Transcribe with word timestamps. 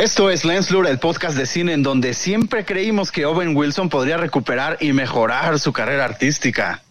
Esto 0.00 0.30
es 0.30 0.46
Lens 0.46 0.70
Lure, 0.70 0.88
el 0.88 0.98
podcast 0.98 1.36
de 1.36 1.44
cine 1.44 1.74
en 1.74 1.82
donde 1.82 2.14
siempre 2.14 2.64
creímos 2.64 3.12
que 3.12 3.26
Owen 3.26 3.54
Wilson 3.54 3.90
podría 3.90 4.16
recuperar 4.16 4.78
y 4.80 4.94
mejorar 4.94 5.58
su 5.58 5.74
carrera 5.74 6.06
artística. 6.06 6.82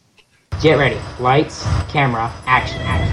Get 0.61 0.77
ready. 0.77 0.95
Lights, 1.19 1.65
camera, 1.91 2.31
action, 2.45 2.79
action. 2.85 3.09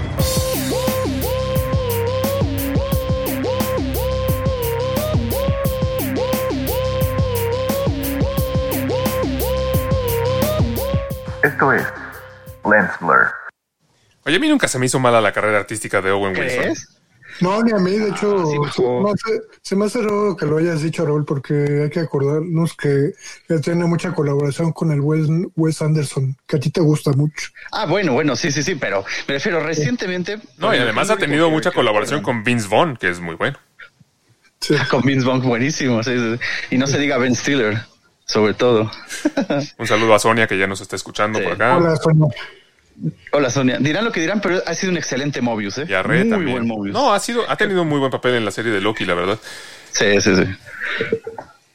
Esto 11.41 11.73
es 11.73 11.87
Lens 12.69 12.91
Blur. 13.01 13.31
Oye, 14.27 14.35
a 14.35 14.39
mí 14.39 14.47
nunca 14.47 14.67
se 14.67 14.77
me 14.77 14.85
hizo 14.85 14.99
mala 14.99 15.21
la 15.21 15.31
carrera 15.31 15.57
artística 15.57 16.03
de 16.03 16.11
Owen 16.11 16.37
Wilson. 16.37 16.61
¿Crees? 16.61 16.96
No, 17.41 17.61
ni 17.61 17.71
a 17.71 17.77
mí, 17.77 17.91
de 17.91 18.09
hecho, 18.09 18.45
sí, 18.45 18.57
se, 18.75 18.81
me 18.81 19.09
hace, 19.11 19.41
se 19.61 19.75
me 19.75 19.85
hace 19.85 20.01
raro 20.01 20.35
que 20.35 20.45
lo 20.45 20.57
hayas 20.57 20.81
dicho, 20.81 21.05
Raúl, 21.05 21.25
porque 21.25 21.81
hay 21.83 21.89
que 21.89 21.99
acordarnos 21.99 22.73
que 22.75 23.13
él 23.49 23.61
tiene 23.61 23.85
mucha 23.85 24.13
colaboración 24.13 24.71
con 24.71 24.91
el 24.91 25.01
Wes, 25.01 25.27
Wes 25.55 25.81
Anderson, 25.81 26.35
que 26.47 26.55
a 26.55 26.59
ti 26.59 26.69
te 26.71 26.81
gusta 26.81 27.11
mucho. 27.13 27.49
Ah, 27.71 27.85
bueno, 27.85 28.13
bueno, 28.13 28.35
sí, 28.35 28.51
sí, 28.51 28.63
sí, 28.63 28.75
pero 28.75 29.03
me 29.27 29.35
refiero 29.35 29.59
recientemente. 29.59 30.39
No, 30.57 30.73
y 30.73 30.77
además 30.77 31.09
ha 31.09 31.17
tenido 31.17 31.49
mucha 31.49 31.71
colaboración 31.71 32.21
con 32.21 32.43
Vince 32.43 32.67
Vaughn, 32.69 32.97
que 32.97 33.09
es 33.09 33.19
muy 33.19 33.35
bueno. 33.35 33.57
Sí. 34.59 34.73
Con 34.89 35.01
Vince 35.03 35.25
Vaughn, 35.25 35.41
buenísimo. 35.43 36.01
sí, 36.01 36.11
sí. 36.17 36.39
Y 36.71 36.77
no 36.79 36.87
se 36.87 36.97
diga 36.97 37.19
Ben 37.19 37.35
Stiller, 37.35 37.77
sobre 38.25 38.55
todo. 38.55 38.89
Un 39.77 39.85
saludo 39.87 40.15
a 40.15 40.19
Sonia, 40.19 40.47
que 40.47 40.57
ya 40.57 40.65
nos 40.65 40.81
está 40.81 40.95
escuchando 40.95 41.37
Sí. 41.37 41.45
por 41.45 41.53
acá. 41.53 41.77
Hola, 41.77 41.95
Sonia. 41.95 42.25
Hola, 43.31 43.49
Sonia. 43.49 43.77
Dirán 43.79 44.05
lo 44.05 44.11
que 44.11 44.21
dirán, 44.21 44.41
pero 44.41 44.61
ha 44.65 44.73
sido 44.73 44.91
un 44.91 44.97
excelente 44.97 45.41
Mobius, 45.41 45.77
¿eh? 45.77 45.85
Y 45.87 45.93
a 45.93 46.01
Re 46.03 46.21
Muy 46.23 46.29
también. 46.29 46.51
buen 46.57 46.67
Mobius. 46.67 46.93
No, 46.93 47.13
ha 47.13 47.19
sido, 47.19 47.49
ha 47.49 47.55
tenido 47.55 47.83
un 47.83 47.89
muy 47.89 47.99
buen 47.99 48.11
papel 48.11 48.35
en 48.35 48.45
la 48.45 48.51
serie 48.51 48.71
de 48.71 48.81
Loki, 48.81 49.05
la 49.05 49.13
verdad. 49.13 49.39
Sí, 49.91 50.19
sí, 50.21 50.35
sí. 50.35 50.43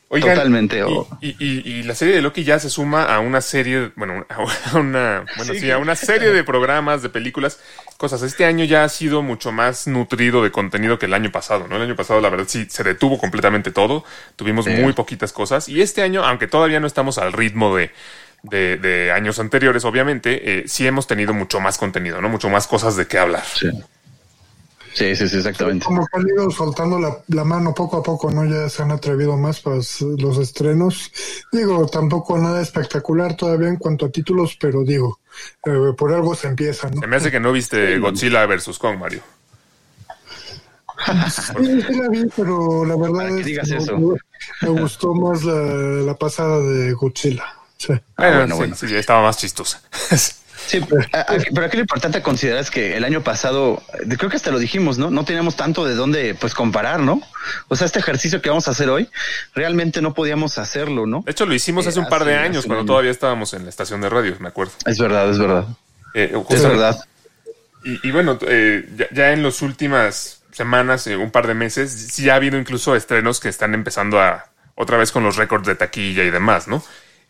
Oigan, 0.08 0.34
Totalmente, 0.34 0.78
Y, 0.78 0.82
o- 0.82 1.08
y- 1.22 1.36
y- 1.38 1.62
y 1.70 1.82
la 1.84 1.94
serie 1.94 2.14
de 2.14 2.20
Loki 2.20 2.44
ya 2.44 2.58
se 2.58 2.68
suma 2.68 3.04
a 3.04 3.18
una 3.20 3.40
serie, 3.40 3.92
bueno, 3.96 4.26
a 4.28 4.76
una, 4.78 5.24
bueno, 5.38 5.54
Sí, 5.54 5.70
a 5.70 5.78
una 5.78 5.96
serie 5.96 6.30
de 6.32 6.44
programas, 6.44 7.02
de 7.02 7.08
películas, 7.08 7.60
cosas. 7.96 8.20
Este 8.22 8.44
año 8.44 8.64
ya 8.66 8.84
ha 8.84 8.88
sido 8.90 9.22
mucho 9.22 9.52
más 9.52 9.86
nutrido 9.86 10.42
de 10.42 10.50
contenido 10.50 10.98
que 10.98 11.06
el 11.06 11.14
año 11.14 11.30
pasado, 11.32 11.66
¿no? 11.66 11.76
El 11.76 11.82
año 11.82 11.96
pasado, 11.96 12.20
la 12.20 12.28
verdad, 12.28 12.44
sí, 12.48 12.66
se 12.68 12.82
detuvo 12.84 13.16
completamente 13.18 13.70
todo. 13.70 14.04
Tuvimos 14.36 14.66
Sí. 14.66 14.72
muy 14.72 14.92
poquitas 14.92 15.32
cosas. 15.32 15.68
Y 15.70 15.80
este 15.80 16.02
año, 16.02 16.22
aunque 16.24 16.46
todavía 16.46 16.78
no 16.80 16.86
estamos 16.88 17.16
al 17.16 17.32
ritmo 17.32 17.74
de, 17.74 17.90
de, 18.42 18.76
de 18.76 19.12
años 19.12 19.38
anteriores, 19.38 19.84
obviamente, 19.84 20.60
eh, 20.60 20.64
sí 20.66 20.86
hemos 20.86 21.06
tenido 21.06 21.32
mucho 21.34 21.60
más 21.60 21.78
contenido, 21.78 22.20
¿no? 22.20 22.28
Mucho 22.28 22.48
más 22.48 22.66
cosas 22.66 22.96
de 22.96 23.06
qué 23.06 23.18
hablar. 23.18 23.44
Sí. 23.44 23.70
Sí, 24.94 25.16
sí, 25.16 25.26
sí, 25.26 25.38
exactamente. 25.38 25.86
Como 25.86 26.06
que 26.06 26.18
han 26.18 26.28
ido 26.28 26.50
soltando 26.50 26.98
la, 27.00 27.16
la 27.28 27.44
mano 27.44 27.72
poco 27.72 27.96
a 27.96 28.02
poco, 28.02 28.30
¿no? 28.30 28.44
Ya 28.44 28.68
se 28.68 28.82
han 28.82 28.90
atrevido 28.90 29.38
más 29.38 29.58
para 29.60 29.76
los 29.76 30.38
estrenos. 30.38 31.10
Digo, 31.50 31.86
tampoco 31.86 32.36
nada 32.36 32.60
espectacular 32.60 33.34
todavía 33.34 33.68
en 33.68 33.76
cuanto 33.76 34.04
a 34.04 34.10
títulos, 34.10 34.54
pero 34.60 34.84
digo, 34.84 35.20
eh, 35.64 35.94
por 35.96 36.12
algo 36.12 36.34
se 36.34 36.48
empieza, 36.48 36.90
¿no? 36.90 37.00
Se 37.00 37.06
me 37.06 37.16
hace 37.16 37.30
que 37.30 37.40
no 37.40 37.52
viste 37.52 37.98
Godzilla 38.00 38.44
versus 38.44 38.78
Kong, 38.78 38.98
Mario. 38.98 39.22
Sí, 41.30 41.82
sí 41.82 41.94
la 41.94 42.08
vi, 42.10 42.24
pero 42.36 42.84
la 42.84 42.96
verdad 42.96 43.28
que 43.34 43.40
es 43.40 43.46
digas 43.46 43.68
me- 43.70 43.76
eso. 43.78 43.98
me, 43.98 44.14
me 44.60 44.68
gustó 44.68 45.14
más 45.14 45.42
la, 45.42 45.54
la 45.54 46.14
pasada 46.18 46.60
de 46.60 46.92
Godzilla. 46.92 47.44
Sí. 47.86 47.92
Ah, 47.92 48.00
Bueno, 48.16 48.36
bueno, 48.38 48.54
sí, 48.54 48.58
bueno. 48.58 48.76
sí, 48.76 48.94
estaba 48.96 49.22
más 49.22 49.38
chistosa. 49.38 49.80
Sí, 50.64 50.80
pero 50.88 51.02
a- 51.12 51.34
aquí- 51.34 51.50
pero 51.52 51.66
aquí 51.66 51.76
lo 51.76 51.80
importante 51.82 52.18
a 52.18 52.22
considerar 52.22 52.60
es 52.60 52.70
que 52.70 52.96
el 52.96 53.02
año 53.02 53.20
pasado, 53.20 53.82
creo 54.16 54.30
que 54.30 54.36
hasta 54.36 54.52
lo 54.52 54.60
dijimos, 54.60 54.96
¿no? 54.96 55.10
No 55.10 55.24
teníamos 55.24 55.56
tanto 55.56 55.84
de 55.84 55.96
dónde 55.96 56.36
pues 56.36 56.54
comparar, 56.54 57.00
¿no? 57.00 57.20
O 57.66 57.74
sea, 57.74 57.84
este 57.86 57.98
ejercicio 57.98 58.40
que 58.40 58.48
vamos 58.48 58.68
a 58.68 58.70
hacer 58.70 58.88
hoy, 58.88 59.10
realmente 59.56 60.00
no 60.00 60.14
podíamos 60.14 60.58
hacerlo, 60.58 61.04
¿no? 61.04 61.22
De 61.26 61.32
hecho, 61.32 61.46
lo 61.46 61.54
hicimos 61.54 61.84
Eh, 61.84 61.88
hace 61.88 61.98
un 61.98 62.08
par 62.08 62.24
de 62.24 62.36
hace- 62.36 62.44
años, 62.46 62.64
cuando 62.66 62.82
año. 62.82 62.86
todavía 62.86 63.10
estábamos 63.10 63.52
en 63.54 63.64
la 63.64 63.70
estación 63.70 64.00
de 64.02 64.08
radio, 64.08 64.36
me 64.38 64.48
acuerdo. 64.48 64.72
Es 64.86 64.98
verdad, 64.98 65.28
es 65.30 65.38
verdad. 65.40 65.66
Eh, 66.14 66.32
Es 66.50 66.62
verdad. 66.62 67.04
Y, 67.84 68.08
y 68.08 68.12
bueno, 68.12 68.38
eh, 68.42 68.88
ya, 68.96 69.06
ya 69.12 69.32
en 69.32 69.42
las 69.42 69.62
últimas 69.62 70.42
semanas, 70.52 71.08
eh, 71.08 71.16
un 71.16 71.32
par 71.32 71.48
de 71.48 71.54
meses, 71.54 71.90
sí 72.12 72.30
ha 72.30 72.36
habido 72.36 72.56
incluso 72.56 72.94
estrenos 72.94 73.40
que 73.40 73.48
están 73.48 73.74
empezando 73.74 74.20
a 74.20 74.44
otra 74.76 74.96
vez 74.96 75.10
con 75.10 75.24
los 75.24 75.36
récords 75.36 75.66
de 75.66 75.74
taquilla 75.74 76.22
y 76.22 76.30
demás, 76.30 76.68
¿no? 76.68 76.84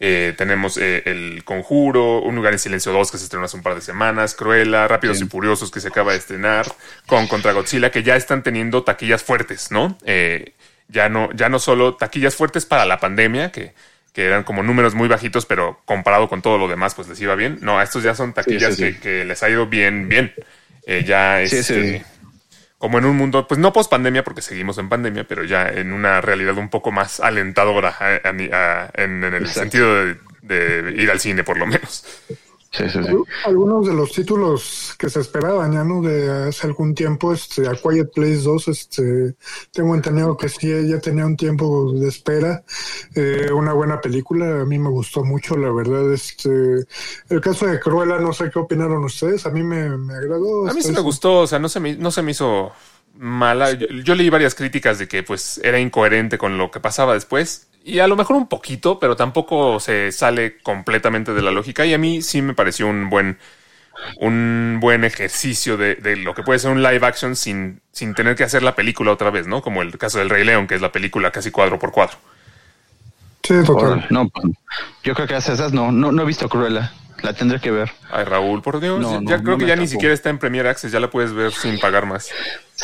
Eh, 0.05 0.35
tenemos 0.37 0.79
eh, 0.79 1.05
El 1.07 1.45
Conjuro, 1.45 2.23
Un 2.23 2.35
Lugar 2.35 2.53
en 2.53 2.59
Silencio 2.59 2.91
2 2.91 3.13
que 3.13 3.19
se 3.19 3.25
estrenó 3.25 3.45
hace 3.45 3.57
un 3.57 3.63
par 3.63 3.77
de 3.77 3.81
semanas, 3.83 4.35
Cruella, 4.35 4.89
Rápidos 4.89 5.19
Sí. 5.19 5.25
y 5.25 5.29
Furiosos 5.29 5.71
que 5.71 5.79
se 5.79 5.87
acaba 5.89 6.11
de 6.11 6.19
estrenar, 6.19 6.67
con 7.07 7.29
Contra 7.29 7.53
Godzilla, 7.53 7.93
que 7.93 8.03
ya 8.03 8.17
están 8.17 8.43
teniendo 8.43 8.83
taquillas 8.83 9.23
fuertes, 9.23 9.71
¿no? 9.71 9.97
Eh, 10.05 10.55
ya 10.89 11.09
no, 11.09 11.31
ya 11.35 11.49
no 11.49 11.61
solo 11.61 11.95
taquillas 11.95 12.35
fuertes 12.35 12.67
para 12.67 12.85
la 12.85 12.99
pandemia, 12.99 13.53
que, 13.53 13.75
que 14.13 14.25
eran 14.25 14.43
como 14.43 14.65
números 14.65 14.95
muy 14.95 15.07
bajitos, 15.07 15.47
pero 15.47 15.81
comparado 15.85 16.29
con 16.29 16.43
todo 16.43 16.59
lo 16.59 16.67
demás, 16.67 16.97
pues 16.97 17.07
les 17.07 17.21
iba 17.21 17.37
bien. 17.37 17.59
No, 17.63 17.81
estos 17.81 18.03
ya 18.03 18.17
son 18.17 18.33
taquillas 18.33 18.75
sí, 18.75 18.87
sí. 18.89 18.95
Que, 18.95 19.01
que 19.01 19.25
les 19.25 19.41
ha 19.45 19.51
ido 19.51 19.67
bien, 19.69 20.09
bien. 20.09 20.35
Eh, 20.85 21.05
ya 21.07 21.41
este. 21.43 22.05
Como 22.83 22.99
en 22.99 23.05
un 23.05 23.17
mundo, 23.17 23.47
pues 23.47 23.61
no 23.61 23.73
post 23.73 23.89
pandemia, 23.89 24.25
porque 24.25 24.43
seguimos 24.43 24.77
en 24.77 24.89
pandemia, 24.89 25.23
pero 25.23 25.45
ya 25.45 25.69
en 25.69 25.93
una 25.93 26.21
realidad 26.21 26.59
un 26.59 26.69
poco 26.69 26.91
más 26.91 27.21
alentadora 27.21 27.95
a- 27.97 28.17
a- 28.29 28.31
a- 28.53 28.91
en, 29.01 29.23
en 29.23 29.35
el 29.35 29.43
Exacto. 29.45 29.61
sentido 29.61 29.95
de, 30.05 30.17
de 30.83 31.01
ir 31.01 31.09
al 31.09 31.21
cine, 31.21 31.45
por 31.45 31.59
lo 31.59 31.67
menos. 31.67 32.05
Sí, 32.73 32.85
sí, 32.89 33.01
sí. 33.05 33.11
Algunos 33.45 33.87
de 33.87 33.93
los 33.93 34.13
títulos 34.13 34.95
que 34.99 35.11
se 35.11 35.21
esperaban 35.21 35.73
ya, 35.73 35.85
¿no? 35.85 36.01
De 36.01 36.49
hace 36.49 36.67
algún 36.67 36.95
tiempo, 36.95 37.33
este, 37.35 37.69
A 37.69 37.73
Quiet 37.75 38.11
Place 38.15 38.41
2, 38.43 38.69
este, 38.69 39.35
tengo 39.71 39.95
entendido 39.95 40.35
que 40.39 40.49
sí, 40.49 40.69
ya 40.89 40.99
tenía 40.99 41.27
un 41.27 41.37
tiempo 41.37 41.93
de 41.93 42.09
espera. 42.09 42.65
Eh, 43.15 43.51
una 43.53 43.75
buena 43.75 44.01
película, 44.01 44.63
a 44.63 44.65
mí 44.65 44.79
me 44.79 44.89
gustó 44.89 45.23
mucho, 45.23 45.55
la 45.59 45.71
verdad. 45.71 46.11
Este, 46.15 46.87
el 47.29 47.41
caso 47.43 47.67
de 47.67 47.79
Cruella, 47.79 48.19
no 48.19 48.33
sé 48.33 48.51
qué 48.51 48.59
opinaron 48.59 49.05
ustedes, 49.05 49.45
a 49.45 49.51
mí 49.51 49.63
me, 49.63 49.95
me 49.99 50.15
agradó. 50.15 50.67
A 50.67 50.73
mí 50.73 50.81
sí 50.81 50.89
Está- 50.89 51.01
me 51.01 51.05
gustó, 51.05 51.41
o 51.41 51.47
sea, 51.47 51.59
no 51.59 51.69
se 51.69 51.79
me, 51.79 51.95
no 51.97 52.11
se 52.11 52.23
me 52.23 52.31
hizo 52.31 52.73
mala. 53.19 53.73
Yo, 53.73 53.87
yo 53.89 54.15
leí 54.15 54.31
varias 54.31 54.55
críticas 54.55 54.99
de 54.99 55.09
que 55.09 55.23
pues 55.23 55.61
era 55.63 55.79
incoherente 55.79 56.39
con 56.39 56.57
lo 56.57 56.71
que 56.71 56.81
pasaba 56.81 57.13
después. 57.13 57.69
Y 57.85 57.99
a 57.99 58.07
lo 58.07 58.17
mejor 58.17 58.37
un 58.37 58.49
poquito, 58.49 58.99
pero 58.99 59.17
tampoco 59.17 59.81
se 59.81 60.13
sale 60.13 60.59
completamente 60.59 61.33
de 61.35 61.43
la 61.43 61.51
lógica. 61.51 61.85
Y 61.85 61.95
a 61.95 61.99
mí 61.99 62.23
sí 62.23 62.43
me 62.43 62.55
pareció 62.55 62.87
un 62.87 63.11
buen, 63.11 63.39
un 64.19 64.79
buen 64.81 65.05
ejercicio 65.05 65.77
de, 65.77 65.97
de 65.97 66.17
lo 66.17 66.35
que 66.35 66.43
puede 66.43 66.59
ser 66.59 66.71
un 66.71 66.83
live 66.83 67.05
action 67.07 67.37
sin, 67.37 67.81
sin 67.93 68.15
tener 68.15 68.37
que 68.37 68.45
hacer 68.45 68.63
la 68.63 68.75
película 68.75 69.13
otra 69.13 69.31
vez, 69.31 69.47
¿no? 69.47 69.63
Como 69.63 69.83
el 69.83 69.97
caso 69.99 70.19
del 70.19 70.31
Rey 70.31 70.45
León, 70.45 70.67
que 70.67 70.75
es 70.75 70.81
la 70.81 70.93
película 70.93 71.31
casi 71.31 71.51
cuadro 71.51 71.79
por 71.79 71.93
cuadro. 71.93 72.17
Sí, 73.43 73.55
total. 73.67 74.07
No, 74.11 74.29
pues, 74.29 74.47
yo 75.03 75.15
creo 75.15 75.27
que 75.27 75.35
hace 75.35 75.53
esas 75.53 75.73
no, 75.73 75.91
no, 75.91 76.13
no 76.13 76.23
he 76.23 76.27
visto 76.27 76.49
Cruella. 76.49 76.93
La 77.23 77.33
tendré 77.33 77.61
que 77.61 77.71
ver. 77.71 77.91
Ay, 78.11 78.25
Raúl, 78.25 78.63
por 78.63 78.81
Dios, 78.81 79.01
No, 79.01 79.23
ya 79.23 79.37
no, 79.37 79.43
creo 79.43 79.57
no 79.57 79.59
que 79.59 79.67
ya 79.67 79.77
ni 79.77 79.87
siquiera 79.87 80.13
está 80.13 80.29
en 80.31 80.39
Premier 80.39 80.67
Access, 80.67 80.91
ya 80.91 80.99
la 80.99 81.09
puedes 81.09 81.33
ver 81.33 81.53
sin 81.53 81.79
pagar 81.79 82.05
más. 82.05 82.29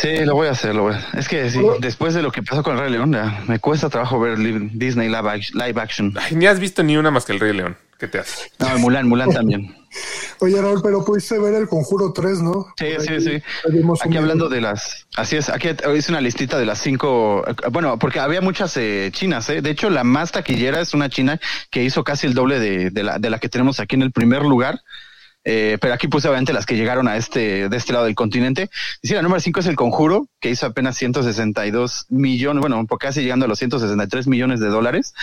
Sí, 0.00 0.24
lo 0.24 0.34
voy 0.34 0.46
a 0.46 0.52
hacer, 0.52 0.76
lo 0.76 0.84
voy 0.84 0.94
a 0.94 0.98
hacer. 0.98 1.18
Es 1.18 1.28
que 1.28 1.50
sí, 1.50 1.60
después 1.80 2.14
de 2.14 2.22
lo 2.22 2.30
que 2.30 2.42
pasó 2.42 2.62
con 2.62 2.74
el 2.76 2.80
Rey 2.80 2.92
León, 2.92 3.12
ya 3.12 3.42
me 3.48 3.58
cuesta 3.58 3.90
trabajo 3.90 4.20
ver 4.20 4.38
Disney 4.38 5.08
live 5.08 5.28
action. 5.28 5.60
Live 5.60 5.80
action. 5.80 6.14
Ay, 6.20 6.36
ni 6.36 6.46
has 6.46 6.60
visto 6.60 6.84
ni 6.84 6.96
una 6.96 7.10
más 7.10 7.24
que 7.24 7.32
el 7.32 7.40
Rey 7.40 7.52
León. 7.52 7.76
¿Qué 7.98 8.06
te 8.06 8.20
hace? 8.20 8.48
No, 8.60 8.78
Mulan, 8.78 9.08
Mulan 9.08 9.32
también. 9.32 9.74
Oye, 10.38 10.62
Raúl, 10.62 10.80
pero 10.84 11.04
pudiste 11.04 11.36
ver 11.40 11.54
el 11.54 11.66
Conjuro 11.66 12.12
3, 12.12 12.42
¿no? 12.42 12.68
Sí, 12.78 12.86
sí, 13.00 13.20
sí. 13.20 13.42
Aquí 14.04 14.16
hablando 14.16 14.48
video. 14.48 14.48
de 14.50 14.60
las, 14.60 15.08
así 15.16 15.36
es, 15.36 15.48
aquí 15.48 15.70
hice 15.96 16.12
una 16.12 16.20
listita 16.20 16.58
de 16.58 16.66
las 16.66 16.78
cinco, 16.78 17.44
bueno, 17.72 17.98
porque 17.98 18.20
había 18.20 18.40
muchas 18.40 18.76
eh, 18.76 19.10
chinas, 19.12 19.50
¿eh? 19.50 19.62
De 19.62 19.70
hecho, 19.70 19.90
la 19.90 20.04
más 20.04 20.30
taquillera 20.30 20.80
es 20.80 20.94
una 20.94 21.08
china 21.08 21.40
que 21.70 21.82
hizo 21.82 22.04
casi 22.04 22.28
el 22.28 22.34
doble 22.34 22.60
de, 22.60 22.90
de 22.90 23.02
la, 23.02 23.18
de 23.18 23.30
la 23.30 23.40
que 23.40 23.48
tenemos 23.48 23.80
aquí 23.80 23.96
en 23.96 24.02
el 24.02 24.12
primer 24.12 24.42
lugar. 24.42 24.80
Eh, 25.50 25.78
pero 25.80 25.94
aquí 25.94 26.08
puse 26.08 26.28
obviamente 26.28 26.52
las 26.52 26.66
que 26.66 26.76
llegaron 26.76 27.08
a 27.08 27.16
este, 27.16 27.70
de 27.70 27.76
este 27.78 27.94
lado 27.94 28.04
del 28.04 28.14
continente. 28.14 28.68
Y 29.00 29.08
sí, 29.08 29.14
la 29.14 29.22
número 29.22 29.40
cinco 29.40 29.60
es 29.60 29.66
El 29.66 29.76
Conjuro, 29.76 30.28
que 30.40 30.50
hizo 30.50 30.66
apenas 30.66 30.98
162 30.98 32.04
millones, 32.10 32.60
bueno, 32.60 32.86
casi 33.00 33.22
llegando 33.22 33.46
a 33.46 33.48
los 33.48 33.58
163 33.58 34.26
millones 34.26 34.60
de 34.60 34.66
dólares, 34.66 35.14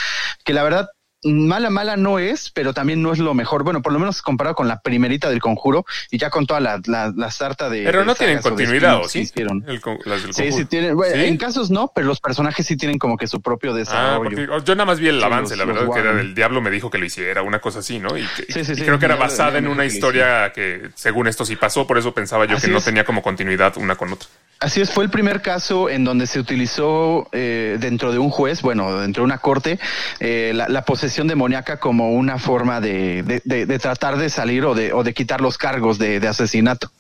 que 0.43 0.53
la 0.53 0.63
verdad 0.63 0.89
mala, 1.25 1.69
mala 1.69 1.97
no 1.97 2.19
es, 2.19 2.49
pero 2.51 2.73
también 2.73 3.01
no 3.01 3.11
es 3.11 3.19
lo 3.19 3.33
mejor. 3.33 3.63
Bueno, 3.63 3.81
por 3.81 3.91
lo 3.93 3.99
menos 3.99 4.21
comparado 4.21 4.55
con 4.55 4.67
la 4.67 4.79
primerita 4.81 5.29
del 5.29 5.39
Conjuro 5.41 5.85
y 6.11 6.17
ya 6.17 6.29
con 6.29 6.45
toda 6.45 6.59
la, 6.59 6.79
la, 6.85 7.11
la 7.15 7.31
sarta 7.31 7.69
de. 7.69 7.83
Pero 7.83 7.99
de 7.99 8.05
no 8.05 8.15
tienen 8.15 8.41
continuidad, 8.41 9.01
¿o 9.01 9.07
sí? 9.09 9.19
hicieron. 9.21 9.63
El 9.67 9.81
las 10.05 10.23
del 10.23 10.33
Sí, 10.33 10.51
sí 10.51 10.65
tienen. 10.65 10.95
bueno, 10.95 11.15
¿Sí? 11.15 11.25
En 11.25 11.37
casos 11.37 11.69
no, 11.71 11.91
pero 11.93 12.07
los 12.07 12.19
personajes 12.19 12.65
sí 12.65 12.77
tienen 12.77 12.97
como 12.99 13.17
que 13.17 13.27
su 13.27 13.41
propio 13.41 13.71
Ah, 13.71 13.75
desarrollo. 13.75 14.23
porque 14.23 14.65
yo 14.65 14.75
nada 14.75 14.85
más 14.85 14.99
vi 14.99 15.07
el 15.07 15.19
Sí, 15.19 15.25
avance, 15.25 15.55
los- 15.55 15.65
la 15.67 15.73
verdad, 15.73 15.93
que 15.93 15.99
era 15.99 16.13
del 16.13 16.35
diablo 16.35 16.61
me 16.61 16.69
dijo 16.71 16.89
que 16.89 16.97
lo 16.97 17.05
hiciera, 17.05 17.41
una 17.41 17.59
cosa 17.59 17.79
así, 17.79 17.99
¿no? 17.99 18.17
Y, 18.17 18.25
que- 18.35 18.51
Sí, 18.53 18.63
sí, 18.65 18.71
y 18.73 18.75
sí, 18.75 18.81
creo 18.83 18.99
que 18.99 19.05
era 19.05 19.15
basada 19.15 19.57
en 19.57 19.67
una 19.67 19.85
historia 19.85 20.51
que, 20.53 20.89
según 20.95 21.27
esto 21.27 21.45
sí 21.45 21.55
pasó, 21.55 21.87
por 21.87 21.97
eso 21.97 22.13
pensaba 22.13 22.45
yo 22.45 22.57
Así 22.57 22.67
que 22.67 22.71
no 22.71 22.77
es. 22.79 22.85
tenía 22.85 23.03
como 23.03 23.21
continuidad 23.21 23.75
una 23.77 23.95
con 23.95 24.13
otra. 24.13 24.27
Así 24.59 24.79
es, 24.79 24.89
fue 24.91 25.03
el 25.03 25.09
primer 25.09 25.41
caso 25.41 25.89
en 25.89 26.03
donde 26.05 26.27
se 26.27 26.39
utilizó 26.39 27.27
eh, 27.33 27.77
dentro 27.79 28.11
de 28.13 28.19
un 28.19 28.29
juez, 28.29 28.61
bueno, 28.61 28.99
dentro 28.99 29.21
de 29.21 29.25
una 29.25 29.37
corte, 29.37 29.79
eh, 30.19 30.53
la, 30.55 30.69
la 30.69 30.83
posesión 30.85 31.14
demoníaca 31.27 31.79
como 31.79 32.11
una 32.13 32.37
forma 32.37 32.79
de, 32.81 33.23
de, 33.23 33.41
de- 33.45 33.65
de 33.65 33.79
tratar 33.79 34.17
de 34.17 34.29
salir 34.29 34.65
o 34.65 34.75
de, 34.75 34.93
o 34.93 35.03
de 35.03 35.13
quitar 35.13 35.41
los 35.41 35.57
cargos 35.57 35.97
de, 35.97 36.19
asesinato. 36.27 36.91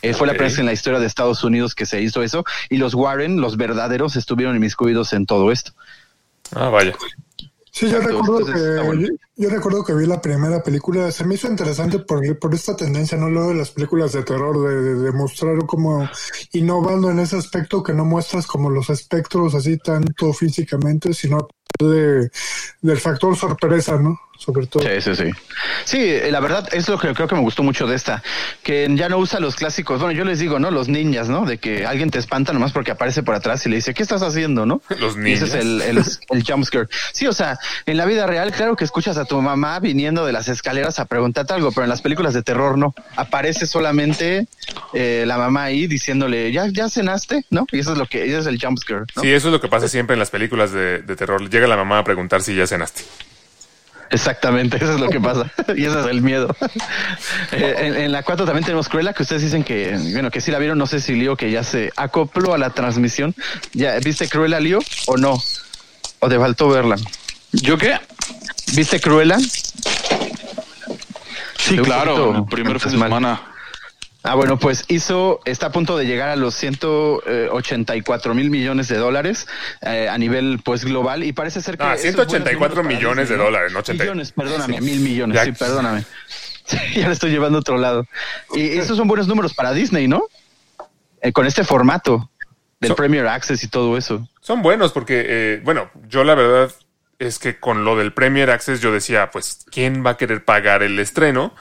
Eh, 0.00 0.14
fue 0.14 0.26
la 0.26 0.32
primera 0.32 0.50
vez 0.50 0.58
en 0.60 0.66
la 0.66 0.72
historia 0.72 1.00
de 1.00 1.06
Estados 1.06 1.42
Unidos 1.42 1.74
que 1.74 1.84
se 1.84 2.00
hizo 2.00 2.22
eso 2.22 2.44
y 2.70 2.76
los 2.78 2.94
Warren, 2.94 3.40
los 3.40 3.56
verdaderos, 3.56 4.14
estuvieron 4.16 4.54
inmiscuidos 4.56 5.12
en 5.12 5.26
todo 5.26 5.50
esto. 5.50 5.72
Ah, 6.54 6.68
vaya. 6.68 6.94
Sí, 7.78 7.88
yo 7.88 8.00
recuerdo, 8.00 8.44
que, 8.44 8.82
bueno. 8.82 9.02
yo, 9.02 9.08
yo 9.36 9.50
recuerdo 9.50 9.84
que 9.84 9.94
vi 9.94 10.04
la 10.04 10.20
primera 10.20 10.64
película, 10.64 11.12
se 11.12 11.24
me 11.24 11.36
hizo 11.36 11.46
interesante 11.46 12.00
por, 12.00 12.36
por 12.40 12.52
esta 12.52 12.74
tendencia, 12.74 13.16
no 13.16 13.30
luego 13.30 13.50
de 13.50 13.54
las 13.54 13.70
películas 13.70 14.10
de 14.10 14.24
terror, 14.24 14.68
de, 14.68 14.82
de, 14.82 14.94
de 14.96 15.12
mostrar 15.12 15.56
como 15.64 16.10
innovando 16.54 17.08
en 17.08 17.20
ese 17.20 17.36
aspecto 17.36 17.84
que 17.84 17.92
no 17.92 18.04
muestras 18.04 18.48
como 18.48 18.68
los 18.68 18.90
espectros 18.90 19.54
así 19.54 19.78
tanto 19.78 20.32
físicamente, 20.32 21.14
sino 21.14 21.46
de, 21.78 22.28
del 22.82 22.98
factor 22.98 23.36
sorpresa, 23.36 23.96
¿no? 23.96 24.18
Sobre 24.38 24.66
todo. 24.68 24.84
Sí, 24.84 25.00
sí, 25.00 25.16
sí. 25.16 25.30
Sí, 25.84 25.98
eh, 26.00 26.28
la 26.30 26.38
verdad 26.38 26.68
es 26.72 26.88
lo 26.88 26.96
que 26.98 27.12
creo 27.12 27.26
que 27.26 27.34
me 27.34 27.40
gustó 27.40 27.64
mucho 27.64 27.88
de 27.88 27.96
esta, 27.96 28.22
que 28.62 28.88
ya 28.94 29.08
no 29.08 29.18
usa 29.18 29.40
los 29.40 29.56
clásicos, 29.56 30.00
bueno, 30.00 30.16
yo 30.16 30.24
les 30.24 30.38
digo, 30.38 30.60
¿no? 30.60 30.70
Los 30.70 30.88
ninjas, 30.88 31.28
¿no? 31.28 31.44
De 31.44 31.58
que 31.58 31.84
alguien 31.84 32.10
te 32.10 32.18
espanta 32.20 32.52
nomás 32.52 32.70
porque 32.72 32.92
aparece 32.92 33.24
por 33.24 33.34
atrás 33.34 33.66
y 33.66 33.68
le 33.68 33.76
dice, 33.76 33.94
¿qué 33.94 34.02
estás 34.02 34.22
haciendo, 34.22 34.64
no? 34.64 34.80
Los 35.00 35.16
Y 35.16 35.32
ese 35.32 35.46
es 35.46 35.54
ninjas. 35.54 35.54
el, 35.54 35.82
el, 35.82 36.04
el 36.30 36.44
jumpscare. 36.44 36.86
Sí, 37.12 37.26
o 37.26 37.32
sea, 37.32 37.58
en 37.84 37.96
la 37.96 38.06
vida 38.06 38.26
real, 38.28 38.52
claro 38.52 38.76
que 38.76 38.84
escuchas 38.84 39.16
a 39.18 39.24
tu 39.24 39.42
mamá 39.42 39.80
viniendo 39.80 40.24
de 40.24 40.32
las 40.32 40.48
escaleras 40.48 41.00
a 41.00 41.06
preguntarte 41.06 41.52
algo, 41.54 41.72
pero 41.72 41.82
en 41.84 41.90
las 41.90 42.00
películas 42.00 42.32
de 42.32 42.42
terror 42.44 42.78
no. 42.78 42.94
Aparece 43.16 43.66
solamente 43.66 44.46
eh, 44.94 45.24
la 45.26 45.36
mamá 45.36 45.64
ahí 45.64 45.88
diciéndole, 45.88 46.52
¿ya, 46.52 46.68
ya 46.68 46.88
cenaste? 46.88 47.44
¿No? 47.50 47.66
Y 47.72 47.80
eso 47.80 47.92
es 47.92 47.98
lo 47.98 48.06
que, 48.06 48.24
ese 48.24 48.38
es 48.38 48.46
el 48.46 48.60
jumpscare, 48.60 49.04
¿no? 49.16 49.22
Sí, 49.22 49.32
eso 49.32 49.48
es 49.48 49.52
lo 49.52 49.60
que 49.60 49.68
pasa 49.68 49.88
siempre 49.88 50.14
en 50.14 50.20
las 50.20 50.30
películas 50.30 50.70
de, 50.72 51.00
de 51.02 51.16
terror. 51.16 51.50
Llega 51.50 51.66
la 51.66 51.76
mamá 51.76 51.98
a 51.98 52.04
preguntar 52.04 52.40
si 52.42 52.54
ya 52.54 52.66
cenaste. 52.66 53.02
Exactamente, 54.10 54.76
eso 54.76 54.94
es 54.94 55.00
lo 55.00 55.08
que 55.08 55.20
pasa. 55.20 55.50
y 55.76 55.84
ese 55.84 56.00
es 56.00 56.06
el 56.06 56.22
miedo. 56.22 56.54
Eh, 57.50 57.74
en, 57.78 57.96
en 57.96 58.12
la 58.12 58.22
4 58.22 58.44
también 58.44 58.64
tenemos 58.64 58.88
Cruella, 58.88 59.12
que 59.14 59.22
ustedes 59.22 59.40
dicen 59.42 59.64
que, 59.64 59.96
bueno, 60.12 60.30
que 60.30 60.40
sí 60.40 60.50
la 60.50 60.58
vieron, 60.58 60.76
no 60.76 60.86
sé 60.86 61.00
si 61.00 61.14
Lío, 61.14 61.34
que 61.36 61.50
ya 61.50 61.62
se 61.62 61.92
acopló 61.96 62.52
a 62.52 62.58
la 62.58 62.70
transmisión. 62.70 63.34
¿Ya 63.72 63.98
viste 64.00 64.28
Cruella, 64.28 64.60
Lío, 64.60 64.80
o 65.06 65.16
no? 65.16 65.42
¿O 66.18 66.28
te 66.28 66.38
faltó 66.38 66.68
verla? 66.68 66.96
¿Yo 67.52 67.78
qué? 67.78 67.98
¿Viste 68.74 69.00
Cruella? 69.00 69.38
Sí, 71.56 71.76
claro, 71.78 72.36
el 72.36 72.44
primer 72.44 72.78
fin 72.80 72.92
de 72.92 72.98
mal. 72.98 73.08
semana. 73.08 73.40
Ah, 74.28 74.34
bueno, 74.34 74.58
pues 74.58 74.84
hizo, 74.88 75.40
está 75.46 75.68
a 75.68 75.72
punto 75.72 75.96
de 75.96 76.04
llegar 76.04 76.28
a 76.28 76.36
los 76.36 76.54
184 76.54 78.34
mil 78.34 78.50
millones 78.50 78.88
de 78.88 78.98
dólares 78.98 79.46
eh, 79.80 80.06
a 80.06 80.18
nivel 80.18 80.60
pues 80.62 80.84
global 80.84 81.24
y 81.24 81.32
parece 81.32 81.62
ser 81.62 81.78
que... 81.78 81.84
Ah, 81.84 81.94
esos 81.94 82.14
buenos 82.14 82.32
184 82.32 82.82
números 82.82 82.84
para 82.84 82.88
millones 82.98 83.28
de 83.30 83.36
dólares, 83.38 83.72
no 83.72 83.78
80. 83.78 84.04
Millones, 84.04 84.32
perdóname, 84.32 84.80
mil 84.82 85.00
millones, 85.00 85.34
Ya. 85.34 85.44
sí, 85.46 85.52
perdóname. 85.52 86.04
Sí, 86.68 86.76
ya 87.00 87.06
le 87.06 87.14
estoy 87.14 87.30
llevando 87.30 87.56
a 87.56 87.60
otro 87.62 87.78
lado. 87.78 88.04
Y 88.52 88.76
esos 88.76 88.98
son 88.98 89.08
buenos 89.08 89.26
números 89.26 89.54
para 89.54 89.72
Disney, 89.72 90.06
¿no? 90.06 90.24
Eh, 91.22 91.32
con 91.32 91.46
este 91.46 91.64
formato 91.64 92.30
del 92.78 92.94
Premier 92.94 93.26
Access 93.26 93.64
y 93.64 93.68
todo 93.68 93.96
eso. 93.96 94.28
Son 94.42 94.60
buenos 94.60 94.92
porque, 94.92 95.24
eh, 95.26 95.60
bueno, 95.64 95.90
yo 96.10 96.24
la 96.24 96.34
verdad 96.34 96.70
es 97.18 97.38
que 97.38 97.58
con 97.58 97.86
lo 97.86 97.96
del 97.96 98.12
Premier 98.12 98.50
Access 98.50 98.82
yo 98.82 98.92
decía, 98.92 99.30
pues, 99.30 99.64
¿quién 99.70 100.04
va 100.04 100.10
a 100.10 100.16
querer 100.18 100.44
pagar 100.44 100.82
el 100.82 100.98
estreno? 100.98 101.54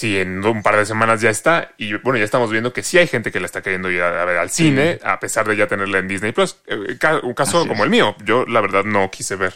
Si 0.00 0.16
en 0.16 0.42
un 0.42 0.62
par 0.62 0.78
de 0.78 0.86
semanas 0.86 1.20
ya 1.20 1.28
está. 1.28 1.72
Y 1.76 1.92
bueno, 1.98 2.16
ya 2.18 2.24
estamos 2.24 2.50
viendo 2.50 2.72
que 2.72 2.82
sí 2.82 2.96
hay 2.96 3.06
gente 3.06 3.30
que 3.30 3.38
la 3.38 3.44
está 3.44 3.60
queriendo 3.60 3.90
ir 3.90 4.00
a, 4.00 4.24
ver 4.24 4.38
al 4.38 4.48
cine, 4.48 4.98
a 5.04 5.20
pesar 5.20 5.46
de 5.46 5.56
ya 5.56 5.66
tenerla 5.66 5.98
en 5.98 6.08
Disney 6.08 6.32
Plus. 6.32 6.56
Eh, 6.68 6.96
ca- 6.98 7.20
Un 7.22 7.34
caso 7.34 7.58
Así 7.58 7.68
como 7.68 7.82
es. 7.82 7.84
el 7.84 7.90
mío. 7.90 8.16
Yo, 8.24 8.46
la 8.46 8.62
verdad, 8.62 8.84
no 8.84 9.10
quise 9.10 9.36
ver 9.36 9.52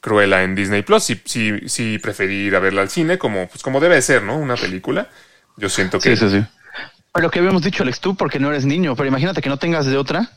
Cruella 0.00 0.42
en 0.42 0.56
Disney 0.56 0.82
Plus. 0.82 1.04
Sí, 1.04 1.22
sí, 1.24 1.68
sí 1.68 2.00
preferí 2.00 2.46
ir 2.46 2.56
a 2.56 2.58
verla 2.58 2.82
al 2.82 2.90
cine, 2.90 3.18
como, 3.18 3.46
pues, 3.48 3.62
como 3.62 3.78
debe 3.78 4.02
ser, 4.02 4.24
¿no? 4.24 4.36
Una 4.36 4.56
película. 4.56 5.08
Yo 5.56 5.68
siento 5.68 6.00
que. 6.00 6.16
Sí, 6.16 6.28
sí, 6.28 6.40
sí. 6.40 6.44
Pero 7.12 7.26
lo 7.26 7.30
que 7.30 7.38
habíamos 7.38 7.62
dicho, 7.62 7.84
Alex, 7.84 8.00
tú 8.00 8.16
porque 8.16 8.40
no 8.40 8.48
eres 8.50 8.64
niño, 8.66 8.96
pero 8.96 9.06
imagínate 9.08 9.42
que 9.42 9.48
no 9.48 9.58
tengas 9.60 9.86
de 9.86 9.96
otra. 9.96 10.28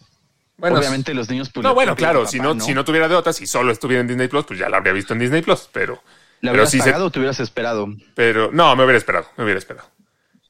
Bueno, 0.57 0.77
Obviamente 0.77 1.15
los 1.15 1.29
niños... 1.31 1.49
pues, 1.51 1.63
No, 1.63 1.73
bueno, 1.73 1.95
claro, 1.95 2.19
papá, 2.19 2.29
si 2.31 2.39
no, 2.39 2.59
si 2.59 2.75
no 2.75 2.85
tuviera 2.85 3.07
de 3.07 3.15
otra, 3.15 3.33
si 3.33 3.47
solo 3.47 3.71
estuviera 3.71 4.01
en 4.01 4.07
Disney 4.07 4.27
Plus, 4.27 4.45
pues 4.45 4.59
ya 4.59 4.69
la 4.69 4.77
habría 4.77 4.93
visto 4.93 5.13
en 5.13 5.19
Disney 5.19 5.41
Plus, 5.41 5.67
pero. 5.71 6.03
¿Le 6.41 6.51
pero 6.51 6.53
hubieras 6.53 6.71
sí 6.71 6.79
se- 6.79 6.85
pagado 6.85 7.05
o 7.05 7.11
te 7.11 7.19
hubieras 7.19 7.39
esperado? 7.39 7.87
Pero 8.15 8.49
no, 8.51 8.75
me 8.75 8.83
hubiera 8.83 8.97
esperado, 8.97 9.27
me 9.37 9.43
hubiera 9.43 9.59
esperado. 9.59 9.89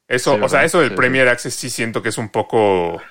Eso, 0.08 0.34
Sí, 0.34 0.40
o 0.42 0.50
sea, 0.50 0.64
eso 0.66 0.80
del 0.82 0.90
Sí, 0.90 0.96
Premier 0.96 1.28
Access 1.30 1.56
sí 1.56 1.70
siento 1.70 2.02
que 2.04 2.10
es 2.10 2.18
un 2.18 2.30
poco 2.30 3.02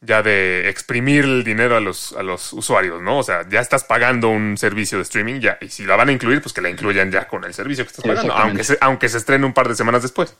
ya 0.00 0.22
de 0.22 0.68
exprimir 0.68 1.24
el 1.24 1.44
dinero 1.44 1.76
a 1.76 1.80
los, 1.80 2.12
a 2.14 2.22
los 2.22 2.52
usuarios, 2.52 3.02
¿no? 3.02 3.18
O 3.18 3.22
sea, 3.22 3.48
ya 3.48 3.60
estás 3.60 3.84
pagando 3.84 4.28
un 4.28 4.56
servicio 4.58 4.98
de 4.98 5.02
streaming 5.02 5.40
ya, 5.40 5.58
y 5.60 5.68
si 5.70 5.84
la 5.86 5.96
van 5.96 6.10
a 6.10 6.12
incluir, 6.12 6.42
pues 6.42 6.52
que 6.54 6.60
la 6.62 6.70
incluyan 6.70 7.10
ya 7.12 7.28
con 7.28 7.44
el 7.44 7.54
servicio 7.54 7.84
que 7.84 7.90
estás 7.90 8.04
pagando, 8.04 8.32
aunque 8.34 8.64
se, 8.64 8.78
aunque 8.80 9.08
se 9.08 9.18
estrene 9.18 9.46
un 9.46 9.54
par 9.54 9.68
de 9.68 9.76
semanas 9.76 10.02
después. 10.02 10.36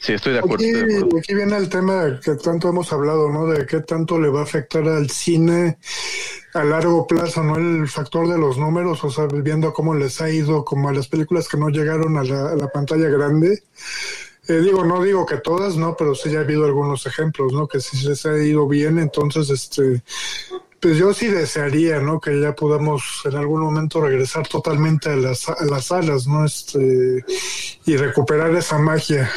Sí, 0.00 0.12
estoy 0.12 0.34
de 0.34 0.38
acuerdo. 0.38 0.56
Aquí, 0.56 0.66
estoy 0.66 0.86
de 0.86 0.96
acuerdo. 0.98 1.18
aquí 1.18 1.34
viene 1.34 1.56
el 1.56 1.68
tema 1.68 2.20
que 2.22 2.34
tanto 2.36 2.68
hemos 2.68 2.92
hablado, 2.92 3.30
¿no? 3.30 3.46
De 3.46 3.66
qué 3.66 3.80
tanto 3.80 4.18
le 4.20 4.28
va 4.28 4.40
a 4.40 4.44
afectar 4.44 4.86
al 4.88 5.10
cine 5.10 5.78
a 6.54 6.64
largo 6.64 7.06
plazo, 7.06 7.42
¿no? 7.42 7.56
El 7.56 7.88
factor 7.88 8.28
de 8.28 8.38
los 8.38 8.58
números, 8.58 9.02
o 9.04 9.10
sea, 9.10 9.26
viendo 9.26 9.72
cómo 9.72 9.94
les 9.94 10.20
ha 10.20 10.30
ido, 10.30 10.64
como 10.64 10.88
a 10.88 10.92
las 10.92 11.08
películas 11.08 11.48
que 11.48 11.56
no 11.56 11.68
llegaron 11.68 12.16
a 12.16 12.24
la, 12.24 12.50
a 12.50 12.56
la 12.56 12.68
pantalla 12.68 13.08
grande. 13.08 13.62
Eh, 14.48 14.60
digo, 14.60 14.82
no 14.84 15.02
digo 15.02 15.26
que 15.26 15.36
todas, 15.36 15.76
¿no? 15.76 15.94
Pero 15.96 16.14
sí 16.14 16.30
ya 16.30 16.38
ha 16.38 16.42
habido 16.42 16.64
algunos 16.64 17.04
ejemplos, 17.06 17.52
¿no? 17.52 17.68
Que 17.68 17.80
sí 17.80 18.06
les 18.06 18.24
ha 18.24 18.36
ido 18.38 18.66
bien, 18.66 18.98
entonces, 18.98 19.50
este, 19.50 20.02
pues 20.80 20.96
yo 20.96 21.12
sí 21.12 21.26
desearía, 21.26 22.00
¿no? 22.00 22.18
Que 22.18 22.40
ya 22.40 22.54
podamos 22.54 23.22
en 23.24 23.36
algún 23.36 23.60
momento 23.60 24.00
regresar 24.00 24.48
totalmente 24.48 25.10
a 25.10 25.16
las, 25.16 25.48
a 25.48 25.64
las 25.66 25.86
salas, 25.86 26.26
¿no? 26.26 26.46
Este, 26.46 27.24
y 27.84 27.96
recuperar 27.96 28.54
esa 28.54 28.78
magia. 28.78 29.30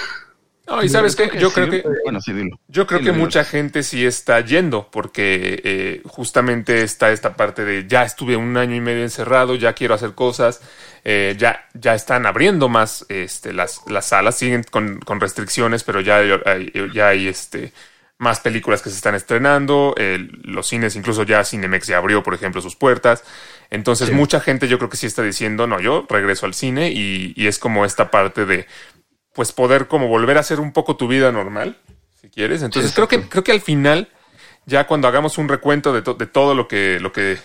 No, 0.72 0.84
y 0.84 0.90
sabes 0.90 1.16
qué, 1.18 1.30
yo 1.38 1.52
creo 1.52 1.70
que 1.70 1.84
Bueno, 2.04 2.22
sí, 2.22 2.32
dilo. 2.32 2.60
Yo 2.68 2.88
creo 2.88 3.02
que 3.02 3.12
mucha 3.12 3.44
gente 3.44 3.84
sí 3.84 4.06
está 4.06 4.40
yendo, 4.40 4.90
porque 4.90 5.62
eh, 5.64 6.02
justamente 6.06 6.82
está 6.82 7.12
esta 7.12 7.36
parte 7.36 7.66
de 7.66 7.86
ya 7.88 8.04
estuve 8.04 8.38
un 8.38 8.56
año 8.56 8.76
y 8.76 8.82
medio 8.82 9.04
encerrado, 9.04 9.56
ya 9.56 9.74
quiero 9.74 9.94
hacer 9.96 10.14
cosas, 10.14 10.62
eh, 11.04 11.36
ya, 11.38 11.66
ya 11.74 11.94
están 11.94 12.26
abriendo 12.26 12.70
más 12.70 13.06
este, 13.10 13.52
las, 13.54 13.82
las 13.88 14.06
salas, 14.08 14.38
siguen 14.38 14.64
con, 14.64 15.00
con 15.00 15.20
restricciones, 15.20 15.84
pero 15.84 16.00
ya 16.00 16.18
hay, 16.18 16.72
ya 16.94 17.10
hay 17.10 17.28
este, 17.28 17.74
más 18.18 18.40
películas 18.40 18.82
que 18.82 18.90
se 18.92 18.96
están 18.96 19.16
estrenando, 19.16 19.94
eh, 19.98 20.28
los 20.44 20.68
cines, 20.68 20.96
incluso 20.96 21.24
ya 21.24 21.44
Cinemex 21.44 21.88
ya 21.88 21.98
abrió, 21.98 22.24
por 22.24 22.34
ejemplo, 22.34 22.62
sus 22.62 22.76
puertas. 22.76 23.24
Entonces, 23.72 24.10
Sí. 24.10 24.14
mucha 24.14 24.42
gente 24.42 24.68
yo 24.68 24.78
creo 24.78 24.90
que 24.90 24.98
sí 24.98 25.08
está 25.08 25.24
diciendo, 25.24 25.66
no, 25.66 25.80
yo 25.80 26.06
regreso 26.10 26.46
al 26.46 26.54
cine 26.54 26.92
y, 26.92 27.34
y 27.36 27.48
es 27.48 27.58
como 27.58 27.84
esta 27.86 28.12
parte 28.12 28.46
de, 28.46 28.68
pues, 29.34 29.52
poder 29.52 29.88
como 29.88 30.08
volver 30.08 30.38
a 30.38 30.42
hacer 30.42 30.60
un 30.60 30.74
poco 30.74 30.96
tu 30.98 31.08
vida 31.08 31.32
normal, 31.32 31.78
si 32.20 32.30
quieres. 32.30 32.62
Entonces, 32.64 32.92
Sí, 32.92 32.96
creo 32.96 33.08
que, 33.08 33.22
creo 33.28 33.44
que 33.44 33.52
al 33.52 33.62
final, 33.62 34.10
ya 34.66 34.88
cuando 34.88 35.08
hagamos 35.08 35.38
un 35.38 35.48
recuento 35.50 35.94
de, 35.94 36.02
to- 36.02 36.14
de 36.16 36.28
todo 36.28 36.56
lo 36.56 36.68
que, 36.68 37.00
lo 37.00 37.12
que 37.12 37.38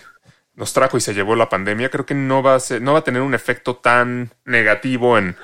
nos 0.55 0.73
trajo 0.73 0.97
y 0.97 1.01
se 1.01 1.13
llevó 1.13 1.35
la 1.35 1.49
pandemia, 1.49 1.89
creo 1.89 2.05
que 2.05 2.15
no 2.15 2.41
va 2.43 2.55
a 2.55 2.59
ser, 2.59 2.81
no 2.81 2.93
va 2.93 2.99
a 2.99 3.03
tener 3.03 3.21
un 3.21 3.33
efecto 3.33 3.75
tan 3.75 4.31
negativo 4.45 5.17
en, 5.17 5.35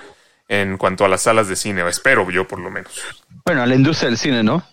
en 0.47 0.77
cuanto 0.77 1.05
a 1.05 1.07
las 1.07 1.21
salas 1.21 1.47
de 1.47 1.55
cine, 1.55 1.83
o 1.83 1.87
espero 1.87 2.29
yo 2.31 2.47
por 2.47 2.59
lo 2.59 2.69
menos. 2.71 2.91
Bueno, 3.45 3.61
a 3.61 3.65
la 3.65 3.75
industria 3.75 4.09
del 4.09 4.17
cine, 4.17 4.43
¿no? 4.43 4.63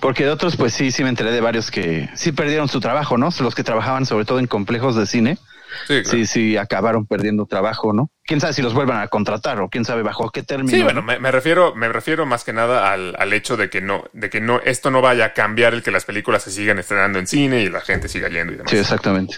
Porque 0.00 0.24
de 0.24 0.30
otros, 0.30 0.56
pues 0.56 0.74
sí, 0.74 0.90
sí 0.90 1.02
me 1.04 1.10
enteré 1.10 1.30
de 1.30 1.40
varios 1.40 1.70
que 1.70 2.08
sí 2.14 2.32
perdieron 2.32 2.68
su 2.68 2.80
trabajo, 2.80 3.16
¿no? 3.18 3.28
Los 3.40 3.54
que 3.54 3.62
trabajaban 3.62 4.04
sobre 4.04 4.24
todo 4.24 4.38
en 4.38 4.46
complejos 4.46 4.96
de 4.96 5.06
cine, 5.06 5.38
Sí, 5.86 6.02
claro. 6.02 6.10
sí, 6.10 6.26
sí 6.26 6.56
acabaron 6.56 7.06
perdiendo 7.06 7.46
trabajo, 7.46 7.92
¿no? 7.92 8.10
Quién 8.24 8.40
sabe 8.40 8.52
si 8.52 8.62
los 8.62 8.74
vuelvan 8.74 9.00
a 9.00 9.08
contratar 9.08 9.60
o 9.60 9.68
quién 9.68 9.84
sabe 9.84 10.02
bajo 10.02 10.30
qué 10.30 10.42
término. 10.42 10.70
Sí, 10.76 10.82
bueno, 10.82 11.00
¿no? 11.00 11.06
me, 11.06 11.18
me 11.18 11.30
refiero, 11.30 11.74
me 11.74 11.88
refiero 11.88 12.26
más 12.26 12.44
que 12.44 12.52
nada 12.52 12.92
al, 12.92 13.14
al 13.18 13.32
hecho 13.32 13.56
de 13.56 13.70
que 13.70 13.80
no, 13.80 14.04
de 14.12 14.30
que 14.30 14.40
no, 14.40 14.60
esto 14.64 14.90
no 14.90 15.00
vaya 15.02 15.26
a 15.26 15.32
cambiar 15.32 15.74
el 15.74 15.82
que 15.82 15.90
las 15.90 16.04
películas 16.04 16.42
se 16.42 16.50
sigan 16.50 16.78
estrenando 16.78 17.18
en 17.18 17.26
cine 17.26 17.62
y 17.62 17.68
la 17.68 17.80
gente 17.80 18.08
siga 18.08 18.28
yendo 18.28 18.52
y 18.52 18.56
demás. 18.56 18.70
Sí, 18.70 18.76
exactamente. 18.78 19.36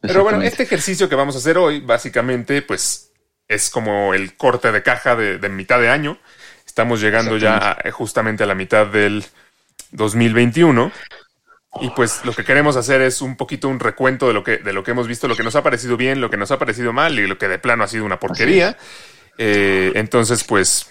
Pero 0.00 0.22
bueno, 0.22 0.40
este 0.42 0.62
ejercicio 0.62 1.08
que 1.08 1.14
vamos 1.14 1.34
a 1.34 1.38
hacer 1.38 1.58
hoy, 1.58 1.80
básicamente, 1.80 2.62
pues 2.62 3.12
es 3.48 3.68
como 3.68 4.14
el 4.14 4.36
corte 4.36 4.72
de 4.72 4.82
caja 4.82 5.14
de, 5.16 5.38
de 5.38 5.48
mitad 5.48 5.78
de 5.80 5.88
año. 5.88 6.18
Estamos 6.64 7.00
llegando 7.00 7.36
ya 7.36 7.56
a- 7.72 7.90
justamente 7.90 8.44
a 8.44 8.46
la 8.46 8.54
mitad 8.54 8.86
del 8.86 9.24
2021. 9.92 10.92
Y 11.80 11.90
pues 11.90 12.24
lo 12.24 12.32
que 12.32 12.44
queremos 12.44 12.76
hacer 12.76 13.00
es 13.00 13.20
un 13.22 13.36
poquito 13.36 13.68
un 13.68 13.78
recuento 13.78 14.26
de 14.26 14.34
lo 14.34 14.42
que, 14.42 14.58
de 14.58 14.72
lo 14.72 14.82
que 14.82 14.90
hemos 14.90 15.06
visto, 15.06 15.28
lo 15.28 15.36
que 15.36 15.44
nos 15.44 15.54
ha 15.56 15.62
parecido 15.62 15.96
bien, 15.96 16.20
lo 16.20 16.28
que 16.30 16.36
nos 16.36 16.50
ha 16.50 16.58
parecido 16.58 16.92
mal 16.92 17.18
y 17.18 17.26
lo 17.26 17.38
que 17.38 17.46
de 17.48 17.58
plano 17.58 17.84
ha 17.84 17.88
sido 17.88 18.04
una 18.04 18.18
porquería. 18.18 18.76
Eh, 19.38 19.92
entonces, 19.94 20.42
pues, 20.44 20.90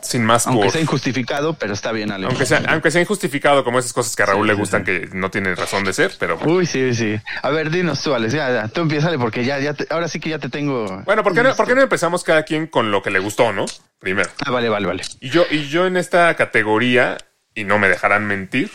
sin 0.00 0.24
más 0.24 0.46
Aunque 0.46 0.64
por- 0.64 0.72
sea 0.72 0.80
injustificado, 0.80 1.54
pero 1.54 1.74
está 1.74 1.92
bien, 1.92 2.10
Ale. 2.12 2.26
aunque 2.26 2.46
sea, 2.46 2.62
aunque 2.68 2.90
sea 2.90 3.00
injustificado 3.02 3.62
como 3.64 3.78
esas 3.78 3.92
cosas 3.92 4.16
que 4.16 4.22
a 4.22 4.26
Raúl 4.26 4.46
Sí, 4.46 4.52
le 4.52 4.54
gustan 4.54 4.80
sí. 4.80 4.86
que 4.86 5.08
no 5.12 5.30
tienen 5.30 5.56
razón 5.56 5.84
de 5.84 5.92
ser, 5.92 6.12
pero 6.18 6.38
Uy, 6.44 6.64
sí, 6.64 6.94
sí. 6.94 7.20
A 7.42 7.50
ver, 7.50 7.70
dinos 7.70 8.02
tú, 8.02 8.14
Alex. 8.14 8.32
Ya, 8.32 8.50
ya. 8.50 8.68
Tú 8.68 8.80
empieza 8.82 9.10
porque 9.18 9.44
ya, 9.44 9.58
ya 9.58 9.74
te- 9.74 9.86
ahora 9.90 10.08
sí 10.08 10.18
que 10.20 10.30
ya 10.30 10.38
te 10.38 10.48
tengo. 10.48 11.02
bueno, 11.04 11.22
¿por 11.22 11.34
qué, 11.34 11.42
no, 11.42 11.54
por 11.54 11.66
qué 11.66 11.74
no 11.74 11.82
empezamos 11.82 12.24
cada 12.24 12.44
quien 12.44 12.68
con 12.68 12.90
lo 12.90 13.02
que 13.02 13.10
le 13.10 13.18
gustó, 13.18 13.52
no? 13.52 13.66
Primero. 13.98 14.30
Ah, 14.46 14.50
vale, 14.50 14.68
vale, 14.68 14.86
vale. 14.86 15.02
Y 15.20 15.28
yo, 15.28 15.44
y 15.50 15.68
yo 15.68 15.86
en 15.86 15.96
esta 15.96 16.34
categoría, 16.36 17.18
y 17.54 17.64
no 17.64 17.78
me 17.78 17.88
dejarán 17.88 18.26
mentir, 18.26 18.70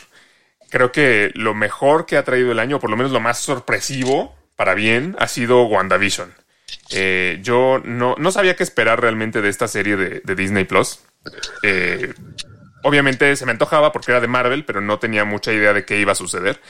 creo 0.69 0.91
que 0.91 1.31
lo 1.35 1.53
mejor 1.53 2.05
que 2.05 2.17
ha 2.17 2.23
traído 2.23 2.51
el 2.51 2.59
año, 2.59 2.77
o 2.77 2.79
por 2.79 2.89
lo 2.89 2.97
menos 2.97 3.11
lo 3.11 3.19
más 3.19 3.39
sorpresivo 3.39 4.35
para 4.55 4.73
bien, 4.73 5.15
ha 5.19 5.27
sido 5.27 5.63
WandaVision. 5.65 6.33
Eh, 6.91 7.39
yo 7.41 7.81
no, 7.83 8.15
no 8.17 8.31
sabía 8.31 8.55
qué 8.55 8.63
esperar 8.63 9.01
realmente 9.01 9.41
de 9.41 9.49
esta 9.49 9.67
serie 9.67 9.95
de, 9.95 10.21
de 10.23 10.35
Disney 10.35 10.65
Plus. 10.65 10.99
Eh, 11.63 12.13
obviamente 12.83 13.35
se 13.35 13.45
me 13.45 13.51
antojaba 13.51 13.91
porque 13.91 14.11
era 14.11 14.21
de 14.21 14.27
Marvel, 14.27 14.65
pero 14.65 14.81
no 14.81 14.99
tenía 14.99 15.25
mucha 15.25 15.51
idea 15.53 15.73
de 15.73 15.85
qué 15.85 15.99
iba 15.99 16.13
a 16.13 16.15
suceder. 16.15 16.61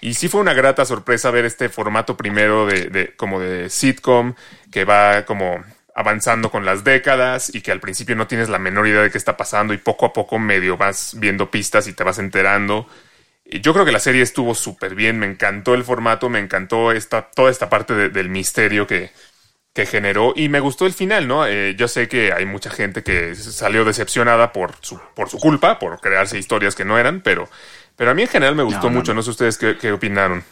Y 0.00 0.14
sí 0.14 0.28
fue 0.28 0.40
una 0.40 0.54
grata 0.54 0.84
sorpresa 0.84 1.30
ver 1.30 1.44
este 1.44 1.68
formato 1.68 2.16
primero 2.16 2.66
de, 2.66 2.86
de 2.86 3.16
como 3.16 3.40
de 3.40 3.68
sitcom 3.70 4.34
que 4.70 4.84
va 4.84 5.24
como 5.24 5.62
avanzando 5.94 6.50
con 6.50 6.64
las 6.64 6.82
décadas 6.82 7.54
y 7.54 7.60
que 7.60 7.70
al 7.70 7.80
principio 7.80 8.16
no 8.16 8.26
tienes 8.26 8.48
la 8.48 8.58
menor 8.58 8.88
idea 8.88 9.02
de 9.02 9.10
qué 9.10 9.18
está 9.18 9.36
pasando 9.36 9.74
y 9.74 9.78
poco 9.78 10.06
a 10.06 10.12
poco 10.12 10.38
medio 10.38 10.76
vas 10.76 11.14
viendo 11.18 11.50
pistas 11.50 11.86
y 11.86 11.92
te 11.92 12.02
vas 12.02 12.18
enterando. 12.18 12.88
Y 13.44 13.60
yo 13.60 13.72
creo 13.74 13.84
que 13.84 13.92
la 13.92 13.98
serie 14.00 14.22
estuvo 14.22 14.54
súper 14.54 14.94
bien, 14.94 15.18
me 15.18 15.26
encantó 15.26 15.74
el 15.74 15.84
formato, 15.84 16.28
me 16.30 16.38
encantó 16.40 16.92
esta, 16.92 17.30
toda 17.30 17.50
esta 17.50 17.68
parte 17.68 17.94
de- 17.94 18.08
del 18.08 18.28
misterio 18.30 18.86
que, 18.86 19.10
que 19.74 19.86
generó 19.86 20.32
y 20.36 20.48
me 20.48 20.60
gustó 20.60 20.86
el 20.86 20.92
final, 20.94 21.28
¿no? 21.28 21.46
Eh, 21.46 21.74
yo 21.78 21.88
sé 21.88 22.08
que 22.08 22.32
hay 22.32 22.46
mucha 22.46 22.70
gente 22.70 23.02
que 23.02 23.34
salió 23.36 23.84
decepcionada 23.84 24.52
por 24.52 24.74
su, 24.82 25.00
por 25.14 25.30
su 25.30 25.38
culpa, 25.40 25.78
por 25.78 26.00
crearse 26.00 26.38
historias 26.38 26.74
que 26.76 26.84
no 26.86 26.98
eran, 26.98 27.22
pero, 27.22 27.48
pero 27.96 28.12
a 28.12 28.14
mí 28.14 28.22
en 28.22 28.28
general 28.28 28.56
me 28.56 28.62
gustó 28.64 28.88
No, 28.88 28.90
no, 28.90 29.02
mucho, 29.02 29.14
no. 29.14 29.22
sé 29.22 29.30
ustedes 29.30 29.58
qué, 29.58 29.76
qué 29.78 29.92
opinaron. 29.92 30.44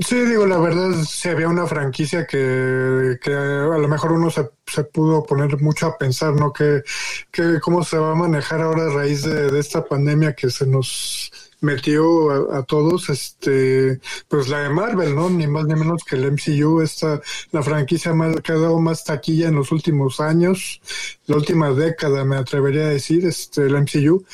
Sí, 0.00 0.18
digo, 0.24 0.46
la 0.46 0.58
verdad, 0.58 0.90
si 1.06 1.28
había 1.28 1.48
una 1.48 1.66
franquicia 1.66 2.26
que, 2.26 3.18
que 3.22 3.30
a 3.34 3.76
lo 3.78 3.88
mejor 3.88 4.12
uno 4.12 4.30
se, 4.30 4.48
se 4.66 4.84
pudo 4.84 5.22
poner 5.22 5.60
mucho 5.60 5.86
a 5.86 5.98
pensar, 5.98 6.32
¿no? 6.34 6.50
Que, 6.52 6.82
que 7.30 7.60
cómo 7.60 7.84
se 7.84 7.98
va 7.98 8.12
a 8.12 8.14
manejar 8.14 8.62
ahora 8.62 8.86
a 8.86 8.94
raíz 8.94 9.22
de, 9.22 9.50
de 9.50 9.60
esta 9.60 9.84
pandemia 9.84 10.32
que 10.34 10.50
se 10.50 10.66
nos 10.66 11.30
metió 11.62 12.30
a, 12.52 12.58
a 12.58 12.62
todos, 12.64 13.08
este, 13.08 14.00
pues 14.28 14.48
la 14.48 14.64
de 14.64 14.68
Marvel, 14.68 15.14
¿no? 15.14 15.30
Ni 15.30 15.46
más 15.46 15.64
ni 15.64 15.74
menos 15.74 16.04
que 16.04 16.16
el 16.16 16.32
MCU, 16.32 16.80
esta, 16.82 17.20
la 17.52 17.62
franquicia 17.62 18.12
más, 18.12 18.40
que 18.42 18.52
ha 18.52 18.56
dado 18.56 18.78
más 18.80 19.04
taquilla 19.04 19.48
en 19.48 19.54
los 19.54 19.72
últimos 19.72 20.20
años, 20.20 20.80
la 21.26 21.36
última 21.36 21.70
década, 21.70 22.24
me 22.24 22.36
atrevería 22.36 22.82
a 22.86 22.88
decir, 22.88 23.24
este, 23.24 23.62
el 23.62 23.76
MCU, 23.76 24.24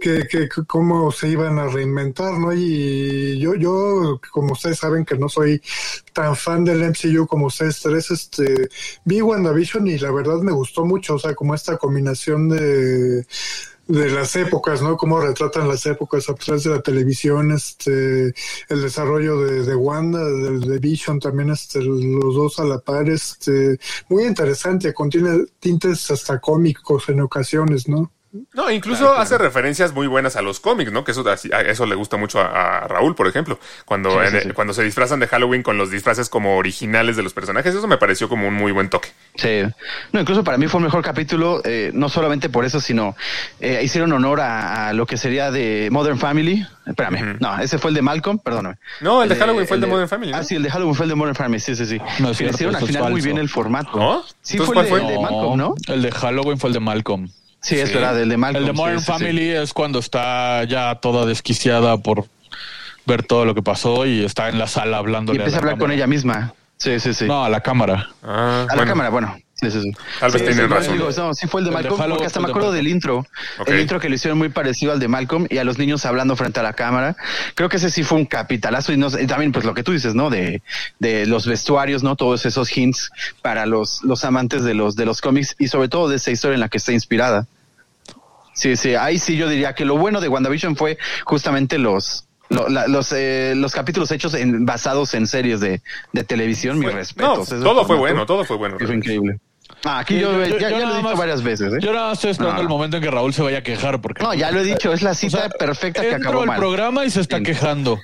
que, 0.00 0.26
que, 0.26 0.48
cómo 0.66 1.12
se 1.12 1.28
iban 1.28 1.58
a 1.58 1.68
reinventar, 1.68 2.38
¿no? 2.38 2.52
Y 2.54 3.38
yo, 3.38 3.54
yo, 3.54 4.20
como 4.32 4.54
ustedes 4.54 4.78
saben 4.78 5.04
que 5.04 5.16
no 5.18 5.28
soy 5.28 5.60
tan 6.14 6.34
fan 6.36 6.64
del 6.64 6.82
MCU 6.82 7.26
como 7.26 7.46
ustedes 7.46 7.80
tres, 7.80 8.10
este, 8.10 8.70
vi 9.04 9.20
WandaVision 9.20 9.86
y 9.88 9.98
la 9.98 10.10
verdad 10.10 10.38
me 10.38 10.52
gustó 10.52 10.84
mucho, 10.86 11.16
o 11.16 11.18
sea, 11.18 11.34
como 11.34 11.54
esta 11.54 11.76
combinación 11.76 12.48
de 12.48 13.26
de 13.88 14.10
las 14.10 14.36
épocas, 14.36 14.82
¿no? 14.82 14.96
Cómo 14.96 15.18
retratan 15.18 15.66
las 15.66 15.84
épocas 15.86 16.28
a 16.28 16.34
través 16.34 16.64
de 16.64 16.70
la 16.70 16.82
televisión, 16.82 17.52
este, 17.52 18.26
el 18.68 18.82
desarrollo 18.82 19.40
de, 19.40 19.64
de 19.64 19.74
Wanda, 19.74 20.22
de, 20.24 20.58
de 20.60 20.78
Vision, 20.78 21.18
también 21.18 21.50
este, 21.50 21.82
los 21.82 22.34
dos 22.34 22.60
a 22.60 22.64
la 22.64 22.78
par, 22.78 23.08
este, 23.08 23.78
muy 24.10 24.24
interesante, 24.24 24.92
contiene 24.92 25.46
tintes 25.58 26.10
hasta 26.10 26.38
cómicos 26.38 27.08
en 27.08 27.22
ocasiones, 27.22 27.88
¿no? 27.88 28.12
No, 28.52 28.70
incluso 28.70 29.12
hace 29.16 29.38
referencias 29.38 29.92
muy 29.94 30.06
buenas 30.06 30.36
a 30.36 30.42
los 30.42 30.60
cómics, 30.60 30.92
¿no? 30.92 31.02
Que 31.04 31.12
eso, 31.12 31.24
a 31.28 31.60
eso 31.62 31.86
le 31.86 31.94
gusta 31.94 32.16
mucho 32.18 32.40
a, 32.40 32.80
a 32.80 32.88
Raúl, 32.88 33.14
por 33.14 33.26
ejemplo. 33.26 33.58
Cuando, 33.86 34.10
Sí, 34.10 34.16
en- 34.26 34.30
sí, 34.42 34.48
sí. 34.48 34.52
cuando 34.52 34.74
se 34.74 34.82
disfrazan 34.84 35.18
de 35.20 35.26
Halloween 35.28 35.62
con 35.62 35.78
los 35.78 35.90
disfraces 35.90 36.28
como 36.28 36.56
originales 36.58 37.16
de 37.16 37.22
los 37.22 37.32
personajes, 37.32 37.74
eso 37.74 37.86
me 37.88 37.96
pareció 37.96 38.28
como 38.28 38.46
un 38.48 38.54
muy 38.54 38.72
buen 38.72 38.90
toque. 38.90 39.08
Sí. 39.36 39.62
No, 40.12 40.20
incluso 40.20 40.44
para 40.44 40.58
mí 40.58 40.66
fue 40.68 40.80
el 40.80 40.84
mejor 40.84 41.02
capítulo, 41.02 41.62
eh, 41.64 41.90
no 41.94 42.08
solamente 42.08 42.48
por 42.50 42.64
eso, 42.66 42.80
sino 42.80 43.16
eh, 43.60 43.80
hicieron 43.82 44.12
honor 44.12 44.40
a, 44.40 44.88
a 44.88 44.92
lo 44.92 45.06
que 45.06 45.16
sería 45.16 45.50
de 45.50 45.88
Modern 45.90 46.18
Family. 46.18 46.66
Espérame, 46.86 47.36
no, 47.40 47.58
ese 47.60 47.78
fue 47.78 47.90
el 47.90 47.94
de 47.94 48.02
Malcolm, 48.02 48.38
perdóname. 48.38 48.76
No, 49.00 49.22
el 49.22 49.28
de 49.28 49.36
Halloween 49.36 49.66
fue 49.66 49.76
el 49.76 49.80
de 49.82 49.86
Modern 49.86 50.08
Family, 50.08 50.32
¿no? 50.32 50.38
Ah, 50.38 50.44
sí, 50.44 50.54
el 50.54 50.62
de 50.62 50.70
Halloween 50.70 50.94
fue 50.94 51.04
el 51.04 51.10
de 51.10 51.14
Modern 51.16 51.34
Family, 51.34 51.60
sí, 51.60 51.74
sí, 51.76 51.86
sí. 51.86 51.98
No 52.18 52.30
es 52.30 52.38
Que 52.38 52.44
le 52.44 52.52
cierto, 52.52 52.54
hicieron 52.56 52.76
al 52.76 52.86
final 52.86 53.10
muy 53.10 53.20
bien 53.20 53.38
el 53.38 53.48
formato. 53.48 53.98
¿No? 53.98 54.22
Sí, 54.42 54.56
Entonces, 54.56 54.66
fue 54.66 54.66
el 54.66 54.74
¿cuál 54.74 54.84
de, 54.84 54.90
fue? 54.90 55.00
el 55.00 55.06
de 55.06 55.18
Malcolm, 55.22 55.56
¿no? 55.58 55.74
El 55.86 56.02
de 56.02 56.10
Halloween 56.12 56.58
fue 56.58 56.68
el 56.70 56.74
de 56.74 56.80
Malcolm. 56.80 57.28
Sí, 57.60 57.76
es 57.78 57.88
Sí. 57.88 57.94
verdad, 57.94 58.20
el 58.20 58.28
de 58.28 58.36
Malcolm. 58.36 58.62
El 58.64 58.66
de 58.66 58.72
Modern 58.72 59.00
sí, 59.00 59.06
sí, 59.06 59.12
sí. 59.12 59.18
Family 59.18 59.48
es 59.50 59.72
cuando 59.72 59.98
está 59.98 60.64
ya 60.64 60.94
toda 60.96 61.26
desquiciada 61.26 61.96
por 61.98 62.26
ver 63.06 63.22
todo 63.24 63.44
lo 63.44 63.54
que 63.54 63.62
pasó 63.62 64.06
y 64.06 64.24
está 64.24 64.48
en 64.48 64.58
la 64.58 64.66
sala 64.66 64.98
hablando. 64.98 65.32
Y 65.32 65.36
empieza 65.36 65.56
a 65.58 65.60
hablar 65.60 65.78
con 65.78 65.90
ella 65.90 66.06
misma. 66.06 66.54
Sí, 66.76 67.00
sí, 67.00 67.12
sí. 67.14 67.24
No, 67.26 67.44
a 67.44 67.48
la 67.48 67.60
cámara. 67.60 68.08
Ah, 68.22 68.66
a 68.68 68.76
la 68.76 68.86
cámara, 68.86 69.08
bueno. 69.08 69.36
Sí, 69.60 69.70
sí, 69.72 69.80
sí. 69.82 69.90
Tal 70.20 70.30
vez 70.30 70.40
Sí, 70.42 70.46
tienen 70.46 70.68
sí, 70.68 70.74
razón. 70.74 70.92
digo, 70.92 71.10
no, 71.16 71.34
sí 71.34 71.48
fue 71.48 71.60
el 71.60 71.64
de 71.64 71.70
El 71.70 71.76
de 71.82 71.82
Malcolm, 71.90 72.10
porque 72.10 72.26
hasta 72.26 72.38
me 72.38 72.46
de 72.46 72.52
acuerdo 72.52 72.70
del 72.70 72.86
intro. 72.86 73.26
El 73.66 73.80
intro 73.80 73.98
que 73.98 74.08
le 74.08 74.14
hicieron 74.14 74.38
muy 74.38 74.50
parecido 74.50 74.92
al 74.92 75.00
de 75.00 75.08
Malcolm 75.08 75.46
y 75.50 75.58
a 75.58 75.64
los 75.64 75.78
niños 75.78 76.06
hablando 76.06 76.36
frente 76.36 76.60
a 76.60 76.62
la 76.62 76.74
cámara. 76.74 77.16
Creo 77.56 77.68
que 77.68 77.78
ese 77.78 77.90
sí 77.90 78.04
fue 78.04 78.18
un 78.18 78.26
capitalazo 78.26 78.92
y, 78.92 78.96
no, 78.96 79.10
sé, 79.10 79.20
y 79.22 79.26
también 79.26 79.50
pues 79.50 79.64
lo 79.64 79.74
que 79.74 79.82
tú 79.82 79.90
dices, 79.90 80.14
¿no? 80.14 80.30
De, 80.30 80.62
de 81.00 81.26
los 81.26 81.44
vestuarios, 81.46 82.04
¿no? 82.04 82.14
Todos 82.14 82.46
esos 82.46 82.74
hints 82.76 83.10
para 83.42 83.66
los, 83.66 84.00
los 84.04 84.24
amantes 84.24 84.62
de 84.62 84.74
los, 84.74 84.94
de 84.94 85.06
los 85.06 85.20
cómics 85.20 85.56
y 85.58 85.66
sobre 85.66 85.88
todo 85.88 86.08
de 86.08 86.16
esa 86.16 86.30
historia 86.30 86.54
en 86.54 86.60
la 86.60 86.68
que 86.68 86.78
está 86.78 86.92
inspirada. 86.92 87.46
Sí, 88.54 88.76
sí, 88.76 88.94
ahí 88.94 89.18
sí 89.18 89.36
yo 89.36 89.48
diría 89.48 89.74
que 89.74 89.84
lo 89.84 89.96
bueno 89.96 90.20
de 90.20 90.28
WandaVision 90.28 90.76
fue 90.76 90.98
justamente 91.24 91.78
los, 91.78 92.26
lo- 92.48 92.68
la- 92.68 92.88
los, 92.88 93.12
eh, 93.12 93.54
los 93.56 93.72
capítulos 93.72 94.10
hechos 94.10 94.34
en, 94.34 94.66
basados 94.66 95.14
en 95.14 95.26
series 95.28 95.60
de, 95.60 95.80
de 96.12 96.24
televisión, 96.24 96.76
mis 96.78 96.88
Fue- 96.90 96.94
respetos. 96.98 97.36
no, 97.38 97.42
Ese 97.56 97.64
todo 97.64 97.84
fue 97.86 97.96
bueno, 97.96 98.26
todo 98.26 98.44
fue 98.44 98.56
bueno. 98.56 98.76
Fue 98.78 98.94
increíble. 98.96 99.38
Ah, 99.84 100.00
aquí 100.00 100.18
yo, 100.18 100.32
yo- 100.32 100.44
ya, 100.44 100.48
yo- 100.48 100.58
ya 100.58 100.70
yo 100.70 100.78
lo 100.78 100.92
he 100.92 100.96
dicho 100.96 101.02
más- 101.08 101.18
varias 101.18 101.42
veces, 101.42 101.72
¿eh? 101.72 101.76
Yo 101.80 101.92
nada 101.92 102.08
más 102.08 102.18
estoy 102.18 102.30
esperando 102.32 102.56
No. 102.56 102.62
el 102.62 102.68
momento 102.68 102.96
en 102.96 103.02
que 103.02 103.10
Raúl 103.10 103.32
se 103.32 103.42
vaya 103.42 103.58
a 103.58 103.62
quejar 103.62 104.00
porque 104.00 104.22
No, 104.22 104.34
ya 104.34 104.50
lo 104.50 104.60
he 104.60 104.64
dicho, 104.64 104.92
es 104.92 105.02
la 105.02 105.14
cita 105.14 105.36
O 105.36 105.40
sea, 105.40 105.48
perfecta 105.50 106.02
que 106.02 106.14
acabó 106.14 106.44
mal. 106.44 106.58
programa 106.58 107.04
y 107.04 107.10
se 107.10 107.20
está 107.20 107.36
Bien. 107.36 107.44
quejando. 107.54 107.98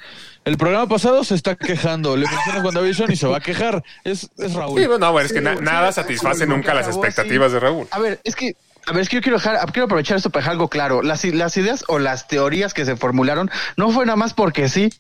El 0.44 0.56
programa 0.58 0.86
pasado 0.88 1.24
se 1.24 1.34
está 1.34 1.56
quejando. 1.56 2.16
Le 2.16 2.26
mencionas 2.26 2.62
WandaVision 2.64 3.10
y 3.12 3.16
se 3.16 3.26
va 3.26 3.38
a 3.38 3.40
quejar. 3.40 3.82
Es, 4.04 4.28
es 4.38 4.52
Raúl. 4.52 4.78
Sí, 4.78 4.86
bueno, 4.86 5.06
no, 5.06 5.12
bueno, 5.12 5.26
es 5.26 5.32
que 5.32 5.40
na- 5.40 5.56
Sí, 5.56 5.62
nada 5.62 5.90
sí, 5.90 5.94
satisface 6.02 6.44
sí, 6.44 6.46
nunca 6.50 6.74
las 6.74 6.86
expectativas 6.86 7.46
así. 7.46 7.54
de 7.54 7.60
Raúl. 7.60 7.88
A 7.90 7.98
ver, 7.98 8.20
es 8.24 8.36
que, 8.36 8.54
a 8.86 8.92
ver, 8.92 9.00
es 9.00 9.08
que 9.08 9.16
yo 9.16 9.22
quiero 9.22 9.38
dejar, 9.38 9.58
quiero 9.72 9.86
aprovechar 9.86 10.18
esto 10.18 10.28
para 10.30 10.42
dejar 10.42 10.52
algo 10.52 10.68
claro. 10.68 11.02
Las, 11.02 11.24
las 11.24 11.56
ideas 11.56 11.84
o 11.88 11.98
las 11.98 12.28
teorías 12.28 12.74
que 12.74 12.84
se 12.84 12.94
formularon 12.96 13.50
no 13.78 13.88
fue 13.90 14.04
nada 14.04 14.16
más 14.16 14.34
porque 14.34 14.68
sí. 14.68 14.92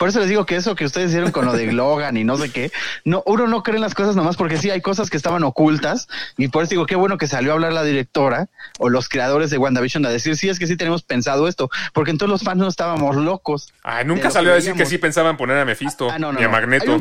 Por 0.00 0.08
eso 0.08 0.18
les 0.18 0.30
digo 0.30 0.46
que 0.46 0.56
eso 0.56 0.74
que 0.74 0.86
ustedes 0.86 1.10
hicieron 1.10 1.30
con 1.30 1.44
lo 1.44 1.52
de 1.52 1.70
Logan 1.72 2.16
y 2.16 2.24
no 2.24 2.38
sé 2.38 2.50
qué, 2.50 2.72
no, 3.04 3.22
uno 3.26 3.46
no 3.46 3.62
cree 3.62 3.76
en 3.76 3.82
las 3.82 3.94
cosas 3.94 4.16
nomás 4.16 4.34
porque 4.36 4.56
sí 4.56 4.70
hay 4.70 4.80
cosas 4.80 5.10
que 5.10 5.18
estaban 5.18 5.44
ocultas 5.44 6.08
y 6.38 6.48
por 6.48 6.62
eso 6.64 6.70
digo 6.70 6.86
qué 6.86 6.96
bueno 6.96 7.18
que 7.18 7.26
salió 7.26 7.50
a 7.50 7.54
hablar 7.54 7.74
la 7.74 7.84
directora 7.84 8.48
o 8.78 8.88
los 8.88 9.10
creadores 9.10 9.50
de 9.50 9.58
WandaVision 9.58 10.06
a 10.06 10.08
decir 10.08 10.36
sí 10.38 10.48
es 10.48 10.58
que 10.58 10.66
sí 10.66 10.78
tenemos 10.78 11.02
pensado 11.02 11.46
esto, 11.48 11.68
porque 11.92 12.12
entonces 12.12 12.30
los 12.32 12.42
fans 12.42 12.56
no 12.58 12.66
estábamos 12.68 13.14
locos. 13.14 13.68
De 13.84 14.04
nunca 14.06 14.30
salió 14.30 14.52
a 14.52 14.54
decir 14.54 14.72
que 14.72 14.86
sí 14.86 14.96
pensaban 14.96 15.36
poner 15.36 15.58
a 15.58 15.66
Mephisto 15.66 16.08
Ah, 16.10 16.18
no, 16.18 16.32
no, 16.32 16.40
y 16.40 16.44
a. 16.44 16.48
Magneto. 16.48 16.98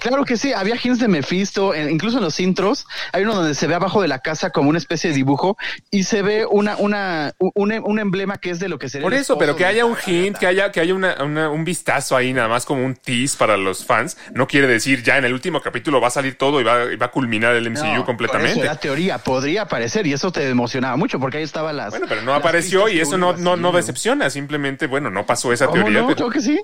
Claro 0.00 0.24
que 0.24 0.36
sí, 0.36 0.52
había 0.52 0.74
hints 0.82 0.98
de 0.98 1.06
Mephisto, 1.08 1.74
incluso 1.76 2.18
en 2.18 2.24
los 2.24 2.40
intros, 2.40 2.86
hay 3.12 3.22
uno 3.22 3.34
donde 3.36 3.54
se 3.54 3.68
ve 3.68 3.74
abajo 3.76 4.02
de 4.02 4.08
la 4.08 4.18
casa 4.18 4.50
como 4.50 4.68
una 4.68 4.78
especie 4.78 5.10
de 5.10 5.16
dibujo 5.16 5.56
y 5.92 6.02
se 6.02 6.22
ve 6.22 6.44
una, 6.44 6.76
una, 6.76 7.32
un, 7.38 7.72
un 7.72 7.98
emblema 8.00 8.38
que 8.38 8.50
es 8.50 8.58
de 8.58 8.68
lo 8.68 8.78
que 8.78 8.88
sería. 8.88 9.04
Por 9.04 9.14
eso, 9.14 9.38
pero 9.38 9.54
que 9.56 9.64
haya 9.64 9.84
un 9.84 9.96
hint, 10.06 10.36
que 10.38 10.46
haya, 10.48 10.72
que 10.72 10.80
haya 10.80 10.92
una- 10.94 11.22
una- 11.22 11.50
un 11.50 11.64
vistazo 11.64 12.15
ahí, 12.16 12.32
nada 12.32 12.48
más 12.48 12.64
como 12.64 12.84
un 12.84 12.94
tease 12.94 13.36
para 13.36 13.56
los 13.56 13.84
fans, 13.84 14.16
no 14.34 14.46
quiere 14.48 14.66
decir 14.66 15.02
ya 15.02 15.18
en 15.18 15.24
el 15.24 15.32
último 15.32 15.60
capítulo 15.60 16.00
va 16.00 16.08
a 16.08 16.10
salir 16.10 16.36
todo 16.36 16.60
y 16.60 16.64
va, 16.64 16.92
y 16.92 16.96
va 16.96 17.06
a 17.06 17.10
culminar 17.10 17.54
el 17.54 17.70
MCU 17.70 17.84
No, 17.84 17.96
por 17.96 18.04
completamente. 18.06 18.52
Eso 18.52 18.62
era 18.62 18.76
teoría, 18.76 19.18
podría 19.18 19.62
aparecer 19.62 20.06
y 20.06 20.12
eso 20.12 20.32
te 20.32 20.48
emocionaba 20.48 20.96
mucho 20.96 21.18
porque 21.20 21.38
ahí 21.38 21.44
estaba 21.44 21.72
las. 21.72 21.90
Bueno, 21.90 22.06
pero 22.08 22.22
no 22.22 22.34
apareció 22.34 22.88
y 22.88 23.00
eso 23.00 23.16
no, 23.18 23.34
no, 23.36 23.56
no 23.56 23.72
decepciona, 23.72 24.30
simplemente, 24.30 24.86
bueno, 24.86 25.10
no 25.10 25.26
pasó 25.26 25.52
esa 25.52 25.66
¿Cómo 25.66 25.82
teoría. 25.82 26.00
no? 26.00 26.06
pero- 26.08 26.16
Creo 26.16 26.30
que 26.30 26.40
sí. 26.40 26.60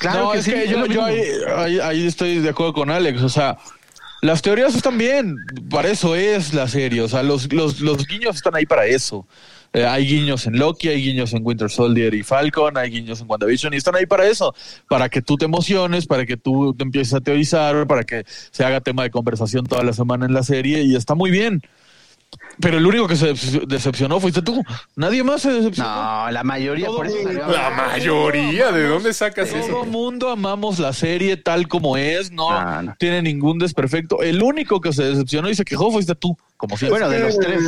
Claro 0.00 0.24
no, 0.24 0.32
que 0.32 0.38
es 0.38 0.44
sí. 0.44 0.50
que 0.52 0.68
yo, 0.68 0.86
yo 0.86 1.04
ahí- 1.04 1.80
ahí 1.80 2.06
estoy 2.06 2.38
de 2.40 2.48
acuerdo 2.50 2.72
con 2.72 2.90
Alex. 2.90 3.22
O 3.22 3.28
sea, 3.28 3.56
las 4.22 4.42
teorías 4.42 4.74
están 4.74 4.98
bien. 4.98 5.36
Para 5.70 5.88
eso 5.88 6.14
es 6.14 6.52
la 6.54 6.68
serie. 6.68 7.00
O 7.02 7.08
sea, 7.08 7.22
los, 7.22 7.52
los, 7.52 7.80
los 7.80 8.06
guiños 8.06 8.36
están 8.36 8.54
ahí 8.56 8.66
para 8.66 8.86
eso. 8.86 9.26
Eh, 9.72 9.84
hay 9.84 10.06
guiños 10.06 10.46
en 10.46 10.58
Loki, 10.58 10.88
hay 10.88 11.02
guiños 11.02 11.32
en 11.32 11.44
Winter 11.44 11.70
Soldier 11.70 12.14
y 12.14 12.22
Falcon, 12.22 12.76
hay 12.76 12.90
guiños 12.90 13.20
en 13.20 13.28
WandaVision 13.28 13.74
y 13.74 13.76
están 13.76 13.94
ahí 13.96 14.06
para 14.06 14.26
eso. 14.26 14.54
Para 14.88 15.08
que 15.08 15.22
tú 15.22 15.36
te 15.36 15.44
emociones, 15.44 16.06
para 16.06 16.24
que 16.26 16.36
tú 16.36 16.74
te 16.74 16.84
empieces 16.84 17.14
a 17.14 17.20
teorizar, 17.20 17.86
para 17.86 18.04
que 18.04 18.24
se 18.26 18.64
haga 18.64 18.80
tema 18.80 19.02
de 19.02 19.10
conversación 19.10 19.66
toda 19.66 19.82
la 19.82 19.92
semana 19.92 20.26
en 20.26 20.34
la 20.34 20.42
serie 20.42 20.82
y 20.82 20.96
está 20.96 21.14
muy 21.14 21.30
bien. 21.30 21.62
Pero 22.60 22.78
el 22.78 22.86
único 22.86 23.06
que 23.06 23.16
se 23.16 23.32
decep- 23.34 23.66
decepcionó 23.66 24.18
fuiste 24.18 24.40
tú. 24.42 24.62
Nadie 24.94 25.22
más 25.22 25.42
se 25.42 25.50
decepcionó. 25.52 26.24
No, 26.24 26.30
la 26.30 26.42
mayoría, 26.42 26.86
Todo 26.86 26.96
por 26.98 27.06
eso 27.06 27.16
mundo- 27.16 27.28
salió 27.30 27.44
a 27.44 27.52
La 27.52 27.70
mayoría, 27.70 28.72
¿de 28.72 28.86
dónde 28.88 29.12
sacas 29.12 29.50
Todo 29.50 29.58
eso? 29.58 29.84
mundo 29.84 30.30
amamos 30.30 30.78
la 30.78 30.92
serie 30.92 31.36
tal 31.36 31.68
como 31.68 31.96
es, 31.96 32.30
no, 32.32 32.50
No, 32.50 32.82
no. 32.82 32.94
tiene 32.98 33.20
ningún 33.22 33.58
desperfecto. 33.58 34.22
El 34.22 34.42
único 34.42 34.80
que 34.80 34.92
se 34.92 35.04
decepcionó 35.04 35.50
y 35.50 35.54
se 35.54 35.64
quejó 35.64 35.90
fuiste 35.92 36.14
tú, 36.14 36.36
como 36.56 36.76
siempre. 36.78 37.00
Bueno, 37.00 37.10
de 37.10 37.20
los 37.20 37.38
tres. 37.38 37.60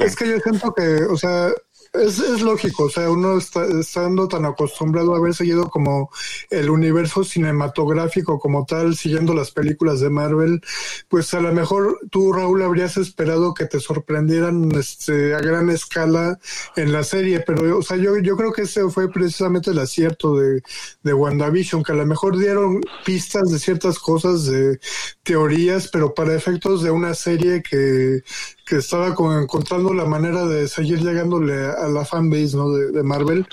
Es 0.00 0.14
que 0.16 0.28
yo 0.28 0.38
siento 0.38 0.72
que, 0.74 0.82
o 1.10 1.16
sea, 1.16 1.48
es, 1.92 2.18
es 2.18 2.42
lógico, 2.42 2.84
o 2.84 2.90
sea, 2.90 3.10
uno 3.10 3.38
está 3.38 3.64
estando 3.66 4.28
tan 4.28 4.44
acostumbrado 4.44 5.14
a 5.14 5.18
haber 5.18 5.34
seguido 5.34 5.68
como 5.68 6.10
el 6.50 6.70
universo 6.70 7.24
cinematográfico 7.24 8.38
como 8.38 8.64
tal, 8.66 8.96
siguiendo 8.96 9.34
las 9.34 9.50
películas 9.50 10.00
de 10.00 10.10
Marvel, 10.10 10.60
pues 11.08 11.32
a 11.34 11.40
lo 11.40 11.52
mejor 11.52 11.98
tú, 12.10 12.32
Raúl, 12.32 12.62
habrías 12.62 12.96
esperado 12.96 13.54
que 13.54 13.66
te 13.66 13.80
sorprendieran 13.80 14.70
este, 14.72 15.34
a 15.34 15.38
gran 15.38 15.70
escala 15.70 16.38
en 16.76 16.92
la 16.92 17.04
serie, 17.04 17.40
pero, 17.40 17.78
o 17.78 17.82
sea, 17.82 17.96
yo, 17.96 18.16
yo 18.18 18.36
creo 18.36 18.52
que 18.52 18.62
ese 18.62 18.88
fue 18.90 19.10
precisamente 19.10 19.70
el 19.70 19.78
acierto 19.78 20.36
de, 20.36 20.62
de 21.02 21.14
WandaVision, 21.14 21.82
que 21.82 21.92
a 21.92 21.96
lo 21.96 22.06
mejor 22.06 22.38
dieron 22.38 22.80
pistas 23.04 23.50
de 23.50 23.58
ciertas 23.58 23.98
cosas, 23.98 24.46
de 24.46 24.78
teorías, 25.22 25.88
pero 25.88 26.14
para 26.14 26.34
efectos 26.34 26.82
de 26.82 26.90
una 26.90 27.14
serie 27.14 27.62
que 27.62 28.22
que 28.66 28.76
estaba 28.76 29.14
como 29.14 29.38
encontrando 29.38 29.94
la 29.94 30.04
manera 30.04 30.44
de 30.44 30.66
seguir 30.68 30.98
llegándole 31.00 31.54
a 31.66 31.86
la 31.88 32.04
fanbase, 32.04 32.56
¿no? 32.56 32.70
De, 32.70 32.90
de 32.90 33.02
Marvel, 33.04 33.46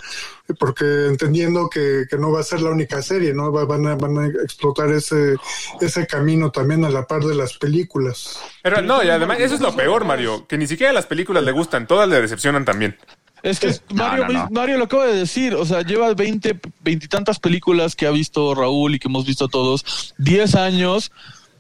porque 0.60 1.06
entendiendo 1.08 1.70
que, 1.70 2.06
que 2.10 2.18
no 2.18 2.32
va 2.32 2.40
a 2.40 2.44
ser 2.44 2.62
la 2.62 2.72
única 2.72 3.02
serie, 3.02 3.34
¿no? 3.34 3.52
Va- 3.52 3.66
Van 3.66 3.86
a, 3.88 3.96
van 3.96 4.18
a 4.18 4.28
explotar 4.28 4.92
ese, 4.92 5.36
ese 5.80 6.08
camino 6.08 6.52
también 6.52 6.84
a 6.84 6.90
la 6.90 7.06
par 7.06 7.24
de 7.24 7.36
las 7.36 7.58
películas. 7.58 8.40
Pero 8.64 8.82
no, 8.82 9.04
y 9.04 9.10
además, 9.10 9.38
eso 9.40 9.56
es 9.56 9.62
lo 9.62 9.76
peor, 9.76 10.04
Mario, 10.04 10.46
que 10.48 10.58
ni 10.58 10.68
siquiera 10.68 10.92
las 10.92 11.06
películas 11.06 11.44
le 11.44 11.52
gustan, 11.52 11.86
todas 11.88 12.10
le 12.10 12.20
decepcionan 12.20 12.66
también. 12.66 12.98
Es 13.44 13.60
que 13.60 13.76
Mario, 13.94 14.26
no, 14.30 14.34
no. 14.34 14.48
Mario 14.52 14.78
lo 14.78 14.86
acaba 14.86 15.06
de 15.06 15.16
decir, 15.18 15.54
o 15.54 15.66
sea, 15.66 15.82
lleva 15.82 16.14
20, 16.14 16.60
veintitantas 16.82 17.40
películas 17.40 17.96
que 17.96 18.08
ha 18.08 18.12
visto 18.12 18.56
Raúl 18.56 18.96
y 18.96 19.00
que 19.00 19.10
hemos 19.10 19.26
visto 19.26 19.48
todos, 19.50 20.14
10 20.18 20.56
años, 20.56 21.12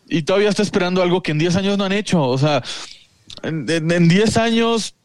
y 0.07 0.23
todavía 0.23 0.49
está 0.49 0.61
esperando 0.63 1.01
algo 1.01 1.21
que 1.21 1.31
en 1.31 1.39
10 1.39 1.55
años 1.57 1.77
no 1.77 1.83
han 1.85 1.91
hecho. 1.91 2.21
O 2.21 2.37
sea, 2.37 2.63
en, 3.43 3.69
en, 3.69 3.91
en 3.91 4.07
10 4.07 4.37
años 4.37 4.95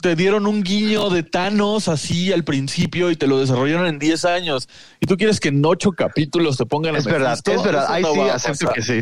te 0.00 0.14
dieron 0.14 0.46
un 0.46 0.62
guiño 0.62 1.10
de 1.10 1.24
Thanos 1.24 1.88
así 1.88 2.32
al 2.32 2.44
principio 2.44 3.10
y 3.10 3.16
te 3.16 3.26
lo 3.26 3.40
desarrollaron 3.40 3.86
en 3.88 3.98
10 3.98 4.24
años. 4.26 4.68
Y 5.00 5.06
tú 5.06 5.16
quieres 5.16 5.40
que 5.40 5.48
en 5.48 5.64
8 5.64 5.90
capítulos 5.92 6.56
te 6.56 6.66
pongan 6.66 6.94
a 6.94 6.98
Es 6.98 7.04
verdad, 7.04 7.30
Mephisto? 7.30 7.50
es 7.52 7.62
verdad. 7.64 7.82
Eso 7.84 7.92
Ahí 7.92 8.02
no 8.04 8.12
sí 8.12 8.20
a 8.20 8.34
acepto 8.34 8.70
que 8.72 8.82
sí. 8.82 9.00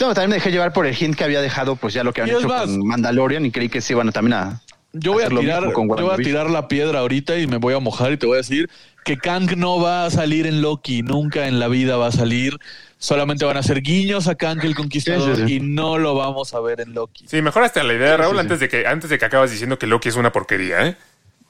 No, 0.00 0.14
también 0.14 0.30
me 0.30 0.36
dejé 0.36 0.52
llevar 0.52 0.72
por 0.72 0.86
el 0.86 0.94
hint 0.96 1.16
que 1.16 1.24
había 1.24 1.40
dejado, 1.42 1.74
pues 1.74 1.92
ya 1.94 2.04
lo 2.04 2.12
que 2.12 2.20
habían 2.22 2.36
es 2.36 2.42
hecho 2.44 2.48
más- 2.48 2.66
con 2.66 2.86
Mandalorian 2.86 3.44
y 3.46 3.50
creí 3.50 3.68
que 3.68 3.80
sí 3.80 3.94
iban 3.94 4.08
a 4.08 4.12
también 4.12 4.34
a. 4.34 4.62
Yo 4.92 5.12
voy 5.12 5.24
a 5.24 5.28
tirar, 5.28 5.72
con 5.72 5.88
yo 5.88 6.04
voy 6.06 6.14
a 6.14 6.16
tirar 6.16 6.48
la 6.48 6.66
piedra 6.66 7.00
ahorita 7.00 7.36
y 7.38 7.46
me 7.46 7.58
voy 7.58 7.74
a 7.74 7.78
mojar 7.78 8.12
y 8.12 8.16
te 8.16 8.24
voy 8.26 8.34
a 8.34 8.38
decir 8.38 8.70
que 9.04 9.16
Kang 9.18 9.54
no 9.56 9.80
va 9.80 10.06
a 10.06 10.10
salir 10.10 10.46
en 10.46 10.62
Loki, 10.62 11.02
nunca 11.02 11.46
en 11.48 11.58
la 11.58 11.68
vida 11.68 11.96
va 11.96 12.06
a 12.06 12.12
salir. 12.12 12.58
Solamente 12.98 13.44
van 13.44 13.56
a 13.56 13.60
hacer 13.60 13.80
guiños 13.80 14.26
a 14.26 14.34
Kang 14.34 14.58
el 14.64 14.74
Conquistador 14.74 15.36
Sí, 15.36 15.42
sí, 15.42 15.48
sí. 15.48 15.54
y 15.54 15.60
no 15.60 15.98
lo 15.98 16.14
vamos 16.16 16.52
a 16.54 16.60
ver 16.60 16.80
en 16.80 16.94
Loki. 16.94 17.26
Sí, 17.28 17.40
mejor 17.42 17.62
hasta 17.62 17.82
la 17.84 17.94
idea, 17.94 18.16
Raúl, 18.16 18.32
sí, 18.32 18.36
sí. 18.36 18.40
antes 18.40 18.60
de 18.60 18.68
que 18.68 18.86
antes 18.86 19.08
de 19.10 19.18
que 19.18 19.24
acabas 19.24 19.50
diciendo 19.52 19.78
que 19.78 19.86
Loki 19.86 20.08
es 20.08 20.16
una 20.16 20.32
porquería, 20.32 20.86
¿eh? 20.86 20.96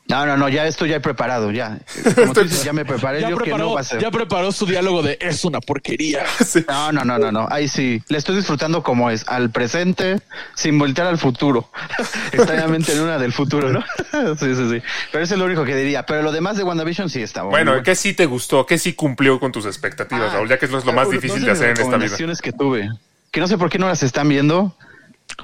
No, 0.08 0.24
no, 0.24 0.38
no, 0.38 0.48
ya 0.48 0.66
esto 0.66 0.86
ya 0.86 0.96
he 0.96 1.00
preparado, 1.00 1.50
ya. 1.50 1.78
Como 2.14 2.32
tú 2.32 2.42
dices, 2.42 2.64
ya 2.64 2.72
me 2.72 2.86
preparé 2.86 3.20
Ya 3.20 3.28
yo 3.28 3.36
que 3.36 3.44
preparó, 3.44 3.64
no 3.64 3.74
va 3.74 3.80
a 3.82 3.84
ser. 3.84 4.00
ya 4.00 4.10
preparó 4.10 4.52
su 4.52 4.64
diálogo 4.64 5.02
de 5.02 5.18
es 5.20 5.44
una 5.44 5.60
porquería. 5.60 6.24
Sí. 6.46 6.64
No, 6.66 6.92
no, 6.92 7.04
no, 7.04 7.18
no, 7.18 7.30
no. 7.30 7.46
Ahí 7.50 7.68
sí. 7.68 8.02
Le 8.08 8.16
estoy 8.16 8.36
disfrutando 8.36 8.82
como 8.82 9.10
es, 9.10 9.28
al 9.28 9.50
presente, 9.50 10.20
sin 10.54 10.78
voltear 10.78 11.08
al 11.08 11.18
futuro. 11.18 11.70
Extrañamente 12.32 12.92
en 12.94 13.00
una 13.00 13.18
del 13.18 13.32
futuro, 13.34 13.70
¿no? 13.70 13.84
sí, 14.36 14.54
sí, 14.54 14.70
sí. 14.70 14.82
Pero 15.12 15.24
eso 15.24 15.34
es 15.34 15.38
lo 15.38 15.44
único 15.44 15.64
que 15.66 15.76
diría. 15.76 16.06
Pero 16.06 16.22
lo 16.22 16.32
demás 16.32 16.56
de 16.56 16.64
WandaVision 16.64 17.10
sí 17.10 17.20
está 17.22 17.42
Bueno, 17.42 17.74
muy 17.74 17.82
¿qué 17.82 17.94
sí 17.94 18.14
te 18.14 18.24
gustó? 18.24 18.64
¿Qué 18.64 18.78
sí 18.78 18.94
cumplió 18.94 19.38
con 19.38 19.52
tus 19.52 19.66
expectativas, 19.66 20.30
Ah, 20.30 20.36
Raúl? 20.36 20.48
Ya 20.48 20.58
que 20.58 20.64
eso 20.66 20.78
es 20.78 20.86
lo 20.86 20.92
más 20.94 21.10
difícil 21.10 21.44
de 21.44 21.50
hacer 21.50 21.70
en 21.78 21.80
esta 21.82 21.96
vida. 21.98 22.34
que 22.42 22.52
tuve, 22.52 22.88
que 23.30 23.40
no 23.40 23.46
sé 23.46 23.58
por 23.58 23.68
qué 23.68 23.78
no 23.78 23.88
las 23.88 24.02
están 24.02 24.28
viendo. 24.28 24.74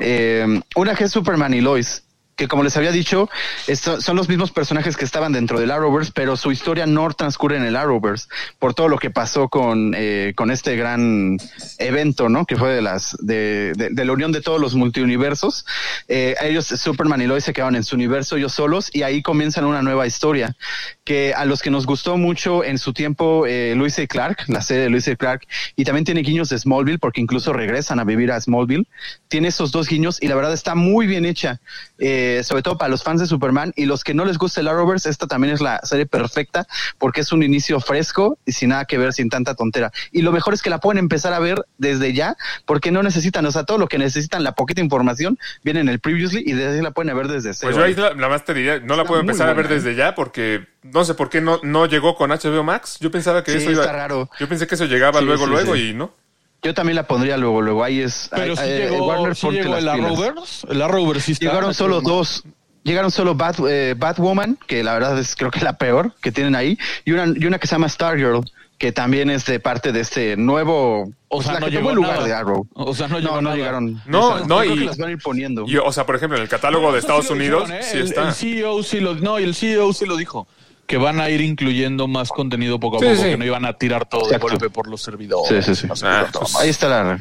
Eh, 0.01 0.61
una 0.75 0.95
que 0.95 1.05
es 1.05 1.11
Superman 1.13 1.53
y 1.53 1.61
Lois, 1.61 2.03
que 2.37 2.49
como 2.49 2.63
les 2.65 2.77
había 2.77 2.93
dicho, 2.93 3.29
son 4.01 4.17
los 4.17 4.29
mismos 4.29 4.51
personajes 4.51 4.97
que 4.97 5.05
estaban 5.05 5.33
dentro 5.33 5.61
del 5.61 5.71
Arrowverse, 5.71 6.13
pero 6.15 6.37
su 6.37 6.51
historia 6.53 6.87
no 6.87 7.09
transcurre 7.13 7.57
en 7.57 7.65
el 7.65 7.77
Arrowverse 7.77 8.27
por 8.59 8.75
todo 8.75 8.89
lo 8.89 8.99
que 8.99 9.11
pasó 9.11 9.49
con, 9.49 9.95
eh, 9.97 10.33
con 10.35 10.51
este 10.51 10.77
gran 10.77 11.39
evento, 11.79 12.29
¿no? 12.29 12.45
Que 12.47 12.57
fue 12.57 12.75
de 12.75 12.83
las 12.83 13.17
de, 13.21 13.73
de- 13.77 13.91
de 13.91 14.05
la 14.05 14.13
unión 14.13 14.33
de 14.33 14.41
todos 14.41 14.61
los 14.61 14.75
multiuniversos. 14.75 15.65
Eh, 16.09 16.35
ellos, 16.43 16.67
Superman 16.67 17.21
y 17.23 17.27
Lois, 17.27 17.45
se 17.45 17.53
quedaron 17.53 17.77
en 17.77 17.85
su 17.85 17.95
universo 17.95 18.37
ellos 18.37 18.53
solos 18.53 18.91
y 18.93 19.03
ahí 19.03 19.23
comienzan 19.23 19.65
una 19.65 19.83
nueva 19.83 20.07
historia 20.07 20.57
que 21.05 21.35
a 21.35 21.45
los 21.45 21.63
que 21.63 21.71
nos 21.71 21.87
gustó 21.87 22.17
mucho 22.17 22.65
en 22.65 22.79
su 22.79 22.93
tiempo 22.93 23.47
eh, 23.47 23.75
Luis 23.77 23.99
y 23.99 24.07
Clark, 24.07 24.45
la 24.49 24.63
serie 24.63 24.85
de 24.85 24.91
Luis 24.91 25.07
y 25.09 25.17
Clark, 25.17 25.47
y 25.77 25.85
también 25.85 26.05
tiene 26.05 26.23
guiños 26.23 26.49
de 26.49 26.59
Smallville 26.59 26.99
porque 26.99 27.21
incluso 27.21 27.53
regresan 27.53 28.01
a 28.01 28.05
vivir 28.05 28.33
a 28.33 28.41
Smallville. 28.41 28.87
Tiene 29.29 29.49
esos 29.49 29.71
dos 29.73 29.89
guiños 29.89 30.19
y 30.23 30.29
la 30.29 30.35
verdad 30.35 30.53
está 30.53 30.75
muy 30.75 31.07
bien 31.07 31.25
hecha, 31.25 31.61
eh, 31.99 32.24
sobre 32.45 32.63
todo 32.63 32.79
para 32.79 32.89
los 32.89 33.03
fans 33.03 33.21
de 33.21 33.27
Superman 33.27 33.73
y 33.77 33.87
los 33.87 34.05
que 34.05 34.15
no 34.15 34.25
les 34.25 34.39
gusta 34.39 34.61
el 34.61 34.69
Arrowverse, 34.69 35.09
esta 35.11 35.27
también 35.27 35.53
es 35.55 35.61
la 35.61 35.81
serie 35.83 36.07
perfecta 36.07 36.67
porque 36.99 37.21
es 37.23 37.33
un 37.33 37.43
inicio 37.43 37.81
fresco 37.81 38.39
y 38.45 38.53
sin 38.53 38.71
nada 38.71 38.85
que 38.85 38.99
ver, 38.99 39.13
sin 39.13 39.29
tanta 39.29 39.55
tontera. 39.55 39.93
Y 40.13 40.23
lo 40.23 40.33
mejor 40.33 40.55
es 40.55 40.63
que 40.63 40.71
la 40.71 40.79
pueden 40.79 40.99
empezar 40.99 41.33
a 41.33 41.39
ver 41.39 41.65
desde 41.79 42.13
ya 42.13 42.37
porque 42.67 42.91
no 42.91 43.03
necesitan, 43.03 43.45
o 43.47 43.53
sea, 43.53 43.65
todo 43.65 43.79
lo 43.79 43.89
que 43.89 43.99
necesitan, 43.99 44.43
la 44.45 44.53
poquita 44.53 44.81
información, 44.81 45.39
viene 45.63 45.81
en 45.81 45.89
el 45.89 46.01
previously 46.01 46.43
y 46.45 46.53
desde 46.53 46.77
ahí 46.79 46.83
la 46.83 46.91
pueden 46.93 47.17
ver 47.17 47.29
desde 47.29 47.55
cero. 47.55 47.73
Pues 47.73 47.77
yo 47.77 47.85
ahí 47.85 47.95
la, 47.95 48.15
la 48.21 48.29
más 48.29 48.45
te 48.45 48.55
diría, 48.55 48.81
no 48.81 48.97
la 48.97 49.05
puedo 49.05 49.21
empezar 49.21 49.49
a 49.49 49.53
ver 49.55 49.67
¿eh? 49.67 49.75
desde 49.75 49.95
ya 49.95 50.15
porque 50.15 50.67
no 50.83 51.05
sé 51.05 51.15
por 51.15 51.31
qué 51.31 51.41
no, 51.41 51.61
no 51.63 51.87
llegó 51.87 52.15
con 52.15 52.31
HBO 52.31 52.63
Max. 52.63 52.99
Yo 53.01 53.11
pensaba 53.11 53.43
que 53.43 53.53
Sí, 53.53 53.59
eso 53.59 53.71
iba. 53.71 53.83
está 53.83 53.93
raro. 53.95 54.29
Yo 54.39 54.49
pensé 54.49 54.67
que 54.67 54.75
eso 54.75 54.85
llegaba 54.87 55.21
Sí, 55.21 55.25
luego, 55.27 55.45
sí, 55.47 55.51
luego 55.51 55.75
sí. 55.75 55.89
y 55.91 55.95
no. 55.95 56.15
Yo 56.65 56.73
también 56.75 56.97
la 56.97 57.07
pondría 57.07 57.37
luego, 57.37 57.61
luego 57.61 57.85
ahí 57.85 58.01
es. 58.01 58.29
Pero 58.35 58.55
eh, 58.55 58.57
sí 58.57 58.63
eh, 58.65 58.89
llegó, 58.91 59.07
Warner, 59.07 59.37
sí 59.37 59.51
llegó 59.51 59.71
las 59.75 59.83
el. 59.83 59.89
Arrowverse. 59.91 60.67
El 60.71 60.83
Arrowverse 60.83 61.27
sí 61.27 61.33
está. 61.33 61.45
Llegaron 61.47 61.75
solo 61.75 62.01
dos. 62.01 62.43
Llegaron 62.85 63.11
solo 63.11 63.35
Bat, 63.35 63.57
eh, 63.69 63.95
Batwoman, 63.97 64.59
que 64.67 64.83
la 64.83 64.93
verdad 64.95 65.19
es 65.19 65.37
creo 65.37 65.51
que 65.51 65.61
la 65.61 65.79
peor 65.79 66.13
que 66.21 66.33
tienen 66.33 66.55
ahí, 66.55 66.79
y 67.07 67.13
una, 67.13 67.27
y 67.35 67.47
una 67.47 67.59
que 67.59 67.67
se 67.67 67.75
llama 67.77 67.89
Stargirl, 67.89 68.41
que 68.77 68.93
también 68.93 69.31
es 69.31 69.47
de 69.47 69.59
parte 69.59 69.91
de 69.91 70.01
este 70.01 70.37
nuevo. 70.37 71.05
O 71.29 71.37
pues, 71.39 71.45
sea, 71.47 71.55
la 71.55 71.61
no 71.61 71.67
que 71.67 71.73
tomó 71.77 71.81
llegó 71.81 71.91
el 71.91 71.97
lugar 71.97 72.15
nada. 72.17 72.27
de 72.27 72.33
Arrow. 72.35 72.67
O 72.75 72.95
sea, 72.95 73.09
no 73.09 73.15
No, 73.15 73.21
llegó 73.21 73.41
no, 73.41 73.57
llegaron. 73.57 74.03
No, 74.07 74.45
no, 74.47 74.63
yo 74.65 74.71
creo 74.73 74.75
y- 74.77 74.79
que 74.81 74.85
las 74.85 74.99
van 74.99 75.09
a 75.09 75.13
ir 75.13 75.19
poniendo. 75.19 75.65
Y, 75.67 75.77
o 75.79 75.93
sea, 75.93 76.05
por 76.05 76.17
ejemplo, 76.17 76.37
en 76.37 76.43
el 76.43 76.49
catálogo 76.51 76.93
de 76.93 76.99
Estados 76.99 77.27
sí 77.27 77.33
Unidos 77.33 77.65
dijeron, 77.69 77.83
¿eh? 77.83 77.89
sí 77.91 77.97
el, 77.99 78.05
está. 78.05 78.29
El 78.29 78.35
CEO 78.35 78.83
sí 78.83 79.01
lo, 79.01 79.15
no, 79.15 79.39
y 79.41 79.45
el 79.45 79.55
CEO 79.55 79.93
sí 79.95 80.05
lo 80.05 80.17
dijo. 80.17 80.47
Que 80.87 80.99
van 80.99 81.19
a 81.21 81.31
ir 81.31 81.41
incluyendo 81.41 82.07
más 82.09 82.29
contenido 82.29 82.79
poco 82.79 82.97
a 82.97 83.01
Sí, 83.01 83.07
poco, 83.07 83.17
sí. 83.23 83.23
que 83.31 83.37
no 83.39 83.45
iban 83.47 83.65
a 83.65 83.73
tirar 83.75 84.07
todo 84.07 84.23
de 84.23 84.27
Exacto. 84.37 84.49
golpe 84.49 84.71
por 84.71 84.87
los 84.89 85.01
servidores. 85.03 85.65
Sí, 85.65 85.75
sí, 85.75 85.87
sí. 85.89 86.03
Ah, 86.05 86.27
pues. 86.33 86.55
Ahí 86.57 86.69
está 86.69 86.89
la. 86.89 87.19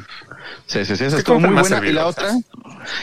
Sí, 0.66 0.84
sí, 0.84 0.96
sí. 0.96 1.04
Esa 1.04 1.16
que 1.16 1.20
estuvo 1.20 1.40
muy 1.40 1.50
buena. 1.58 1.86
Y 1.86 1.92
la 1.92 2.06
otra. 2.06 2.30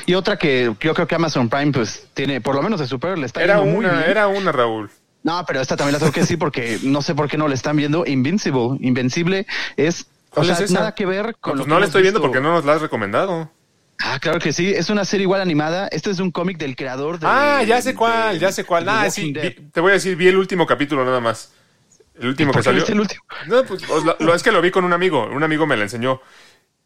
Y 0.06 0.14
otra 0.14 0.38
que 0.38 0.74
yo 0.80 0.94
creo 0.94 1.08
que 1.08 1.16
Amazon 1.16 1.50
Prime, 1.50 1.72
pues, 1.72 2.08
tiene, 2.14 2.42
por 2.42 2.54
lo 2.56 2.62
menos 2.62 2.80
de 2.80 2.86
Super, 2.88 3.18
le 3.18 3.26
está 3.26 3.42
Era 3.44 3.56
yendo 3.58 3.72
muy 3.72 3.86
una, 3.86 3.98
bien. 3.98 4.10
era 4.12 4.28
una, 4.28 4.52
Raúl. 4.52 4.90
No, 5.24 5.44
pero 5.48 5.62
esta 5.62 5.76
también 5.76 5.94
la 5.94 6.00
tengo 6.00 6.12
que 6.12 6.22
decir 6.22 6.38
porque 6.40 6.80
no 6.84 7.02
sé 7.02 7.14
por 7.16 7.28
qué 7.28 7.38
no 7.38 7.48
le 7.48 7.56
están 7.56 7.76
viendo. 7.76 8.06
Invincible. 8.06 8.78
Invencible 8.82 9.48
es. 9.78 10.08
O 10.32 10.36
¿Cuál 10.36 10.46
sea, 10.56 10.64
es 10.64 10.72
nada 10.72 10.94
que 10.96 11.06
ver 11.06 11.36
con. 11.42 11.54
Pues 11.54 11.58
lo 11.60 11.64
que 11.66 11.70
no 11.70 11.76
la 11.76 11.80
hemos 11.80 11.90
estoy 11.90 12.02
viendo 12.04 12.22
porque 12.22 12.40
no 12.40 12.54
nos 12.54 12.66
la 12.66 12.74
has 12.74 12.82
recomendado. 12.82 13.50
Ah, 14.04 14.20
claro 14.20 14.40
que 14.40 14.52
sí. 14.54 14.72
Es 14.74 14.90
una 14.90 15.06
serie 15.06 15.24
igual 15.24 15.42
animada. 15.42 15.88
Este 15.92 16.10
es 16.12 16.20
un 16.20 16.32
cómic 16.32 16.58
del 16.58 16.76
creador 16.76 17.20
de. 17.20 17.28
ah, 17.28 17.64
ya 17.64 17.82
sé 17.82 17.94
cuál, 17.96 18.40
ya 18.40 18.52
sé 18.52 18.64
cuál. 18.64 18.88
Ah, 18.90 19.10
sí, 19.10 19.32
vi- 19.34 19.52
te 19.72 19.80
voy 19.80 19.92
a 19.92 19.94
decir, 19.94 20.16
vi 20.16 20.28
el 20.28 20.38
último 20.38 20.66
capítulo 20.66 21.06
nada 21.06 21.20
más. 21.20 21.52
El 22.20 22.28
último 22.28 22.52
¿Por 22.52 22.62
que 22.62 22.66
salió. 22.66 22.86
el 22.86 23.00
último? 23.00 23.24
No, 23.48 23.64
pues 23.64 23.82
lo- 24.20 24.36
es 24.36 24.44
que 24.44 24.52
lo 24.52 24.62
vi 24.62 24.70
con 24.72 24.86
un 24.86 24.94
amigo. 24.94 25.26
Un 25.28 25.44
amigo 25.44 25.66
me 25.66 25.76
la 25.78 25.84
enseñó. 25.84 26.22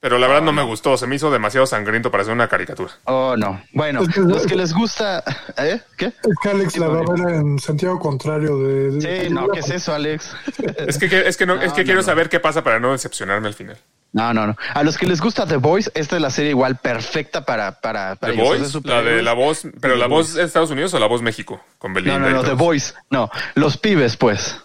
Pero 0.06 0.20
la 0.20 0.28
verdad 0.28 0.44
no 0.44 0.54
me 0.54 0.62
gustó. 0.62 0.96
Se 0.98 1.08
me 1.08 1.16
hizo 1.16 1.32
demasiado 1.32 1.66
sangriento 1.66 2.12
para 2.12 2.22
hacer 2.22 2.32
una 2.36 2.48
caricatura. 2.48 2.92
Oh, 3.06 3.36
no. 3.36 3.60
Bueno, 3.74 4.04
Es 4.04 4.10
que- 4.10 4.20
los 4.22 4.46
que 4.46 4.56
les 4.56 4.72
gusta. 4.72 5.24
¿Eh? 5.58 5.80
¿Qué? 5.98 6.06
Es 6.06 6.38
que 6.44 6.50
Alex 6.52 6.78
la 6.78 6.90
va 6.90 7.00
a 7.00 7.12
ver 7.12 7.34
en 7.34 7.58
sentido 7.58 7.98
contrario 7.98 8.56
de... 8.60 8.92
de- 8.92 9.26
Sí, 9.26 9.34
no, 9.34 9.48
¿qué 9.48 9.62
es 9.62 9.70
eso, 9.72 9.96
Alex? 9.96 10.30
Es 10.88 11.00
que, 11.00 11.28
es 11.28 11.36
que, 11.38 11.48
no, 11.48 11.56
es 11.56 11.74
que 11.74 11.82
No, 11.82 11.86
quiero 11.86 12.02
no, 12.02 12.04
saber 12.06 12.30
qué 12.30 12.40
pasa 12.40 12.64
para 12.64 12.80
no 12.80 12.92
decepcionarme 12.92 13.48
al 13.48 13.56
final. 13.56 13.78
No, 14.14 14.32
no, 14.32 14.46
no. 14.46 14.56
A 14.76 14.84
los 14.84 14.96
que 14.96 15.08
les 15.08 15.20
gusta 15.20 15.48
The 15.48 15.58
Voice, 15.58 15.90
esta 15.96 16.18
es 16.18 16.22
la 16.22 16.30
serie 16.30 16.52
igual 16.52 16.76
perfecta 16.78 17.44
para. 17.44 17.82
para, 17.82 18.16
para 18.16 18.32
¿The 18.34 18.40
Voice? 18.42 18.80
La 18.84 19.02
de 19.02 19.24
la 19.24 19.34
voz. 19.34 19.64
¿Pero 19.82 19.96
The 19.96 20.00
la 20.00 20.06
voz 20.08 20.28
Voice. 20.28 20.40
de 20.40 20.46
Estados 20.46 20.70
Unidos 20.70 20.94
o 20.94 21.00
la 21.00 21.08
voz 21.08 21.24
México? 21.24 21.60
Con 21.80 21.96
Belinda. 21.96 22.20
No, 22.20 22.30
no, 22.30 22.36
no, 22.38 22.44
The. 22.44 22.54
Voice. 22.54 22.94
No, 23.10 23.30
los 23.56 23.78
pibes, 23.78 24.16
pues. 24.18 24.56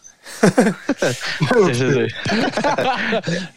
sí, 1.66 1.75
sí, 1.75 1.90
sí. 1.93 2.07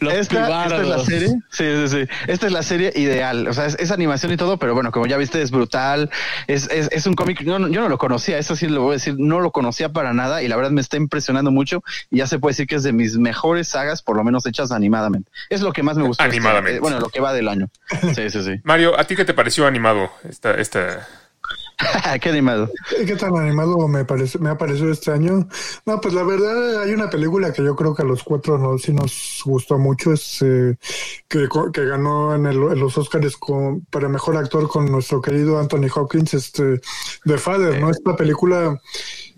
Los 0.00 0.14
esta, 0.14 0.64
esta 0.64 0.80
es 0.80 0.88
la 0.88 0.98
serie. 1.04 1.28
Sí, 1.50 1.64
sí, 1.64 1.88
sí. 1.88 2.08
Esta 2.26 2.46
es 2.46 2.52
la 2.52 2.62
serie 2.62 2.92
ideal. 2.94 3.48
O 3.48 3.52
sea, 3.52 3.66
es, 3.66 3.76
es 3.78 3.90
animación 3.90 4.32
y 4.32 4.36
todo, 4.36 4.58
pero 4.58 4.74
bueno, 4.74 4.90
como 4.90 5.06
ya 5.06 5.16
viste, 5.16 5.40
es 5.42 5.50
brutal. 5.50 6.10
Es, 6.46 6.68
es, 6.70 6.88
es 6.92 7.06
un 7.06 7.14
cómic. 7.14 7.42
No, 7.42 7.58
no, 7.58 7.68
yo 7.68 7.80
no 7.80 7.88
lo 7.88 7.98
conocía, 7.98 8.38
eso 8.38 8.56
sí 8.56 8.66
lo 8.68 8.82
voy 8.82 8.90
a 8.90 8.92
decir. 8.94 9.14
No 9.18 9.40
lo 9.40 9.50
conocía 9.50 9.90
para 9.90 10.12
nada 10.12 10.42
y 10.42 10.48
la 10.48 10.56
verdad 10.56 10.70
me 10.70 10.80
está 10.80 10.96
impresionando 10.96 11.50
mucho. 11.50 11.82
Y 12.10 12.18
ya 12.18 12.26
se 12.26 12.38
puede 12.38 12.52
decir 12.52 12.66
que 12.66 12.76
es 12.76 12.82
de 12.82 12.92
mis 12.92 13.16
mejores 13.18 13.68
sagas, 13.68 14.02
por 14.02 14.16
lo 14.16 14.24
menos 14.24 14.46
hechas 14.46 14.72
animadamente. 14.72 15.30
Es 15.50 15.60
lo 15.62 15.72
que 15.72 15.82
más 15.82 15.96
me 15.96 16.04
gustó. 16.04 16.22
Animadamente. 16.22 16.76
eh, 16.78 16.80
bueno, 16.80 17.00
lo 17.00 17.08
que 17.08 17.20
va 17.20 17.32
del 17.32 17.48
año. 17.48 17.68
Sí, 18.14 18.30
sí, 18.30 18.44
sí. 18.44 18.60
Mario, 18.62 18.98
¿a 18.98 19.04
ti 19.04 19.16
qué 19.16 19.24
te 19.24 19.34
pareció 19.34 19.66
animado 19.66 20.10
esta, 20.28 20.54
esta... 20.54 21.08
Qué 22.20 22.28
animado. 22.28 22.70
¿Qué 23.06 23.16
tan 23.16 23.36
animado 23.36 23.88
me 23.88 24.04
parece, 24.04 24.38
me 24.38 24.50
ha 24.50 24.56
parecido 24.58 24.90
este 24.92 25.10
año? 25.10 25.48
No, 25.86 26.00
pues 26.00 26.14
la 26.14 26.22
verdad 26.22 26.82
hay 26.82 26.92
una 26.92 27.10
película 27.10 27.52
que 27.52 27.64
yo 27.64 27.74
creo 27.74 27.94
que 27.94 28.02
a 28.02 28.06
los 28.06 28.22
cuatro 28.22 28.58
no, 28.58 28.78
sí 28.78 28.92
nos 28.92 29.42
gustó 29.44 29.78
mucho, 29.78 30.12
es 30.12 30.40
eh, 30.42 30.76
que, 31.28 31.48
ganó 31.86 32.34
en, 32.34 32.46
el- 32.46 32.62
en 32.72 32.78
los 32.78 32.96
Oscars 32.96 33.36
con, 33.36 33.80
para 33.86 34.08
mejor 34.08 34.36
actor 34.36 34.68
con 34.68 34.90
nuestro 34.90 35.20
querido 35.20 35.58
Anthony 35.58 35.88
Hopkins, 35.94 36.34
este, 36.34 36.80
The 37.24 37.38
Father, 37.38 37.80
¿no? 37.80 37.90
Esta 37.90 38.14
película 38.16 38.80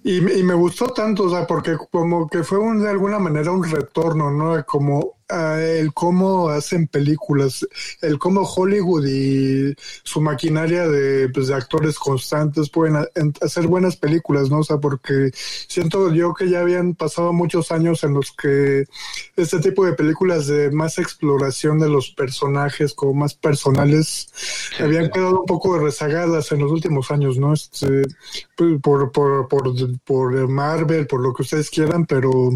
y, 0.04 0.18
y 0.38 0.42
me 0.42 0.54
gustó 0.54 0.88
tanto, 0.88 1.24
o 1.24 1.30
sea, 1.30 1.46
porque 1.46 1.76
como 1.90 2.28
que 2.28 2.44
fue 2.44 2.58
un- 2.58 2.82
de 2.82 2.90
alguna 2.90 3.18
manera 3.18 3.50
un 3.50 3.64
retorno, 3.64 4.30
¿no? 4.30 4.64
Como 4.66 5.15
a 5.28 5.60
el 5.62 5.92
cómo 5.92 6.48
hacen 6.48 6.86
películas, 6.86 7.66
el 8.02 8.18
cómo 8.18 8.42
Hollywood 8.42 9.06
y 9.06 9.74
su 10.02 10.20
maquinaria 10.20 10.86
de, 10.88 11.28
pues, 11.30 11.48
de 11.48 11.54
actores 11.54 11.98
constantes 11.98 12.70
pueden 12.70 12.96
a- 12.96 13.08
en- 13.14 13.34
hacer 13.40 13.66
buenas 13.66 13.96
películas, 13.96 14.50
¿no? 14.50 14.58
O 14.60 14.64
sea, 14.64 14.78
porque 14.78 15.30
siento 15.34 16.12
yo 16.12 16.32
que 16.34 16.48
ya 16.48 16.60
habían 16.60 16.94
pasado 16.94 17.32
muchos 17.32 17.72
años 17.72 18.04
en 18.04 18.14
los 18.14 18.32
que 18.32 18.84
este 19.36 19.58
tipo 19.60 19.84
de 19.84 19.92
películas 19.94 20.46
de 20.46 20.70
más 20.70 20.98
exploración 20.98 21.78
de 21.78 21.88
los 21.88 22.10
personajes, 22.10 22.94
como 22.94 23.14
más 23.14 23.34
personales, 23.34 24.28
habían 24.80 25.10
quedado 25.10 25.40
un 25.40 25.46
poco 25.46 25.78
rezagadas 25.78 26.52
en 26.52 26.60
los 26.60 26.70
últimos 26.72 27.10
años, 27.10 27.36
¿no? 27.38 27.52
Este, 27.52 28.02
pues, 28.56 28.80
por, 28.80 29.10
por, 29.12 29.48
por, 29.48 29.72
por 30.04 30.48
Marvel, 30.48 31.06
por 31.06 31.20
lo 31.20 31.32
que 31.34 31.42
ustedes 31.42 31.70
quieran, 31.70 32.06
pero, 32.06 32.50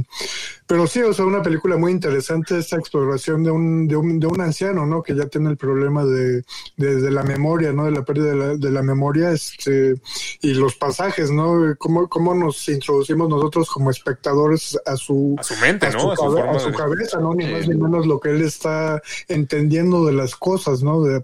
pero 0.70 0.86
sí, 0.86 1.02
o 1.02 1.12
sea, 1.12 1.24
una 1.24 1.42
película 1.42 1.76
muy 1.76 1.90
interesante 1.90 2.56
esta 2.56 2.76
exploración 2.76 3.42
de 3.42 3.50
un, 3.50 3.88
de 3.88 3.96
un, 3.96 4.20
de 4.20 4.28
un 4.28 4.40
anciano, 4.40 4.86
¿no? 4.86 5.02
Que 5.02 5.16
ya 5.16 5.26
tiene 5.26 5.50
el 5.50 5.56
problema 5.56 6.04
de, 6.04 6.44
de, 6.76 6.94
de 7.00 7.10
la 7.10 7.24
memoria, 7.24 7.72
¿no? 7.72 7.86
De 7.86 7.90
la 7.90 8.04
pérdida 8.04 8.26
de 8.30 8.36
la, 8.36 8.56
de 8.56 8.70
la 8.70 8.82
memoria, 8.82 9.32
este, 9.32 9.94
y 10.40 10.54
los 10.54 10.76
pasajes, 10.76 11.32
¿no? 11.32 11.74
Cómo, 11.76 12.08
cómo 12.08 12.34
nos 12.36 12.68
introducimos 12.68 13.28
nosotros 13.28 13.68
como 13.68 13.90
espectadores 13.90 14.78
a 14.86 14.94
su, 14.96 15.34
A 15.38 15.42
su 15.42 15.56
mente, 15.56 15.86
a 15.86 15.90
¿no? 15.90 15.98
su, 16.00 16.12
A 16.12 16.16
su 16.16 16.22
cabe- 16.22 16.36
forma 16.40 16.52
a 16.56 16.60
su 16.60 16.70
de- 16.70 16.76
cabeza, 16.76 17.18
¿no? 17.18 17.34
Ni 17.34 17.46
más 17.52 17.66
ni 17.66 17.74
menos 17.74 18.06
lo 18.06 18.20
que 18.20 18.30
él 18.30 18.42
está 18.42 19.02
entendiendo 19.26 20.04
de 20.06 20.12
las 20.12 20.36
cosas, 20.36 20.84
¿no? 20.84 21.02
De, 21.02 21.16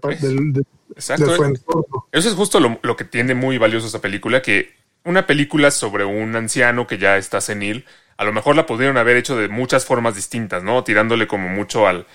Exacto. 0.93 1.35
su 1.35 1.43
entorno. 1.43 2.07
Eso 2.11 2.27
es 2.29 2.35
justo 2.35 2.59
lo, 2.59 2.79
lo 2.81 2.95
que 2.97 3.05
tiene 3.05 3.33
muy 3.33 3.57
valioso 3.57 3.87
esa 3.87 4.01
película, 4.01 4.41
que 4.41 4.71
una 5.05 5.25
película 5.25 5.71
sobre 5.71 6.03
un 6.03 6.35
anciano 6.35 6.85
que 6.85 6.97
ya 6.97 7.17
está 7.17 7.39
senil, 7.39 7.85
a 8.17 8.23
lo 8.23 8.33
mejor 8.33 8.55
la 8.55 8.65
pudieron 8.65 8.97
haber 8.97 9.15
hecho 9.17 9.37
de 9.37 9.47
muchas 9.47 9.85
formas 9.85 10.15
distintas, 10.15 10.63
¿no? 10.63 10.83
Tirándole 10.83 11.27
como 11.27 11.49
mucho 11.49 11.87
al, 11.87 12.05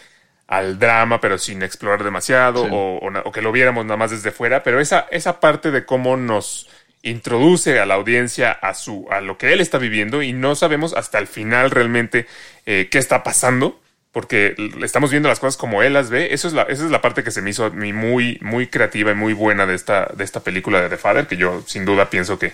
al 0.48 0.78
drama, 0.78 1.20
pero 1.20 1.38
sin 1.38 1.62
explorar 1.62 2.02
demasiado, 2.04 2.64
Sí. 2.64 2.70
o, 2.72 3.00
o 3.24 3.32
que 3.32 3.42
lo 3.42 3.52
viéramos 3.52 3.84
nada 3.84 3.96
más 3.96 4.10
desde 4.10 4.32
fuera, 4.32 4.62
pero 4.62 4.80
esa, 4.80 5.06
esa 5.10 5.40
parte 5.40 5.70
de 5.70 5.84
cómo 5.86 6.16
nos 6.16 6.68
introduce 7.02 7.80
a 7.80 7.86
la 7.86 7.94
audiencia 7.94 8.52
a 8.52 8.74
su 8.74 9.08
a 9.10 9.20
lo 9.20 9.36
que 9.36 9.52
él 9.52 9.60
está 9.60 9.78
viviendo 9.78 10.22
y 10.22 10.32
no 10.32 10.54
sabemos 10.54 10.94
hasta 10.94 11.18
el 11.18 11.26
final 11.26 11.72
realmente 11.72 12.26
eh, 12.64 12.88
qué 12.92 12.98
está 12.98 13.24
pasando 13.24 13.80
porque 14.12 14.54
estamos 14.84 15.10
viendo 15.10 15.28
las 15.28 15.40
cosas 15.40 15.56
como 15.56 15.82
él 15.82 15.94
las 15.94 16.10
ve 16.10 16.32
eso 16.32 16.46
es 16.46 16.54
la 16.54 16.62
esa 16.62 16.84
es 16.84 16.92
la 16.92 17.00
parte 17.00 17.24
que 17.24 17.32
se 17.32 17.42
me 17.42 17.50
hizo 17.50 17.64
a 17.64 17.70
mí 17.70 17.92
muy 17.92 18.38
muy 18.40 18.68
creativa 18.68 19.10
y 19.10 19.14
muy 19.16 19.32
buena 19.32 19.66
de 19.66 19.74
esta 19.74 20.10
de 20.14 20.22
esta 20.22 20.40
película 20.44 20.80
de 20.80 20.90
The 20.90 20.96
Father 20.96 21.26
que 21.26 21.36
yo 21.36 21.64
sin 21.66 21.84
duda 21.84 22.08
pienso 22.08 22.38
que 22.38 22.52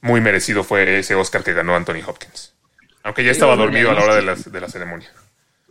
muy 0.00 0.20
merecido 0.20 0.62
fue 0.62 1.00
ese 1.00 1.16
Oscar 1.16 1.42
que 1.42 1.52
ganó 1.52 1.74
Anthony 1.74 2.02
Hopkins 2.06 2.54
aunque 3.02 3.24
ya 3.24 3.30
estaba 3.32 3.56
dormido 3.56 3.90
a 3.90 3.94
la 3.94 4.02
hora 4.04 4.14
de 4.16 4.20
viste. 4.32 4.50
la, 4.50 4.52
de 4.52 4.60
la 4.60 4.68
ceremonia 4.68 5.08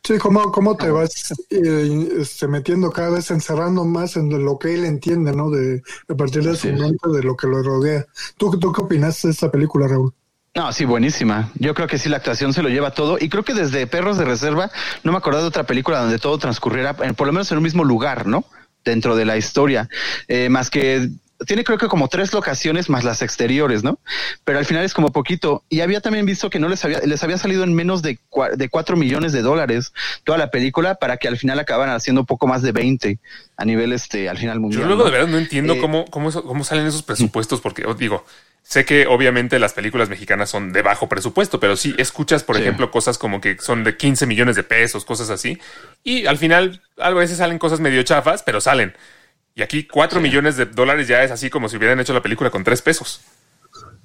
Sí, 0.03 0.17
¿cómo, 0.19 0.51
cómo 0.53 0.77
te 0.77 0.89
vas 0.89 1.33
eh, 1.49 2.07
este, 2.19 2.47
metiendo 2.47 2.89
cada 2.91 3.09
vez, 3.09 3.29
encerrando 3.29 3.83
más 3.83 4.15
en 4.15 4.29
lo 4.45 4.57
que 4.57 4.73
él 4.73 4.85
entiende, 4.85 5.33
¿no? 5.33 5.49
De, 5.49 5.81
a 6.07 6.15
partir 6.15 6.43
de 6.43 6.55
su 6.55 6.67
mente, 6.71 7.09
de 7.11 7.23
lo 7.23 7.35
que 7.35 7.47
lo 7.47 7.61
rodea. 7.61 8.05
¿Tú, 8.37 8.57
¿Tú 8.57 8.71
qué 8.71 8.81
opinaste 8.81 9.27
de 9.27 9.33
esta 9.33 9.51
película, 9.51 9.87
Raúl? 9.87 10.13
No, 10.55 10.71
sí, 10.71 10.85
buenísima. 10.85 11.51
Yo 11.55 11.73
creo 11.73 11.87
que 11.87 11.97
sí, 11.97 12.07
la 12.07 12.17
actuación 12.17 12.53
se 12.53 12.63
lo 12.63 12.69
lleva 12.69 12.91
todo. 12.91 13.17
Y 13.19 13.27
creo 13.27 13.43
que 13.43 13.53
desde 13.53 13.85
Perros 13.85 14.17
de 14.17 14.23
Reserva 14.25 14.71
no 15.03 15.11
me 15.11 15.17
acordaba 15.17 15.41
de 15.43 15.49
otra 15.49 15.65
película 15.65 15.99
donde 15.99 16.19
todo 16.19 16.37
transcurriera, 16.37 16.95
en- 17.01 17.13
por 17.15 17.27
lo 17.27 17.33
menos 17.33 17.51
en 17.51 17.57
un 17.57 17.63
mismo 17.63 17.83
lugar, 17.83 18.27
¿no? 18.27 18.45
Dentro 18.85 19.15
de 19.15 19.25
la 19.25 19.35
historia. 19.35 19.89
Eh, 20.29 20.47
más 20.47 20.69
que 20.69 21.09
tiene 21.45 21.63
creo 21.63 21.78
que 21.78 21.88
como 21.88 22.08
tres 22.08 22.34
locaciones 22.34 22.89
más 22.89 23.04
las 23.04 23.21
exteriores, 23.21 23.84
¿no? 23.84 24.00
Pero 24.43 24.58
al 24.60 24.65
final 24.65 24.84
es 24.84 24.93
como 24.93 25.12
poquito. 25.12 25.63
Y 25.69 25.82
había 25.82 26.02
también 26.02 26.26
visto 26.26 26.50
que 26.50 26.60
no 26.60 26.67
les 26.67 26.84
había, 26.84 27.00
les 27.02 27.23
había 27.23 27.38
salido 27.38 27.63
en 27.63 27.73
menos 27.76 28.02
de, 28.02 28.17
cua- 28.30 28.56
de 28.56 28.69
cuatro 28.69 28.97
millones 28.97 29.34
de 29.34 29.41
dólares 29.41 29.93
toda 30.23 30.38
la 30.38 30.50
película 30.50 30.95
para 30.95 31.17
que 31.17 31.28
al 31.28 31.38
final 31.38 31.60
acabaran 31.60 31.95
haciendo 31.95 32.23
poco 32.26 32.47
más 32.47 32.62
de 32.62 32.71
20 32.71 33.19
a 33.56 33.65
nivel 33.65 33.93
este, 33.93 34.30
al 34.30 34.38
final 34.38 34.60
mundial. 34.60 34.82
Yo 34.82 34.88
luego 34.88 35.04
¿no? 35.04 35.06
de 35.06 35.12
verdad 35.12 35.28
no 35.32 35.38
entiendo 35.38 35.73
Eh, 35.73 35.80
cómo, 35.80 36.06
cómo, 36.06 36.32
cómo 36.32 36.63
salen 36.63 36.88
esos 36.88 37.04
presupuestos, 37.04 37.62
porque 37.62 37.86
os 37.86 37.97
digo, 37.97 38.26
sé 38.63 38.84
que 38.86 39.06
obviamente 39.08 39.60
las 39.60 39.73
películas 39.73 40.10
mexicanas 40.10 40.50
son 40.50 40.73
de 40.73 40.82
bajo 40.82 41.08
presupuesto, 41.08 41.60
pero 41.60 41.76
sí 41.76 41.93
escuchas, 41.97 42.43
por 42.43 42.56
Sí. 42.56 42.63
ejemplo, 42.63 42.89
cosas 42.91 43.17
como 43.17 43.41
que 43.41 43.58
son 43.60 43.84
de 43.84 43.95
15 43.95 44.26
millones 44.26 44.56
de 44.56 44.63
pesos, 44.63 45.06
cosas 45.06 45.30
así, 45.30 45.60
y 46.04 46.26
al 46.26 46.38
final 46.38 46.82
a 46.97 47.12
veces 47.12 47.38
salen 47.38 47.60
cosas 47.60 47.80
medio 47.80 48.02
chafas, 48.04 48.43
pero 48.43 48.60
salen. 48.60 48.95
Y 49.57 49.63
aquí 49.63 49.83
4 49.85 50.21
millones 50.21 50.55
de 50.55 50.67
dólares 50.67 51.07
ya 51.07 51.23
es 51.23 51.31
así 51.31 51.49
como 51.49 51.67
si 51.67 51.75
hubieran 51.77 51.99
hecho 51.99 52.13
la 52.13 52.21
película 52.21 52.49
con 52.51 52.63
3 52.63 52.79
pesos. 52.83 53.21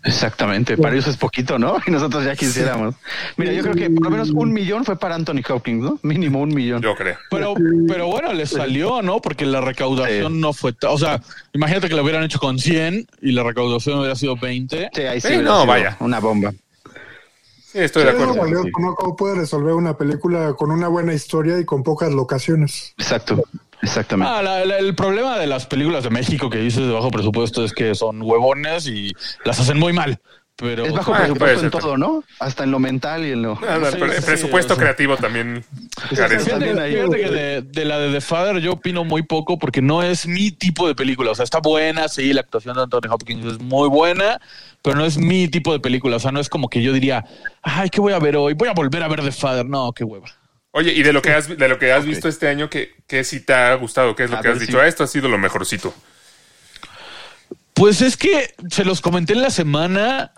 Exactamente, 0.04 0.76
para 0.76 0.94
ellos 0.94 1.06
es 1.06 1.16
poquito, 1.16 1.58
¿no? 1.60 1.76
Y 1.86 1.90
nosotros 1.92 2.24
ya 2.24 2.34
quisiéramos. 2.34 2.96
Mira, 3.36 3.52
yo 3.52 3.62
creo 3.62 3.74
que 3.74 3.88
por 3.90 4.04
lo 4.04 4.10
menos 4.10 4.30
un 4.30 4.52
millón 4.52 4.84
fue 4.84 4.98
para 4.98 5.14
Anthony 5.14 5.42
Hopkins, 5.48 5.84
¿no? 5.84 5.98
Mínimo 6.02 6.40
un 6.40 6.48
millón. 6.48 6.82
Yo 6.82 6.96
creo. 6.96 7.16
Pero, 7.30 7.54
pero 7.86 8.08
bueno, 8.08 8.32
le 8.32 8.46
salió, 8.46 9.00
¿no? 9.02 9.20
Porque 9.20 9.46
la 9.46 9.60
recaudación 9.60 10.32
Sí. 10.32 10.38
no 10.40 10.52
fue... 10.52 10.74
O 10.88 10.98
sea, 10.98 11.20
imagínate 11.52 11.88
que 11.88 11.94
lo 11.94 12.02
hubieran 12.02 12.24
hecho 12.24 12.40
con 12.40 12.58
100 12.58 13.06
y 13.20 13.32
la 13.32 13.44
recaudación 13.44 13.98
hubiera 14.00 14.16
sido 14.16 14.34
20. 14.36 14.90
Sí, 14.92 15.02
ahí 15.02 15.20
sí, 15.20 15.28
Sí, 15.28 15.36
no, 15.36 15.42
sido 15.60 15.66
vaya. 15.66 15.96
Una 16.00 16.18
bomba. 16.18 16.50
Sí, 16.50 17.78
estoy 17.78 18.02
Sí, 18.02 18.08
de 18.08 18.14
acuerdo. 18.14 18.34
valioso, 18.40 18.64
sí. 18.64 18.70
¿no? 18.80 18.94
¿Cómo 18.96 19.16
puede 19.16 19.36
resolver 19.36 19.74
una 19.74 19.96
película 19.96 20.54
con 20.54 20.70
una 20.72 20.88
buena 20.88 21.14
historia 21.14 21.58
y 21.60 21.64
con 21.64 21.82
pocas 21.84 22.10
locaciones? 22.12 22.92
Exacto, 22.98 23.44
exactamente. 23.83 24.33
Ah, 24.35 24.42
la- 24.42 24.64
la- 24.64 24.79
el 24.79 24.95
problema 24.95 25.38
de 25.38 25.47
las 25.47 25.66
películas 25.66 26.05
de 26.05 26.11
México 26.11 26.49
que 26.49 26.59
dices 26.59 26.87
de 26.87 26.92
bajo 26.92 27.11
presupuesto 27.11 27.64
es 27.64 27.73
que 27.73 27.95
son 27.95 28.23
huevones 28.23 28.87
y 28.87 29.12
las 29.45 29.61
hacen 29.61 29.79
muy 29.79 29.92
mal. 29.92 30.21
Pero 30.55 30.85
es 30.85 30.92
bajo 30.92 31.14
Ah, 31.14 31.18
presupuesto 31.21 31.64
en 31.64 31.71
todo, 31.71 31.97
¿no? 31.97 32.23
Hasta 32.38 32.62
en 32.64 32.71
lo 32.71 32.79
mental 32.79 33.25
y 33.25 33.33
en 33.33 33.42
lo... 33.42 33.59
Ah, 33.66 33.79
no, 33.81 33.90
Sí, 33.90 33.97
el 34.01 34.12
sí, 34.12 34.23
presupuesto 34.27 34.75
o 34.75 34.77
sea. 34.77 34.85
creativo 34.85 35.16
también 35.16 35.64
Fíjate, 36.11 36.38
fíjate 36.38 36.75
que 36.75 37.31
de, 37.31 37.62
de 37.62 37.85
la 37.87 37.99
de 37.99 38.12
The 38.12 38.21
Father 38.21 38.59
yo 38.59 38.73
opino 38.75 39.03
muy 39.03 39.23
poco 39.23 39.59
porque 39.59 39.81
no 39.81 40.03
es 40.03 40.27
mi 40.27 40.51
tipo 40.53 40.87
de 40.87 40.95
película. 40.95 41.31
O 41.31 41.35
sea, 41.35 41.42
está 41.45 41.59
buena, 41.61 42.07
sí, 42.07 42.33
la 42.35 42.42
actuación 42.42 42.77
de 42.77 42.83
Anthony 42.83 43.09
Hopkins 43.11 43.47
es 43.47 43.61
muy 43.61 43.88
buena, 43.88 44.38
pero 44.83 44.95
no 44.95 45.05
es 45.07 45.16
mi 45.16 45.49
tipo 45.49 45.73
de 45.73 45.81
película. 45.81 46.16
O 46.16 46.21
sea, 46.21 46.33
no 46.33 46.38
es 46.38 46.51
como 46.51 46.68
que 46.68 46.83
yo 46.83 46.92
diría, 46.92 47.25
ay, 47.62 47.88
¿qué 47.88 48.01
voy 48.01 48.12
a 48.12 48.18
ver 48.18 48.37
hoy? 48.37 48.53
Voy 48.53 48.68
a 48.68 48.73
volver 48.75 49.03
a 49.03 49.09
ver 49.09 49.23
The 49.23 49.33
Father. 49.33 49.64
No, 49.64 49.92
qué 49.92 50.05
hueva. 50.05 50.27
Oye, 50.72 50.92
y 50.92 51.02
de 51.02 51.12
lo 51.12 51.20
que 51.22 51.30
has, 51.32 51.48
de 51.48 51.68
lo 51.68 51.78
que 51.78 51.92
has 51.92 52.04
visto 52.04 52.28
este 52.28 52.48
año, 52.48 52.68
¿qué, 52.70 52.94
qué 53.06 53.24
sí 53.24 53.40
te 53.40 53.52
ha 53.52 53.74
gustado? 53.74 54.16
¿Qué 54.16 54.24
es 54.24 54.30
lo 54.30 54.38
A 54.38 54.40
que 54.40 54.48
has 54.48 54.54
ver, 54.58 54.66
dicho? 54.66 54.78
sí. 54.78 54.85
Ah, 54.85 54.88
Esto 54.88 55.04
ha 55.04 55.06
sido 55.06 55.28
lo 55.28 55.37
mejorcito. 55.38 55.94
Pues 57.74 58.00
es 58.02 58.16
que 58.16 58.54
se 58.70 58.85
los 58.85 59.00
comenté 59.00 59.32
en 59.35 59.42
la 59.42 59.50
semana. 59.50 60.32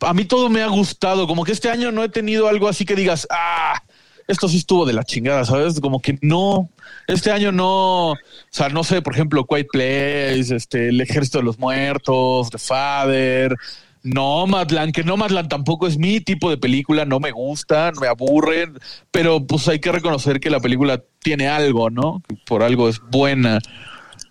A 0.00 0.14
mí 0.14 0.24
todo 0.24 0.48
me 0.48 0.62
ha 0.62 0.66
gustado. 0.68 1.26
Como 1.26 1.44
que 1.44 1.52
este 1.52 1.70
año 1.70 1.92
no 1.92 2.02
he 2.04 2.08
tenido 2.08 2.48
algo 2.48 2.68
así 2.68 2.84
que 2.84 2.94
digas, 2.96 3.26
ah, 3.30 3.80
esto 4.26 4.48
sí 4.48 4.56
estuvo 4.58 4.86
de 4.86 4.92
la 4.92 5.04
chingada, 5.04 5.44
¿sabes? 5.44 5.80
Como 5.80 6.00
que 6.00 6.18
no. 6.22 6.68
Este 7.06 7.30
año 7.30 7.52
no. 7.52 8.12
O 8.12 8.16
sea, 8.50 8.68
no 8.70 8.82
sé, 8.84 9.02
por 9.02 9.14
ejemplo, 9.14 9.44
Quiet 9.46 9.66
Place, 9.72 10.54
este, 10.54 10.88
El 10.88 11.00
Ejército 11.00 11.38
de 11.38 11.44
los 11.44 11.58
Muertos, 11.58 12.50
The 12.50 12.58
Father. 12.58 13.56
Nomadland, 14.02 14.92
que 14.92 15.04
Nomadland 15.04 15.48
tampoco 15.48 15.86
es 15.86 15.98
mi 15.98 16.20
tipo 16.20 16.50
de 16.50 16.56
película, 16.56 17.04
no 17.04 17.20
me 17.20 17.30
gusta, 17.30 17.92
me 18.00 18.06
aburren, 18.06 18.78
pero 19.10 19.46
pues 19.46 19.68
hay 19.68 19.78
que 19.78 19.92
reconocer 19.92 20.40
que 20.40 20.50
la 20.50 20.60
película 20.60 21.02
tiene 21.20 21.48
algo, 21.48 21.90
¿no? 21.90 22.22
Por 22.46 22.62
algo 22.62 22.88
es 22.88 23.00
buena. 23.10 23.60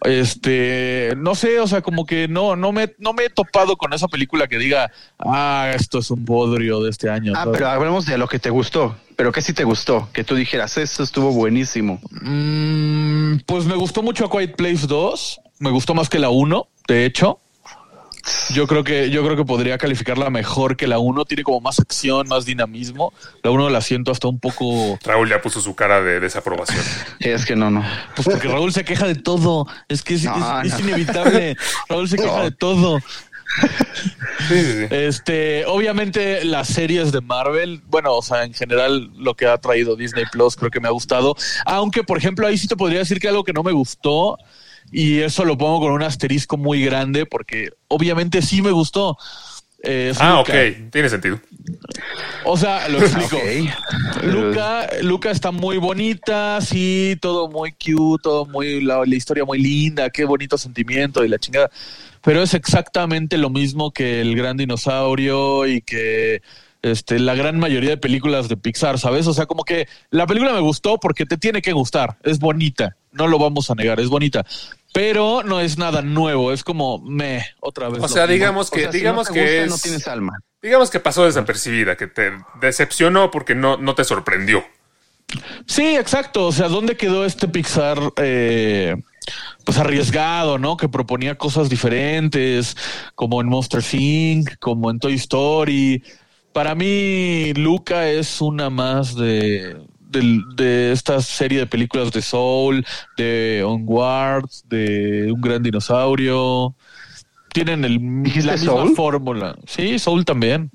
Este, 0.02 1.14
no 1.18 1.36
sé, 1.36 1.60
o 1.60 1.68
sea, 1.68 1.82
como 1.82 2.06
que 2.06 2.28
no, 2.30 2.56
no 2.56 2.72
me, 2.72 2.94
no 3.00 3.14
me 3.14 3.26
he 3.26 3.30
topado 3.30 3.76
con 3.76 3.92
esa 3.94 4.08
película 4.08 4.48
que 4.48 4.58
diga, 4.58 4.92
ah, 5.20 5.72
esto 5.76 6.00
es 6.00 6.10
un 6.10 6.24
bodrio 6.24 6.82
de 6.82 6.90
este 6.90 7.10
año. 7.10 7.34
Ah, 7.36 7.44
¿sabes? 7.44 7.58
pero 7.58 7.70
hablemos 7.70 8.06
de 8.06 8.18
lo 8.18 8.28
que 8.28 8.40
te 8.40 8.50
gustó. 8.50 8.96
Pero 9.18 9.34
¿qué 9.34 9.42
sí 9.42 9.52
te 9.52 9.66
gustó? 9.66 10.08
Que 10.14 10.24
tú 10.24 10.36
dijeras, 10.36 10.78
esto 10.78 11.04
estuvo 11.04 11.32
buenísimo. 11.34 12.00
Mm, 12.22 13.40
pues 13.46 13.66
me 13.66 13.76
gustó 13.76 14.02
mucho 14.02 14.26
A 14.26 14.32
Quiet 14.32 14.56
Place 14.56 14.88
2, 14.88 15.42
me 15.60 15.70
gustó 15.70 15.94
más 15.94 16.08
que 16.08 16.20
la 16.20 16.30
1, 16.30 16.68
de 16.88 17.06
hecho. 17.06 17.40
Yo 18.54 18.68
creo 18.68 18.84
que 18.84 19.10
yo 19.10 19.24
creo 19.24 19.36
que 19.38 19.46
podría 19.46 19.78
calificarla 19.78 20.30
mejor 20.30 20.76
que 20.78 20.88
la 20.88 21.00
1, 21.00 21.26
tiene 21.26 21.44
como 21.44 21.62
más 21.62 21.80
acción, 21.80 22.28
más 22.28 22.46
dinamismo. 22.46 23.14
La 23.44 23.52
1 23.52 23.70
la 23.70 23.82
siento 23.82 24.12
hasta 24.12 24.28
un 24.28 24.40
poco 24.40 24.98
Raúl 25.04 25.30
ya 25.30 25.42
puso 25.42 25.62
su 25.62 25.76
cara 25.76 26.02
de 26.02 26.20
desaprobación. 26.20 26.82
Sí, 27.20 27.30
es 27.30 27.46
que 27.46 27.56
no, 27.56 27.70
no. 27.72 27.84
pues 28.16 28.28
porque 28.28 28.48
Raúl 28.48 28.74
se 28.74 28.84
queja 28.84 29.08
de 29.08 29.16
todo, 29.16 29.68
es 29.88 30.02
que 30.02 30.16
es, 30.16 30.24
No, 30.24 30.62
es- 30.62 30.74
es 30.74 30.80
no. 30.80 30.88
inevitable. 30.90 31.58
Raúl 31.88 32.10
se 32.10 32.18
queja 32.18 32.38
No. 32.38 32.44
de 32.44 32.52
todo. 32.52 33.00
Sí, 34.48 34.62
sí, 34.64 34.74
sí. 34.74 34.88
Este, 34.92 35.66
obviamente 35.66 36.44
las 36.46 36.68
series 36.68 37.12
de 37.12 37.20
Marvel, 37.22 37.82
bueno, 37.88 38.14
o 38.14 38.22
sea, 38.22 38.44
en 38.44 38.54
general 38.54 39.10
lo 39.18 39.36
que 39.36 39.48
ha 39.48 39.58
traído 39.58 39.96
Disney 39.96 40.26
Plus 40.32 40.56
creo 40.56 40.70
que 40.72 40.80
me 40.80 40.88
ha 40.88 40.92
gustado, 40.92 41.36
aunque 41.66 42.04
por 42.04 42.18
ejemplo 42.18 42.46
ahí 42.48 42.58
sí 42.58 42.68
te 42.68 42.76
podría 42.76 43.00
decir 43.00 43.20
que 43.20 43.28
algo 43.28 43.44
que 43.44 43.54
no 43.54 43.64
me 43.64 43.72
gustó 43.72 44.38
y 44.92 45.20
eso 45.20 45.46
lo 45.46 45.58
pongo 45.58 45.80
con 45.82 45.92
un 45.92 46.04
asterisco 46.04 46.58
muy 46.58 46.84
grande 46.84 47.26
porque 47.26 47.70
obviamente 47.88 48.42
sí 48.42 48.62
me 48.62 48.72
gustó. 48.72 49.18
Eh, 49.82 50.14
Ah, 50.20 50.38
Luca. 50.40 50.52
ok. 50.54 50.92
Tiene 50.92 51.08
sentido. 51.10 51.40
O 52.44 52.58
sea, 52.58 52.88
lo 52.90 53.00
explico. 53.00 53.38
Luca, 54.24 54.88
Luca 55.02 55.32
está 55.32 55.52
muy 55.52 55.78
bonita, 55.78 56.60
sí, 56.62 57.16
todo 57.22 57.50
muy 57.50 57.72
cute, 57.72 58.22
todo 58.24 58.46
muy, 58.46 58.82
la, 58.82 59.04
la 59.06 59.16
historia 59.16 59.46
muy 59.46 59.60
linda, 59.60 60.10
qué 60.10 60.26
bonito 60.26 60.58
sentimiento 60.58 61.24
y 61.24 61.30
la 61.30 61.38
chingada. 61.40 61.70
Pero 62.22 62.42
es 62.44 62.54
exactamente 62.54 63.38
lo 63.38 63.50
mismo 63.50 63.92
que 63.92 64.20
el 64.22 64.36
gran 64.36 64.58
dinosaurio 64.58 65.66
y 65.68 65.82
que 65.82 66.42
este, 66.82 67.20
la 67.20 67.36
gran 67.36 67.58
mayoría 67.60 67.92
de 67.92 67.98
películas 67.98 68.50
de 68.50 68.58
Pixar, 68.58 69.00
¿sabes? 69.00 69.28
O 69.28 69.34
sea, 69.34 69.46
como 69.46 69.64
que 69.64 69.88
la 70.12 70.28
película 70.28 70.54
me 70.54 70.60
gustó 70.60 70.98
porque 71.00 71.26
te 71.26 71.38
tiene 71.38 71.62
que 71.62 71.72
gustar, 71.72 72.18
es 72.24 72.40
bonita, 72.40 72.96
no 73.14 73.28
lo 73.28 73.40
vamos 73.40 73.70
a 73.72 73.76
negar, 73.76 74.00
es 74.00 74.10
bonita, 74.10 74.46
pero 74.94 75.44
no 75.44 75.60
es 75.60 75.78
nada 75.78 76.02
nuevo, 76.02 76.52
es 76.52 76.64
como 76.64 77.00
me 77.00 77.46
otra 77.60 77.90
vez. 77.90 78.04
O 78.04 78.08
sea, 78.08 78.28
digamos 78.28 78.70
O 78.70 78.72
que, 78.72 78.92
si 78.92 78.98
digamos 78.98 79.28
no 79.30 79.34
que 79.34 79.42
gusta, 79.42 79.56
es, 79.64 79.70
no 79.70 79.78
tienes 79.78 80.08
alma. 80.08 80.40
digamos 80.62 80.90
que 80.90 81.00
pasó 81.00 81.26
desapercibida, 81.26 81.96
que 81.96 82.08
te 82.08 82.32
decepcionó 82.62 83.32
porque 83.32 83.56
no, 83.56 83.78
no 83.78 83.96
te 83.96 84.04
sorprendió. 84.04 84.64
Sí, 85.68 85.96
exacto. 85.96 86.48
O 86.48 86.52
sea, 86.52 86.68
¿dónde 86.70 86.98
quedó 86.98 87.24
este 87.24 87.48
Pixar 87.48 88.00
eh, 88.18 88.96
pues 89.64 89.78
arriesgado, 89.78 90.58
¿no? 90.58 90.76
Que 90.76 90.90
proponía 90.90 91.38
cosas 91.38 91.70
diferentes, 91.70 92.76
como 93.16 93.42
en 93.42 93.48
Monster 93.48 93.84
Inc., 93.92 94.58
como 94.60 94.90
en 94.90 95.00
Toy 95.00 95.14
Story. 95.14 96.04
Para 96.52 96.74
mí, 96.74 97.54
Luca 97.54 98.10
es 98.10 98.42
una 98.42 98.72
más 98.72 99.16
de, 99.16 99.78
de, 100.10 100.42
de 100.56 100.92
esta 100.92 101.22
serie 101.22 101.60
de 101.60 101.66
películas 101.68 102.12
de 102.12 102.22
Soul, 102.22 102.86
de 103.18 103.64
Onward, 103.66 104.46
de 104.66 105.32
Un 105.32 105.40
Gran 105.42 105.64
Dinosaurio. 105.64 106.76
Tienen 107.54 107.84
el, 107.86 107.98
¿Dijiste 108.24 108.48
la 108.48 108.54
misma 108.54 108.74
Soul? 108.74 108.96
fórmula. 108.96 109.56
Sí, 109.66 109.98
Soul 110.00 110.26
también. 110.26 110.72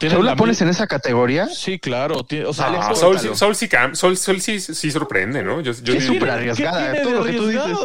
¿Tú 0.00 0.22
la 0.22 0.34
pones 0.34 0.62
en 0.62 0.68
esa 0.68 0.86
categoría? 0.86 1.46
Sí, 1.46 1.78
claro. 1.78 2.24
Tiene- 2.24 2.46
o 2.46 2.54
sea, 2.54 2.68
suéltalo. 2.94 2.96
Soul, 2.96 3.18
sí- 3.18 3.28
Soul 3.34 3.54
sí 3.54 3.68
Soul- 3.92 4.16
Soul 4.16 4.40
sí, 4.40 4.58
sí 4.58 4.90
sorprende, 4.90 5.42
¿no? 5.44 5.60
Yo, 5.60 5.72
yo 5.82 5.92
Es 5.94 6.04
súper 6.06 6.30
arriesgada, 6.30 6.92
¿Qué 6.92 7.00
tiene 7.00 7.02
todo 7.02 7.12
de 7.12 7.18
lo 7.18 7.24
que 7.26 7.32
tú 7.34 7.48
dices. 7.48 7.78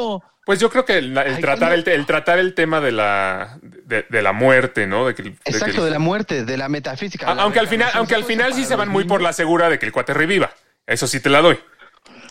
Pues 0.49 0.59
yo 0.59 0.71
creo 0.71 0.83
que 0.83 0.97
el, 0.97 1.15
el 1.15 1.35
Ay, 1.35 1.41
tratar, 1.41 1.73
el, 1.73 1.87
el 1.87 2.05
tratar 2.07 2.39
el 2.39 2.55
tema 2.55 2.81
de 2.81 2.91
la, 2.91 3.59
de, 3.61 4.07
de 4.09 4.21
la 4.23 4.33
muerte, 4.33 4.87
¿no? 4.87 5.05
De 5.05 5.13
que, 5.13 5.21
el- 5.21 5.33
de 5.33 5.37
que 5.43 5.51
Exacto, 5.51 5.77
el- 5.81 5.83
de 5.85 5.91
la 5.91 5.99
muerte, 5.99 6.43
de 6.43 6.57
la 6.57 6.67
metafísica. 6.69 7.27
de 7.27 7.31
A- 7.33 7.35
la 7.35 7.43
aunque 7.43 7.59
al 7.59 7.67
final, 7.67 7.91
aunque 7.93 8.15
al 8.15 8.23
final 8.23 8.51
sí 8.53 8.61
para 8.61 8.67
se 8.69 8.75
van 8.75 8.89
muy 8.89 9.03
por 9.03 9.21
la 9.21 9.31
segura 9.31 9.69
de 9.69 9.77
que 9.77 9.85
el 9.85 9.91
cuate 9.91 10.11
reviva. 10.15 10.49
Eso 10.87 11.05
sí 11.05 11.19
te 11.19 11.29
la 11.29 11.41
doy. 11.41 11.59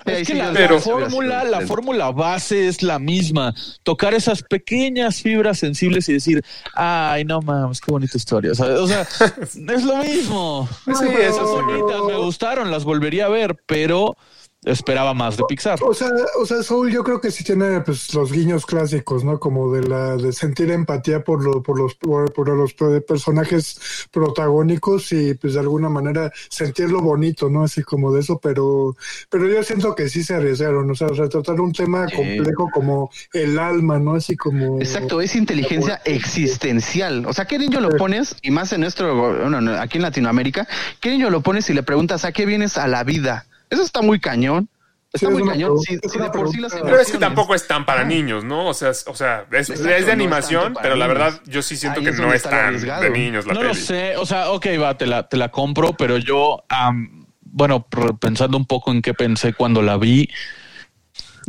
Es 0.04 0.26
que 0.26 0.34
la, 0.34 0.80
fórmula, 0.80 1.44
la 1.44 1.60
fórmula 1.60 2.10
base 2.10 2.66
es 2.66 2.82
la 2.82 2.98
misma. 2.98 3.54
Tocar 3.84 4.14
esas 4.14 4.42
pequeñas 4.42 5.22
fibras 5.22 5.60
sensibles 5.60 6.08
y 6.08 6.14
decir, 6.14 6.42
ay, 6.74 7.24
no 7.24 7.40
mames, 7.40 7.80
qué 7.80 7.92
bonita 7.92 8.16
historia. 8.16 8.50
O 8.50 8.54
sea, 8.56 8.66
o 8.66 8.88
sea, 8.88 9.02
es 9.42 9.84
lo 9.84 9.96
mismo. 9.98 10.68
Sí, 10.86 11.06
Esas 11.20 11.42
bonitas, 11.44 12.02
me 12.04 12.16
gustaron, 12.16 12.72
las 12.72 12.82
volvería 12.82 13.26
a 13.26 13.28
ver, 13.28 13.54
pero 13.64 14.16
esperaba 14.64 15.14
más 15.14 15.36
de 15.36 15.44
Pixar. 15.48 15.78
O 15.82 15.94
sea, 15.94 16.08
o 16.40 16.44
sea, 16.44 16.62
Soul 16.62 16.90
yo 16.90 17.04
creo 17.04 17.20
que 17.20 17.30
sí 17.30 17.44
tiene 17.44 17.80
pues 17.80 18.12
los 18.14 18.32
guiños 18.32 18.66
clásicos, 18.66 19.24
¿no? 19.24 19.38
Como 19.38 19.72
de 19.72 19.86
la 19.88 20.16
de 20.16 20.32
sentir 20.32 20.70
empatía 20.70 21.22
por 21.24 21.42
lo, 21.44 21.62
por 21.62 21.78
los 21.78 21.94
por, 21.94 22.32
por 22.32 22.48
los 22.48 22.74
pe- 22.74 23.00
personajes 23.00 24.08
protagónicos 24.10 25.12
y 25.12 25.34
pues 25.34 25.54
de 25.54 25.60
alguna 25.60 25.88
manera 25.88 26.32
sentirlo 26.50 27.00
bonito, 27.00 27.48
¿no? 27.48 27.62
Así 27.64 27.82
como 27.82 28.12
de 28.12 28.20
eso, 28.20 28.38
pero 28.38 28.96
pero 29.30 29.48
yo 29.48 29.62
siento 29.62 29.94
que 29.94 30.08
sí 30.08 30.22
se 30.24 30.34
arriesgaron, 30.34 30.90
o 30.90 30.94
sea, 30.94 31.08
retratar 31.08 31.60
un 31.60 31.72
tema 31.72 32.08
Sí. 32.08 32.16
complejo 32.16 32.68
como 32.72 33.10
el 33.32 33.58
alma, 33.58 33.98
¿no? 33.98 34.14
Así 34.14 34.36
como 34.36 34.78
Exacto, 34.80 35.20
es 35.20 35.34
inteligencia 35.36 36.00
existencial. 36.04 37.26
O 37.26 37.32
sea, 37.32 37.46
¿qué 37.46 37.58
niño 37.58 37.80
lo 37.80 37.90
pones? 37.96 38.36
Y 38.42 38.50
más 38.50 38.72
en 38.72 38.80
nuestro, 38.82 39.14
bueno, 39.16 39.60
no, 39.60 39.72
aquí 39.80 39.98
en 39.98 40.02
Latinoamérica, 40.02 40.66
¿qué 41.00 41.10
niño 41.10 41.30
lo 41.30 41.40
pones 41.42 41.68
y 41.70 41.74
le 41.74 41.82
preguntas 41.82 42.24
a 42.24 42.32
qué 42.32 42.46
vienes 42.46 42.76
a 42.78 42.86
la 42.88 43.04
vida? 43.04 43.46
Eso 43.70 43.82
está 43.82 44.02
muy 44.02 44.18
cañón. 44.20 44.68
Está 45.12 45.28
es 45.28 45.32
muy 45.32 45.44
cañón. 45.48 45.72
es 45.88 46.00
de 46.12 46.30
por 46.30 46.50
sí 46.50 46.58
las 46.60 46.74
Pero 46.74 47.00
es 47.00 47.10
que 47.10 47.16
tampoco 47.18 47.54
es 47.54 47.66
tan 47.66 47.86
para 47.86 48.04
niños, 48.04 48.44
¿no? 48.44 48.68
O 48.68 48.74
sea, 48.74 48.90
es- 48.90 49.06
o 49.08 49.14
sea, 49.14 49.46
es, 49.52 49.70
Exacto, 49.70 49.72
es 49.72 49.82
de 49.82 49.90
no 49.90 49.96
es 49.96 50.08
animación, 50.08 50.76
pero 50.82 50.96
la 50.96 51.06
verdad 51.06 51.40
yo 51.46 51.62
sí 51.62 51.76
siento 51.78 52.00
Ahí 52.00 52.04
que 52.04 52.10
es 52.12 52.18
no 52.20 52.32
es 52.32 52.42
tan 52.42 52.54
arriesgado. 52.66 53.02
de 53.02 53.10
niños 53.10 53.46
la 53.46 53.54
no 53.54 53.60
peli. 53.60 53.68
lo 53.72 53.74
sé, 53.74 54.16
o 54.18 54.26
sea, 54.26 54.50
ok, 54.50 54.66
va, 54.80 54.98
te 54.98 55.06
la, 55.06 55.26
te 55.28 55.38
la 55.38 55.50
compro, 55.50 55.94
pero 55.94 56.18
yo, 56.18 56.62
am, 56.68 57.26
bueno, 57.40 57.86
pensando 58.20 58.58
un 58.58 58.66
poco 58.66 58.90
en 58.90 59.00
qué 59.00 59.14
pensé 59.14 59.54
cuando 59.54 59.80
la 59.80 59.96
vi, 59.96 60.28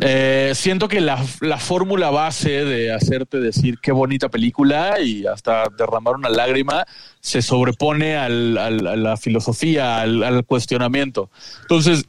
eh, 0.01 0.51
siento 0.55 0.88
que 0.88 1.01
la, 1.01 1.23
la 1.41 1.57
fórmula 1.57 2.09
base 2.09 2.63
de 2.65 2.93
hacerte 2.93 3.39
decir 3.39 3.79
qué 3.81 3.91
bonita 3.91 4.29
película 4.29 4.99
y 5.01 5.25
hasta 5.25 5.63
derramar 5.77 6.15
una 6.15 6.29
lágrima 6.29 6.85
se 7.19 7.41
sobrepone 7.41 8.15
al- 8.15 8.57
a 8.57 8.69
la 8.69 9.17
filosofía, 9.17 10.01
al, 10.01 10.23
al 10.23 10.45
cuestionamiento. 10.45 11.29
Entonces, 11.62 12.05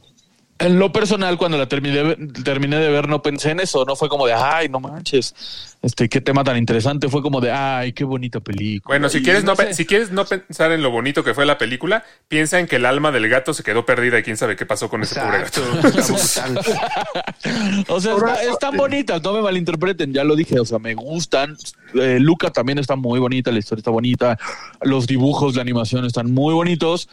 en 0.61 0.79
lo 0.79 0.91
personal, 0.91 1.37
cuando 1.37 1.57
la 1.57 1.67
terminé, 1.67 2.15
terminé 2.43 2.77
de 2.77 2.89
ver, 2.89 3.07
no 3.07 3.21
pensé 3.21 3.51
en 3.51 3.59
eso, 3.59 3.83
no 3.85 3.95
fue 3.95 4.07
como 4.09 4.25
de, 4.27 4.33
ay, 4.33 4.69
no 4.69 4.79
manches, 4.79 5.33
este, 5.81 6.07
qué 6.09 6.21
tema 6.21 6.43
tan 6.43 6.57
interesante, 6.57 7.09
fue 7.09 7.21
como 7.21 7.41
de, 7.41 7.51
ay, 7.51 7.93
qué 7.93 8.03
bonita 8.03 8.39
película. 8.39 8.93
Bueno, 8.93 9.09
si 9.09 9.17
Y 9.19 9.23
quieres 9.23 9.43
no, 9.43 9.55
sé. 9.55 9.73
si 9.73 9.85
quieres 9.85 10.11
no 10.11 10.25
pensar 10.25 10.71
en 10.71 10.81
lo 10.83 10.91
bonito 10.91 11.23
que 11.23 11.33
fue 11.33 11.45
la 11.45 11.57
película, 11.57 12.03
piensa 12.27 12.59
en 12.59 12.67
que 12.67 12.77
el 12.77 12.85
alma 12.85 13.11
del 13.11 13.27
gato 13.29 13.53
se 13.53 13.63
quedó 13.63 13.85
perdida 13.85 14.19
y 14.19 14.23
quién 14.23 14.37
sabe 14.37 14.55
qué 14.55 14.65
pasó 14.65 14.89
con 14.89 15.01
ese 15.03 15.19
pobre 15.19 15.39
gato. 15.39 15.61
O 17.87 17.99
sea, 17.99 18.15
está- 18.15 18.43
están 18.43 18.77
bonitas, 18.77 19.21
no 19.23 19.33
me 19.33 19.41
malinterpreten, 19.41 20.13
ya 20.13 20.23
lo 20.23 20.35
dije, 20.35 20.59
o 20.59 20.65
sea, 20.65 20.79
me 20.79 20.93
gustan. 20.93 21.55
Eh, 21.95 22.17
Luca 22.19 22.51
también 22.51 22.77
está 22.77 22.95
muy 22.95 23.19
bonita, 23.19 23.51
la 23.51 23.59
historia 23.59 23.79
está 23.81 23.91
bonita, 23.91 24.37
los 24.81 25.07
dibujos, 25.07 25.55
la 25.55 25.61
animación 25.61 26.05
están 26.05 26.31
muy 26.31 26.53
bonitos, 26.53 27.09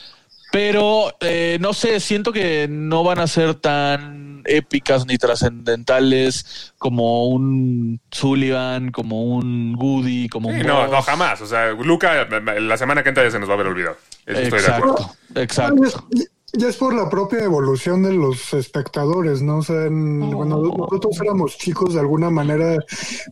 pero 0.50 1.14
eh, 1.20 1.58
no 1.60 1.72
sé, 1.72 2.00
siento 2.00 2.32
que 2.32 2.66
no 2.68 3.04
van 3.04 3.18
a 3.18 3.26
ser 3.26 3.54
tan 3.54 4.42
épicas 4.44 5.06
ni 5.06 5.18
trascendentales 5.18 6.72
como 6.78 7.26
un 7.26 8.00
Sullivan, 8.10 8.90
como 8.90 9.24
un 9.24 9.76
Woody, 9.78 10.28
como 10.28 10.48
un... 10.48 10.58
No, 10.60 10.86
no, 10.88 11.02
jamás. 11.02 11.40
O 11.40 11.46
sea, 11.46 11.72
Luca, 11.72 12.24
la 12.24 12.76
semana 12.76 13.02
que 13.02 13.10
entra 13.10 13.24
ya 13.24 13.30
se 13.30 13.38
nos 13.38 13.48
va 13.48 13.52
a 13.52 13.56
haber 13.56 13.66
olvidado. 13.68 13.96
Eso 14.26 14.40
estoy 14.40 14.60
de 14.60 14.66
acuerdo. 14.66 15.10
Exacto, 15.34 15.80
exacto. 15.80 16.28
Ya 16.54 16.68
es, 16.68 16.76
por 16.76 16.94
la 16.94 17.10
propia 17.10 17.44
evolución 17.44 18.02
de 18.02 18.14
los 18.14 18.54
espectadores, 18.54 19.42
¿no? 19.42 19.58
O 19.58 19.62
sea, 19.62 19.84
en- 19.84 20.32
cuando 20.32 20.56
nosotros 20.62 21.20
éramos 21.20 21.58
chicos, 21.58 21.92
de 21.92 22.00
alguna 22.00 22.30
manera, 22.30 22.78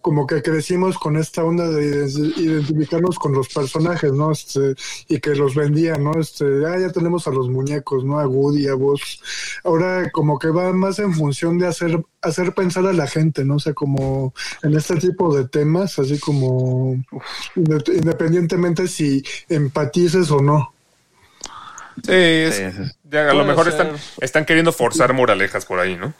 como 0.02 0.26
que 0.26 0.42
crecimos 0.42 0.98
con 0.98 1.16
esta 1.16 1.42
onda 1.42 1.66
de 1.70 2.06
ide- 2.06 2.34
identificarnos 2.36 3.18
con 3.18 3.32
los 3.32 3.48
personajes, 3.48 4.12
¿no? 4.12 4.32
Este, 4.32 4.74
y 5.08 5.18
que 5.18 5.34
los 5.34 5.54
vendían, 5.54 6.04
¿no? 6.04 6.12
Este, 6.20 6.44
ah, 6.66 6.78
ya 6.78 6.92
tenemos 6.92 7.26
a 7.26 7.30
los 7.30 7.48
muñecos, 7.48 8.04
¿no? 8.04 8.20
A 8.20 8.26
Woody, 8.28 8.68
a 8.68 8.74
Buzz. 8.74 9.20
Ahora, 9.64 10.10
como 10.10 10.38
que 10.38 10.50
va 10.50 10.70
más 10.74 10.98
en 10.98 11.14
función 11.14 11.56
de 11.58 11.68
hacer, 11.68 12.04
hacer 12.20 12.52
pensar 12.52 12.86
a 12.86 12.92
la 12.92 13.06
gente, 13.06 13.46
¿no? 13.46 13.56
O 13.56 13.60
sea, 13.60 13.72
como 13.72 14.34
en 14.62 14.76
este 14.76 14.96
tipo 14.96 15.34
de 15.34 15.48
temas, 15.48 15.98
así 15.98 16.18
como 16.18 17.02
inde- 17.56 17.94
independientemente 17.96 18.86
si 18.88 19.24
empatices 19.48 20.30
o 20.30 20.42
no. 20.42 20.74
Sí, 22.04 22.12
es- 22.12 22.54
Sí, 22.56 22.62
sí. 22.76 22.90
Ya 23.10 23.30
a 23.30 23.34
lo 23.34 23.44
mejor 23.44 23.64
ser. 23.70 23.72
están, 23.72 23.96
están 24.20 24.44
queriendo 24.44 24.72
forzar 24.72 25.12
moralejas 25.12 25.64
por 25.66 25.80
ahí, 25.80 25.96
¿no? 25.96 26.12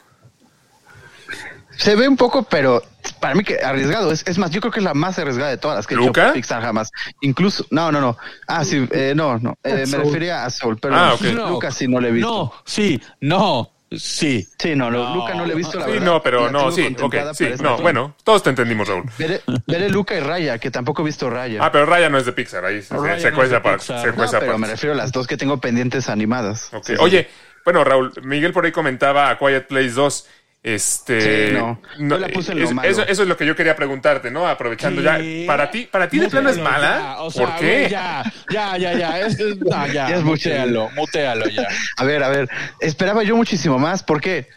Se 1.77 1.95
ve 1.95 2.07
un 2.07 2.17
poco, 2.17 2.41
pero 2.43 2.81
para 3.19 3.35
mí 3.35 3.43
que 3.43 3.59
arriesgado. 3.63 4.11
Es, 4.11 4.25
es 4.27 4.37
más, 4.39 4.49
yo 4.49 4.61
creo 4.61 4.71
que 4.71 4.79
es 4.79 4.83
la 4.83 4.95
más 4.95 5.19
arriesgada 5.19 5.51
de 5.51 5.57
todas 5.57 5.77
las 5.77 5.85
que 5.85 5.95
¿Luca? 5.95 6.25
hecho 6.25 6.33
Pixar 6.33 6.61
jamás. 6.63 6.89
Incluso, 7.21 7.65
no, 7.69 7.91
no, 7.91 8.01
no. 8.01 8.17
Ah, 8.47 8.65
sí, 8.65 8.87
eh, 8.91 9.13
no, 9.15 9.37
no. 9.37 9.55
Eh, 9.63 9.73
me 9.75 9.85
Soul. 9.85 10.03
refería 10.05 10.43
a 10.43 10.49
Soul, 10.49 10.79
pero 10.81 10.95
Ah, 10.95 11.13
ok. 11.13 11.21
No. 11.35 11.49
Luca 11.49 11.69
sí 11.69 11.87
no 11.87 11.99
le 11.99 12.09
he 12.09 12.11
visto. 12.13 12.29
No, 12.29 12.53
sí, 12.65 12.99
no, 13.21 13.71
sí. 13.91 14.47
Sí, 14.57 14.75
no, 14.75 14.89
no, 14.91 15.09
No. 15.09 15.15
Luca 15.15 15.33
no 15.33 15.45
le 15.45 15.53
he 15.53 15.55
visto 15.55 15.77
la 15.79 15.85
Sí, 15.85 15.91
verdad. 15.91 16.05
no, 16.05 16.21
pero 16.23 16.45
La 16.45 16.51
no, 16.51 16.71
sí, 16.71 16.81
ok, 16.99 17.13
sí, 17.13 17.17
para 17.17 17.31
no, 17.31 17.33
película. 17.35 17.75
bueno, 17.81 18.15
todos 18.23 18.43
te 18.43 18.49
entendimos, 18.49 18.87
Raúl. 18.87 19.03
Veré, 19.17 19.41
veré 19.65 19.89
Luca 19.89 20.15
y 20.15 20.19
Raya, 20.19 20.57
que 20.57 20.71
tampoco 20.71 21.01
he 21.01 21.05
visto 21.05 21.29
Raya. 21.29 21.59
Ah, 21.63 21.71
pero 21.71 21.85
Raya 21.85 22.09
no 22.09 22.17
es 22.17 22.25
de 22.25 22.33
Pixar, 22.33 22.65
ahí 22.65 22.81
se, 22.81 22.95
Raya 22.95 23.19
se 23.19 23.31
no 23.31 23.41
aparte. 23.57 23.77
Pixar. 23.79 24.01
se 24.01 24.07
No, 24.07 24.13
pero 24.15 24.23
me 24.23 24.47
aparte. 24.55 24.67
refiero 24.71 24.93
a 24.93 24.97
las 24.97 25.11
dos 25.11 25.27
que 25.27 25.37
tengo 25.37 25.59
pendientes 25.59 26.09
animadas. 26.09 26.69
Ok. 26.73 26.85
Sí, 26.85 26.95
sí, 26.95 27.01
Oye, 27.01 27.29
bueno, 27.63 27.83
Raúl, 27.83 28.13
Miguel 28.23 28.53
por 28.53 28.65
ahí 28.65 28.71
comentaba 28.71 29.29
a 29.29 29.37
Quiet 29.37 29.67
Place 29.67 29.91
2. 29.91 30.27
Este, 30.63 31.47
Sí, 31.49 31.53
no. 31.53 31.79
Yo 31.97 32.17
la 32.17 32.27
puse 32.29 32.51
en 32.51 32.59
lo 32.59 32.65
es- 32.65 32.73
malo. 32.73 32.89
eso, 32.89 33.03
eso 33.03 33.21
es 33.23 33.27
lo 33.29 33.37
que 33.37 33.45
yo 33.45 33.55
quería 33.55 33.75
preguntarte, 33.75 34.31
¿no? 34.31 34.47
Aprovechando 34.47 35.01
ya. 35.01 35.19
Para 35.45 35.71
ti, 35.71 35.87
para 35.89 36.09
ti 36.09 36.19
de 36.19 36.29
plano 36.29 36.49
es 36.49 36.57
mala. 36.57 36.97
ya, 36.99 37.21
o 37.21 37.31
sea, 37.31 37.45
¿Por 37.45 37.55
qué? 37.59 37.87
Ya, 37.89 38.23
ya, 38.49 38.77
ya, 38.77 38.93
ya. 38.93 39.19
Es, 39.21 39.39
es- 39.39 39.57
no, 39.59 39.87
ya, 39.87 39.93
Ya 40.09 40.15
es 40.17 40.23
mutealo, 40.23 40.89
mutealo 40.95 41.47
ya. 41.47 41.67
A 41.95 42.03
ver, 42.03 42.23
a 42.23 42.29
ver, 42.29 42.49
esperaba 42.79 43.23
yo 43.23 43.35
muchísimo 43.37 43.79
más. 43.79 44.03
¿Por 44.03 44.19
qué? 44.19 44.47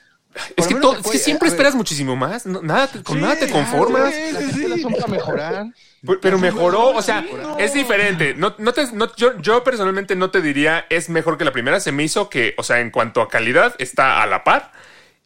Es 0.56 0.66
que, 0.68 0.74
todo- 0.76 0.96
es 1.12 1.22
siempre 1.22 1.48
ver, 1.48 1.54
esperas 1.54 1.74
muchísimo 1.74 2.16
más. 2.16 2.46
no- 2.46 2.62
nada, 2.62 2.86
te- 2.86 3.02
con 3.02 3.20
nada 3.20 3.36
te 3.36 3.48
conformas. 3.50 4.10
güey. 4.10 4.32
Las 4.32 4.42
escuelas 4.42 4.80
son 4.80 4.92
para 4.94 5.06
mejorar. 5.08 5.66
Pero- 6.04 6.20
Pero 6.20 6.38
mejoró, 6.38 6.88
o 6.90 7.02
sea, 7.02 7.20
no. 7.20 7.58
es 7.58 7.74
diferente. 7.74 8.34
No, 8.34 8.54
no 8.58 8.72
te, 8.72 8.86
no- 8.92 9.14
yo, 9.16 9.38
yo 9.40 9.62
personalmente 9.62 10.16
no 10.16 10.30
te 10.30 10.40
diría 10.40 10.86
es 10.88 11.08
mejor 11.10 11.36
que 11.36 11.44
la 11.44 11.52
primera. 11.52 11.78
Se 11.78 11.92
me 11.92 12.02
hizo 12.04 12.30
que, 12.30 12.54
o 12.56 12.62
sea, 12.62 12.80
en 12.80 12.90
cuanto 12.90 13.20
a 13.20 13.28
calidad, 13.28 13.74
está 13.78 14.22
a 14.22 14.26
la 14.26 14.42
par. 14.42 14.72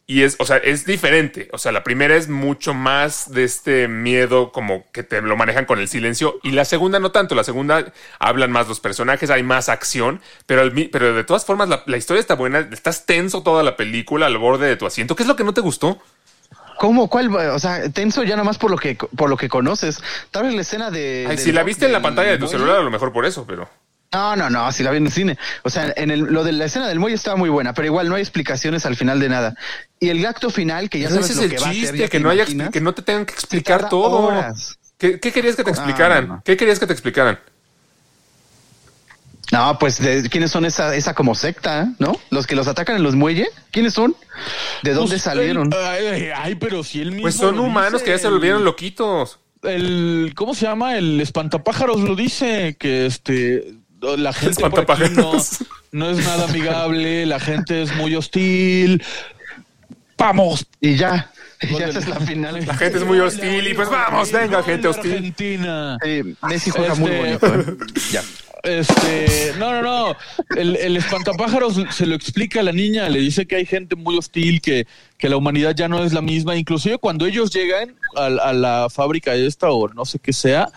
Y 0.07 0.21
es, 0.21 0.35
o 0.37 0.45
sea, 0.45 0.57
es 0.57 0.85
diferente. 0.85 1.49
O 1.51 1.57
sea, 1.57 1.71
la 1.71 1.83
primera 1.83 2.15
es 2.15 2.29
mucho 2.29 2.75
más 2.75 3.31
de 3.31 3.43
este 3.43 3.87
miedo 3.87 4.51
como 4.51 4.85
que 4.91 5.01
te 5.01 5.19
lo 5.21 5.35
manejan 5.35 5.65
con 5.65 5.79
el 5.79 5.87
silencio. 5.87 6.39
Y 6.43 6.51
la 6.51 6.63
segunda 6.63 6.99
no 6.99 7.11
tanto. 7.11 7.33
La 7.33 7.43
segunda 7.43 7.91
hablan 8.19 8.51
más 8.51 8.67
los 8.67 8.79
personajes, 8.79 9.31
hay 9.31 9.41
más 9.41 9.67
acción. 9.67 10.21
Pero, 10.45 10.69
mi- 10.71 10.89
pero 10.89 11.15
de 11.15 11.23
todas 11.23 11.43
formas, 11.43 11.69
la, 11.69 11.81
la 11.87 11.97
historia 11.97 12.19
está 12.21 12.35
buena. 12.35 12.59
Estás 12.71 13.07
tenso 13.07 13.41
toda 13.41 13.63
la 13.63 13.75
película 13.75 14.27
al 14.27 14.37
borde 14.37 14.67
de 14.67 14.75
tu 14.75 14.85
asiento. 14.85 15.15
¿Qué 15.15 15.23
es 15.23 15.27
lo 15.27 15.35
que 15.35 15.43
no 15.43 15.55
te 15.55 15.61
gustó? 15.61 15.99
¿Cómo? 16.77 17.09
¿Cuál? 17.09 17.33
O 17.35 17.57
sea, 17.57 17.89
tenso 17.89 18.23
ya 18.23 18.35
nomás 18.35 18.57
por 18.59 18.69
lo 18.69 18.77
que 18.77 18.95
por 18.95 19.29
lo 19.29 19.37
que 19.37 19.49
conoces. 19.49 20.03
Tal 20.29 20.43
vez 20.43 20.53
la 20.53 20.61
escena 20.61 20.91
de. 20.91 21.25
Ay, 21.27 21.37
si 21.37 21.51
la 21.51 21.63
viste 21.63 21.85
en 21.85 21.93
la 21.93 22.01
pantalla 22.01 22.29
de 22.31 22.37
tu 22.37 22.47
celular, 22.47 22.77
a 22.77 22.83
lo 22.83 22.91
mejor 22.91 23.11
por 23.11 23.25
eso, 23.25 23.45
pero. 23.47 23.67
No, 24.15 24.35
no, 24.35 24.49
no, 24.49 24.71
si 24.71 24.81
la 24.83 24.91
vi 24.91 24.97
en 24.97 25.07
el 25.07 25.11
cine. 25.11 25.37
O 25.63 25.69
sea, 25.69 25.93
en 25.97 26.09
el, 26.09 26.21
lo 26.21 26.43
de 26.45 26.53
la 26.53 26.65
escena 26.65 26.87
del 26.87 26.99
muelle 26.99 27.15
estaba 27.15 27.35
muy 27.35 27.49
buena, 27.49 27.73
pero 27.73 27.85
igual 27.87 28.07
no 28.07 28.15
hay 28.15 28.21
explicaciones 28.21 28.85
al 28.85 28.95
final 28.95 29.19
de 29.19 29.27
nada. 29.29 29.55
Y 29.99 30.09
el 30.09 30.25
acto 30.25 30.49
final, 30.49 30.89
que 30.89 30.99
ya 30.99 31.09
sabes 31.09 31.31
es 31.31 31.35
lo 31.35 31.43
el 31.43 31.49
que 31.49 31.57
va 31.57 31.67
a 31.67 31.73
ser, 31.73 31.81
chiste, 31.81 31.97
ya 31.97 32.07
que 32.07 32.19
no, 32.21 32.29
haya, 32.29 32.45
que 32.45 32.79
no 32.81 32.93
te 32.93 33.01
tengan 33.01 33.25
que 33.25 33.33
explicar 33.33 33.89
todo. 33.89 34.27
horas. 34.27 34.77
¿Qué, 34.97 35.19
qué 35.19 35.33
querías 35.33 35.57
que 35.57 35.63
te 35.65 35.71
Ah, 35.71 35.73
explicaran? 35.73 36.27
no, 36.27 36.35
no. 36.35 36.41
¿Qué 36.45 36.55
querías 36.55 36.79
que 36.79 36.87
te 36.87 36.93
explicaran? 36.93 37.37
No, 39.51 39.77
pues 39.77 39.99
de, 40.01 40.27
quiénes 40.29 40.49
son 40.51 40.65
esa, 40.65 40.95
esa 40.95 41.13
como 41.13 41.35
secta, 41.35 41.89
¿no? 41.99 42.13
Los 42.31 42.47
que 42.47 42.55
los 42.55 42.67
atacan 42.67 42.95
en 42.95 43.03
los 43.03 43.15
muelles, 43.15 43.49
¿quiénes 43.71 43.93
son? 43.93 44.15
¿De 44.81 44.93
dónde 44.93 45.11
Pues, 45.11 45.21
salieron? 45.21 45.71
el- 45.71 45.79
ay, 45.79 46.05
ay, 46.07 46.29
ay, 46.35 46.55
pero 46.55 46.83
si 46.83 46.99
él 47.01 47.09
mismo. 47.11 47.23
Pues 47.23 47.35
son 47.35 47.59
humanos 47.59 47.93
dice, 48.01 48.05
que 48.05 48.11
ya 48.11 48.17
se 48.17 48.27
el- 48.27 48.33
volvieron 48.33 48.63
loquitos. 48.65 49.39
el 49.63 50.33
¿cómo 50.35 50.55
se 50.55 50.65
llama? 50.65 50.97
El 50.97 51.21
espantapájaros 51.21 52.01
lo 52.01 52.15
dice 52.15 52.75
que 52.79 53.05
este 53.05 53.75
la 54.17 54.33
gente 54.33 54.61
por 54.69 54.79
aquí 54.79 54.91
no, 55.13 55.35
Espantapájaros. 55.37 55.49
no 55.91 56.09
es 56.09 56.17
nada 56.25 56.45
amigable, 56.45 57.25
la 57.25 57.39
gente 57.39 57.81
es 57.81 57.95
muy 57.95 58.15
hostil. 58.15 59.03
Vamos. 60.17 60.65
Y 60.79 60.95
ya, 60.95 61.29
y 61.61 61.77
ya 61.77 61.87
es 61.87 62.07
la 62.07 62.19
final. 62.21 62.65
La 62.65 62.75
gente 62.75 62.99
es 62.99 63.05
muy 63.05 63.19
hostil 63.19 63.67
y 63.67 63.73
pues 63.73 63.89
vamos, 63.89 64.31
venga, 64.31 64.63
gente 64.63 64.87
hostil. 64.87 65.11
Argentina. 65.13 65.97
Sí, 66.03 66.35
Messi 66.47 66.69
juega 66.71 66.95
muy 66.95 67.11
Este- 67.11 67.47
bonito. 67.47 67.71
¿eh? 67.71 67.77
Ya. 68.11 68.23
Este, 68.63 69.53
no, 69.59 69.71
no, 69.73 69.81
no. 69.83 70.15
El, 70.57 70.75
el 70.77 70.97
espantapájaros 70.97 71.75
se 71.91 72.05
lo 72.07 72.15
explica 72.15 72.61
a 72.61 72.63
la 72.63 72.71
niña, 72.71 73.09
le 73.09 73.19
dice 73.19 73.45
que 73.45 73.57
hay 73.57 73.65
gente 73.67 73.95
muy 73.95 74.17
hostil, 74.17 74.59
que, 74.59 74.87
que 75.19 75.29
la 75.29 75.37
humanidad 75.37 75.75
ya 75.75 75.87
no 75.87 76.03
es 76.03 76.13
la 76.13 76.21
misma. 76.21 76.55
Inclusive 76.55 76.97
cuando 76.97 77.27
ellos 77.27 77.51
llegan 77.53 77.95
a, 78.15 78.25
a 78.25 78.53
la 78.53 78.87
fábrica 78.89 79.35
esta 79.35 79.69
o 79.69 79.87
no 79.89 80.03
sé 80.05 80.17
qué 80.17 80.33
sea, 80.33 80.69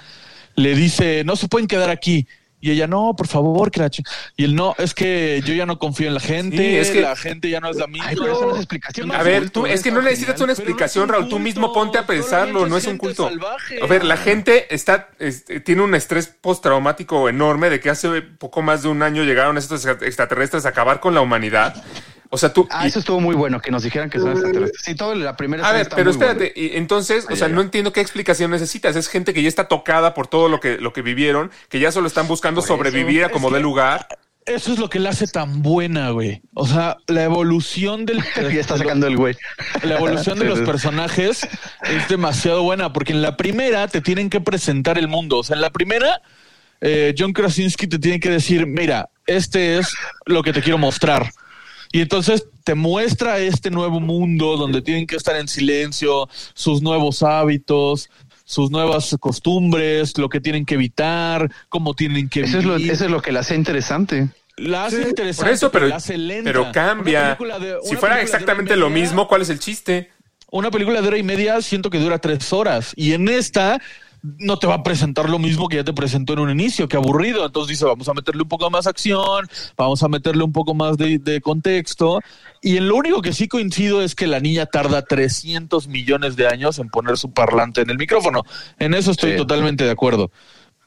le 0.55 0.75
dice, 0.75 1.23
no 1.25 1.35
se 1.37 1.49
pueden 1.49 1.67
quedar 1.69 1.89
aquí. 1.89 2.27
Y 2.61 2.71
ella, 2.73 2.87
no, 2.87 3.15
por 3.17 3.27
favor, 3.29 3.71
que 3.71 3.81
la 3.81 3.91
chi-". 3.91 4.03
Y 4.37 4.45
él, 4.45 4.55
no, 4.55 4.75
es 4.79 4.95
que 4.95 5.41
yo 5.45 5.55
ya 5.55 5.67
no 5.67 5.79
confío 5.79 6.09
en 6.09 6.15
la 6.15 6.21
gente, 6.21 6.57
Sí, 6.57 6.77
es 6.77 6.91
que- 6.91 7.01
la 7.03 7.15
gente 7.17 7.49
ya 7.51 7.61
no 7.61 7.71
es 7.71 7.77
la 7.77 7.87
misma. 7.87 8.09
Ay, 8.09 8.17
pero 8.19 8.33
esa 8.37 8.45
no 8.47 8.53
es 8.53 8.57
explicación. 8.59 9.13
A 9.13 9.23
ver, 9.23 9.51
tú, 9.51 9.67
es 9.67 9.83
que 9.83 9.91
no 9.93 10.03
necesitas 10.03 10.39
una 10.39 10.49
no 10.49 10.53
explicación, 10.53 11.05
un 11.05 11.09
Raúl. 11.11 11.29
Tú 11.29 11.39
mismo 11.39 11.73
ponte 11.73 11.99
a 11.99 12.07
pensarlo, 12.07 12.67
no 12.67 12.77
es 12.77 12.87
un 12.87 12.99
culto. 12.99 13.29
salvaje. 13.29 13.79
A 13.83 13.87
ver, 13.87 14.05
la 14.05 14.17
gente 14.17 14.75
está, 14.75 15.11
este, 15.19 15.61
tiene 15.61 15.83
un 15.83 15.95
estrés 15.95 16.27
postraumático 16.29 17.29
enorme 17.29 17.71
de 17.71 17.81
que 17.81 17.91
hace 17.91 18.23
poco 18.23 18.63
más 18.63 18.83
de 18.83 18.89
un 18.89 19.03
año 19.03 19.23
llegaron 19.25 19.57
estos 19.59 19.85
extraterrestres 19.87 20.67
a 20.67 20.71
acabar 20.71 21.01
con 21.01 21.15
la 21.15 21.21
humanidad. 21.21 21.83
O 22.31 22.37
sea, 22.39 22.53
tú. 22.53 22.67
Ah, 22.71 22.85
y- 22.85 22.89
eso 22.89 22.99
estuvo 22.99 23.21
muy 23.21 23.35
bueno, 23.35 23.61
que 23.61 23.71
nos 23.71 23.83
dijeran 23.83 24.11
que 24.11 24.19
son 24.19 24.33
extraterrestres. 24.33 24.83
Sí, 24.85 24.95
todo 24.95 25.15
la 25.15 25.37
primera 25.37 25.67
a 25.69 25.73
ver, 25.73 25.83
está 25.83 25.97
pero 25.97 26.11
espérate, 26.11 26.53
y 26.55 26.77
entonces, 26.77 27.25
o 27.25 27.29
Ay, 27.31 27.37
sea, 27.37 27.49
no 27.49 27.61
entiendo 27.63 27.93
qué 27.93 28.01
explicación 28.01 28.51
necesitas. 28.51 28.97
Es 28.97 29.09
gente 29.09 29.33
que 29.33 29.43
ya 29.43 29.49
está 29.49 29.67
tocada 29.69 30.13
por 30.15 30.27
todo 30.27 30.49
lo 30.49 30.61
que, 30.61 30.77
lo 30.79 30.93
que 30.93 31.03
vivieron, 31.03 31.51
que 31.69 31.81
ya 31.81 31.91
solo 31.93 32.07
están 32.07 32.29
buscando 32.29 32.61
Por 32.61 32.67
eso. 32.67 32.77
sobrevivir 32.77 33.25
a 33.25 33.31
como 33.31 33.51
de 33.51 33.61
lugar. 33.61 34.07
Eso 34.45 34.73
es 34.73 34.79
lo 34.79 34.89
que 34.89 34.99
la 34.99 35.11
hace 35.11 35.27
tan 35.27 35.61
buena, 35.63 36.09
güey. 36.11 36.41
O 36.55 36.67
sea, 36.67 36.97
la 37.07 37.23
evolución 37.23 38.07
del... 38.07 38.23
Ya 38.37 38.61
está 38.61 38.79
sacando 38.79 39.07
el 39.07 39.17
güey. 39.19 39.37
La 39.83 39.97
evolución 39.97 40.39
de 40.39 40.47
los 40.47 40.61
personajes 40.69 41.47
es 41.83 42.09
demasiado 42.09 42.63
buena 42.63 42.93
porque 42.93 43.13
en 43.13 43.21
la 43.21 43.37
primera 43.37 43.89
te 43.89 44.01
tienen 44.01 44.31
que 44.31 44.41
presentar 44.41 44.97
el 44.97 45.07
mundo. 45.07 45.37
O 45.39 45.45
sea, 45.45 45.55
en 45.57 45.61
la 45.61 45.69
primera, 45.71 46.23
eh, 46.81 47.15
John 47.19 47.35
Krasinski 47.35 47.87
te 47.89 47.99
tiene 47.99 48.21
que 48.21 48.31
decir, 48.31 48.67
mira, 48.67 49.11
este 49.27 49.77
es 49.79 49.93
lo 50.25 50.43
que 50.43 50.55
te 50.55 50.63
quiero 50.63 50.79
mostrar. 50.79 51.31
Y 51.93 52.01
entonces 52.01 52.45
te 52.65 52.75
muestra 52.75 53.39
este 53.39 53.71
nuevo 53.71 53.99
mundo 54.01 54.57
donde 54.57 54.83
tienen 54.83 55.07
que 55.07 55.17
estar 55.17 55.37
en 55.37 55.49
silencio, 55.49 56.29
sus 56.55 56.83
nuevos 56.83 57.23
hábitos, 57.23 58.11
sus 58.45 58.71
nuevas 58.71 59.17
costumbres, 59.21 60.17
lo 60.19 60.29
que 60.29 60.41
tienen 60.41 60.67
que 60.67 60.75
evitar, 60.75 61.51
cómo 61.69 61.95
tienen 61.95 62.29
que 62.29 62.43
Eso 62.43 62.59
es, 62.59 62.65
lo, 62.65 62.77
vivir. 62.77 62.93
eso 62.93 63.05
es 63.07 63.11
lo 63.11 63.23
que 63.23 63.33
la 63.33 63.41
hace 63.41 63.55
interesante. 63.55 64.29
La 64.57 64.87
hace 64.87 65.03
Sí, 65.03 65.09
interesante, 65.09 65.45
Por 65.51 65.55
eso, 65.55 65.71
pero, 65.71 65.87
la 65.87 65.97
hace 65.97 66.19
lenta. 66.19 66.45
pero 66.51 66.73
cambia. 66.73 67.37
de- 67.61 67.77
si 67.85 67.97
fuera 67.97 68.21
exactamente 68.21 68.77
lo 68.77 68.91
mismo, 68.91 69.29
¿cuál 69.29 69.43
es 69.43 69.51
el 69.51 69.59
chiste? 69.59 70.11
una 70.51 70.71
película 70.71 71.03
de 71.03 71.09
hora 71.09 71.19
y 71.19 71.23
media 71.23 71.61
siento 71.61 71.91
que 71.91 71.99
dura 71.99 72.19
tres 72.21 72.55
horas 72.55 72.95
y 72.97 73.13
en 73.13 73.29
esta 73.29 73.79
no 74.23 74.59
te 74.59 74.67
va 74.67 74.75
a 74.75 74.83
presentar 74.83 75.29
lo 75.29 75.39
mismo 75.39 75.69
que 75.69 75.77
ya 75.77 75.85
te 75.85 75.93
presentó 75.93 76.33
en 76.33 76.41
un 76.41 76.51
inicio, 76.51 76.89
que 76.89 76.97
aburrido. 76.97 77.45
Entonces 77.47 77.69
dice, 77.71 77.85
vamos 77.85 78.09
a 78.09 78.15
meterle 78.15 78.43
un 78.43 78.49
poco 78.49 78.69
más 78.71 78.87
acción, 78.87 79.47
vamos 79.77 80.03
a 80.03 80.09
meterle 80.09 80.43
un 80.45 80.53
poco 80.53 80.75
más 80.75 80.97
de, 80.97 81.19
de 81.19 81.41
contexto. 81.41 82.21
Y 82.63 82.77
en 82.77 82.89
lo 82.89 82.97
único 82.97 83.23
que 83.23 83.33
sí 83.33 83.49
coincido 83.49 84.03
es 84.03 84.15
que 84.15 84.27
la 84.27 84.41
niña 84.41 84.67
tarda 84.67 85.03
300 85.03 85.89
millones 85.89 86.37
de 86.37 86.47
años 86.49 86.79
en 86.79 86.89
poner 86.89 87.17
su 87.19 87.33
parlante 87.33 87.83
en 87.83 87.91
el 87.91 87.99
micrófono. 87.99 88.43
En 88.79 88.95
eso 88.95 89.11
estoy 89.11 89.33
Sí. 89.33 89.37
totalmente 89.37 89.85
de 89.85 89.91
acuerdo. 89.91 90.31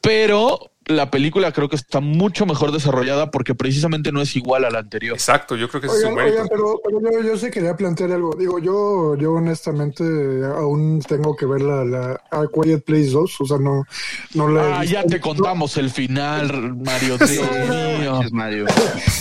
Pero 0.00 0.71
la 0.86 1.10
película 1.10 1.52
creo 1.52 1.68
que 1.68 1.76
está 1.76 2.00
mucho 2.00 2.46
mejor 2.46 2.72
desarrollada 2.72 3.30
porque 3.30 3.54
precisamente 3.54 4.12
no 4.12 4.20
es 4.20 4.34
igual 4.36 4.64
a 4.64 4.70
la 4.70 4.80
anterior. 4.80 5.14
Exacto, 5.14 5.56
yo 5.56 5.68
creo 5.68 5.80
que 5.80 5.86
es 5.86 5.92
Oigan, 5.94 6.10
un 6.10 6.16
mérito. 6.16 6.34
oigan, 6.34 6.48
pero, 6.48 6.80
pero 6.84 7.00
yo, 7.00 7.28
yo 7.28 7.36
sí 7.36 7.50
quería 7.50 7.76
plantear 7.76 8.12
algo. 8.12 8.34
Digo, 8.34 8.58
yo, 8.58 9.16
yo 9.16 9.32
honestamente 9.32 10.02
aún 10.56 11.00
tengo 11.06 11.36
que 11.36 11.46
ver 11.46 11.62
la, 11.62 11.84
la 11.84 12.20
A 12.30 12.44
Quiet 12.52 12.84
Place 12.84 13.10
2, 13.10 13.40
o 13.40 13.46
sea, 13.46 13.58
no, 13.58 13.84
no 14.34 14.48
la 14.48 14.80
Ah, 14.80 14.84
ya 14.84 15.04
te 15.04 15.20
contamos 15.20 15.76
el 15.76 15.90
final, 15.90 16.76
Mario. 16.76 17.18
Dios 17.18 17.30
mío. 17.30 18.20
Mario. 18.32 18.66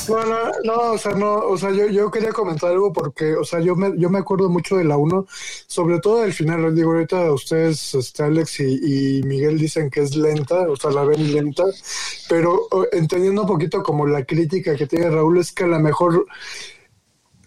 No, 0.10 0.26
no, 0.26 0.38
no, 0.64 0.92
o 0.94 0.98
sea, 0.98 1.14
no, 1.14 1.36
o 1.36 1.58
sea, 1.58 1.72
yo, 1.72 1.88
yo 1.88 2.10
quería 2.12 2.32
comentar 2.32 2.72
algo 2.72 2.92
porque, 2.92 3.36
o 3.36 3.44
sea, 3.44 3.60
yo 3.60 3.76
me, 3.76 3.92
yo 3.98 4.10
me 4.10 4.20
acuerdo 4.20 4.50
mucho 4.50 4.78
de 4.78 4.84
la 4.84 4.98
1, 4.98 5.26
sobre 5.68 6.00
todo 6.00 6.22
del 6.22 6.34
final, 6.34 6.74
digo, 6.76 6.92
ahorita 6.92 7.32
ustedes, 7.32 7.94
este, 7.96 8.24
Alex 8.24 8.60
y, 8.62 9.20
y 9.20 9.24
Miguel 9.24 9.58
dicen 9.58 9.90
que 9.90 10.02
es 10.02 10.16
lenta, 10.16 10.68
o 10.70 10.76
sea, 10.76 10.92
la 10.92 11.04
ven 11.04 11.32
lenta, 11.34 11.51
pero 12.30 12.68
entendiendo 12.92 13.42
un 13.42 13.48
poquito 13.48 13.84
como 13.84 14.06
la 14.06 14.26
crítica 14.26 14.76
que 14.76 14.88
tiene 14.88 15.10
Raúl 15.10 15.40
es 15.40 15.52
que 15.52 15.66
a 15.66 15.68
lo 15.68 15.80
mejor 15.80 16.26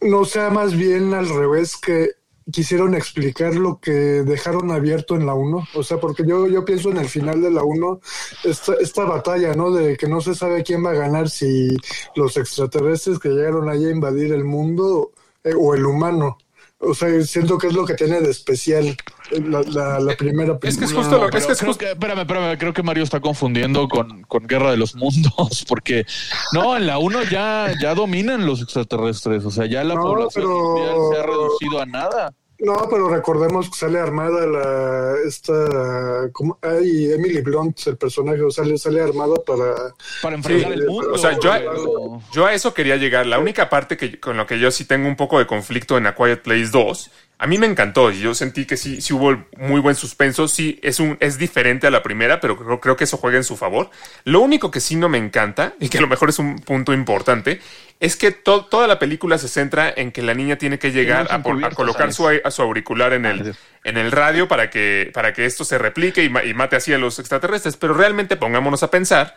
no 0.00 0.24
sea 0.24 0.50
más 0.50 0.76
bien 0.76 1.14
al 1.14 1.28
revés 1.28 1.76
que 1.76 2.10
quisieron 2.50 2.94
explicar 2.94 3.54
lo 3.54 3.80
que 3.80 3.90
dejaron 3.90 4.70
abierto 4.70 5.16
en 5.16 5.26
la 5.26 5.34
1, 5.34 5.68
o 5.74 5.82
sea, 5.82 5.98
porque 5.98 6.24
yo, 6.26 6.46
yo 6.46 6.64
pienso 6.64 6.90
en 6.90 6.98
el 6.98 7.08
final 7.08 7.40
de 7.40 7.50
la 7.50 7.62
1, 7.62 8.00
esta, 8.44 8.74
esta 8.74 9.04
batalla, 9.04 9.54
¿no? 9.54 9.70
De 9.70 9.96
que 9.96 10.08
no 10.08 10.20
se 10.20 10.34
sabe 10.34 10.62
quién 10.62 10.84
va 10.84 10.90
a 10.90 10.94
ganar, 10.94 11.30
si 11.30 11.74
los 12.14 12.36
extraterrestres 12.36 13.18
que 13.18 13.30
llegaron 13.30 13.68
allá 13.68 13.88
a 13.88 13.92
invadir 13.92 14.32
el 14.32 14.44
mundo 14.44 15.12
eh, 15.42 15.54
o 15.56 15.74
el 15.74 15.86
humano. 15.86 16.38
O 16.78 16.94
sea, 16.94 17.08
siento 17.22 17.56
que 17.56 17.68
es 17.68 17.72
lo 17.72 17.86
que 17.86 17.94
tiene 17.94 18.20
de 18.20 18.30
especial 18.30 18.94
la, 19.30 19.62
la, 19.62 20.00
la 20.00 20.16
primera 20.16 20.52
Es 20.54 20.58
que 20.60 20.68
es 20.68 20.76
película. 20.92 21.00
justo 21.02 21.18
lo 21.18 21.24
que 21.26 21.30
Pero 21.32 21.38
es 21.38 21.46
que 21.46 21.52
es 21.52 21.58
creo 21.58 21.68
justo. 21.70 21.84
que, 21.84 21.90
espérame, 21.92 22.18
espérame, 22.20 22.58
creo 22.58 22.72
que 22.72 22.82
Mario 22.82 23.04
está 23.04 23.20
confundiendo 23.20 23.88
con, 23.88 24.22
con 24.22 24.46
Guerra 24.46 24.70
de 24.70 24.76
los 24.76 24.94
Mundos, 24.94 25.64
porque 25.68 26.04
no, 26.52 26.76
en 26.76 26.86
la 26.86 26.98
1 26.98 27.22
ya, 27.24 27.72
ya 27.80 27.94
dominan 27.94 28.46
los 28.46 28.60
extraterrestres, 28.62 29.44
o 29.44 29.50
sea, 29.50 29.66
ya 29.66 29.82
la 29.84 29.94
No, 29.94 30.02
población 30.02 30.44
pero- 30.44 30.58
mundial 30.60 30.96
se 31.12 31.18
ha 31.18 31.22
reducido 31.26 31.80
a 31.80 31.86
nada. 31.86 32.34
No, 32.60 32.86
pero 32.88 33.08
recordemos 33.08 33.68
que 33.68 33.76
sale 33.76 33.98
armada 33.98 34.46
la 34.46 35.14
esta 35.26 36.28
como 36.32 36.56
ay 36.62 37.12
Emily 37.12 37.42
Blunt 37.42 37.78
el 37.88 37.96
personaje, 37.96 38.40
o 38.42 38.50
sea, 38.50 38.64
le 38.64 38.78
sale 38.78 39.02
armada 39.02 39.34
para 39.44 39.74
Para 40.22 40.36
enfrentar 40.36 40.72
Sí, 40.72 40.78
el 40.78 40.86
mundo. 40.86 41.12
o 41.14 41.18
sea, 41.18 41.36
yo 41.40 41.52
a, 41.52 41.56
pero- 41.58 42.20
yo 42.32 42.46
a 42.46 42.54
eso 42.54 42.72
quería 42.72 42.96
llegar. 42.96 43.26
La 43.26 43.40
única 43.40 43.68
parte 43.68 43.96
que 43.96 44.20
con 44.20 44.36
lo 44.36 44.46
que 44.46 44.60
yo 44.60 44.70
sí 44.70 44.84
tengo 44.84 45.08
un 45.08 45.16
poco 45.16 45.40
de 45.40 45.46
conflicto 45.46 45.98
en 45.98 46.06
A 46.06 46.14
Quiet 46.14 46.42
Place 46.42 46.68
2, 46.70 47.10
a 47.38 47.46
mí 47.46 47.58
me 47.58 47.66
encantó 47.66 48.10
y 48.12 48.20
yo 48.20 48.32
sentí 48.34 48.64
que 48.64 48.76
sí, 48.76 49.00
sí 49.02 49.12
hubo 49.12 49.44
muy 49.58 49.80
buen 49.80 49.96
suspenso. 49.96 50.46
Sí, 50.48 50.78
es, 50.82 51.00
un, 51.00 51.16
es 51.20 51.36
diferente 51.36 51.86
a 51.86 51.90
la 51.90 52.02
primera, 52.02 52.40
pero 52.40 52.56
creo, 52.56 52.80
creo 52.80 52.96
que 52.96 53.04
eso 53.04 53.16
juega 53.16 53.36
en 53.36 53.44
su 53.44 53.56
favor. 53.56 53.90
Lo 54.24 54.40
único 54.40 54.70
que 54.70 54.80
sí 54.80 54.96
no 54.96 55.08
me 55.08 55.18
encanta, 55.18 55.74
y 55.80 55.88
que 55.88 55.98
a 55.98 56.00
lo 56.00 56.06
mejor 56.06 56.28
es 56.30 56.38
un 56.38 56.58
punto 56.60 56.92
importante, 56.94 57.60
es 58.00 58.16
que 58.16 58.30
to- 58.30 58.64
toda 58.66 58.86
la 58.86 58.98
película 58.98 59.36
se 59.38 59.48
centra 59.48 59.92
en 59.94 60.12
que 60.12 60.22
la 60.22 60.34
niña 60.34 60.56
tiene 60.56 60.78
que 60.78 60.90
llegar 60.92 61.26
a, 61.30 61.42
colocar 61.74 62.12
su, 62.12 62.28
a 62.44 62.50
su 62.50 62.62
auricular 62.62 63.12
en 63.12 63.26
el, 63.26 63.54
en 63.84 63.96
el 63.98 64.10
radio 64.12 64.48
para 64.48 64.70
que, 64.70 65.10
para 65.12 65.32
que 65.32 65.44
esto 65.44 65.64
se 65.64 65.76
replique 65.78 66.22
y, 66.24 66.28
ma- 66.28 66.44
y 66.44 66.54
mate 66.54 66.76
así 66.76 66.92
a 66.92 66.98
los 66.98 67.18
extraterrestres. 67.18 67.76
Pero 67.76 67.94
realmente 67.94 68.36
pongámonos 68.36 68.82
a 68.82 68.90
pensar 68.90 69.34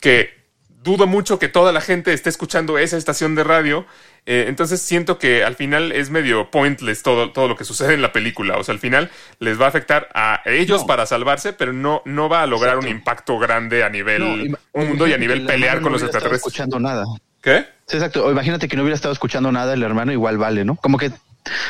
que 0.00 0.43
dudo 0.84 1.06
mucho 1.08 1.38
que 1.40 1.48
toda 1.48 1.72
la 1.72 1.80
gente 1.80 2.12
esté 2.12 2.28
escuchando 2.30 2.78
esa 2.78 2.96
estación 2.96 3.34
de 3.34 3.42
radio. 3.42 3.86
eh, 4.26 4.44
entonces 4.48 4.80
siento 4.80 5.18
que 5.18 5.42
al 5.44 5.54
final 5.56 5.90
es 5.92 6.08
medio 6.10 6.50
pointless 6.50 7.02
todo, 7.02 7.32
todo 7.32 7.48
lo 7.48 7.56
que 7.56 7.64
sucede 7.64 7.94
en 7.94 8.00
la 8.02 8.12
película. 8.12 8.56
O 8.58 8.64
sea, 8.64 8.72
al 8.74 8.78
final 8.78 9.10
les 9.38 9.60
va 9.60 9.66
a 9.66 9.68
afectar 9.68 10.08
a 10.14 10.40
ellos 10.46 10.82
No. 10.82 10.86
para 10.86 11.04
salvarse, 11.06 11.52
pero 11.52 11.72
no, 11.72 12.00
no 12.04 12.28
va 12.28 12.42
a 12.42 12.46
lograr 12.46 12.78
un 12.78 12.86
impacto 12.88 13.38
grande 13.38 13.82
a 13.84 13.88
nivel 13.90 14.50
No, 14.50 14.58
mundo 14.86 15.06
y 15.08 15.12
a 15.12 15.18
nivel 15.18 15.44
pelear 15.44 15.80
con 15.82 15.92
los 15.92 16.00
no 16.02 16.06
estado 16.06 16.18
extraterrestres. 16.26 16.38
escuchando 16.54 16.78
nada. 16.80 17.04
¿Qué? 17.42 17.66
Sí, 17.86 17.96
exacto. 17.96 18.24
O 18.24 18.30
imagínate 18.30 18.68
que 18.68 18.76
no 18.76 18.82
hubiera 18.82 18.94
estado 18.96 19.12
escuchando 19.12 19.50
nada 19.52 19.74
el 19.74 19.82
hermano, 19.82 20.12
igual 20.12 20.38
vale, 20.38 20.64
¿no? 20.64 20.76
Como 20.76 20.96
que 20.96 21.10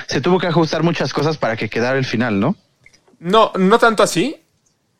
se 0.07 0.20
tuvo 0.20 0.38
que 0.38 0.46
ajustar 0.46 0.83
muchas 0.85 1.12
cosas 1.12 1.37
para 1.38 1.57
que 1.57 1.68
quedara 1.68 1.98
el 1.98 2.05
final, 2.05 2.38
¿no? 2.38 2.55
No, 3.18 3.50
no 3.59 3.79
tanto 3.81 4.03
así. 4.05 4.37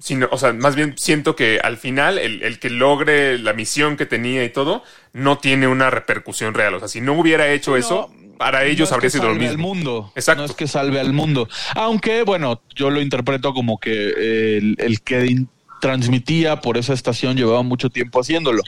Sino, 0.04 0.28
o 0.30 0.36
sea, 0.36 0.52
más 0.52 0.76
bien 0.76 0.92
siento 0.98 1.34
que 1.34 1.60
al 1.64 1.78
final 1.78 2.18
el, 2.18 2.42
el 2.42 2.58
que 2.58 2.68
logre 2.68 3.38
la 3.38 3.54
misión 3.54 3.96
que 3.96 4.04
tenía 4.04 4.44
y 4.44 4.50
todo 4.50 4.82
no 5.14 5.38
tiene 5.38 5.66
una 5.66 5.88
repercusión 5.88 6.52
real. 6.52 6.74
O 6.74 6.78
sea, 6.78 6.88
si 6.88 7.00
no 7.00 7.14
hubiera 7.14 7.50
hecho 7.50 7.74
eso, 7.74 8.12
para 8.36 8.66
ellos 8.66 8.80
no 8.80 8.84
es 8.84 8.92
habría 8.92 9.07
que 9.07 9.11
sido 9.12 9.24
lo 9.24 9.30
salve 9.30 9.48
mismo. 9.48 9.52
al 9.55 9.59
mundo. 9.76 10.12
Exacto. 10.14 10.42
No 10.42 10.44
es 10.44 10.52
que 10.52 10.68
salve 10.68 11.00
al 11.00 11.14
mundo. 11.14 11.48
Aunque, 11.74 12.22
bueno, 12.22 12.61
yo 12.74 12.90
lo 12.90 13.00
interpreto 13.00 13.55
como 13.55 13.78
que 13.80 14.59
el, 14.59 14.76
el 14.78 15.00
que 15.00 15.46
transmitía 15.80 16.61
por 16.61 16.76
esa 16.76 16.92
estación 16.92 17.34
llevaba 17.38 17.62
mucho 17.62 17.88
tiempo 17.88 18.20
haciéndolo. 18.20 18.62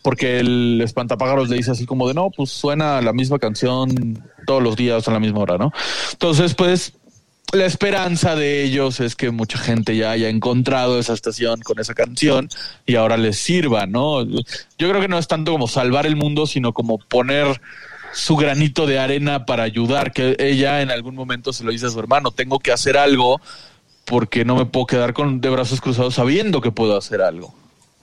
Porque 0.00 0.38
el 0.38 0.80
espantapájaros 0.82 1.50
le 1.50 1.56
dice 1.56 1.72
así 1.72 1.84
como 1.84 2.08
de 2.08 2.14
no, 2.14 2.30
pues 2.34 2.48
suena 2.48 3.02
la 3.02 3.12
misma 3.12 3.38
canción 3.38 4.24
todos 4.46 4.62
los 4.62 4.74
días 4.74 5.06
a 5.06 5.10
la 5.10 5.20
misma 5.20 5.40
hora, 5.40 5.58
¿no? 5.58 5.70
Entonces, 6.12 6.54
pues 6.54 6.94
la 7.52 7.64
esperanza 7.64 8.36
de 8.36 8.62
ellos 8.62 9.00
es 9.00 9.16
que 9.16 9.30
mucha 9.30 9.58
gente 9.58 9.96
ya 9.96 10.10
haya 10.10 10.28
encontrado 10.28 10.98
esa 10.98 11.14
estación 11.14 11.60
con 11.62 11.78
esa 11.78 11.94
canción 11.94 12.48
y 12.84 12.96
ahora 12.96 13.16
les 13.16 13.38
sirva, 13.38 13.86
¿no? 13.86 14.22
Yo 14.24 14.42
creo 14.76 15.00
que 15.00 15.08
no 15.08 15.18
es 15.18 15.28
tanto 15.28 15.52
como 15.52 15.66
salvar 15.66 16.04
el 16.06 16.16
mundo, 16.16 16.46
sino 16.46 16.74
como 16.74 16.98
poner 16.98 17.60
su 18.12 18.36
granito 18.36 18.86
de 18.86 18.98
arena 18.98 19.46
para 19.46 19.62
ayudar, 19.62 20.12
que 20.12 20.36
ella 20.38 20.82
en 20.82 20.90
algún 20.90 21.14
momento 21.14 21.52
se 21.52 21.64
lo 21.64 21.70
dice 21.70 21.86
a 21.86 21.90
su 21.90 21.98
hermano, 21.98 22.32
tengo 22.32 22.58
que 22.58 22.72
hacer 22.72 22.98
algo 22.98 23.40
porque 24.04 24.44
no 24.44 24.56
me 24.56 24.66
puedo 24.66 24.86
quedar 24.86 25.12
con 25.14 25.40
de 25.40 25.50
brazos 25.50 25.80
cruzados 25.80 26.14
sabiendo 26.14 26.60
que 26.60 26.70
puedo 26.70 26.96
hacer 26.96 27.22
algo. 27.22 27.54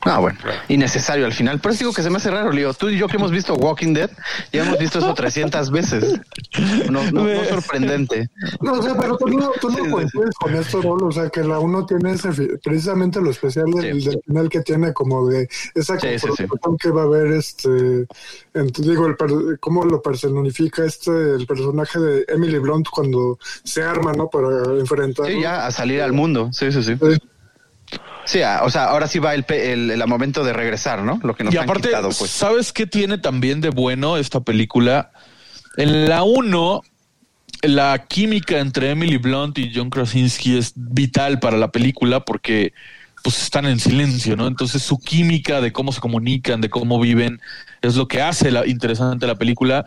Ah, 0.05 0.19
bueno, 0.19 0.37
innecesario 0.67 1.25
al 1.25 1.33
final. 1.33 1.59
Pero 1.59 1.73
es 1.73 1.79
digo 1.79 1.91
que 1.91 2.03
se 2.03 2.09
me 2.09 2.17
hace 2.17 2.29
raro, 2.29 2.51
Leo. 2.51 2.73
Tú 2.73 2.89
y 2.89 2.97
yo 2.97 3.07
que 3.07 3.17
hemos 3.17 3.31
visto 3.31 3.55
Walking 3.55 3.93
Dead, 3.93 4.09
ya 4.53 4.63
hemos 4.63 4.77
visto 4.77 4.99
eso 4.99 5.13
300 5.13 5.71
veces. 5.71 6.19
No, 6.91 7.03
no, 7.11 7.23
no 7.23 7.43
sorprendente. 7.45 8.29
No, 8.61 8.73
o 8.73 8.81
sea, 8.83 8.95
pero 8.95 9.17
tú 9.17 9.27
no, 9.27 9.51
tú 9.59 9.69
no 9.71 9.89
coincides 9.91 10.35
con 10.39 10.53
esto, 10.55 10.81
Rol. 10.81 11.03
O 11.03 11.11
sea, 11.11 11.29
que 11.29 11.41
la 11.43 11.59
uno 11.59 11.85
tiene 11.85 12.11
ese, 12.13 12.29
precisamente 12.63 13.19
lo 13.19 13.31
especial 13.31 13.65
del, 13.71 14.03
del 14.03 14.19
final 14.25 14.49
que 14.49 14.61
tiene 14.61 14.93
como 14.93 15.27
de 15.27 15.49
esa 15.73 15.99
Sí, 15.99 16.07
sí, 16.19 16.27
sí. 16.37 16.45
confrontación 16.47 16.77
que 16.77 16.89
va 16.91 17.01
a 17.01 17.05
haber, 17.05 17.31
este, 17.33 17.69
en- 18.53 18.67
digo, 18.77 19.07
el, 19.07 19.15
cómo 19.59 19.83
lo 19.85 20.01
personifica 20.01 20.85
este, 20.85 21.11
el 21.35 21.47
personaje 21.47 21.99
de 21.99 22.25
Emily 22.27 22.59
Blunt 22.59 22.87
cuando 22.89 23.39
se 23.63 23.81
arma, 23.81 24.13
¿no? 24.13 24.29
Para 24.29 24.47
enfrentar. 24.79 25.25
Sí, 25.27 25.41
ya 25.41 25.65
a 25.65 25.71
salir 25.71 26.01
al 26.01 26.13
mundo. 26.13 26.49
Sí, 26.53 26.71
sí, 26.71 26.83
sí. 26.83 26.95
Sí, 28.25 28.41
a- 28.41 28.63
o 28.63 28.69
sea, 28.69 28.85
ahora 28.85 29.07
sí 29.07 29.19
va 29.19 29.33
el, 29.33 29.45
el, 29.49 29.91
el 29.91 30.07
momento 30.07 30.43
de 30.43 30.53
regresar, 30.53 31.03
¿no? 31.03 31.19
Lo 31.23 31.35
que 31.35 31.43
nos 31.43 31.53
y 31.53 31.57
han 31.57 31.63
aparte, 31.65 31.89
quitado, 31.89 32.09
pues. 32.09 32.29
¿sabes 32.31 32.73
qué 32.73 32.87
tiene 32.87 33.17
también 33.17 33.61
de 33.61 33.69
bueno 33.69 34.17
esta 34.17 34.39
película? 34.41 35.11
En 35.77 36.09
la 36.09 36.23
1, 36.23 36.81
la 37.63 38.05
química 38.07 38.59
entre 38.59 38.91
Emily 38.91 39.17
Blunt 39.17 39.57
y 39.57 39.71
John 39.73 39.89
Krasinski 39.89 40.57
es 40.57 40.73
vital 40.75 41.39
para 41.39 41.57
la 41.57 41.71
película 41.71 42.21
porque 42.21 42.73
pues 43.23 43.41
están 43.41 43.65
en 43.65 43.79
silencio, 43.79 44.35
¿no? 44.35 44.45
Entonces 44.47 44.83
su 44.83 44.99
química 44.99 45.59
de 45.59 45.71
cómo 45.71 45.91
se 45.91 45.99
comunican, 45.99 46.61
de 46.61 46.69
cómo 46.69 46.99
viven, 46.99 47.41
es 47.81 47.95
lo 47.95 48.07
que 48.07 48.21
hace 48.21 48.51
la, 48.51 48.67
interesante 48.67 49.25
la 49.25 49.35
película. 49.35 49.85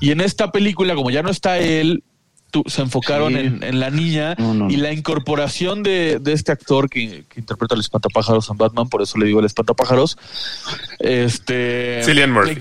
Y 0.00 0.10
en 0.10 0.20
esta 0.20 0.50
película, 0.50 0.94
como 0.96 1.10
ya 1.10 1.22
no 1.22 1.30
está 1.30 1.58
él, 1.58 2.02
tú- 2.50 2.64
se 2.66 2.82
enfocaron 2.82 3.32
Sí. 3.34 3.38
en, 3.40 3.62
en 3.62 3.80
la 3.80 3.90
niña 3.90 4.34
No, 4.38 4.54
no, 4.54 4.70
y 4.70 4.76
no. 4.76 4.82
la 4.82 4.92
incorporación 4.92 5.82
de, 5.82 6.18
de 6.20 6.32
este 6.32 6.52
actor 6.52 6.88
que, 6.90 7.24
que 7.28 7.40
interpreta 7.40 7.74
al 7.74 7.80
espantapájaros 7.80 8.48
en 8.50 8.56
Batman, 8.58 8.88
por 8.88 9.02
eso 9.02 9.18
le 9.18 9.26
digo 9.26 9.40
el 9.40 9.46
espantapájaros. 9.46 10.18
Este. 10.98 12.02
Cillian 12.04 12.32
Murphy. 12.32 12.58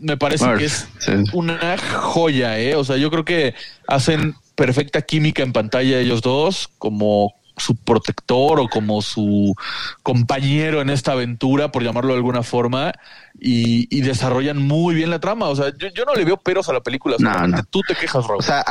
me 0.00 0.16
parece 0.16 0.44
Murphy, 0.46 0.60
que 0.60 0.64
es 0.66 0.88
sí. 1.00 1.12
una 1.32 1.76
joya, 1.78 2.58
¿eh? 2.58 2.74
O 2.76 2.84
sea, 2.84 2.96
yo 2.96 3.10
creo 3.10 3.24
que 3.24 3.54
hacen 3.86 4.34
perfecta 4.54 5.02
química 5.02 5.42
en 5.42 5.52
pantalla 5.52 5.98
ellos 5.98 6.22
dos, 6.22 6.70
como 6.78 7.34
su 7.58 7.76
protector 7.76 8.60
o 8.60 8.68
como 8.68 9.02
su 9.02 9.54
compañero 10.02 10.80
en 10.80 10.90
esta 10.90 11.12
aventura, 11.12 11.70
por 11.70 11.82
llamarlo 11.82 12.10
de 12.10 12.16
alguna 12.16 12.42
forma, 12.42 12.92
y, 13.38 13.86
y 13.96 14.00
desarrollan 14.00 14.58
muy 14.62 14.94
bien 14.94 15.10
la 15.10 15.20
trama. 15.20 15.48
O 15.48 15.56
sea, 15.56 15.72
yo, 15.76 15.88
yo 15.88 16.04
no 16.04 16.14
le 16.14 16.24
veo 16.24 16.36
peros 16.36 16.68
a 16.68 16.72
la 16.72 16.80
película. 16.80 17.16
No, 17.18 17.32
solamente 17.32 17.62
no. 17.62 17.68
Tú 17.70 17.80
te 17.86 17.94
quejas, 17.94 18.26
Raúl. 18.26 18.38
O 18.38 18.42
sea, 18.42 18.64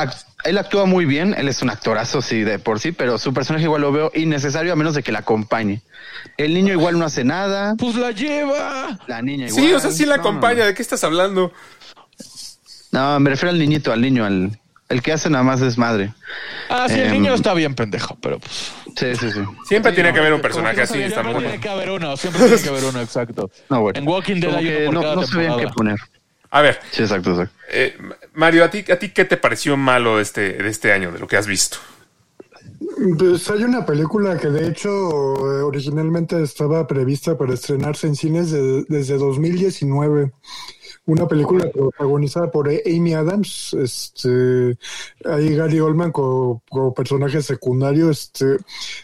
él 0.43 0.57
actúa 0.57 0.85
muy 0.85 1.05
bien, 1.05 1.33
él 1.37 1.47
es 1.47 1.61
un 1.61 1.69
actorazo, 1.69 2.21
sí, 2.21 2.41
de 2.41 2.59
por 2.59 2.79
sí, 2.79 2.91
pero 2.91 3.17
su 3.17 3.33
personaje 3.33 3.65
igual 3.65 3.81
lo 3.81 3.91
veo 3.91 4.11
innecesario 4.13 4.73
a 4.73 4.75
menos 4.75 4.93
de 4.95 5.03
que 5.03 5.11
la 5.11 5.19
acompañe. 5.19 5.81
El 6.37 6.53
niño 6.53 6.73
igual 6.73 6.99
no 6.99 7.05
hace 7.05 7.23
nada, 7.23 7.75
pues 7.77 7.95
la 7.95 8.11
lleva. 8.11 8.99
la 9.07 9.21
niña 9.21 9.47
igual. 9.47 9.63
Sí, 9.63 9.73
o 9.73 9.79
sea, 9.79 9.91
sí 9.91 10.05
la 10.05 10.17
No, 10.17 10.23
no, 10.23 10.29
acompaña. 10.29 10.65
¿De 10.65 10.73
qué 10.73 10.81
estás 10.81 11.03
hablando? 11.03 11.51
No, 12.91 13.13
no, 13.13 13.19
me 13.19 13.29
refiero 13.29 13.51
al 13.51 13.59
niñito, 13.59 13.91
al 13.91 14.01
niño, 14.01 14.25
al 14.25 14.59
el 14.89 15.01
que 15.01 15.11
hace 15.13 15.29
nada 15.29 15.43
más 15.43 15.59
desmadre. 15.59 16.13
Ah, 16.69 16.87
sí, 16.87 16.95
el 16.95 17.07
Em, 17.07 17.11
niño 17.13 17.33
está 17.33 17.53
bien 17.53 17.75
pendejo, 17.75 18.17
pero 18.21 18.39
pues. 18.39 18.71
Sí, 18.95 19.15
sí, 19.15 19.31
sí. 19.31 19.39
Siempre 19.67 19.91
tiene 19.91 20.13
que 20.13 20.19
haber 20.19 20.33
un 20.33 20.41
personaje 20.41 20.81
así. 20.81 20.93
siempre 20.93 21.33
tiene 21.35 21.59
que 21.59 21.69
haber 21.69 21.89
uno, 21.91 22.15
siempre 22.17 22.43
tiene 22.47 22.61
que 22.61 22.69
haber 22.69 22.83
uno, 22.85 23.01
exacto. 23.01 23.49
No, 23.69 23.81
bueno. 23.81 23.99
En 23.99 24.07
Walking 24.07 24.39
Dead 24.39 24.49
Como 24.49 24.57
hay 24.59 24.67
uno 24.67 24.77
que 24.77 24.85
por 24.85 24.93
no, 24.93 25.01
cada 25.01 25.15
no 25.15 25.23
sabían 25.27 25.59
qué 25.59 25.67
poner. 25.67 25.97
A 26.49 26.61
ver, 26.61 26.79
Sí, 26.91 27.01
exacto, 27.03 27.31
exacto. 27.31 27.53
eh, 27.69 27.97
Mario, 28.33 28.63
¿a 28.63 28.69
ti, 28.69 28.85
¿a 28.89 28.97
ti 28.97 29.09
qué 29.09 29.25
te 29.25 29.35
pareció 29.37 29.75
malo 29.75 30.15
de 30.17 30.23
este, 30.23 30.53
de 30.53 30.69
este 30.69 30.93
año, 30.93 31.11
de 31.11 31.19
lo 31.19 31.27
que 31.27 31.35
has 31.35 31.45
visto? 31.47 31.77
Pues 33.17 33.49
hay 33.49 33.63
una 33.63 33.85
película 33.85 34.37
que 34.37 34.47
de 34.47 34.67
hecho 34.69 34.89
originalmente 34.89 36.41
estaba 36.41 36.87
prevista 36.87 37.37
para 37.37 37.53
estrenarse 37.53 38.07
en 38.07 38.15
cines 38.15 38.51
de- 38.51 38.85
desde 38.87 39.17
2019. 39.17 40.31
Una 41.07 41.25
película 41.25 41.71
protagonizada 41.71 42.51
por 42.51 42.67
Amy 42.67 43.13
Adams, 43.13 43.73
este, 43.73 44.77
ahí 45.23 45.55
Gary 45.55 45.79
Oldman 45.79 46.11
como, 46.11 46.61
personaje 46.93 47.41
secundario, 47.41 48.09
este, 48.09 48.57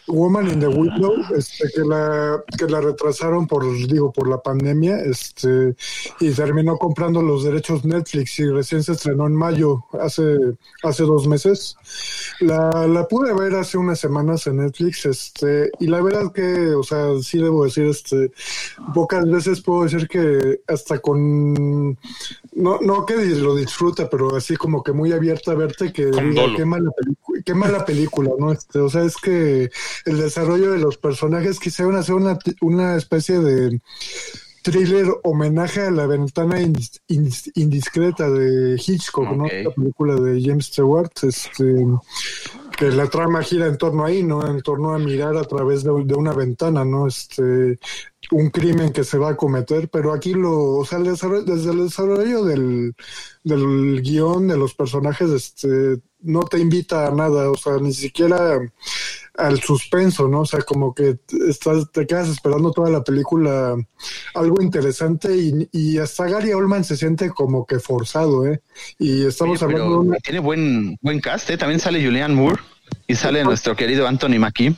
Woman 0.08 0.52
in 0.52 0.60
the 0.60 0.68
Window, 0.68 1.14
este, 1.34 1.70
que 1.74 1.82
la, 1.82 2.44
que 2.58 2.68
la 2.68 2.82
retrasaron 2.82 3.48
por, 3.48 3.64
digo, 3.88 4.12
por 4.12 4.28
la 4.28 4.42
pandemia, 4.42 5.00
este, 5.00 5.76
y 6.20 6.32
terminó 6.32 6.78
comprando 6.78 7.22
los 7.22 7.46
derechos 7.46 7.86
Netflix 7.86 8.38
y 8.40 8.50
recién 8.50 8.84
se 8.84 8.92
estrenó 8.92 9.26
en 9.28 9.36
mayo, 9.36 9.86
hace, 9.94 10.38
hace 10.84 11.04
dos 11.04 11.26
meses. 11.26 11.78
La, 12.42 12.86
la 12.86 13.08
pude 13.08 13.34
ver 13.34 13.56
hace 13.56 13.78
unas 13.78 14.00
semanas 14.00 14.46
en 14.48 14.58
Netflix, 14.58 15.06
este, 15.06 15.72
y 15.80 15.88
la 15.88 16.02
verdad 16.02 16.34
que, 16.34 16.76
o 16.76 16.84
sea, 16.84 17.18
sí 17.22 17.38
debo 17.38 17.64
decir, 17.64 17.86
este, 17.86 18.34
pocas 18.94 19.26
veces 19.30 19.62
puedo 19.62 19.84
decir 19.84 20.10
que 20.10 20.60
hasta 20.68 21.00
con, 21.00 21.93
no, 22.54 22.80
no 22.82 23.06
que 23.06 23.16
lo 23.16 23.56
disfruta, 23.56 24.10
pero 24.10 24.36
así 24.36 24.56
como 24.56 24.84
que 24.84 24.92
muy 24.92 25.12
abierta 25.12 25.52
a 25.52 25.56
verte 25.56 25.92
que 25.94 26.06
diga, 26.06 26.44
qué 26.56 26.66
mala 26.66 26.92
película, 26.92 27.42
qué 27.46 27.54
mala 27.54 27.86
película, 27.86 28.32
¿no? 28.38 28.52
Este, 28.52 28.80
o 28.80 28.90
sea, 28.90 29.04
es 29.04 29.16
que 29.18 29.70
el 30.06 30.18
desarrollo 30.18 30.72
de 30.72 30.80
los 30.80 30.98
personajes 30.98 31.60
quisieron 31.60 31.96
hacer 31.96 32.16
una, 32.16 32.38
una 32.62 32.96
especie 32.96 33.40
de 33.40 33.82
thriller 34.62 35.08
homenaje 35.24 35.82
a 35.82 35.92
la 35.92 36.08
ventana 36.08 36.62
indis- 36.62 37.02
indis- 37.10 37.52
indiscreta 37.56 38.30
de 38.30 38.76
Hitchcock, 38.86 39.30
¿no? 39.36 39.46
La 39.64 39.72
película 39.72 40.16
de 40.16 40.42
James 40.42 40.68
Stewart, 40.68 41.12
este, 41.24 41.86
que 42.78 42.86
la 42.92 43.08
trama 43.08 43.44
gira 43.44 43.68
en 43.68 43.78
torno 43.78 44.06
ahí, 44.06 44.24
¿no? 44.24 44.48
En 44.48 44.62
torno 44.62 44.94
a 44.94 45.00
mirar 45.00 45.36
a 45.36 45.44
través 45.44 45.84
de, 45.84 45.92
de 46.06 46.14
una 46.16 46.32
ventana, 46.32 46.86
¿no? 46.86 47.08
Este, 47.08 47.78
un 48.34 48.50
crimen 48.50 48.92
que 48.92 49.04
se 49.04 49.18
va 49.18 49.30
a 49.30 49.36
cometer, 49.38 49.90
pero 49.90 50.14
aquí 50.14 50.34
lo, 50.34 50.78
o 50.78 50.86
sea, 50.86 50.98
el 51.00 51.06
desarrollo- 51.06 51.44
desde 51.46 51.72
el 51.72 51.84
desarrollo 51.86 52.44
del, 52.44 52.94
del 53.44 54.02
guion, 54.02 54.48
de 54.48 54.58
los 54.58 54.74
personajes, 54.74 55.30
este, 55.30 56.00
no 56.22 56.42
te 56.42 56.60
invita 56.60 57.08
a 57.08 57.12
nada, 57.12 57.50
o 57.50 57.56
sea, 57.56 57.78
ni 57.78 57.94
siquiera 57.94 58.60
al 59.36 59.60
suspenso, 59.62 60.28
¿no? 60.28 60.42
O 60.42 60.46
sea, 60.46 60.62
como 60.62 60.94
que 60.94 61.18
estás, 61.50 61.92
te 61.92 62.06
quedas 62.06 62.30
esperando 62.30 62.72
toda 62.72 62.90
la 62.90 63.04
película 63.04 63.76
algo 64.36 64.62
interesante 64.62 65.36
y, 65.36 65.70
y 65.72 65.98
hasta 65.98 66.28
Gary 66.28 66.54
Oldman 66.54 66.84
se 66.84 66.98
siente 66.98 67.30
como 67.32 67.66
que 67.66 67.80
forzado, 67.80 68.46
¿eh? 68.46 68.62
Y 69.00 69.26
estamos 69.26 69.62
Oye, 69.64 69.74
hablando 69.74 70.16
tiene 70.24 70.40
buen, 70.40 70.98
buen 71.02 71.20
cast, 71.20 71.50
¿eh? 71.50 71.58
También 71.58 71.80
sale 71.80 72.04
Julianne 72.04 72.36
Moore 72.36 72.62
y 73.08 73.16
sale 73.16 73.44
nuestro 73.44 73.76
querido 73.76 74.08
Anthony 74.08 74.38
Mackie. 74.40 74.76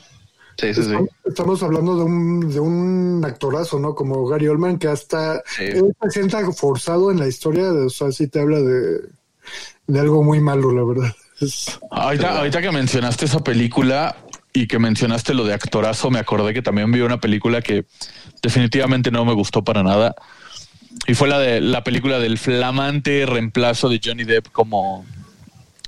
Sí, 0.58 0.72
sí, 0.74 0.82
sí. 0.82 0.90
Estamos, 1.24 1.62
hablando 1.62 1.96
de 1.96 2.04
un, 2.04 2.48
de 2.52 2.60
un 2.60 3.22
actorazo, 3.26 3.78
¿no? 3.78 3.94
Como 3.94 4.26
Gary 4.26 4.48
Oldman, 4.48 4.78
que 4.78 4.88
hasta 4.88 5.42
Sí. 5.56 5.64
él 5.64 5.94
se 6.02 6.10
sienta 6.10 6.50
forzado 6.52 7.10
en 7.10 7.18
la 7.18 7.28
historia, 7.28 7.70
o 7.72 7.90
sea, 7.90 8.10
sí 8.12 8.26
te 8.28 8.40
habla 8.40 8.60
de, 8.60 9.00
de 9.86 10.00
algo 10.00 10.22
muy 10.22 10.40
malo, 10.40 10.72
la 10.72 10.82
verdad. 10.84 11.14
Es- 11.40 11.78
Ahorita, 11.90 12.38
ahorita 12.38 12.62
que 12.62 12.72
mencionaste 12.72 13.26
esa 13.26 13.44
película 13.44 14.16
y 14.54 14.66
que 14.66 14.78
mencionaste 14.78 15.34
lo 15.34 15.44
de 15.44 15.52
actorazo, 15.52 16.10
me 16.10 16.18
acordé 16.18 16.54
que 16.54 16.62
también 16.62 16.90
vi 16.90 17.00
una 17.02 17.20
película 17.20 17.60
que 17.60 17.84
definitivamente 18.42 19.10
no 19.10 19.26
me 19.26 19.34
gustó 19.34 19.62
para 19.62 19.82
nada. 19.82 20.14
Y 21.06 21.12
fue 21.12 21.28
la 21.28 21.38
de 21.38 21.60
la 21.60 21.84
película 21.84 22.18
del 22.18 22.38
flamante 22.38 23.26
reemplazo 23.26 23.90
de 23.90 24.00
Johnny 24.02 24.24
Depp 24.24 24.46
como 24.50 25.04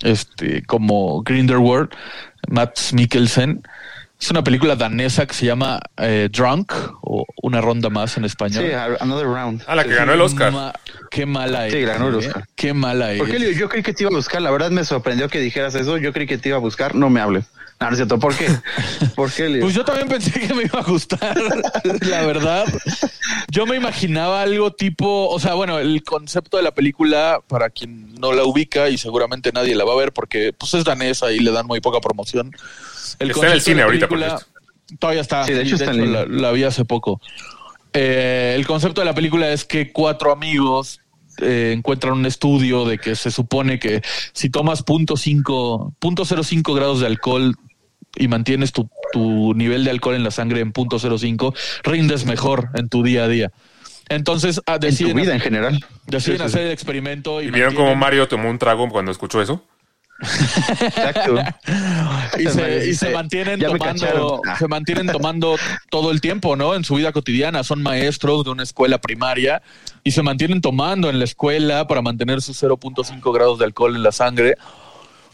este 0.03 0.63
como 0.65 1.23
Grindelwald, 1.23 1.89
Matt 2.51 2.79
Mikkelsen. 2.93 3.63
Es 4.21 4.31
una 4.31 4.43
película 4.43 4.75
danesa 4.75 5.27
que 5.27 5.35
se 5.35 5.47
llama 5.47 5.81
eh, 5.97 6.29
Drunk 6.33 6.73
o 7.03 7.25
Una 7.43 7.61
ronda 7.61 7.89
más 7.89 8.17
en 8.17 8.25
español. 8.25 8.65
Sí, 8.67 8.73
Another 9.01 9.27
Round. 9.27 9.63
A 9.67 9.77
la 9.77 9.85
que 9.85 9.95
ganó 9.95 10.13
el 10.13 10.21
Oscar. 10.21 10.53
Ma- 10.53 10.73
qué 11.11 11.25
mala 11.25 11.69
es. 11.69 11.73
Sí, 11.73 11.83
ganó 11.83 12.09
el 12.09 12.15
¿eh? 12.15 12.19
Oscar. 12.27 12.45
Qué 12.57 12.75
mala 12.75 13.13
es. 13.13 13.19
¿Por 13.19 13.31
qué, 13.31 13.39
Leo? 13.39 13.53
Yo 13.53 13.69
creí 13.69 13.83
que 13.83 13.95
te 13.95 14.03
iba 14.03 14.11
a 14.11 14.15
buscar. 14.17 14.43
La 14.43 14.51
verdad 14.51 14.71
me 14.71 14.85
sorprendió 14.85 15.29
que 15.29 15.39
dijeras 15.39 15.75
eso. 15.77 15.99
Yo 15.99 16.13
creí 16.13 16.27
que 16.27 16.37
te 16.37 16.49
iba 16.49 16.59
a 16.59 16.61
buscar. 16.61 16.97
No 16.97 17.11
me 17.11 17.21
hables. 17.21 17.45
No, 17.81 17.87
no 17.87 17.93
es 17.93 17.99
cierto. 17.99 18.19
¿Por 18.19 18.35
qué? 18.37 18.49
¿Por 19.15 19.31
qué, 19.31 19.49
Leo? 19.49 19.61
Pues 19.63 19.75
yo 19.75 19.85
también 19.85 20.09
pensé 20.09 20.33
que 20.41 20.53
me 20.53 20.65
iba 20.65 20.81
a 20.81 20.83
gustar, 20.83 21.37
la 22.11 22.27
verdad. 22.27 22.65
Yo 23.53 23.67
me 23.67 23.77
imaginaba 23.77 24.43
algo 24.43 24.73
tipo, 24.73 25.29
o 25.29 25.39
sea, 25.39 25.55
bueno, 25.55 25.79
el 25.79 26.03
concepto 26.03 26.57
de 26.57 26.65
la 26.65 26.73
película, 26.73 27.41
para 27.47 27.71
quien 27.71 28.15
no 28.17 28.33
la 28.33 28.43
ubica 28.43 28.89
y 28.89 28.99
seguramente 28.99 29.53
nadie 29.53 29.77
la 29.77 29.85
va 29.85 29.93
a 29.93 29.97
ver 29.97 30.13
porque 30.13 30.53
pues 30.53 30.75
es 30.75 30.83
danesa 30.85 31.31
y 31.31 31.39
le 31.39 31.53
dan 31.53 31.67
muy 31.67 31.81
poca 31.81 32.01
promoción. 32.01 32.51
Está 33.13 33.25
en 33.25 33.31
el 33.31 33.35
concepto 33.35 33.55
de 33.55 33.61
cine 33.61 33.77
la 33.79 33.85
ahorita, 33.85 34.09
por 34.09 34.19
película- 34.19 34.39
cierto. 34.39 34.59
Todavía 34.99 35.21
está. 35.21 35.45
Sí, 35.45 35.53
de 35.53 35.63
hecho 35.63 35.75
está 35.75 35.91
en 35.91 36.41
la, 36.43 36.51
vi 36.53 36.65
hace 36.65 36.85
poco. 36.85 37.21
Eh, 37.93 38.55
el 38.57 38.67
concepto 38.67 39.01
de 39.01 39.05
la 39.07 39.15
película 39.15 39.51
es 39.53 39.65
que 39.65 39.93
cuatro 39.93 40.33
amigos 40.33 41.01
eh, 41.43 41.73
encuentran 41.77 42.15
un 42.15 42.27
estudio 42.27 42.85
de 42.87 42.99
que 42.99 43.15
se 43.17 43.31
supone 43.31 43.79
que 43.79 44.03
si 44.33 44.51
tomas 44.51 44.83
punto 44.83 45.17
cinco, 45.17 45.95
punto 45.99 46.25
cero 46.25 46.43
cinco 46.43 46.75
grados 46.75 47.01
de 47.01 47.07
alcohol 47.07 47.55
y 48.17 48.29
mantienes 48.29 48.73
tu, 48.73 48.89
tu 49.13 49.53
nivel 49.55 49.85
de 49.85 49.91
alcohol 49.91 50.15
en 50.15 50.25
la 50.25 50.31
sangre 50.31 50.61
en 50.61 50.73
punto 50.73 50.99
cero 50.99 51.19
cinco, 51.19 51.55
rindes 51.83 52.25
mejor 52.25 52.71
en 52.75 52.89
tu 52.89 53.03
día 53.03 53.25
a 53.25 53.29
día. 53.29 53.53
Entonces 54.09 54.61
ah, 54.67 54.75
En 54.77 54.81
tu 54.81 54.87
deciden, 54.87 55.17
vida 55.17 55.35
en 55.35 55.41
general. 55.41 55.85
deciden 56.07 56.39
Sí, 56.39 56.43
sí, 56.43 56.47
hacer 56.47 56.63
el 56.67 56.73
experimento 56.73 57.43
y, 57.43 57.47
¿Y 57.49 57.51
vieron 57.51 57.75
cómo 57.75 57.95
Mario 57.95 58.27
tomó 58.27 58.49
un 58.49 58.59
trago 58.59 58.89
cuando 58.89 59.11
escuchó 59.13 59.43
eso? 59.43 59.63
Exacto. 60.21 61.37
y 62.39 62.47
se, 62.47 62.89
y 62.89 62.95
se 62.95 63.11
mantienen 63.11 63.61
"Ya 63.61 63.71
me 63.71 63.79
tomando, 63.79 64.03
cacharon". 64.03 64.41
Ah. 64.47 64.57
se 64.59 64.69
mantienen 64.69 65.07
tomando 65.07 65.57
todo 65.91 66.11
el 66.11 66.21
tiempo, 66.21 66.57
¿no? 66.57 66.75
En 66.75 66.85
su 66.85 66.97
vida 66.97 67.13
cotidiana. 67.13 67.63
Son 67.65 67.83
maestros 67.83 68.45
de 68.45 68.51
una 68.51 68.63
escuela 68.63 68.99
primaria 68.99 69.63
y 70.05 70.11
se 70.11 70.23
mantienen 70.23 70.61
tomando 70.61 71.11
en 71.11 71.19
la 71.19 71.25
escuela 71.25 71.87
para 71.87 72.03
mantener 72.03 72.43
sus 72.43 72.61
0.5 72.63 73.33
grados 73.33 73.59
de 73.59 73.65
alcohol 73.67 73.95
en 73.97 74.03
la 74.03 74.13
sangre. 74.13 74.57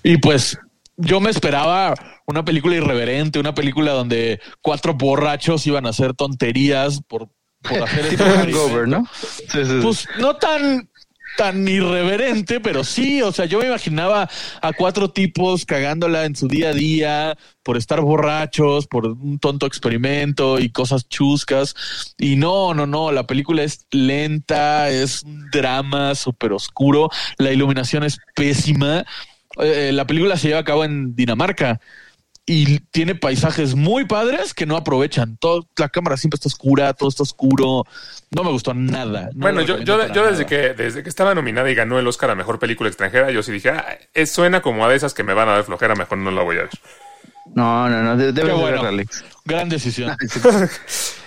Y 0.02 0.18
pues 0.18 0.58
yo 0.96 1.20
me 1.20 1.30
esperaba 1.30 1.94
una 2.26 2.44
película 2.44 2.76
irreverente, 2.76 3.38
una 3.38 3.54
película 3.54 3.92
donde 3.92 4.40
cuatro 4.60 4.94
borrachos 4.94 5.66
iban 5.66 5.86
a 5.86 5.90
hacer 5.90 6.14
tonterías 6.14 7.00
por, 7.08 7.28
por 7.62 7.82
hacer 7.82 8.06
este 8.06 8.24
hangover, 8.24 8.86
¿no? 8.88 9.06
Sí, 9.20 9.44
sí, 9.48 9.64
sí. 9.64 9.78
pues 9.82 10.06
no 10.18 10.36
tan 10.36 10.88
tan 11.36 11.66
irreverente, 11.66 12.60
pero 12.60 12.84
sí, 12.84 13.22
o 13.22 13.32
sea, 13.32 13.46
yo 13.46 13.58
me 13.58 13.66
imaginaba 13.66 14.28
a 14.60 14.72
cuatro 14.72 15.10
tipos 15.10 15.64
cagándola 15.64 16.24
en 16.24 16.36
su 16.36 16.48
día 16.48 16.70
a 16.70 16.72
día 16.72 17.38
por 17.62 17.76
estar 17.76 18.00
borrachos, 18.00 18.86
por 18.86 19.06
un 19.06 19.38
tonto 19.38 19.66
experimento 19.66 20.58
y 20.58 20.70
cosas 20.70 21.08
chuscas. 21.08 21.74
Y 22.18 22.36
no, 22.36 22.74
no, 22.74 22.86
no, 22.86 23.12
la 23.12 23.26
película 23.26 23.62
es 23.62 23.86
lenta, 23.90 24.90
es 24.90 25.22
un 25.22 25.50
drama 25.50 26.14
súper 26.14 26.52
oscuro, 26.52 27.10
la 27.38 27.52
iluminación 27.52 28.04
es 28.04 28.18
pésima. 28.34 29.04
Eh, 29.58 29.92
la 29.92 30.06
película 30.06 30.36
se 30.36 30.48
lleva 30.48 30.60
a 30.60 30.64
cabo 30.64 30.84
en 30.84 31.14
Dinamarca 31.14 31.80
y 32.46 32.80
tiene 32.90 33.14
paisajes 33.14 33.74
muy 33.74 34.04
padres 34.04 34.52
que 34.52 34.66
no 34.66 34.76
aprovechan. 34.76 35.36
Todo, 35.38 35.66
la 35.76 35.88
cámara 35.88 36.16
siempre 36.18 36.36
está 36.36 36.48
oscura, 36.48 36.92
todo 36.92 37.08
está 37.08 37.22
oscuro. 37.22 37.84
No 38.30 38.44
me 38.44 38.50
gustó 38.50 38.74
nada. 38.74 39.30
No 39.34 39.40
bueno, 39.42 39.62
yo, 39.62 39.78
yo, 39.78 39.96
desde 39.96 40.14
nada. 40.20 40.46
que 40.46 40.56
desde 40.74 41.02
que 41.02 41.08
estaba 41.08 41.34
nominada 41.34 41.70
y 41.70 41.74
ganó 41.74 41.98
el 41.98 42.06
Oscar 42.06 42.30
a 42.30 42.34
Mejor 42.34 42.58
Película 42.58 42.88
Extranjera, 42.88 43.30
yo 43.30 43.42
sí 43.42 43.52
dije, 43.52 43.70
ah, 43.70 43.98
es- 44.12 44.30
suena 44.32 44.60
como 44.60 44.84
a 44.84 44.88
de 44.90 44.96
esas 44.96 45.14
que 45.14 45.22
me 45.24 45.32
van 45.32 45.48
a 45.48 45.52
dar 45.52 45.64
flojera, 45.64 45.94
mejor 45.94 46.18
no 46.18 46.30
la 46.30 46.42
voy 46.42 46.56
a 46.58 46.62
ver. 46.62 46.70
No, 47.54 47.88
no, 47.88 48.02
no. 48.02 48.16
de- 48.16 48.32
Debes 48.32 48.50
Qué 48.50 48.56
de 48.56 48.60
bueno. 48.60 48.76
verla, 48.76 48.88
Alex. 48.88 49.24
Gran 49.44 49.68
decisión. 49.68 50.16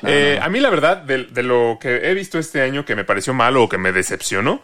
Eh, 0.04 0.40
A 0.42 0.50
mí 0.50 0.60
la 0.60 0.70
verdad, 0.70 0.98
de, 0.98 1.24
de 1.26 1.42
lo 1.44 1.80
que 1.82 2.10
he 2.10 2.14
visto 2.14 2.38
este 2.38 2.62
año 2.62 2.86
que 2.86 2.96
me 2.96 3.04
pareció 3.04 3.34
malo 3.34 3.64
o 3.64 3.70
que 3.70 3.80
me 3.80 3.92
decepcionó, 3.92 4.62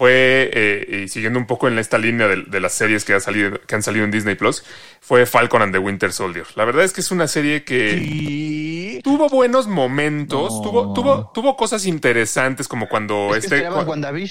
fue, 0.00 0.48
eh, 0.54 1.02
y 1.04 1.08
siguiendo 1.08 1.38
un 1.38 1.44
poco 1.44 1.68
en 1.68 1.78
esta 1.78 1.98
línea 1.98 2.26
de, 2.26 2.44
de 2.46 2.58
las 2.58 2.72
series 2.72 3.04
que, 3.04 3.12
ha 3.12 3.20
salido, 3.20 3.60
que 3.60 3.74
han 3.74 3.82
salido 3.82 4.06
en 4.06 4.10
Disney 4.10 4.34
Plus, 4.34 4.64
fue 5.02 5.26
Falcon 5.26 5.60
and 5.60 5.74
the 5.74 5.78
Winter 5.78 6.10
Soldier. 6.10 6.46
La 6.54 6.64
verdad 6.64 6.86
es 6.86 6.94
que 6.94 7.02
es 7.02 7.10
una 7.10 7.28
serie 7.28 7.64
que... 7.64 8.98
Tuvo 9.04 9.28
buenos 9.28 9.66
momentos, 9.66 10.54
No. 10.54 10.62
tuvo, 10.62 10.94
tuvo, 10.94 11.30
tuvo 11.34 11.54
cosas 11.54 11.84
interesantes 11.84 12.66
como 12.66 12.88
cuando 12.88 13.34
Es 13.34 13.44
este 13.44 13.68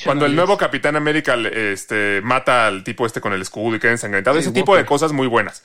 cuando 0.04 0.26
el 0.26 0.36
nuevo 0.36 0.58
Capitán 0.58 0.96
América 0.96 1.36
este, 1.36 2.22
mata 2.24 2.66
al 2.66 2.84
tipo 2.84 3.06
este 3.06 3.22
con 3.22 3.34
el 3.34 3.42
escudo 3.44 3.76
y 3.76 3.80
queda 3.80 3.92
ensangrentado, 3.92 4.38
Sí, 4.38 4.46
ese 4.46 4.52
tipo 4.52 4.76
de 4.76 4.86
cosas 4.88 5.12
muy 5.12 5.28
buenas. 5.28 5.64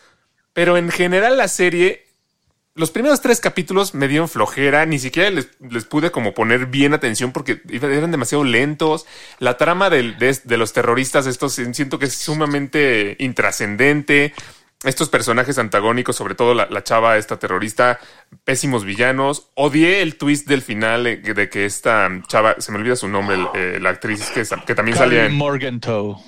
Pero 0.52 0.76
en 0.76 0.90
general 0.90 1.38
la 1.38 1.48
serie, 1.48 2.03
los 2.76 2.90
primeros 2.90 3.20
tres 3.20 3.40
capítulos 3.40 3.94
me 3.94 4.08
dieron 4.08 4.28
flojera, 4.28 4.84
ni 4.86 4.98
siquiera 4.98 5.30
les, 5.30 5.48
les 5.60 5.84
pude 5.84 6.10
como 6.10 6.34
poner 6.34 6.66
bien 6.66 6.92
atención 6.92 7.30
porque 7.32 7.62
eran 7.70 8.10
demasiado 8.10 8.42
lentos. 8.44 9.06
La 9.38 9.56
trama 9.56 9.90
del- 9.90 10.18
de, 10.18 10.36
de 10.42 10.56
los 10.56 10.72
terroristas 10.72 11.26
estos 11.26 11.52
siento 11.54 11.98
que 11.98 12.06
es 12.06 12.14
sumamente 12.14 13.16
intrascendente. 13.20 14.34
Estos 14.82 15.08
personajes 15.08 15.56
antagónicos, 15.58 16.14
sobre 16.16 16.34
todo 16.34 16.52
la, 16.52 16.66
la 16.68 16.82
chava 16.84 17.16
esta 17.16 17.38
terrorista, 17.38 18.00
pésimos 18.44 18.84
villanos. 18.84 19.48
Odié 19.54 20.02
el 20.02 20.16
twist 20.16 20.46
del 20.46 20.60
final 20.60 21.04
de 21.04 21.48
que 21.48 21.64
esta 21.64 22.10
chava, 22.26 22.56
se 22.58 22.70
me 22.70 22.78
olvida 22.78 22.94
su 22.96 23.08
nombre, 23.08 23.36
el- 23.36 23.48
eh, 23.54 23.78
la 23.80 23.90
actriz 23.90 24.30
que, 24.30 24.42
que 24.66 24.74
también 24.74 24.96
salía 24.98 25.24
en... 25.26 25.34
Morgenthau. 25.36 26.20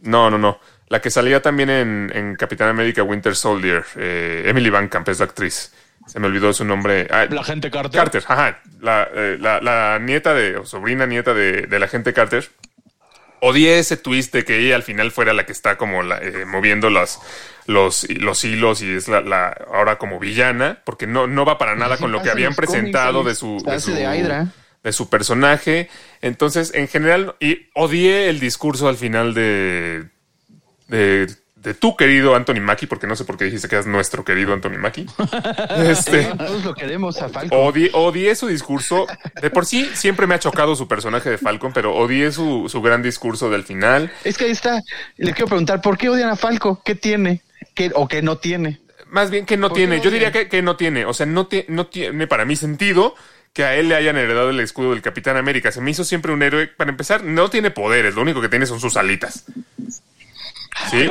No, 0.00 0.30
no, 0.30 0.38
no. 0.38 0.58
La 0.88 1.02
que 1.02 1.10
salía 1.10 1.42
también 1.42 1.68
en, 1.68 2.10
en 2.14 2.34
Capitán 2.36 2.68
América 2.70 3.02
Winter 3.02 3.34
Soldier. 3.36 3.84
eh, 3.96 4.44
Emily 4.46 4.70
Van 4.70 4.88
Camp 4.88 5.06
es 5.10 5.18
la 5.18 5.26
actriz. 5.26 5.74
Se 6.08 6.18
me 6.20 6.26
olvidó 6.26 6.52
su 6.52 6.64
nombre. 6.64 7.06
Ah, 7.10 7.26
La 7.30 7.44
gente 7.44 7.70
Carter. 7.70 7.98
Carter, 8.00 8.24
ajá. 8.26 8.60
La, 8.80 9.08
eh, 9.14 9.36
la- 9.40 9.60
la 9.60 9.98
nieta 10.00 10.34
de, 10.34 10.56
o 10.56 10.64
sobrina 10.66 11.06
nieta 11.06 11.34
de, 11.34 11.62
de 11.62 11.78
la 11.78 11.86
gente 11.88 12.12
Carter. 12.12 12.48
Odié 13.40 13.78
ese 13.78 13.96
twist 13.96 14.32
de 14.34 14.44
que 14.44 14.58
ella 14.58 14.74
al 14.74 14.82
final 14.82 15.12
fuera 15.12 15.32
la 15.32 15.46
que 15.46 15.52
está 15.52 15.76
como 15.78 16.02
la- 16.02 16.18
eh, 16.18 16.44
moviendo 16.44 16.90
los, 16.90 17.20
los, 17.66 18.08
los 18.10 18.42
hilos 18.44 18.82
y 18.82 18.90
es 18.92 19.06
la, 19.06 19.20
la- 19.20 19.56
ahora 19.72 19.96
como 19.96 20.18
villana, 20.18 20.80
porque 20.84 21.06
no, 21.06 21.26
no 21.28 21.44
va 21.44 21.56
para 21.58 21.76
nada 21.76 21.98
con 21.98 22.10
lo 22.10 22.20
que 22.20 22.30
habían 22.30 22.54
cómics, 22.54 22.72
presentado 22.72 23.22
de 23.22 23.34
su, 23.36 23.62
de 23.64 23.78
su, 23.78 23.92
de 23.94 24.02
Hydra. 24.02 24.46
de 24.82 24.92
su 24.92 25.08
personaje. 25.08 25.88
Entonces, 26.20 26.72
en 26.74 26.88
general, 26.88 27.36
y 27.38 27.68
odié 27.74 28.28
el 28.28 28.40
discurso 28.40 28.88
al 28.88 28.96
final 28.96 29.34
de, 29.34 30.08
de, 30.88 31.28
de 31.68 31.74
tu 31.74 31.96
querido 31.96 32.34
Anthony 32.34 32.60
Mackie, 32.62 32.86
porque 32.86 33.06
no 33.06 33.14
sé 33.14 33.26
por 33.26 33.36
qué 33.36 33.44
dijiste 33.44 33.68
que 33.68 33.78
es 33.78 33.86
nuestro 33.86 34.24
querido 34.24 34.54
Anthony 34.54 34.78
Mackie. 34.78 35.06
este, 35.76 36.24
Todos 36.24 36.64
lo 36.64 36.74
queremos 36.74 37.20
a 37.20 37.28
Falcon. 37.28 37.58
odié, 37.60 37.90
odié 37.92 38.34
su 38.34 38.46
discurso. 38.46 39.06
De 39.42 39.50
por 39.50 39.66
sí, 39.66 39.90
siempre 39.92 40.26
me 40.26 40.34
ha 40.34 40.38
chocado 40.38 40.74
su 40.76 40.88
personaje 40.88 41.28
de 41.28 41.36
Falcon, 41.36 41.72
pero 41.74 41.94
odié 41.94 42.32
su, 42.32 42.68
su 42.70 42.80
gran 42.80 43.02
discurso 43.02 43.50
del 43.50 43.64
final. 43.64 44.10
Es 44.24 44.38
que 44.38 44.46
ahí 44.46 44.52
está. 44.52 44.80
Le 45.18 45.32
quiero 45.32 45.48
preguntar, 45.48 45.82
¿por 45.82 45.98
qué 45.98 46.08
odian 46.08 46.30
a 46.30 46.36
Falco? 46.36 46.80
¿Qué 46.84 46.94
tiene? 46.94 47.42
¿Qué, 47.74 47.90
¿O 47.94 48.08
qué 48.08 48.22
no 48.22 48.38
tiene? 48.38 48.80
Más 49.10 49.30
bien 49.30 49.44
que 49.44 49.56
no 49.58 49.68
¿Por 49.68 49.76
qué 49.76 49.86
tiene, 49.86 50.00
yo 50.00 50.10
diría 50.10 50.32
que, 50.32 50.48
que 50.48 50.62
no 50.62 50.76
tiene, 50.76 51.04
o 51.04 51.12
sea, 51.12 51.26
no, 51.26 51.48
tie- 51.50 51.66
no 51.68 51.86
tiene 51.86 52.26
para 52.26 52.44
mí 52.46 52.56
sentido 52.56 53.14
que 53.52 53.64
a 53.64 53.74
él 53.74 53.88
le 53.88 53.94
hayan 53.96 54.16
heredado 54.16 54.50
el 54.50 54.60
escudo 54.60 54.90
del 54.92 55.02
Capitán 55.02 55.36
América. 55.36 55.70
Se 55.72 55.80
me 55.80 55.90
hizo 55.90 56.04
siempre 56.04 56.32
un 56.32 56.42
héroe, 56.42 56.66
para 56.68 56.90
empezar, 56.90 57.24
no 57.24 57.50
tiene 57.50 57.70
poderes, 57.70 58.14
lo 58.14 58.22
único 58.22 58.40
que 58.40 58.48
tiene 58.48 58.66
son 58.66 58.80
sus 58.80 58.96
alitas. 58.96 59.44
¿Sí? 60.90 61.08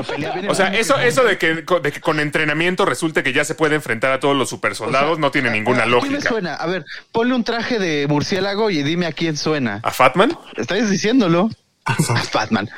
O 0.47 0.55
sea, 0.55 0.67
eso, 0.73 0.97
eso 0.99 1.23
de 1.23 1.37
que, 1.37 1.63
de 1.81 1.91
que 1.91 2.01
con 2.01 2.19
entrenamiento 2.19 2.85
resulte 2.85 3.23
que 3.23 3.33
ya 3.33 3.43
se 3.45 3.55
puede 3.55 3.75
enfrentar 3.75 4.11
a 4.11 4.19
todos 4.19 4.35
los 4.35 4.49
supersoldados 4.49 5.19
no 5.19 5.31
tiene 5.31 5.49
ninguna 5.51 5.79
¿A 5.79 5.83
quién 5.83 5.91
le 5.91 5.97
lógica. 6.09 6.29
suena? 6.29 6.55
A 6.55 6.65
ver, 6.67 6.85
ponle 7.11 7.35
un 7.35 7.43
traje 7.43 7.79
de 7.79 8.07
murciélago 8.07 8.69
y 8.69 8.83
dime 8.83 9.05
a 9.05 9.11
quién 9.11 9.37
suena. 9.37 9.79
¿A 9.83 9.91
Fatman? 9.91 10.37
¿Estás 10.55 10.89
diciéndolo? 10.89 11.49
A 11.87 11.95
Batman. 12.33 12.69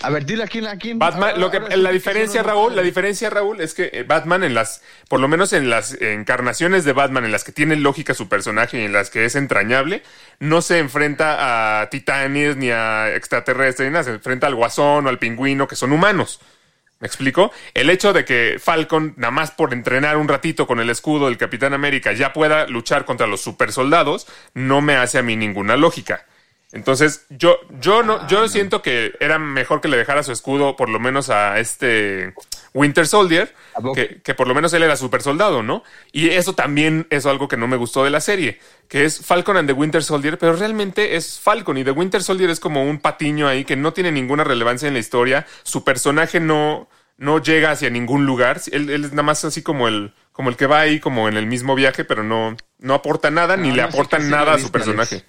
A 0.00 0.10
ver, 0.10 0.24
dile 0.24 0.44
a 0.44 0.46
quién, 0.46 0.66
a 0.66 0.76
quién. 0.76 0.98
Batman, 0.98 1.40
lo 1.40 1.50
que, 1.50 1.58
la 1.76 1.90
diferencia, 1.90 2.44
Raúl, 2.44 2.76
la 2.76 2.82
diferencia, 2.82 3.30
Raúl, 3.30 3.60
es 3.60 3.74
que 3.74 3.90
eh, 3.92 4.04
Batman 4.04 4.44
en 4.44 4.54
las, 4.54 4.80
por 5.08 5.18
lo 5.18 5.26
menos 5.26 5.52
en 5.52 5.70
las 5.70 6.00
encarnaciones 6.00 6.84
de 6.84 6.92
Batman, 6.92 7.24
en 7.24 7.32
las 7.32 7.42
que 7.42 7.50
tiene 7.50 7.74
lógica 7.74 8.14
su 8.14 8.28
personaje 8.28 8.80
y 8.80 8.84
en 8.84 8.92
las 8.92 9.10
que 9.10 9.24
es 9.24 9.34
entrañable, 9.34 10.04
no 10.38 10.62
se 10.62 10.78
enfrenta 10.78 11.80
a 11.80 11.90
titanes 11.90 12.56
ni 12.56 12.70
a 12.70 13.12
extraterrestres, 13.16 13.88
ni 13.88 13.92
nada, 13.92 14.04
se 14.04 14.10
enfrenta 14.10 14.46
al 14.46 14.54
guasón 14.54 15.06
o 15.06 15.08
al 15.08 15.18
pingüino, 15.18 15.66
que 15.66 15.74
son 15.74 15.90
humanos. 15.90 16.40
¿Me 17.00 17.06
explico? 17.06 17.50
El 17.74 17.90
hecho 17.90 18.12
de 18.12 18.24
que 18.24 18.58
Falcon, 18.62 19.14
nada 19.16 19.30
más 19.32 19.50
por 19.50 19.72
entrenar 19.72 20.16
un 20.16 20.28
ratito 20.28 20.68
con 20.68 20.78
el 20.78 20.90
escudo 20.90 21.26
del 21.26 21.38
Capitán 21.38 21.72
América, 21.72 22.12
ya 22.12 22.32
pueda 22.32 22.68
luchar 22.68 23.04
contra 23.04 23.26
los 23.26 23.40
supersoldados, 23.40 24.28
no 24.54 24.80
me 24.80 24.94
hace 24.94 25.18
a 25.18 25.22
mí 25.22 25.34
ninguna 25.34 25.76
lógica. 25.76 26.24
Entonces, 26.70 27.24
yo, 27.30 27.58
yo 27.80 28.02
no, 28.02 28.26
yo 28.28 28.46
siento 28.46 28.82
que 28.82 29.14
era 29.20 29.38
mejor 29.38 29.80
que 29.80 29.88
le 29.88 29.96
dejara 29.96 30.22
su 30.22 30.32
escudo, 30.32 30.76
por 30.76 30.90
lo 30.90 31.00
menos 31.00 31.30
a 31.30 31.58
este 31.60 32.34
Winter 32.74 33.06
Soldier, 33.06 33.54
que, 33.94 34.20
que 34.22 34.34
por 34.34 34.46
lo 34.46 34.54
menos 34.54 34.74
él 34.74 34.82
era 34.82 34.96
super 34.96 35.22
soldado, 35.22 35.62
¿no? 35.62 35.82
Y 36.12 36.28
eso 36.28 36.54
también 36.54 37.06
es 37.08 37.24
algo 37.24 37.48
que 37.48 37.56
no 37.56 37.68
me 37.68 37.78
gustó 37.78 38.04
de 38.04 38.10
la 38.10 38.20
serie, 38.20 38.60
que 38.86 39.06
es 39.06 39.24
Falcon 39.24 39.56
and 39.56 39.66
the 39.66 39.72
Winter 39.72 40.04
Soldier, 40.04 40.36
pero 40.36 40.56
realmente 40.56 41.16
es 41.16 41.40
Falcon 41.40 41.78
y 41.78 41.84
The 41.84 41.92
Winter 41.92 42.22
Soldier 42.22 42.50
es 42.50 42.60
como 42.60 42.84
un 42.84 42.98
patiño 42.98 43.48
ahí 43.48 43.64
que 43.64 43.76
no 43.76 43.94
tiene 43.94 44.12
ninguna 44.12 44.44
relevancia 44.44 44.88
en 44.88 44.94
la 44.94 45.00
historia, 45.00 45.46
su 45.62 45.84
personaje 45.84 46.38
no, 46.38 46.86
no 47.16 47.40
llega 47.42 47.70
hacia 47.70 47.88
ningún 47.88 48.26
lugar, 48.26 48.60
él, 48.72 48.90
él 48.90 49.06
es 49.06 49.12
nada 49.12 49.22
más 49.22 49.42
así 49.46 49.62
como 49.62 49.88
el, 49.88 50.12
como 50.32 50.50
el 50.50 50.56
que 50.56 50.66
va 50.66 50.80
ahí 50.80 51.00
como 51.00 51.28
en 51.28 51.38
el 51.38 51.46
mismo 51.46 51.74
viaje, 51.74 52.04
pero 52.04 52.22
no, 52.22 52.58
no 52.78 52.92
aporta 52.92 53.30
nada 53.30 53.56
ni 53.56 53.70
No, 53.70 53.76
le 53.76 53.82
no 53.82 53.90
sé 53.90 53.96
aporta 53.96 54.18
qué 54.18 54.24
sí 54.24 54.30
nada 54.30 54.52
a 54.52 54.58
su 54.58 54.70
Alex. 54.74 55.24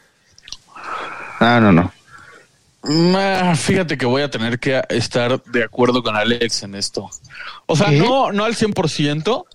Ah, 1.40 1.60
no, 1.62 1.72
no. 1.72 1.92
Fíjate 3.56 3.98
que 3.98 4.06
voy 4.06 4.22
a 4.22 4.30
tener 4.30 4.60
que 4.60 4.82
estar 4.90 5.44
de 5.44 5.64
acuerdo 5.64 6.02
con 6.02 6.16
Alex 6.16 6.64
en 6.64 6.76
esto. 6.76 7.10
O 7.66 7.76
sea, 7.76 7.90
¿Qué? 7.90 8.00
no, 8.00 8.32
no 8.32 8.46
al 8.46 8.56
100%. 8.56 9.46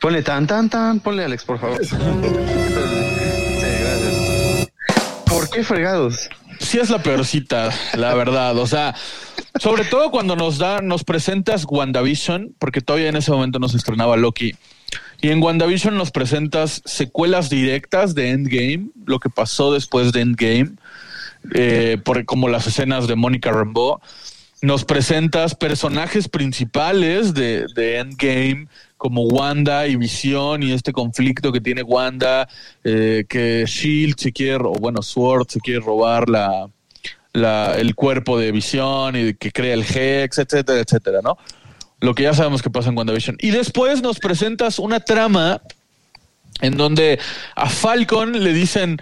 Ponle 0.00 0.22
tan, 0.22 0.46
tan, 0.46 0.68
tan. 0.68 1.00
Ponle 1.00 1.24
Alex, 1.24 1.44
por 1.44 1.58
favor. 1.58 1.84
Sí, 1.84 1.96
gracias. 3.60 4.68
¿Por 5.26 5.50
qué 5.50 5.64
fregados? 5.64 6.28
Sí 6.58 6.78
es 6.78 6.90
la 6.90 7.02
peorcita, 7.02 7.70
la 7.94 8.14
verdad. 8.14 8.56
O 8.58 8.66
sea, 8.66 8.94
sobre 9.58 9.84
todo 9.84 10.10
cuando 10.10 10.36
nos 10.36 10.58
da, 10.58 10.80
nos 10.80 11.04
presentas 11.04 11.64
WandaVision, 11.68 12.54
porque 12.58 12.80
todavía 12.80 13.08
en 13.08 13.16
ese 13.16 13.30
momento 13.30 13.58
nos 13.58 13.74
estrenaba 13.74 14.16
Loki. 14.16 14.54
Y 15.22 15.30
en 15.30 15.42
WandaVision 15.42 15.96
nos 15.96 16.10
presentas 16.10 16.82
secuelas 16.84 17.50
directas 17.50 18.14
de 18.14 18.30
Endgame, 18.30 18.88
lo 19.06 19.18
que 19.18 19.28
pasó 19.30 19.72
después 19.72 20.12
de 20.12 20.20
Endgame, 20.22 20.72
eh, 21.54 21.98
por, 22.04 22.24
como 22.24 22.48
las 22.48 22.66
escenas 22.66 23.08
de 23.08 23.16
Mónica 23.16 23.50
Rambeau. 23.50 24.00
Nos 24.62 24.84
presentas 24.84 25.54
personajes 25.54 26.28
principales 26.28 27.32
de, 27.32 27.66
de 27.74 27.98
Endgame, 27.98 28.68
como 29.00 29.22
Wanda 29.22 29.86
y 29.86 29.96
Visión 29.96 30.62
y 30.62 30.72
este 30.72 30.92
conflicto 30.92 31.50
que 31.52 31.62
tiene 31.62 31.82
Wanda, 31.82 32.46
eh, 32.84 33.24
que 33.26 33.64
Shield 33.66 34.18
se 34.18 34.30
quiere, 34.30 34.62
o 34.64 34.72
bueno, 34.72 35.00
Sword 35.00 35.48
se 35.48 35.58
quiere 35.60 35.80
robar 35.80 36.28
la, 36.28 36.68
el 37.78 37.94
cuerpo 37.94 38.38
de 38.38 38.52
Visión 38.52 39.16
y 39.16 39.32
que 39.32 39.52
crea 39.52 39.72
el 39.72 39.86
Hex, 39.88 40.36
etcétera, 40.36 40.80
etcétera, 40.80 41.20
¿no? 41.22 41.38
Lo 42.00 42.14
que 42.14 42.24
ya 42.24 42.34
sabemos 42.34 42.60
que 42.60 42.68
pasa 42.68 42.90
en 42.90 42.98
WandaVision. 42.98 43.38
Y 43.40 43.52
después 43.52 44.02
nos 44.02 44.18
presentas 44.18 44.78
una 44.78 45.00
trama 45.00 45.62
en 46.60 46.76
donde 46.76 47.18
a 47.56 47.70
Falcon 47.70 48.44
le 48.44 48.52
dicen, 48.52 49.00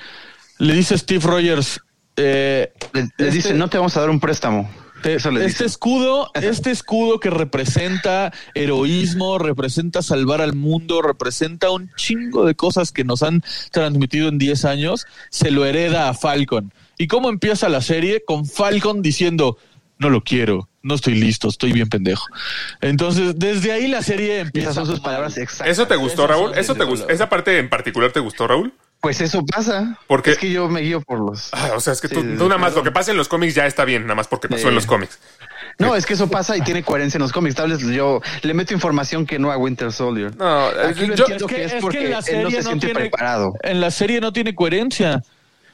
le 0.58 0.74
dice 0.74 0.96
Steve 0.96 1.24
Rogers, 1.26 1.80
eh, 2.18 2.72
Le, 2.92 3.00
le 3.02 3.06
Este- 3.08 3.30
dicen, 3.30 3.58
no 3.58 3.68
te 3.68 3.78
vamos 3.78 3.96
a 3.96 4.00
dar 4.00 4.10
un 4.10 4.20
préstamo. 4.20 4.70
te- 5.02 5.14
Eso 5.14 5.30
le 5.30 5.40
este 5.40 5.50
dicen. 5.50 5.66
escudo, 5.66 6.30
este 6.34 6.70
escudo 6.72 7.20
que 7.20 7.30
representa 7.30 8.32
heroísmo, 8.54 9.38
representa 9.38 10.02
salvar 10.02 10.40
al 10.40 10.54
mundo, 10.54 11.02
representa 11.02 11.70
un 11.70 11.90
chingo 11.96 12.44
de 12.44 12.54
cosas 12.54 12.90
que 12.92 13.04
nos 13.04 13.22
han 13.22 13.42
transmitido 13.70 14.28
en 14.28 14.38
10 14.38 14.64
años, 14.64 15.06
se 15.30 15.50
lo 15.52 15.64
hereda 15.64 16.08
a 16.08 16.14
Falcon. 16.14 16.72
¿Y 16.98 17.06
cómo 17.06 17.28
empieza 17.28 17.68
la 17.68 17.80
serie? 17.80 18.24
Con 18.26 18.44
Falcon 18.44 19.00
diciendo, 19.02 19.56
no 19.98 20.10
lo 20.10 20.22
quiero, 20.24 20.68
no 20.82 20.94
estoy 20.96 21.14
listo, 21.14 21.48
estoy 21.48 21.72
bien 21.72 21.88
pendejo. 21.88 22.24
Entonces, 22.80 23.34
desde 23.38 23.70
ahí 23.72 23.86
la 23.86 24.02
serie 24.02 24.40
empieza. 24.40 24.70
Esas 24.70 24.86
son 24.86 24.86
sus 24.96 25.00
palabras 25.00 25.36
exactas. 25.38 25.68
¿Eso 25.68 25.86
te 25.86 25.94
gustó, 25.96 26.26
Raúl? 26.26 26.56
¿Eso 26.56 26.74
te 26.74 26.84
gustó? 26.84 27.08
¿Esa 27.08 27.28
parte 27.28 27.56
en 27.58 27.68
particular 27.68 28.10
te 28.10 28.20
gustó, 28.20 28.48
Raúl? 28.48 28.72
Pues 29.00 29.20
eso 29.20 29.44
pasa. 29.46 29.96
Porque- 30.08 30.32
Es 30.32 30.38
que 30.38 30.50
yo 30.50 30.68
me 30.68 30.80
guío 30.80 31.00
por 31.00 31.20
los. 31.20 31.50
Ah, 31.52 31.70
o 31.76 31.80
sea, 31.80 31.92
es 31.92 32.00
que 32.00 32.08
Sí, 32.08 32.14
tú, 32.14 32.22
nada 32.24 32.58
más 32.58 32.74
lo 32.74 32.82
que 32.82 32.90
pasa 32.90 33.12
en 33.12 33.16
los 33.16 33.28
cómics 33.28 33.54
ya 33.54 33.64
está 33.66 33.84
bien, 33.84 34.02
nada 34.02 34.16
más 34.16 34.26
porque 34.26 34.48
pasó 34.48 34.62
Sí. 34.62 34.68
en 34.68 34.74
los 34.74 34.86
cómics. 34.86 35.18
No, 35.78 35.94
es 35.94 36.04
que 36.04 36.14
eso 36.14 36.28
pasa 36.28 36.56
y 36.56 36.62
tiene 36.62 36.82
coherencia 36.82 37.16
en 37.18 37.22
los 37.22 37.32
cómics. 37.32 37.54
Tal 37.54 37.70
vez 37.70 37.78
yo 37.80 38.20
le 38.42 38.54
meto 38.54 38.74
información 38.74 39.24
que 39.24 39.38
no 39.38 39.52
a 39.52 39.56
Winter 39.56 39.92
Soldier. 39.92 40.34
No, 40.36 40.66
Aquí 40.66 41.06
lo 41.06 41.14
yo- 41.14 41.24
entiendo 41.24 41.46
que, 41.46 41.64
es 41.64 41.74
porque 41.80 42.06
en 42.06 42.10
la 42.10 42.18
él 42.18 42.42
no 42.42 42.50
serie 42.50 42.56
se 42.56 42.62
siente 42.62 42.86
tiene- 42.88 43.00
preparado. 43.00 43.52
En 43.62 43.80
la 43.80 43.90
serie 43.92 44.20
no 44.20 44.32
tiene 44.32 44.54
coherencia. 44.56 45.22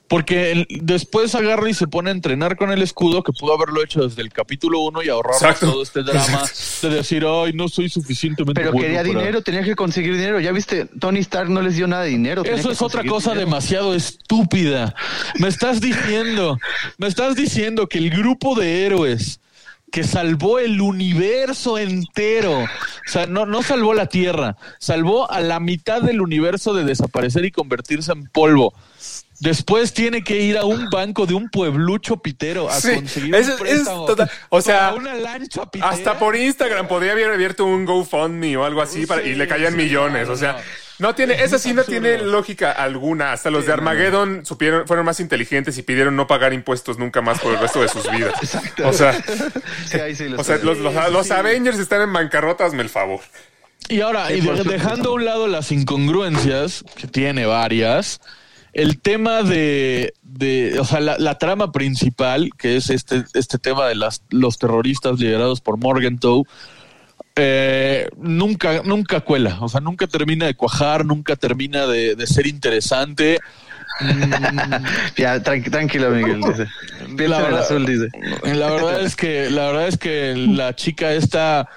Porque 0.07 0.53
el- 0.53 0.67
después 0.83 1.35
agarra 1.35 1.71
y 1.71 1.75
se 1.75 1.87
pone 1.89 2.11
a 2.11 2.13
entrenar 2.13 2.57
con 2.57 2.71
el 2.71 2.83
escudo, 2.83 3.23
que 3.23 3.33
pudo 3.33 3.55
haberlo 3.55 3.83
hecho 3.83 4.07
desde 4.07 4.21
el 4.21 4.31
capítulo 4.33 4.81
1 4.81 5.03
y 5.03 5.09
Exacto. 5.09 5.71
todo 5.73 5.83
este 5.83 6.03
drama 6.03 6.45
de 6.83 6.89
decir, 6.91 7.25
ay, 7.27 7.53
no 7.55 7.69
soy 7.69 7.89
suficientemente 7.89 8.61
Pero 8.61 8.73
bueno 8.73 8.85
quería 8.87 9.01
para-". 9.03 9.09
dinero, 9.21 9.43
tenía 9.43 9.63
que 9.63 9.75
conseguir 9.75 10.13
dinero. 10.15 10.41
Ya 10.41 10.53
viste, 10.53 10.85
Tony 11.01 11.21
Stark 11.21 11.49
no 11.49 11.63
les 11.63 11.77
dio 11.77 11.87
nada 11.87 12.03
de 12.03 12.11
dinero. 12.11 12.45
Eso 12.45 12.71
es 12.71 12.83
otra 12.83 13.03
cosa 13.05 13.31
dinero. 13.31 13.47
demasiado 13.47 13.95
estúpida. 13.95 14.95
Me 15.39 15.49
estás 15.49 15.81
diciendo, 15.81 16.59
me 16.99 17.07
estás 17.07 17.35
diciendo 17.35 17.89
que 17.89 17.97
el 17.99 18.11
grupo 18.11 18.55
de 18.55 18.85
héroes 18.85 19.41
que 19.91 20.03
salvó 20.05 20.59
el 20.59 20.81
universo 20.81 21.79
entero, 21.79 22.65
o 22.65 22.69
sea, 23.07 23.27
no, 23.27 23.47
no 23.47 23.63
salvó 23.63 23.95
la 23.95 24.07
Tierra, 24.07 24.57
salvó 24.81 25.31
a 25.31 25.41
la 25.41 25.61
mitad 25.61 26.03
del 26.03 26.21
universo 26.21 26.75
de 26.75 26.83
desaparecer 26.85 27.45
y 27.45 27.53
convertirse 27.53 28.11
en 28.13 28.27
polvo. 28.27 28.75
Después 29.45 29.93
tiene 29.93 30.25
que 30.25 30.41
ir 30.41 30.57
a 30.57 30.65
un 30.65 30.89
banco 30.89 31.27
de 31.27 31.35
un 31.35 31.51
pueblucho 31.51 32.17
pitero 32.17 32.71
a 32.71 32.81
Sí, 32.81 32.95
conseguir 32.95 33.35
es- 33.35 33.47
un 33.47 33.53
es 33.53 33.61
préstamo 33.61 34.07
total- 34.07 34.31
o 34.49 34.63
sea, 34.63 34.79
para 34.91 34.95
una 34.95 35.15
lancha 35.15 35.71
pitera. 35.71 35.91
hasta 35.91 36.19
por 36.19 36.35
Instagram 36.35 36.89
podría 36.89 37.13
haber 37.13 37.31
abierto 37.31 37.67
un 37.67 37.85
GoFundMe 37.85 38.57
o 38.57 38.65
algo 38.65 38.81
así 38.81 39.05
para, 39.07 39.23
y 39.23 39.35
le 39.35 39.47
caían 39.47 39.73
sí, 39.73 39.77
millones. 39.79 40.29
no, 40.29 40.33
o 40.33 40.37
sea, 40.39 40.53
no. 40.99 41.09
no 41.09 41.15
tiene, 41.15 41.35
esa 41.45 41.59
sí 41.59 41.75
no 41.75 41.83
absurdo. 41.83 42.01
tiene 42.01 42.19
lógica 42.25 42.73
alguna. 42.73 43.33
Hasta 43.33 43.51
los 43.51 43.67
de 43.67 43.73
Armageddon 43.75 44.47
supieron, 44.47 44.87
fueron 44.87 45.05
más 45.05 45.21
inteligentes 45.21 45.77
y 45.77 45.83
pidieron 45.83 46.17
no 46.17 46.27
pagar 46.27 46.55
impuestos 46.55 46.99
nunca 46.99 47.21
más 47.21 47.39
por 47.41 47.53
el 47.53 47.61
resto 47.61 47.83
de 47.83 47.89
sus 47.89 48.11
vidas. 48.11 48.33
O 48.83 48.93
sea, 48.95 49.13
Sí, 49.91 49.99
ahí 50.01 50.15
sí 50.15 50.27
lo 50.29 50.41
o 50.41 50.45
sea, 50.45 50.57
los, 50.57 50.79
los- 50.79 50.95
los 51.13 51.31
Avengers 51.31 51.79
están 51.79 52.01
en 52.01 52.13
bancarrota, 52.15 52.65
hazme 52.65 52.83
el 52.83 52.89
favor. 52.89 53.21
Y 53.91 54.01
ahora, 54.01 54.33
y 54.33 54.41
de- 54.41 54.65
dejando 54.65 55.11
a 55.11 55.13
un 55.13 55.27
lado 55.27 55.47
las 55.49 55.71
incongruencias, 55.71 56.83
que 56.97 57.07
tiene 57.07 57.45
varias, 57.45 58.21
el 58.75 59.01
tema 59.01 59.43
de, 59.43 60.13
de 60.23 60.79
o 60.81 60.85
sea, 60.85 61.01
la, 61.01 61.17
la 61.19 61.39
trama 61.39 61.73
principal, 61.73 62.51
que 62.59 62.77
es 62.77 62.91
este, 62.91 63.25
este 63.35 63.59
tema 63.59 63.87
de 63.87 63.95
las, 63.95 64.23
los 64.31 64.59
terroristas 64.59 65.19
liderados 65.19 65.61
por 65.61 65.79
Morgenthau, 65.79 66.45
eh, 67.37 68.09
nunca, 68.17 68.83
nunca 68.85 69.21
cuela, 69.21 69.59
o 69.61 69.69
sea, 69.69 69.81
nunca 69.81 70.07
termina 70.07 70.47
de 70.47 70.55
cuajar, 70.55 71.05
nunca 71.05 71.35
termina 71.37 71.87
de, 71.87 72.15
de 72.15 72.27
ser 72.27 72.47
interesante. 72.47 73.39
Ya, 75.17 75.39
tranqui- 75.43 75.71
tranquilo, 75.71 76.11
Miguel. 76.11 76.41
Dice. 76.41 76.67
El 77.07 77.15
verdad- 77.17 77.61
azul, 77.61 77.87
dice. 77.87 78.09
La 78.55 78.71
verdad 78.71 79.03
es 79.03 79.15
que, 79.17 79.51
la 79.51 79.67
verdad 79.67 79.89
es 79.89 79.97
que 79.99 80.35
la 80.37 80.75
chica 80.75 81.13
esta, 81.13 81.69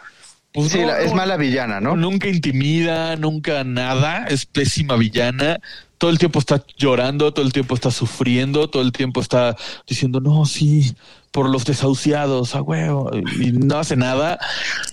pues 0.54 0.72
Sí, 0.72 0.80
no- 0.80 0.88
la- 0.88 1.00
es 1.02 1.14
mala 1.14 1.38
villana, 1.38 1.80
¿no? 1.80 1.95
Nunca 1.95 2.28
intimida, 2.28 3.16
nunca 3.18 3.64
nada, 3.64 4.26
es 4.30 4.45
pésima 4.48 4.95
villana. 4.95 5.60
Todo 5.98 6.12
el 6.12 6.20
tiempo 6.20 6.39
está 6.39 6.64
llorando, 6.78 7.34
todo 7.34 7.43
el 7.45 7.52
tiempo 7.54 7.74
está 7.74 7.89
sufriendo, 7.91 8.70
todo 8.70 8.84
el 8.84 8.91
tiempo 8.91 9.20
está 9.20 9.56
diciendo, 9.88 10.20
no, 10.20 10.45
sí, 10.45 10.95
por 11.32 11.50
los 11.50 11.66
desahuciados, 11.66 12.54
a 12.56 12.62
huevo, 12.62 13.12
y 13.16 13.52
no 13.52 13.80
hace 13.80 13.95
nada. 13.95 14.38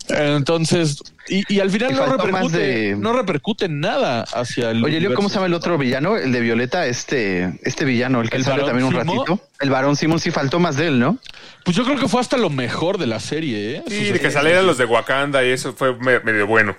Entonces, 0.08 1.02
y, 1.28 1.42
y 1.52 1.60
al 1.60 1.70
final 1.70 1.92
Y 1.92 1.94
no 1.94 2.06
repercute, 2.06 2.58
de- 2.58 2.96
no 2.96 3.12
repercute 3.12 3.64
en 3.66 3.80
nada 3.80 4.22
hacia 4.22 4.70
el. 4.70 4.84
Oye, 4.84 5.00
Leo, 5.00 5.14
¿cómo 5.14 5.28
se 5.28 5.36
llama 5.36 5.46
el 5.46 5.54
otro 5.54 5.76
villano? 5.78 6.16
El 6.16 6.32
de 6.32 6.40
Violeta, 6.40 6.86
este, 6.86 7.58
este 7.62 7.84
villano, 7.84 8.20
el 8.20 8.30
que 8.30 8.36
¿El 8.36 8.42
él 8.42 8.46
sale 8.46 8.62
también 8.64 8.84
un 8.84 8.92
Simo? 8.98 9.24
ratito. 9.24 9.40
El 9.60 9.70
varón 9.70 9.96
Simón 9.96 10.20
sí 10.20 10.30
faltó 10.30 10.58
más 10.58 10.76
de 10.76 10.88
él, 10.88 10.98
¿no? 10.98 11.18
Pues 11.64 11.76
yo 11.76 11.84
creo 11.84 11.98
que 11.98 12.08
fue 12.08 12.20
hasta 12.20 12.36
lo 12.36 12.50
mejor 12.50 12.98
de 12.98 13.06
la 13.06 13.20
serie, 13.20 13.76
¿eh? 13.76 13.82
Sí, 13.86 14.04
de 14.12 14.20
que 14.20 14.30
salieran 14.30 14.66
los 14.66 14.76
de 14.78 14.84
Wakanda 14.84 15.44
y 15.44 15.48
eso 15.50 15.72
fue 15.72 15.94
me- 15.96 16.20
medio 16.20 16.46
bueno. 16.46 16.76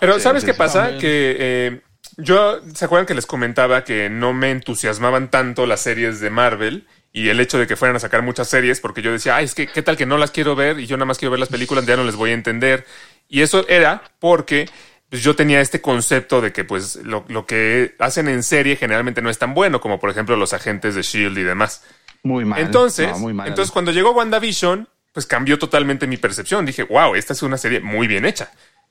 Pero 0.00 0.18
¿sabes 0.20 0.42
sí, 0.42 0.46
qué 0.46 0.54
pasa? 0.54 0.80
también. 0.82 1.00
Que 1.00 1.36
eh, 1.38 1.80
yo, 2.16 2.60
¿se 2.74 2.84
acuerdan 2.84 3.06
que 3.06 3.14
les 3.14 3.26
comentaba 3.26 3.84
que 3.84 4.08
no 4.10 4.32
me 4.32 4.50
entusiasmaban 4.50 5.30
tanto 5.30 5.66
las 5.66 5.80
series 5.80 6.20
de 6.20 6.30
Marvel? 6.30 6.86
Y 7.12 7.28
el 7.28 7.38
hecho 7.38 7.58
de 7.58 7.66
que 7.68 7.76
fueran 7.76 7.96
a 7.96 8.00
sacar 8.00 8.22
muchas 8.22 8.48
series, 8.48 8.80
porque 8.80 9.00
yo 9.00 9.12
decía, 9.12 9.36
ay, 9.36 9.44
es 9.44 9.54
que 9.54 9.68
qué 9.68 9.82
tal 9.82 9.96
que 9.96 10.04
no 10.06 10.18
las 10.18 10.32
quiero 10.32 10.56
ver 10.56 10.80
y 10.80 10.86
yo 10.86 10.96
nada 10.96 11.06
más 11.06 11.18
quiero 11.18 11.30
ver 11.30 11.38
las 11.40 11.48
películas, 11.48 11.86
ya 11.86 11.96
no 11.96 12.02
les 12.04 12.16
voy 12.16 12.30
a 12.30 12.34
entender. 12.34 12.84
Y 13.28 13.42
eso 13.42 13.64
era 13.68 14.02
porque 14.18 14.68
pues, 15.08 15.22
yo 15.22 15.36
tenía 15.36 15.60
este 15.60 15.80
concepto 15.80 16.40
de 16.40 16.52
que 16.52 16.64
pues 16.64 16.96
lo, 16.96 17.24
lo 17.28 17.46
que 17.46 17.94
hacen 18.00 18.26
en 18.26 18.42
serie 18.42 18.74
generalmente 18.74 19.22
no 19.22 19.30
es 19.30 19.38
tan 19.38 19.54
bueno, 19.54 19.80
como 19.80 20.00
por 20.00 20.10
ejemplo 20.10 20.36
los 20.36 20.52
agentes 20.52 20.96
de 20.96 21.02
Shield 21.02 21.38
y 21.38 21.44
demás. 21.44 21.84
Muy 22.24 22.44
mal. 22.44 22.60
Entonces, 22.60 23.08
No, 23.10 23.18
muy 23.20 23.32
mal. 23.32 23.46
entonces 23.46 23.70
cuando 23.70 23.92
llegó 23.92 24.10
WandaVision, 24.10 24.88
pues 25.12 25.26
cambió 25.26 25.56
totalmente 25.58 26.08
mi 26.08 26.16
percepción. 26.16 26.66
Dije, 26.66 26.82
wow, 26.82 27.14
esta 27.14 27.32
es 27.32 27.42
una 27.44 27.58
serie 27.58 27.78
muy 27.78 28.08
bien 28.08 28.24
hecha. 28.24 28.50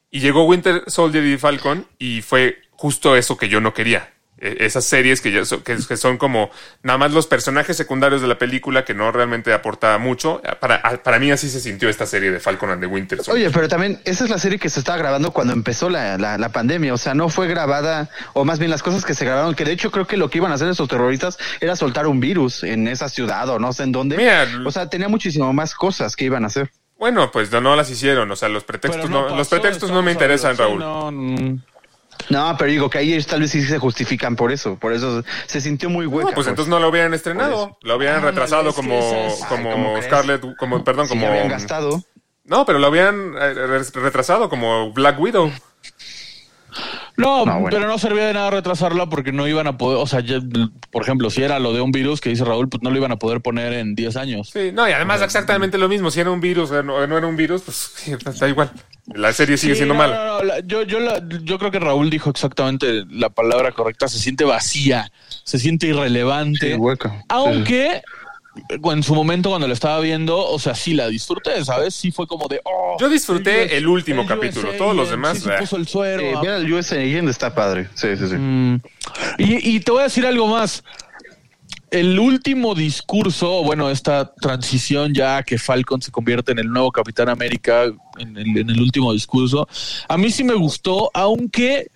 Y 0.10 0.22
llegó 0.22 0.46
Winter 0.46 0.84
Soldier 0.88 1.26
y 1.26 1.38
Falcon 1.38 1.86
y 2.00 2.22
fue 2.22 2.58
justo 2.84 3.16
eso 3.16 3.38
que 3.38 3.48
yo 3.48 3.62
no 3.62 3.74
quería. 3.74 4.10
E- 4.38 4.58
Esas 4.66 4.84
series 4.84 5.22
que, 5.22 5.32
ya 5.32 5.46
so- 5.46 5.64
que, 5.64 5.78
que 5.88 5.96
son 5.96 6.18
como 6.18 6.50
nada 6.82 6.98
más 6.98 7.14
los 7.14 7.28
personajes 7.28 7.78
secundarios 7.78 8.22
de 8.22 8.28
la 8.28 8.38
película 8.38 8.84
que 8.84 8.94
no 8.94 9.10
realmente 9.10 9.54
aporta 9.54 9.98
mucho. 10.00 10.42
Para, 10.60 10.82
para 11.02 11.18
mí 11.18 11.32
así 11.32 11.50
se 11.50 11.62
sintió 11.62 11.88
esta 11.88 12.06
serie 12.06 12.30
de 12.30 12.42
Falcon 12.42 12.72
and 12.72 12.82
the 12.82 12.88
Winter 12.88 13.24
Soldier. 13.24 13.46
Oye, 13.48 13.54
pero 13.56 13.70
también 13.70 14.02
esa 14.04 14.26
es 14.26 14.30
la 14.30 14.38
serie 14.38 14.60
que 14.60 14.70
se 14.70 14.80
estaba 14.82 14.98
grabando 14.98 15.32
cuando 15.32 15.54
empezó 15.54 15.90
la, 15.90 16.18
la, 16.18 16.38
la 16.38 16.50
pandemia. 16.50 16.94
O 16.94 16.98
sea, 16.98 17.14
no 17.14 17.30
fue 17.30 17.48
grabada, 17.48 18.10
o 18.34 18.44
más 18.44 18.60
bien 18.60 18.70
las 18.70 18.84
cosas 18.84 19.06
que 19.06 19.14
se 19.14 19.24
grabaron, 19.24 19.56
que 19.56 19.64
de 19.64 19.72
hecho 19.72 19.92
creo 19.92 20.08
que 20.08 20.18
lo 20.18 20.30
que 20.30 20.40
iban 20.40 20.52
a 20.52 20.56
hacer 20.56 20.68
esos 20.68 20.90
terroristas 20.90 21.38
era 21.62 21.78
soltar 21.78 22.06
un 22.08 22.20
virus 22.20 22.66
en 22.66 22.90
esa 22.90 23.08
ciudad 23.08 23.48
o 23.48 23.60
no 23.60 23.72
sé 23.72 23.84
en 23.84 23.94
dónde. 23.94 24.18
Mira, 24.18 24.46
o 24.66 24.72
sea, 24.72 24.90
tenía 24.90 25.08
muchísimo 25.08 25.54
más 25.54 25.74
cosas 25.74 26.18
que 26.18 26.26
iban 26.26 26.44
a 26.44 26.48
hacer. 26.48 26.70
Bueno, 27.00 27.32
pues 27.32 27.50
no, 27.50 27.62
no 27.62 27.76
las 27.78 27.90
hicieron. 27.90 28.30
O 28.30 28.36
sea, 28.36 28.50
los 28.50 28.64
pretextos, 28.66 29.10
no, 29.10 29.24
pasó, 29.24 29.36
los 29.38 29.48
pretextos 29.48 29.90
no 29.92 30.02
me 30.02 30.12
interesan, 30.12 30.58
Raúl. 30.58 30.80
sí, 30.82 30.86
no, 30.86 31.12
mm. 31.12 31.62
No, 32.30 32.56
pero 32.58 32.70
digo 32.72 32.90
que 32.90 32.98
ahí 33.00 33.22
tal 33.24 33.42
vez 33.42 33.52
sí 33.52 33.62
se 33.64 33.78
justifican 33.80 34.36
por 34.36 34.52
eso. 34.52 34.78
Por 34.80 34.94
eso 34.94 35.24
se 35.48 35.62
sintió 35.62 35.90
muy 35.90 36.06
hueca. 36.06 36.30
No, 36.30 36.36
pues 36.36 36.48
entonces 36.48 36.70
no 36.70 36.80
lo 36.80 36.90
hubieran 36.90 37.14
estrenado. 37.14 37.78
Lo 37.82 37.96
hubieran 37.98 38.24
Ah, 38.24 38.30
retrasado 38.30 38.70
es 38.70 38.76
que 38.76 38.82
como, 38.82 38.96
es- 39.00 39.42
Ay, 39.44 39.48
como. 39.50 40.02
Scarlett, 40.02 40.56
como, 40.58 40.84
perdón, 40.84 41.08
como. 41.08 41.22
ya 41.22 41.30
habían 41.30 41.50
gastado. 41.50 42.04
No, 42.46 42.66
pero 42.66 42.80
lo 42.80 42.88
habían 42.88 43.34
eh, 43.40 43.54
re- 43.54 43.84
retrasado 44.02 44.50
como 44.50 44.92
Black 44.92 45.20
Widow. 45.20 45.52
No, 47.16 47.46
No, 47.46 47.60
bueno. 47.60 47.68
pero 47.70 47.88
no 47.88 47.98
servía 48.00 48.26
de 48.26 48.34
nada 48.34 48.50
retrasarla 48.50 49.08
porque 49.08 49.32
no 49.32 49.48
iban 49.48 49.68
a 49.68 49.78
poder, 49.78 50.00
o 50.00 50.08
sea, 50.08 50.22
ya, 50.22 50.40
por 50.92 51.04
ejemplo, 51.04 51.30
si 51.30 51.44
era 51.44 51.60
lo 51.60 51.72
de 51.74 51.80
un 51.82 51.92
virus 51.92 52.20
que 52.22 52.30
dice 52.30 52.44
Raúl, 52.44 52.70
pues 52.70 52.82
no 52.82 52.90
lo 52.90 52.98
iban 52.98 53.12
a 53.12 53.18
poder 53.18 53.40
poner 53.42 53.74
en 53.74 53.94
10 53.94 54.16
años. 54.18 54.50
Sí, 54.52 54.72
no, 54.74 54.90
y 54.90 54.92
además 54.94 55.22
exactamente 55.22 55.78
lo 55.78 55.88
mismo. 55.88 56.10
Si 56.10 56.20
era 56.20 56.32
un 56.32 56.42
virus 56.42 56.72
o 56.72 56.82
no, 56.82 57.06
no 57.06 57.18
era 57.18 57.28
un 57.28 57.36
virus, 57.38 57.62
pues 57.62 57.94
da 58.40 58.50
igual. 58.50 58.72
La 59.14 59.32
serie 59.34 59.58
sigue 59.58 59.74
Sí, 59.74 59.80
siendo 59.80 59.94
no, 59.94 60.00
mala. 60.00 60.16
no, 60.16 60.38
no, 60.40 60.44
la- 60.44 60.60
yo, 60.62 60.82
yo, 60.84 61.00
la- 61.00 61.22
yo 61.44 61.60
creo 61.60 61.70
que 61.72 61.80
Raúl 61.80 62.10
dijo 62.10 62.30
exactamente 62.30 63.04
la 63.10 63.30
palabra 63.30 63.74
correcta, 63.74 64.08
se 64.08 64.18
siente 64.18 64.44
vacía, 64.46 65.12
se 65.44 65.60
siente 65.60 65.88
irrelevante, 65.88 66.72
Sí, 66.72 66.74
hueca. 66.78 67.22
aunque 67.30 68.02
en 68.70 69.04
su 69.04 69.16
momento 69.16 69.50
cuando 69.50 69.68
lo 69.68 69.74
estaba 69.74 70.00
viendo, 70.00 70.38
o 70.38 70.60
sea, 70.60 70.76
sí 70.76 70.94
la 70.94 71.08
disfruté, 71.08 71.64
¿sabes? 71.66 71.96
Sí 71.96 72.12
fue 72.12 72.28
como 72.28 72.48
de, 72.48 72.62
oh, 72.66 72.98
Yo 73.00 73.10
disfruté 73.10 73.76
el 73.78 73.88
último 73.88 74.22
el 74.22 74.28
capítulo, 74.28 74.70
USA, 74.70 74.78
todos 74.78 74.96
los 74.96 75.08
sí 75.08 75.12
demás. 75.12 75.40
se 75.40 75.50
eh. 75.50 75.56
puso 75.60 75.76
el 75.78 75.88
suero. 75.88 76.22
Eh, 76.22 76.36
mira 76.42 76.58
el 76.58 76.72
US 76.72 76.92
Agent 76.92 77.30
está 77.30 77.54
padre. 77.56 77.90
Sí, 77.96 78.10
sí, 78.16 78.28
sí. 78.28 78.36
Mm. 78.36 78.82
Y, 79.40 79.76
y 79.76 79.80
te 79.80 79.92
voy 79.92 80.02
a 80.02 80.04
decir 80.04 80.26
algo 80.26 80.48
más. 80.48 80.84
El 81.90 82.18
último 82.18 82.74
discurso, 82.74 83.62
bueno, 83.64 83.92
esta 83.92 84.34
transición 84.36 85.14
ya 85.14 85.44
que 85.44 85.60
Falcon 85.60 86.02
se 86.02 86.12
convierte 86.12 86.52
en 86.52 86.58
el 86.60 86.68
nuevo 86.68 86.92
Capitán 86.92 87.30
América, 87.30 87.84
en 88.18 88.36
el, 88.38 88.58
en 88.58 88.70
el 88.72 88.80
último 88.82 89.14
discurso, 89.14 89.68
a 90.08 90.18
mí 90.18 90.32
sí 90.32 90.44
me 90.44 90.56
gustó, 90.56 91.12
aunque 91.14 91.92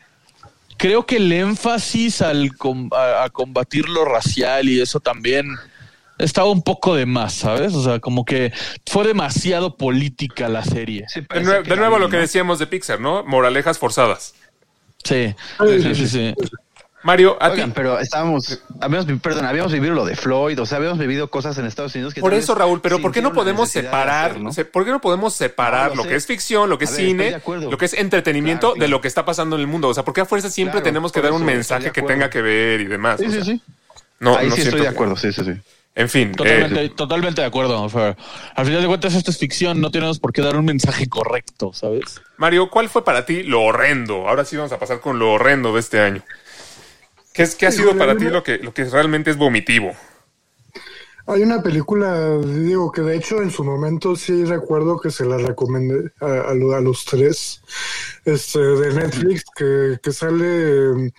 creo 0.78 1.08
que 1.08 1.16
el 1.18 1.32
énfasis 1.32 2.22
al 2.22 2.55
com- 2.55 2.91
a, 2.93 3.24
a 3.24 3.30
combatir 3.32 3.89
lo 3.89 4.05
racial 4.05 4.70
y 4.70 4.80
eso 4.80 4.99
también 4.99 5.47
estaba 6.18 6.49
un 6.49 6.61
poco 6.63 6.95
de 6.95 7.05
más, 7.05 7.34
¿sabes? 7.34 7.74
O 7.74 7.84
sea, 7.84 7.99
como 7.99 8.26
que 8.26 8.51
fue 8.86 9.05
demasiado 9.07 9.76
política 9.78 10.49
la 10.49 10.63
serie. 10.63 11.05
Sí, 11.07 11.22
De, 11.22 11.28
nue- 11.43 11.76
nuevo 11.78 11.99
lo 11.99 12.09
que 12.09 12.18
decíamos 12.18 12.59
de 12.59 12.68
Pixar, 12.68 12.99
¿no? 12.99 13.24
Moralejas 13.24 13.78
forzadas. 13.80 14.34
Sí, 15.03 15.36
Sí, 15.93 16.07
sí. 16.07 16.34
Mario, 17.03 17.38
a 17.39 17.51
Oigan, 17.51 17.70
ti. 17.70 17.74
pero 17.76 17.99
estábamos, 17.99 18.59
habíamos, 18.82 19.05
perdón, 19.22 19.45
habíamos 19.45 19.72
vivido 19.72 19.93
lo 19.93 20.03
de 20.03 20.15
Floyd, 20.15 20.59
o 20.59 20.65
sea, 20.65 20.80
habíamos 20.80 20.97
vivido 20.97 21.30
cosas 21.30 21.57
en 21.57 21.65
Estados 21.65 21.93
Unidos 21.95 22.13
que 22.13 22.20
Por 22.20 22.34
eso, 22.34 22.53
Raúl, 22.55 22.82
pero 22.82 22.99
¿por 22.99 23.13
qué 23.13 23.22
no 23.22 23.32
podemos 23.32 23.70
separar, 23.70 24.32
hacer, 24.32 24.41
¿no? 24.41 24.51
se- 24.51 24.65
por 24.65 24.84
qué 24.84 24.91
no 24.91 24.99
podemos 24.99 25.34
separar 25.34 25.91
No, 25.91 26.03
lo 26.03 26.09
que 26.09 26.15
es 26.15 26.26
ficción, 26.26 26.70
lo 26.70 26.78
que 26.78 26.86
es 26.86 26.91
ver, 26.91 26.99
cine, 26.99 27.41
lo 27.45 27.78
que 27.78 27.86
es 27.86 27.93
entretenimiento 27.93 28.61
Claro, 28.70 28.74
de 28.74 28.80
claro. 28.80 28.91
lo 28.91 29.01
que 29.01 29.07
está 29.07 29.24
pasando 29.24 29.55
en 29.55 29.61
el 29.61 29.68
mundo? 29.68 29.88
O 29.89 29.93
sea, 29.93 30.03
¿por 30.03 30.13
qué 30.13 30.22
a 30.22 30.26
fuerza 30.26 30.49
siempre 30.49 30.74
Claro, 30.82 30.84
tenemos 30.86 31.11
que 31.13 31.22
dar 31.22 31.32
un 31.32 31.45
mensaje 31.45 31.91
que 31.91 32.01
tenga 32.01 32.30
que 32.30 32.41
ver 32.41 32.82
y 32.82 32.86
demás? 32.86 33.20
Sí, 33.20 33.28
O 33.28 33.30
sí, 33.30 33.36
sea, 33.36 33.45
sí. 33.45 33.61
No, 34.20 34.36
Ahí 34.36 34.49
no 34.49 34.55
sí 34.55 34.61
estoy 34.63 34.80
de 34.80 34.88
que- 34.88 34.91
acuerdo, 34.91 35.15
sí, 35.15 35.32
sí, 35.32 35.43
sí. 35.45 35.51
En 36.00 36.10
fin, 36.10 36.32
Totalmente, 36.32 36.86
eh, 36.86 36.89
totalmente 36.89 37.41
de 37.41 37.48
acuerdo. 37.48 37.82
O 37.82 37.89
sea, 37.89 38.16
al 38.56 38.66
final 38.68 38.82
de 38.84 38.88
cuentas, 38.88 39.16
esto 39.16 39.32
es 39.32 39.39
ficción, 39.39 39.82
no 39.82 39.89
tenemos 39.89 40.20
por 40.20 40.32
qué 40.32 40.43
dar 40.43 40.56
un 40.56 40.64
mensaje 40.66 41.10
correcto, 41.10 41.74
¿sabes? 41.74 42.22
Mario, 42.38 42.70
¿cuál 42.70 42.88
fue 42.88 43.04
para 43.04 43.26
ti 43.26 43.41
lo 43.41 43.64
horrendo? 43.64 44.30
Ahora 44.30 44.45
sí 44.45 44.56
vamos 44.56 44.72
a 44.72 44.78
pasar 44.78 45.00
con 45.02 45.18
lo 45.18 45.32
horrendo 45.34 45.74
de 45.74 45.80
este 45.80 46.00
año. 46.00 46.24
¿Qué, 47.34 47.41
es, 47.41 47.56
qué 47.56 47.66
ha 47.66 47.72
sido 47.72 47.98
para 47.98 48.16
ti 48.16 48.26
lo 48.26 48.43
que, 48.43 48.60
lo 48.60 48.76
que 48.76 48.86
realmente 48.86 49.32
es 49.32 49.38
vomitivo? 49.38 49.91
Hay 51.26 51.41
una 51.41 51.64
película, 51.64 52.38
digo, 52.38 52.91
que 52.91 53.02
de 53.02 53.18
hecho 53.18 53.41
en 53.41 53.50
su 53.50 53.64
momento 53.64 54.16
sí 54.16 54.45
recuerdo 54.45 55.00
que 55.00 55.10
se 55.10 55.26
la 55.26 55.38
recomendé 55.39 56.12
a, 56.22 56.52
a 56.52 56.54
lo- 56.54 56.76
a 56.76 56.80
los 56.80 57.06
tres, 57.06 57.62
este, 58.24 58.60
de 58.60 58.93
Netflix, 58.93 59.43
que, 59.56 59.98
que 60.02 60.12
sale, 60.14 61.12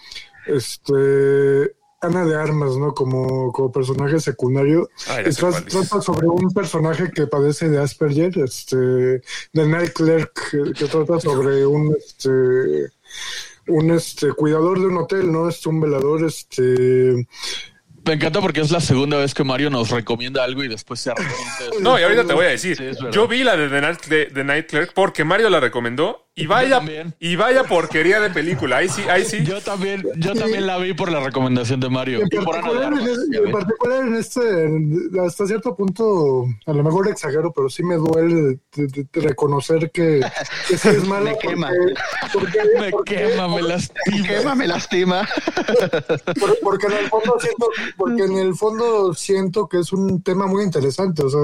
este, 0.47 1.73
Ana 2.01 2.25
de 2.25 2.37
Armas, 2.37 2.77
¿no? 2.77 2.95
Como, 2.95 3.51
como 3.53 3.73
personaje 3.73 4.21
secundario. 4.21 4.89
Ah, 5.09 5.21
ya 5.23 5.29
Y 5.29 5.33
sé 5.33 5.43
tra- 5.43 5.51
cuál 5.51 5.65
es. 5.67 5.73
trata 5.73 6.01
sobre 6.01 6.27
un 6.29 6.51
personaje 6.53 7.11
que 7.11 7.27
padece 7.27 7.69
de 7.69 7.79
Asperger, 7.79 8.39
este, 8.39 8.77
de 8.77 9.23
Night 9.67 9.93
Clerk, 9.95 10.33
que, 10.51 10.73
que 10.73 10.85
trata 10.87 11.19
sobre 11.21 11.67
un, 11.67 11.95
este, 11.97 12.91
un, 13.67 13.91
este, 13.91 14.33
cuidador 14.33 14.79
de 14.81 14.87
un 14.87 14.97
hotel, 14.99 15.33
¿no? 15.33 15.49
Este, 15.49 15.69
un 15.69 15.81
velador, 15.81 16.25
este, 16.25 17.27
Me 18.09 18.15
encanta 18.15 18.41
porque 18.41 18.61
es 18.63 18.71
la 18.71 18.81
segunda 18.81 19.19
vez 19.19 19.35
que 19.35 19.45
Mario 19.45 19.69
nos 19.71 19.91
recomienda 19.91 20.43
algo 20.43 20.65
y 20.65 20.69
después 20.69 20.99
se 21.01 21.11
arrepiente. 21.11 21.81
No, 21.81 21.99
y 21.99 22.03
ahorita 22.03 22.25
te 22.27 22.33
voy 22.33 22.47
a 22.47 22.49
decir, 22.49 22.77
Sí, 22.77 22.85
yo 23.13 23.29
vi 23.29 23.45
la 23.45 23.57
de 23.57 23.69
The 23.69 23.81
Night, 23.81 24.05
de, 24.07 24.27
The 24.27 24.45
Night 24.45 24.67
Clerk 24.69 24.93
porque 24.95 25.25
Mario 25.25 25.51
la 25.51 25.61
recomendó 25.61 26.25
y 26.35 26.47
vaya, 26.47 26.81
y 27.19 27.35
vaya 27.35 27.65
porquería 27.65 28.21
de 28.21 28.31
película. 28.31 28.77
Ahí 28.77 28.89
sí, 28.89 29.03
ahí 29.11 29.25
sí. 29.25 29.45
Yo 29.45 29.61
también, 29.61 30.05
yo 30.17 30.35
también 30.35 30.67
la 30.69 30.79
vi 30.79 30.95
por 30.95 31.11
la 31.11 31.19
recomendación 31.19 31.81
de 31.81 31.89
Mario. 31.91 32.21
En 32.21 32.29
Y 32.31 32.37
por 32.37 32.55
particular, 32.61 32.93
en, 32.93 33.51
particular 33.53 34.09
este, 34.17 34.65
en- 34.65 35.11
hasta 35.27 35.47
cierto 35.49 35.75
punto, 35.75 36.45
a 36.67 36.73
lo 36.73 36.85
mejor 36.85 37.09
exagero, 37.09 37.53
pero 37.53 37.69
sí 37.69 37.83
me 37.83 37.97
duele 37.97 38.35
de, 38.73 38.87
de- 38.87 39.07
de 39.13 39.21
reconocer 39.21 39.91
que, 39.91 40.21
que 40.69 40.79
sí 40.79 40.89
es 40.91 41.05
mala. 41.09 41.33
Me 41.33 41.39
quema. 41.39 41.71
Porque, 42.33 42.49
porque, 42.57 42.59
Me 42.81 42.91
porque- 42.91 43.17
quema, 43.17 43.49
me 43.49 43.63
lastima. 43.63 44.27
Quema, 44.29 44.55
me 44.55 44.67
lastima. 44.69 45.29
por- 46.41 46.59
porque 46.63 46.87
en 46.87 46.93
el 46.93 47.09
fondo 47.09 47.37
siento, 47.41 47.69
porque 47.99 48.25
en 48.25 48.39
el 48.39 48.55
fondo 48.55 49.13
siento 49.15 49.69
que 49.69 49.81
es 49.81 49.93
un 49.93 50.23
tema 50.23 50.47
muy 50.47 50.63
interesante, 50.65 51.23
o 51.25 51.29
sea, 51.29 51.41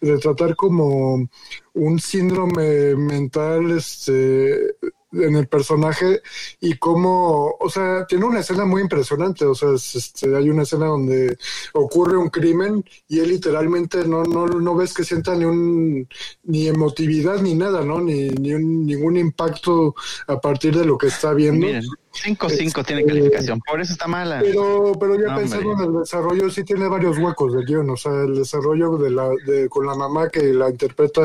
retratar 0.00 0.56
como 0.56 1.28
un 1.74 1.98
síndrome 2.00 2.96
mental, 2.96 3.70
este 3.72 4.74
en 5.10 5.36
el 5.36 5.48
personaje 5.48 6.20
y 6.60 6.74
cómo, 6.76 7.54
o 7.58 7.70
sea, 7.70 8.06
tiene 8.06 8.26
una 8.26 8.40
escena 8.40 8.66
muy 8.66 8.82
impresionante, 8.82 9.46
o 9.46 9.54
sea, 9.54 9.70
es, 9.74 9.94
este, 9.94 10.36
hay 10.36 10.50
una 10.50 10.64
escena 10.64 10.84
donde 10.84 11.38
ocurre 11.72 12.18
un 12.18 12.28
crimen 12.28 12.84
y 13.08 13.20
él 13.20 13.30
literalmente 13.30 14.06
no, 14.06 14.24
no, 14.24 14.46
no 14.46 14.74
ves 14.76 14.92
que 14.92 15.04
sienta 15.04 15.34
ni 15.34 15.46
un, 15.46 16.06
ni 16.44 16.68
emotividad 16.68 17.40
ni 17.40 17.54
nada, 17.54 17.82
¿no? 17.86 18.02
Ni, 18.02 18.28
ni 18.28 18.52
un- 18.52 18.84
ningún 18.84 19.16
impacto 19.16 19.94
a 20.26 20.38
partir 20.42 20.76
de 20.76 20.84
lo 20.84 20.98
que 20.98 21.06
está 21.06 21.32
viendo. 21.32 21.66
Miren, 21.68 21.84
5-5 22.24 22.84
tiene 22.84 23.02
Este, 23.02 23.12
calificación, 23.12 23.60
por 23.60 23.80
eso 23.80 23.92
está 23.92 24.06
mala. 24.06 24.40
Pero, 24.42 24.92
pero 24.98 25.14
ya 25.20 25.28
No, 25.32 25.36
pensando 25.36 25.70
hombre. 25.70 25.86
en 25.86 25.94
el 25.94 26.00
desarrollo, 26.00 26.50
sí 26.50 26.64
tiene 26.64 26.88
varios 26.88 27.18
huecos 27.18 27.52
del 27.54 27.64
guion. 27.64 27.90
O 27.90 27.96
sea, 27.96 28.12
el 28.24 28.34
desarrollo 28.34 28.96
de 28.98 29.10
la, 29.10 29.28
de, 29.46 29.68
con 29.68 29.86
la 29.86 29.94
mamá 29.94 30.28
que 30.28 30.42
la 30.52 30.70
interpreta 30.70 31.20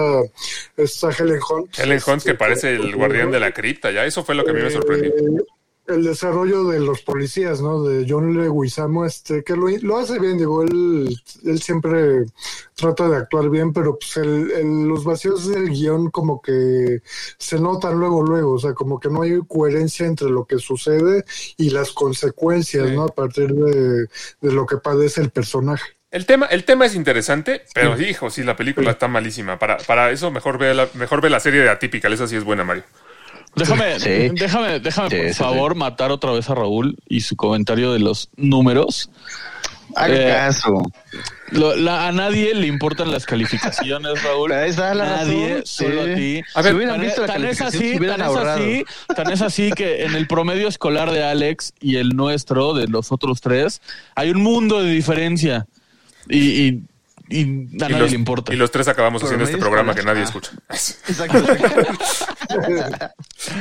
esta 0.77 1.09
Helen 1.11 1.39
Hunt. 1.49 1.77
Helen 1.79 1.99
Hunt, 2.05 2.23
que 2.23 2.31
Este, 2.31 2.35
parece 2.35 2.75
el 2.75 2.95
guardián 2.95 3.31
de 3.31 3.39
la 3.39 3.51
cripta, 3.51 3.91
ya. 3.91 4.05
Eso 4.05 4.23
fue 4.23 4.35
lo 4.35 4.43
que 4.45 4.51
a 4.51 4.53
mí 4.53 4.61
me 4.61 4.69
sorprendió. 4.71 5.09
eh, 5.09 5.43
el 5.87 6.03
desarrollo 6.03 6.63
de 6.65 6.79
los 6.79 7.01
policías, 7.01 7.61
¿no? 7.61 7.83
De 7.83 8.05
John 8.07 8.37
Leguizamo, 8.37 9.05
este, 9.05 9.43
que 9.43 9.55
lo, 9.55 9.67
lo 9.81 9.97
hace 9.97 10.17
bien, 10.19 10.37
digo, 10.37 10.63
él, 10.63 11.13
él 11.43 11.61
siempre 11.61 12.25
trata 12.75 13.09
de 13.09 13.17
actuar 13.17 13.49
bien, 13.49 13.73
pero 13.73 13.97
pues 13.99 14.15
el, 14.17 14.51
el- 14.51 14.83
los 14.87 15.03
vacíos 15.03 15.47
del 15.47 15.69
guion 15.69 16.09
como 16.09 16.41
que 16.41 17.01
se 17.37 17.59
notan 17.59 17.99
luego, 17.99 18.23
luego, 18.23 18.53
o 18.53 18.59
sea, 18.59 18.73
como 18.73 18.99
que 18.99 19.09
no 19.09 19.23
hay 19.23 19.39
coherencia 19.47 20.05
entre 20.05 20.29
lo 20.29 20.45
que 20.45 20.57
sucede 20.59 21.25
y 21.57 21.69
las 21.71 21.91
consecuencias, 21.91 22.87
Sí. 22.89 22.95
¿no? 22.95 23.03
A 23.03 23.07
partir 23.09 23.53
de, 23.53 24.07
de 24.41 24.51
lo 24.53 24.65
que 24.65 24.77
padece 24.77 25.21
el 25.21 25.31
personaje. 25.31 25.83
El 26.11 26.25
tema, 26.27 26.45
el 26.45 26.63
tema 26.63 26.85
es 26.85 26.93
interesante, 26.95 27.63
pero 27.73 27.99
hijo, 27.99 28.29
sí, 28.29 28.43
la 28.43 28.55
película 28.55 28.91
está 28.91 29.07
malísima. 29.07 29.57
Para, 29.57 29.77
para 29.77 30.11
eso 30.11 30.29
mejor 30.29 30.59
ve 30.59 30.73
la, 30.75 30.87
mejor 30.93 31.21
ve 31.21 31.29
la 31.31 31.39
serie 31.39 31.61
de 31.61 31.69
Atypical, 31.69 32.13
esa 32.13 32.27
sí 32.27 32.35
es 32.35 32.43
buena, 32.43 32.63
Mario. 32.63 32.83
Déjame, 33.55 33.99
Sí. 33.99 34.29
déjame, 34.33 34.79
déjame 34.79 35.09
Sí, 35.09 35.15
por 35.17 35.27
sí, 35.27 35.33
favor 35.35 35.75
matar 35.75 36.11
otra 36.11 36.31
vez 36.31 36.49
a 36.49 36.55
Raúl 36.55 36.97
y 37.07 37.21
su 37.21 37.35
comentario 37.35 37.93
de 37.93 37.99
los 37.99 38.29
números. 38.35 39.09
Haga 39.95 40.15
eh, 40.15 40.33
caso. 40.33 40.81
Lo- 41.51 41.75
la- 41.75 42.07
a 42.07 42.11
nadie 42.11 42.55
le 42.55 42.65
importan 42.65 43.11
las 43.11 43.27
calificaciones, 43.27 44.23
Raúl. 44.23 44.51
Ahí 44.53 44.71
está 44.71 44.95
la 44.95 45.05
nadie, 45.05 45.49
razón, 45.49 45.65
solo 45.65 46.03
sí. 46.05 46.09
a 46.11 46.15
ti. 46.15 46.41
A 46.55 46.61
ver, 46.63 46.71
si 46.71 46.75
hubieran 46.77 46.95
Tan, 46.95 47.05
visto 47.05 47.21
la 47.21 47.27
tan 47.27 47.45
es 47.45 47.61
así, 47.61 47.99
tan 47.99 48.21
es 48.21 48.27
así, 48.37 48.85
tan 49.15 49.31
es 49.31 49.41
así 49.43 49.71
que 49.71 50.03
en 50.05 50.15
el 50.15 50.25
promedio 50.25 50.67
escolar 50.67 51.11
de 51.11 51.23
Alex 51.23 51.73
y 51.79 51.97
el 51.97 52.09
nuestro, 52.15 52.73
de 52.73 52.87
los 52.87 53.11
otros 53.11 53.39
tres, 53.41 53.81
hay 54.15 54.31
un 54.31 54.41
mundo 54.41 54.81
de 54.81 54.89
diferencia. 54.89 55.67
Y, 56.27 56.39
y, 56.39 56.81
y 57.33 57.39
a 57.39 57.41
Y 57.41 57.45
nadie 57.77 57.97
los, 57.99 58.11
le 58.11 58.15
importa. 58.17 58.53
y 58.53 58.57
los 58.57 58.71
tres 58.71 58.87
acabamos 58.87 59.23
haciendo 59.23 59.45
este 59.45 59.57
programa 59.57 59.93
que 59.95 60.03
nadie 60.03 60.21
Ah. 60.21 60.25
escucha. 60.25 60.51
Exacto. 60.69 61.43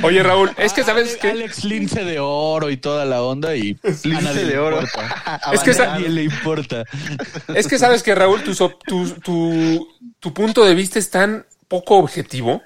Oye, 0.02 0.22
Raúl, 0.22 0.50
es 0.58 0.72
que 0.72 0.84
sabes 0.84 1.10
Ale- 1.12 1.18
que 1.18 1.30
Alex 1.30 1.64
Lince 1.64 2.04
de 2.04 2.18
oro 2.20 2.70
y 2.70 2.76
toda 2.76 3.04
la 3.04 3.22
onda 3.22 3.54
y 3.56 3.78
a 3.84 3.88
Lince 3.88 4.08
nadie 4.22 4.44
de 4.44 4.52
le 4.52 4.58
oro. 4.58 4.80
importa. 4.82 5.40
Es 5.52 5.60
que 5.62 5.70
a 5.70 5.86
nadie 5.86 6.08
le 6.08 6.22
importa. 6.24 6.84
es 7.54 7.66
que 7.66 7.78
sabes 7.78 8.02
que 8.02 8.14
Raúl, 8.14 8.42
tu, 8.42 8.54
tu, 8.86 9.88
tu 10.20 10.34
punto 10.34 10.64
de 10.64 10.74
vista 10.74 10.98
es 10.98 11.10
tan 11.10 11.46
poco 11.68 11.96
objetivo. 11.96 12.62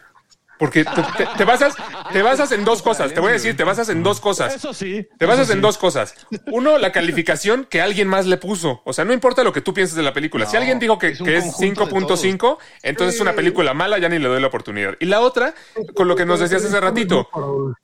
Porque 0.58 0.84
te, 0.84 0.90
te- 1.16 1.26
te 1.36 1.44
basas, 1.44 1.74
te 2.12 2.22
basas 2.22 2.50
en 2.52 2.64
dos 2.64 2.80
cosas. 2.82 3.12
Te 3.12 3.20
voy 3.20 3.30
a 3.30 3.32
decir, 3.34 3.56
te 3.56 3.64
basas 3.64 3.88
en 3.90 4.02
dos 4.02 4.20
cosas. 4.20 4.54
Eso 4.56 4.72
sí. 4.72 5.06
Te 5.18 5.26
basas 5.26 5.50
en 5.50 5.60
dos 5.60 5.76
cosas. 5.78 6.14
Uno, 6.46 6.78
la 6.78 6.92
calificación 6.92 7.66
que 7.68 7.80
alguien 7.82 8.08
más 8.08 8.26
le 8.26 8.36
puso. 8.38 8.80
O 8.84 8.92
sea, 8.92 9.04
no 9.04 9.12
importa 9.12 9.44
lo 9.44 9.52
que 9.52 9.60
tú 9.60 9.74
pienses 9.74 9.96
de 9.96 10.02
la 10.02 10.12
película. 10.12 10.46
si 10.46 10.56
alguien 10.56 10.78
dijo 10.78 10.98
que 10.98 11.08
es 11.08 11.18
que 11.18 11.36
es 11.36 11.44
conjunto 11.44 11.84
de 11.86 11.92
5.5, 11.92 12.58
entonces 12.82 13.14
es 13.16 13.20
una 13.20 13.34
película 13.34 13.74
mala, 13.74 13.98
ya 13.98 14.08
ni 14.08 14.18
le 14.18 14.28
doy 14.28 14.40
la 14.40 14.46
oportunidad. 14.46 14.94
Y 15.00 15.06
la 15.06 15.20
otra, 15.20 15.54
con 15.94 16.08
lo 16.08 16.16
que 16.16 16.24
nos 16.24 16.40
decías 16.40 16.64
hace 16.64 16.80
ratito, 16.80 17.28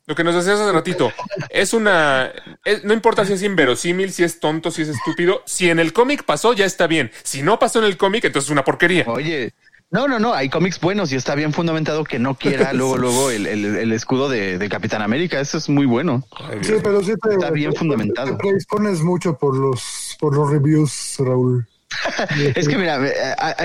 lo 0.06 0.14
que 0.14 0.24
nos 0.24 0.34
decías 0.34 0.58
hace 0.60 0.72
ratito, 0.72 1.12
es 1.50 1.72
una... 1.74 2.32
es- 2.64 2.84
no 2.84 2.94
importa 2.94 3.24
si 3.24 3.34
es 3.34 3.42
inverosímil, 3.42 4.12
si 4.12 4.24
es 4.24 4.40
tonto, 4.40 4.70
si 4.70 4.82
es 4.82 4.88
estúpido. 4.88 5.42
Si 5.46 5.68
en 5.70 5.78
el 5.78 5.92
cómic 5.92 6.24
pasó, 6.24 6.52
ya 6.52 6.64
está 6.64 6.86
bien. 6.86 7.10
Si 7.22 7.42
no 7.42 7.58
pasó 7.58 7.78
en 7.80 7.84
el 7.84 7.96
cómic, 7.96 8.24
entonces 8.24 8.48
es 8.48 8.52
una 8.52 8.64
porquería. 8.64 9.04
Oye, 9.08 9.52
no, 9.92 10.08
no, 10.08 10.18
no, 10.18 10.34
hay 10.34 10.48
cómics 10.48 10.80
buenos 10.80 11.12
y 11.12 11.16
está 11.16 11.34
bien 11.36 11.52
fundamentado 11.52 12.02
que 12.02 12.18
no 12.18 12.34
quiera 12.34 12.72
luego, 12.74 12.96
luego 12.98 13.30
el, 13.30 13.46
el- 13.46 13.76
el 13.76 13.92
escudo 13.92 14.28
de, 14.28 14.58
de 14.58 14.68
Capitán 14.68 15.02
América. 15.02 15.38
Eso 15.38 15.58
es 15.58 15.68
muy 15.68 15.86
bueno. 15.86 16.24
Sí, 16.62 16.72
pero 16.82 17.00
sí 17.02 17.12
te, 17.22 17.34
Está 17.34 17.50
bien 17.50 17.72
te- 17.72 17.78
fundamentado. 17.78 18.32
Te 18.32 18.36
predispones 18.36 19.00
mucho 19.02 19.36
por 19.38 19.56
los, 19.56 20.16
por 20.18 20.34
los 20.34 20.50
reviews, 20.50 21.16
Raúl. 21.18 21.68
Es 22.56 22.66
que 22.68 22.76
mira, 22.78 22.98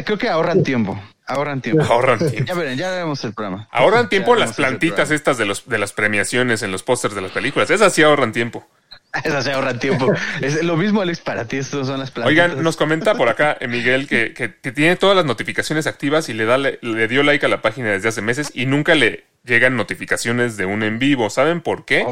creo 0.05 0.17
que 0.17 0.27
ahorran 0.29 0.61
tiempo. 0.63 0.99
Ahorran 1.25 1.61
tiempo. 1.61 1.83
Ahorran 1.83 2.19
tiempo. 2.19 2.45
Ya 2.45 2.53
verán, 2.53 2.77
ya 2.77 2.89
veremos 2.91 3.23
el 3.25 3.33
programa. 3.33 3.67
Ahorran 3.71 4.07
tiempo 4.09 4.33
Ya 4.35 4.41
las 4.45 4.53
plantitas 4.55 5.11
estas 5.11 5.37
de, 5.37 5.45
los, 5.45 5.67
de 5.67 5.77
las 5.77 5.91
premiaciones 5.93 6.61
en 6.61 6.71
los 6.71 6.83
pósters 6.83 7.15
de 7.15 7.21
las 7.21 7.31
películas. 7.31 7.69
Esas 7.69 7.93
sí 7.93 8.03
ahorran 8.03 8.31
tiempo. 8.31 8.65
Esa 9.23 9.41
se 9.41 9.51
ahorra 9.51 9.79
tiempo. 9.79 10.11
Es 10.41 10.63
lo 10.63 10.77
mismo, 10.77 11.01
Alex, 11.01 11.19
para 11.19 11.45
ti. 11.47 11.57
Estos 11.57 11.87
son 11.87 11.99
las 11.99 12.11
plantas. 12.11 12.29
Oigan, 12.29 12.63
nos 12.63 12.77
comenta 12.77 13.15
por 13.15 13.29
acá 13.29 13.57
eh, 13.59 13.67
Miguel 13.67 14.07
que, 14.07 14.33
que- 14.33 14.55
que 14.55 14.71
tiene 14.71 14.95
todas 14.95 15.15
las 15.15 15.25
notificaciones 15.25 15.87
activas 15.87 16.29
y 16.29 16.33
le, 16.33 16.45
da, 16.45 16.57
le, 16.57 16.79
le 16.81 17.07
dio 17.07 17.23
like 17.23 17.45
a 17.45 17.49
la 17.49 17.61
página 17.61 17.91
desde 17.91 18.09
hace 18.09 18.21
meses 18.21 18.51
y 18.53 18.65
nunca 18.65 18.95
le 18.95 19.25
llegan 19.43 19.75
notificaciones 19.77 20.57
de 20.57 20.65
un 20.65 20.83
en 20.83 20.99
vivo. 20.99 21.29
¿Saben 21.29 21.61
por 21.61 21.85
qué? 21.85 22.03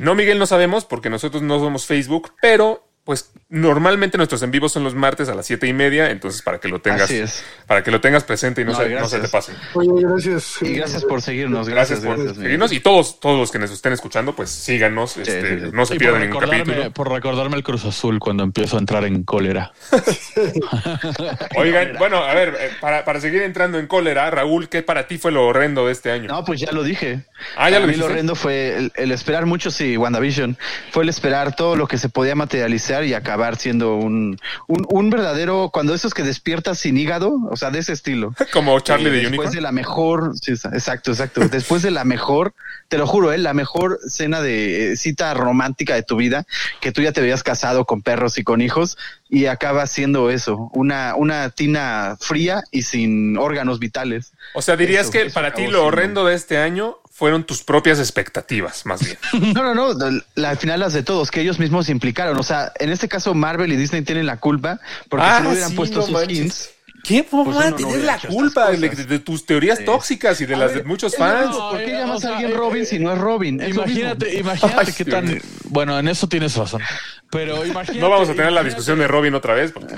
No, 0.00 0.14
Miguel, 0.14 0.38
no 0.38 0.46
sabemos 0.46 0.84
porque 0.84 1.08
nosotros 1.10 1.42
no 1.42 1.58
somos 1.60 1.86
Facebook, 1.86 2.32
pero 2.42 2.84
pues 3.04 3.32
normalmente 3.48 4.16
nuestros 4.18 4.42
en 4.42 4.50
vivos 4.50 4.72
son 4.72 4.84
los 4.84 4.94
martes 4.94 5.28
a 5.28 5.34
las 5.34 5.46
siete 5.46 5.66
y 5.66 5.72
media, 5.72 6.10
entonces 6.10 6.42
para 6.42 6.58
que 6.60 6.68
lo 6.68 6.80
tengas, 6.80 7.02
Así 7.02 7.16
es. 7.16 7.42
para 7.66 7.82
que 7.82 7.90
lo 7.90 8.00
tengas 8.00 8.22
presente 8.24 8.60
y 8.60 8.64
no, 8.64 8.72
No, 8.72 8.78
se, 8.78 8.84
no 8.90 9.08
se 9.08 9.18
gracias. 9.18 9.22
te 9.22 9.28
pase. 9.28 9.52
Oye, 9.74 9.90
gracias. 10.02 10.58
Y 10.62 10.74
gracias 10.74 11.04
por 11.04 11.20
seguirnos. 11.22 11.68
Gracias, 11.68 12.00
Gracias, 12.00 12.06
por 12.06 12.24
gracias, 12.24 12.42
seguirnos 12.44 12.72
y 12.72 12.80
todos, 12.80 13.18
todos 13.18 13.38
los 13.38 13.50
que 13.50 13.58
nos 13.58 13.70
estén 13.70 13.92
escuchando, 13.92 14.36
pues 14.36 14.50
síganos, 14.50 15.16
este, 15.16 15.58
sí, 15.58 15.64
sí. 15.66 15.70
no 15.72 15.86
se 15.86 15.96
pierdan 15.96 16.22
ningún 16.22 16.40
capítulo. 16.40 16.90
por 16.92 17.10
recordarme 17.10 17.56
el 17.56 17.62
Cruz 17.64 17.84
Azul 17.84 18.18
cuando 18.20 18.44
empiezo 18.44 18.76
a 18.76 18.80
entrar 18.80 19.04
en 19.04 19.24
cólera. 19.24 19.72
Oigan, 21.56 21.94
bueno, 21.98 22.18
a 22.18 22.34
ver, 22.34 22.56
eh, 22.60 22.70
para, 22.80 23.04
para 23.04 23.20
seguir 23.20 23.42
entrando 23.42 23.78
en 23.78 23.86
cólera, 23.86 24.30
Raúl, 24.30 24.68
¿qué 24.68 24.82
para 24.82 25.06
ti 25.06 25.18
fue 25.18 25.32
lo 25.32 25.46
horrendo 25.46 25.86
de 25.86 25.92
este 25.92 26.10
año? 26.12 26.28
No, 26.28 26.44
pues 26.44 26.60
ya 26.60 26.72
lo 26.72 26.82
dije. 26.82 27.24
Ah, 27.56 27.70
ya 27.70 27.76
Para 27.76 27.80
lo 27.80 27.86
mí 27.86 27.92
dijiste. 27.94 28.12
horrendo 28.12 28.34
fue 28.34 28.76
el, 28.76 28.92
el 28.94 29.12
esperar 29.12 29.46
mucho, 29.46 29.70
sí, 29.70 29.96
WandaVision. 29.96 30.56
Fue 30.90 31.02
el 31.02 31.08
esperar 31.08 31.56
todo 31.56 31.76
lo 31.76 31.86
que 31.88 31.98
se 31.98 32.08
podía 32.08 32.34
materializar 32.34 32.89
y 33.04 33.14
acabar 33.14 33.56
siendo 33.56 33.94
un, 33.96 34.38
un, 34.66 34.86
un 34.88 35.10
verdadero, 35.10 35.70
cuando 35.72 35.94
esos 35.94 36.12
que 36.14 36.22
despiertas 36.22 36.78
sin 36.78 36.98
hígado, 36.98 37.36
o 37.50 37.56
sea, 37.56 37.70
de 37.70 37.78
ese 37.78 37.92
estilo. 37.92 38.34
Como 38.52 38.78
Charlie 38.80 39.08
Eh, 39.08 39.12
de 39.12 39.16
Después 39.20 39.30
Unicorn. 39.38 39.54
de 39.54 39.60
la 39.60 39.72
mejor, 39.72 40.32
sí, 40.40 40.52
exacto, 40.52 41.12
exacto. 41.12 41.48
Después 41.48 41.82
de 41.82 41.90
la 41.90 42.04
mejor, 42.04 42.52
te 42.88 42.98
lo 42.98 43.06
juro, 43.06 43.32
eh, 43.32 43.38
la 43.38 43.54
mejor 43.54 43.98
cena 44.08 44.40
de 44.42 44.92
eh, 44.92 44.96
cita 44.96 45.32
romántica 45.34 45.94
de 45.94 46.02
tu 46.02 46.16
vida, 46.16 46.44
que 46.80 46.90
tú 46.92 47.02
ya 47.02 47.12
te 47.12 47.20
habías 47.20 47.42
casado 47.42 47.84
con 47.84 48.02
perros 48.02 48.36
y 48.38 48.42
con 48.44 48.60
hijos, 48.60 48.98
y 49.28 49.46
acaba 49.46 49.86
siendo 49.86 50.28
eso, 50.30 50.70
una, 50.74 51.14
una 51.14 51.50
tina 51.50 52.16
fría 52.20 52.64
y 52.72 52.82
sin 52.82 53.36
órganos 53.38 53.78
vitales. 53.78 54.32
O 54.54 54.62
sea, 54.62 54.76
dirías 54.76 55.02
Eso, 55.04 55.12
que 55.12 55.22
eso 55.22 55.34
para 55.34 55.54
ti 55.54 55.68
lo 55.68 55.84
horrendo 55.84 56.24
de 56.24 56.34
este 56.34 56.58
año 56.58 56.98
fueron 57.20 57.44
tus 57.44 57.62
propias 57.62 57.98
expectativas, 57.98 58.86
más 58.86 59.00
bien. 59.04 59.18
No, 59.54 59.74
no, 59.74 59.74
no, 59.94 60.22
la- 60.36 60.50
al 60.50 60.56
final 60.56 60.80
las 60.80 60.94
de 60.94 61.02
todos, 61.02 61.30
que 61.30 61.42
ellos 61.42 61.58
mismos 61.58 61.84
se 61.86 61.92
implicaron. 61.92 62.38
O 62.38 62.42
sea, 62.42 62.72
en 62.78 62.88
este 62.90 63.08
caso 63.08 63.34
Marvel 63.34 63.70
y 63.70 63.76
Disney 63.76 64.00
tienen 64.00 64.24
la 64.24 64.38
culpa, 64.38 64.80
porque 65.10 65.26
Ah, 65.28 65.36
si 65.36 65.42
no 65.44 65.50
hubieran 65.50 65.70
sí, 65.70 65.76
puesto 65.76 65.98
no 65.98 66.02
sus 66.06 66.12
manches. 66.14 66.38
hints. 66.38 66.70
¿Qué 67.04 67.26
mamá? 67.30 67.70
no 67.70 67.76
Tienes 67.76 68.04
la 68.04 68.18
culpa 68.18 68.70
de, 68.70 69.18
tus 69.20 69.46
teorías 69.46 69.82
tóxicas 69.84 70.40
y 70.40 70.46
de 70.46 70.56
las 70.56 70.74
de 70.74 70.82
muchos 70.82 71.14
fans. 71.16 71.54
¿Por 71.56 71.78
qué 71.78 71.92
llamas 71.92 72.16
o 72.16 72.20
sea, 72.20 72.30
a 72.30 72.32
alguien 72.34 72.52
eh, 72.52 72.54
Robin 72.54 72.82
eh, 72.82 72.86
si 72.86 72.98
no 72.98 73.12
es 73.12 73.18
Robin? 73.18 73.60
Imagínate, 73.62 74.34
imagínate 74.40 74.80
Ay, 74.86 74.92
qué 74.96 75.04
tan. 75.06 75.40
Bueno, 75.64 75.98
en 75.98 76.08
eso 76.08 76.26
tienes 76.28 76.56
razón. 76.56 76.82
Pero 77.30 77.64
imagínate. 77.64 78.00
No 78.00 78.10
vamos 78.10 78.28
a 78.28 78.34
tener 78.34 78.52
la 78.52 78.62
discusión 78.62 78.98
de 78.98 79.08
Robin 79.08 79.34
otra 79.34 79.54
vez. 79.54 79.72
porque- 79.72 79.94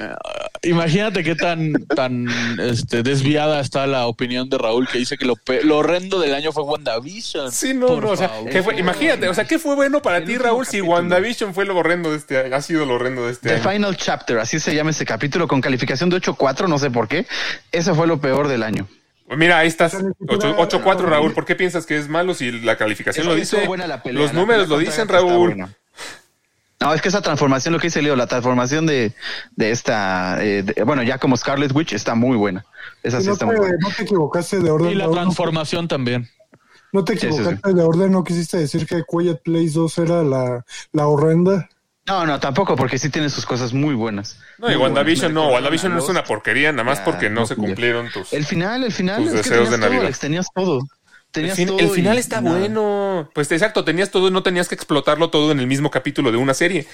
Imagínate 0.64 1.24
qué 1.24 1.34
tan, 1.34 1.72
tan 1.86 2.26
este, 2.60 3.02
desviada 3.02 3.60
está 3.60 3.86
la 3.88 4.06
opinión 4.06 4.48
de 4.48 4.58
Raúl 4.58 4.86
que 4.86 4.98
dice 4.98 5.18
que 5.18 5.24
lo, 5.24 5.34
lo 5.64 5.78
horrendo 5.78 6.20
del 6.20 6.34
año 6.34 6.52
fue 6.52 6.62
WandaVision. 6.62 7.50
Sí, 7.50 7.74
no, 7.74 7.88
Por 7.88 8.04
no, 8.04 8.10
o 8.10 8.16
sea. 8.16 8.30
¿qué 8.50 8.62
fue? 8.62 8.78
imagínate, 8.78 9.28
o 9.28 9.34
sea, 9.34 9.44
¿qué 9.44 9.58
fue 9.58 9.74
bueno 9.74 10.00
para 10.02 10.24
ti, 10.24 10.38
Raúl, 10.38 10.64
si 10.64 10.80
WandaVision 10.80 11.52
fue 11.52 11.64
lo 11.64 11.76
horrendo 11.76 12.12
de 12.12 12.16
este 12.18 12.38
año? 12.38 12.54
Ha 12.54 12.62
sido 12.62 12.86
lo 12.86 12.94
horrendo 12.94 13.26
de 13.26 13.32
este 13.32 13.48
The 13.48 13.54
año. 13.56 13.70
Final 13.70 13.96
Chapter, 13.96 14.38
así 14.38 14.60
se 14.60 14.72
llama 14.74 14.90
ese 14.90 15.04
capítulo, 15.04 15.48
con 15.48 15.60
calificación 15.60 16.10
de 16.10 16.18
8.4, 16.18 16.68
no 16.68 16.78
sé 16.78 16.90
por 16.92 17.08
qué. 17.08 17.26
Eso 17.72 17.94
fue 17.96 18.06
lo 18.06 18.20
peor 18.20 18.46
del 18.46 18.62
año. 18.62 18.86
Mira, 19.36 19.58
ahí 19.58 19.66
estás. 19.68 19.94
O 19.94 19.98
sea, 19.98 20.08
ni 20.20 20.36
siquiera- 20.36 20.56
8-4, 20.58 21.06
Raúl. 21.06 21.32
¿Por 21.32 21.44
qué 21.44 21.56
piensas 21.56 21.86
que 21.86 21.96
es 21.98 22.08
malo 22.08 22.34
si 22.34 22.52
la 22.52 22.76
calificación 22.76 23.26
lo 23.26 23.34
dice? 23.34 23.66
buena 23.66 23.86
la 23.88 24.02
pelea, 24.02 24.22
Los 24.22 24.32
números 24.32 24.68
lo 24.68 24.78
dicen, 24.78 25.08
Raúl. 25.08 25.38
buena. 25.56 25.74
No, 26.82 26.92
es 26.92 27.00
que 27.00 27.08
esa 27.08 27.22
transformación, 27.22 27.72
lo 27.72 27.78
que 27.80 27.86
dice 27.86 28.02
Leo, 28.02 28.16
la 28.16 28.26
transformación 28.26 28.86
de, 28.86 29.12
de 29.56 29.70
esta, 29.70 30.42
eh, 30.44 30.62
de- 30.64 30.82
bueno, 30.82 31.02
ya 31.02 31.18
como 31.18 31.36
Scarlet 31.36 31.72
Witch 31.74 31.92
está 31.92 32.14
muy 32.14 32.36
buena. 32.36 32.64
Esa 33.02 33.20
sí 33.20 33.28
no, 33.28 33.34
está 33.34 33.46
te, 33.46 33.52
muy 33.52 33.56
buena. 33.60 33.76
no 33.80 33.88
te 33.96 34.02
equivocaste 34.02 34.58
de 34.60 34.70
orden. 34.70 34.90
Y 34.90 34.94
la 34.96 35.08
transformación 35.10 35.86
también. 35.88 36.28
No 36.92 37.04
te 37.04 37.14
sí, 37.14 37.20
sí. 37.20 37.26
equivocaste 37.28 37.72
de 37.72 37.82
orden, 37.82 38.10
no 38.12 38.24
quisiste 38.24 38.58
decir 38.58 38.86
que 38.86 39.02
Quiet 39.08 39.42
Place 39.44 39.70
2 39.74 39.98
era 39.98 40.22
la, 40.22 40.64
la 40.92 41.06
horrenda. 41.06 41.68
No, 42.04 42.26
no, 42.26 42.40
tampoco, 42.40 42.74
porque 42.74 42.98
sí 42.98 43.10
tiene 43.10 43.30
sus 43.30 43.46
cosas 43.46 43.72
muy 43.72 43.94
buenas. 43.94 44.36
No, 44.58 44.70
y 44.70 44.74
WandaVision 44.74 45.32
no. 45.32 45.50
WandaVision 45.50 45.92
no 45.92 46.00
es 46.00 46.08
una 46.08 46.24
porquería, 46.24 46.72
nada 46.72 46.82
más 46.82 46.98
Ya, 46.98 47.04
porque 47.04 47.30
no 47.30 47.42
no, 47.42 47.46
se 47.46 47.54
cumplieron 47.54 48.10
tus. 48.10 48.32
El 48.32 48.44
final, 48.44 48.82
el 48.82 48.92
final, 48.92 49.22
Tus 49.22 49.26
es 49.26 49.32
que 49.32 49.36
deseos 49.50 49.70
tenías 49.70 49.70
de 49.70 49.78
todo, 49.86 49.94
Navidad. 50.00 50.16
Tenías 50.20 50.46
todo. 50.52 50.80
El, 51.34 51.40
Tenías 51.40 51.56
fin- 51.56 51.68
todo 51.68 51.78
el 51.78 51.88
final 51.90 52.18
está 52.18 52.40
nada. 52.42 52.58
bueno. 52.58 53.30
Pues 53.32 53.50
exacto, 53.52 53.84
tenías 53.84 54.10
todo 54.10 54.28
y 54.28 54.30
no 54.30 54.42
tenías 54.42 54.68
que 54.68 54.74
explotarlo 54.74 55.30
todo 55.30 55.50
en 55.50 55.60
el 55.60 55.66
mismo 55.66 55.90
capítulo 55.90 56.30
de 56.30 56.36
una 56.36 56.52
serie. 56.52 56.86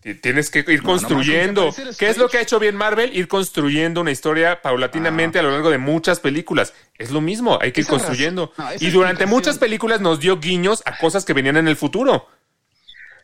Ti- 0.00 0.14
Tienes 0.14 0.48
que 0.50 0.60
ir 0.60 0.82
No, 0.82 0.90
construyendo. 0.90 1.74
¿Qué 1.98 2.08
es 2.08 2.16
lo 2.16 2.28
que 2.30 2.38
ha 2.38 2.40
hecho 2.40 2.58
bien 2.58 2.74
Marvel? 2.74 3.14
Ir 3.14 3.28
construyendo 3.28 4.00
una 4.00 4.10
historia 4.12 4.62
paulatinamente 4.62 5.38
a 5.38 5.42
lo 5.42 5.50
largo 5.50 5.68
de 5.70 5.76
muchas 5.76 6.20
películas. 6.20 6.72
Es 6.96 7.10
lo 7.10 7.20
mismo, 7.20 7.58
hay 7.60 7.72
que 7.72 7.80
ir 7.80 7.84
Esa 7.86 7.90
construyendo. 7.90 8.52
no, 8.56 8.64
y 8.80 8.88
durante 8.90 9.26
muchas 9.26 9.58
películas 9.58 10.00
nos 10.00 10.20
dio 10.20 10.38
guiños 10.40 10.82
a 10.86 10.96
cosas 10.96 11.26
que 11.26 11.34
venían 11.34 11.58
en 11.58 11.68
el 11.68 11.76
futuro. 11.76 12.28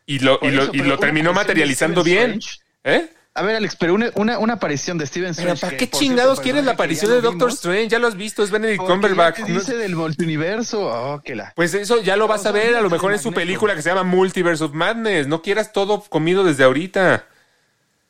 Y 0.05 0.19
lo, 0.19 0.39
y 0.43 0.51
lo, 0.51 0.65
eso, 0.65 0.73
y 0.75 0.79
lo 0.79 0.99
terminó 0.99 1.33
materializando 1.33 2.03
bien. 2.05 2.41
Strange- 2.41 2.61
¿Eh? 2.85 3.09
A 3.35 3.43
ver, 3.43 3.57
Alex, 3.57 3.77
pero 3.77 3.95
una, 3.95 4.11
una, 4.15 4.39
una 4.39 4.55
aparición 4.55 4.99
de 4.99 5.07
Steven 5.07 5.35
Pero 5.35 5.53
Strange. 5.55 5.61
¿para 5.67 5.77
qué 5.79 5.89
chingados 5.89 6.35
cierto, 6.35 6.43
quieres 6.43 6.65
la 6.67 6.73
aparición 6.73 7.11
de 7.13 7.23
Doctor 7.23 7.49
vimos, 7.49 7.55
Strange? 7.55 7.89
Ya 7.89 7.99
lo 7.99 8.09
has 8.09 8.17
visto, 8.17 8.43
es 8.43 8.51
Benedict 8.51 8.85
Cumberbatch. 8.85 9.39
No- 9.39 9.47
dice 9.47 9.75
del 9.77 9.97
multiverso. 9.97 10.83
Oh, 10.83 11.23
que 11.23 11.35
la. 11.35 11.53
Pues 11.57 11.73
eso 11.73 12.03
ya 12.03 12.17
lo 12.17 12.29
vas 12.29 12.45
a 12.45 12.53
ver, 12.53 12.77
a 12.77 12.83
lo 12.83 12.91
mejor 12.91 13.13
en 13.13 13.19
su 13.19 13.33
película 13.33 13.75
que 13.75 13.81
se 13.81 13.89
llama 13.89 14.03
Multiverse 14.03 14.63
of 14.65 14.75
Madness. 14.75 15.29
No 15.29 15.41
quieras 15.41 15.73
todo 15.73 16.03
comido 16.03 16.45
desde 16.45 16.65
ahorita. 16.65 17.25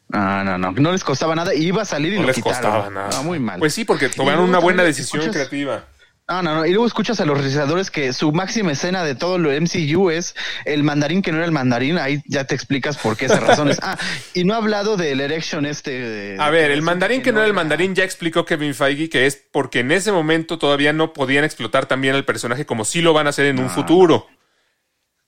No, 0.09 0.43
no, 0.45 0.59
no. 0.59 0.73
No 0.73 0.91
les 0.93 1.05
costaba 1.05 1.35
nada. 1.37 1.55
Iba 1.55 1.83
a 1.83 1.85
salir 1.87 2.13
y 2.15 2.17
No 2.17 2.23
lo 2.23 2.27
les 2.29 2.37
quitaron. 2.37 2.61
costaba 2.61 2.91
nada. 2.91 3.09
No, 3.13 3.23
muy 3.23 3.39
mal. 3.39 3.61
Pues 3.61 3.73
sí, 3.73 3.85
porque 3.85 4.09
tomaron 4.09 4.49
una 4.49 4.59
buena 4.59 4.83
decisión 4.83 5.31
creativa. 5.31 5.85
No, 6.29 6.41
no, 6.43 6.55
no. 6.55 6.65
Y 6.67 6.71
luego 6.71 6.87
escuchas 6.87 7.21
a 7.21 7.25
los 7.27 7.37
realizadores 7.37 7.91
que 7.91 8.13
su 8.13 8.33
máxima 8.33 8.73
escena 8.73 9.05
de 9.05 9.15
todo 9.15 9.39
lo 9.39 9.51
MCU 9.51 10.09
es 10.11 10.35
el 10.65 10.83
mandarín 10.83 11.21
que 11.21 11.31
no 11.33 11.39
era 11.39 11.47
el 11.47 11.53
mandarín. 11.53 11.99
Ahí 11.99 12.23
ya 12.27 12.45
te 12.45 12.55
explicas 12.55 12.97
por 12.97 13.17
qué 13.17 13.27
esas 13.27 13.43
razones. 13.43 13.79
Ah, 13.83 13.99
y 14.33 14.45
no 14.45 14.55
ha 14.55 14.59
hablado 14.59 14.97
del 14.97 15.21
erection 15.21 15.67
este. 15.67 15.91
de- 15.91 16.37
A 16.41 16.49
ver, 16.51 16.71
el 16.71 16.81
mandarín 16.83 17.21
que 17.23 17.33
no 17.33 17.39
era 17.41 17.47
el 17.49 17.53
mandarín 17.53 17.95
ya 17.95 18.05
explicó 18.05 18.45
Kevin 18.45 18.75
Feige 18.75 19.09
que 19.11 19.27
es 19.27 19.37
porque 19.51 19.81
en 19.81 19.91
ese 19.91 20.13
momento 20.13 20.59
todavía 20.59 20.93
no 20.93 21.13
podían 21.13 21.45
explotar 21.45 21.87
también 21.87 22.15
al 22.15 22.25
personaje 22.25 22.65
como 22.65 22.85
sí 22.85 23.03
lo 23.03 23.13
van 23.13 23.27
a 23.27 23.31
hacer 23.31 23.47
en 23.47 23.59
un 23.59 23.69
futuro. 23.69 24.27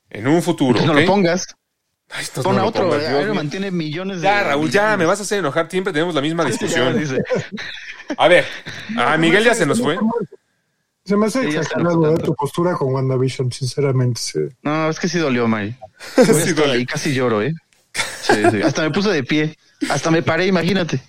En 0.09 0.27
un 0.27 0.41
futuro. 0.41 0.79
No 0.85 0.93
¿ok? 0.93 0.99
lo 0.99 1.05
pongas. 1.05 1.45
Ay, 2.09 2.25
Pon 2.41 2.55
no 2.55 2.61
a 2.61 2.65
otro. 2.65 2.83
pongas, 2.83 3.03
eh, 3.03 3.07
Dios 3.09 3.11
Iron 3.21 3.25
mío. 3.31 3.35
Man 3.35 3.49
tiene 3.49 3.71
millones 3.71 4.17
de. 4.21 4.23
Ya, 4.23 4.43
Raúl, 4.43 4.69
ya 4.71 4.81
millones. 4.83 4.97
me 4.99 5.05
vas 5.05 5.19
a 5.19 5.23
hacer 5.23 5.39
enojar. 5.39 5.69
Siempre 5.69 5.91
tenemos 5.91 6.15
la 6.15 6.21
misma 6.21 6.43
Ya, 6.45 6.49
discusión. 6.49 6.95
A 8.17 8.27
ver, 8.27 8.45
a 8.97 9.17
Miguel 9.17 9.43
ya 9.43 9.53
se 9.55 9.65
nos 9.65 9.81
fue. 9.81 9.97
Se 11.05 11.15
me 11.15 11.27
hace 11.27 11.47
exagerado 11.47 12.15
eh, 12.15 12.17
tu 12.17 12.33
postura 12.33 12.73
con 12.73 12.93
WandaVision, 12.93 13.51
sinceramente. 13.51 14.19
sí. 14.19 14.39
No, 14.63 14.89
es 14.89 14.99
que 14.99 15.07
sí 15.07 15.19
dolió, 15.19 15.47
Mari. 15.47 15.75
Sí. 16.15 16.53
Ahí 16.65 16.85
casi 16.85 17.13
lloro, 17.13 17.41
¿eh? 17.41 17.53
Sí, 18.21 18.33
sí. 18.51 18.61
Hasta 18.63 18.81
me 18.81 18.91
puse 18.91 19.09
de 19.09 19.23
pie. 19.23 19.57
Hasta 19.89 20.11
me 20.11 20.23
paré, 20.23 20.47
imagínate. 20.47 20.99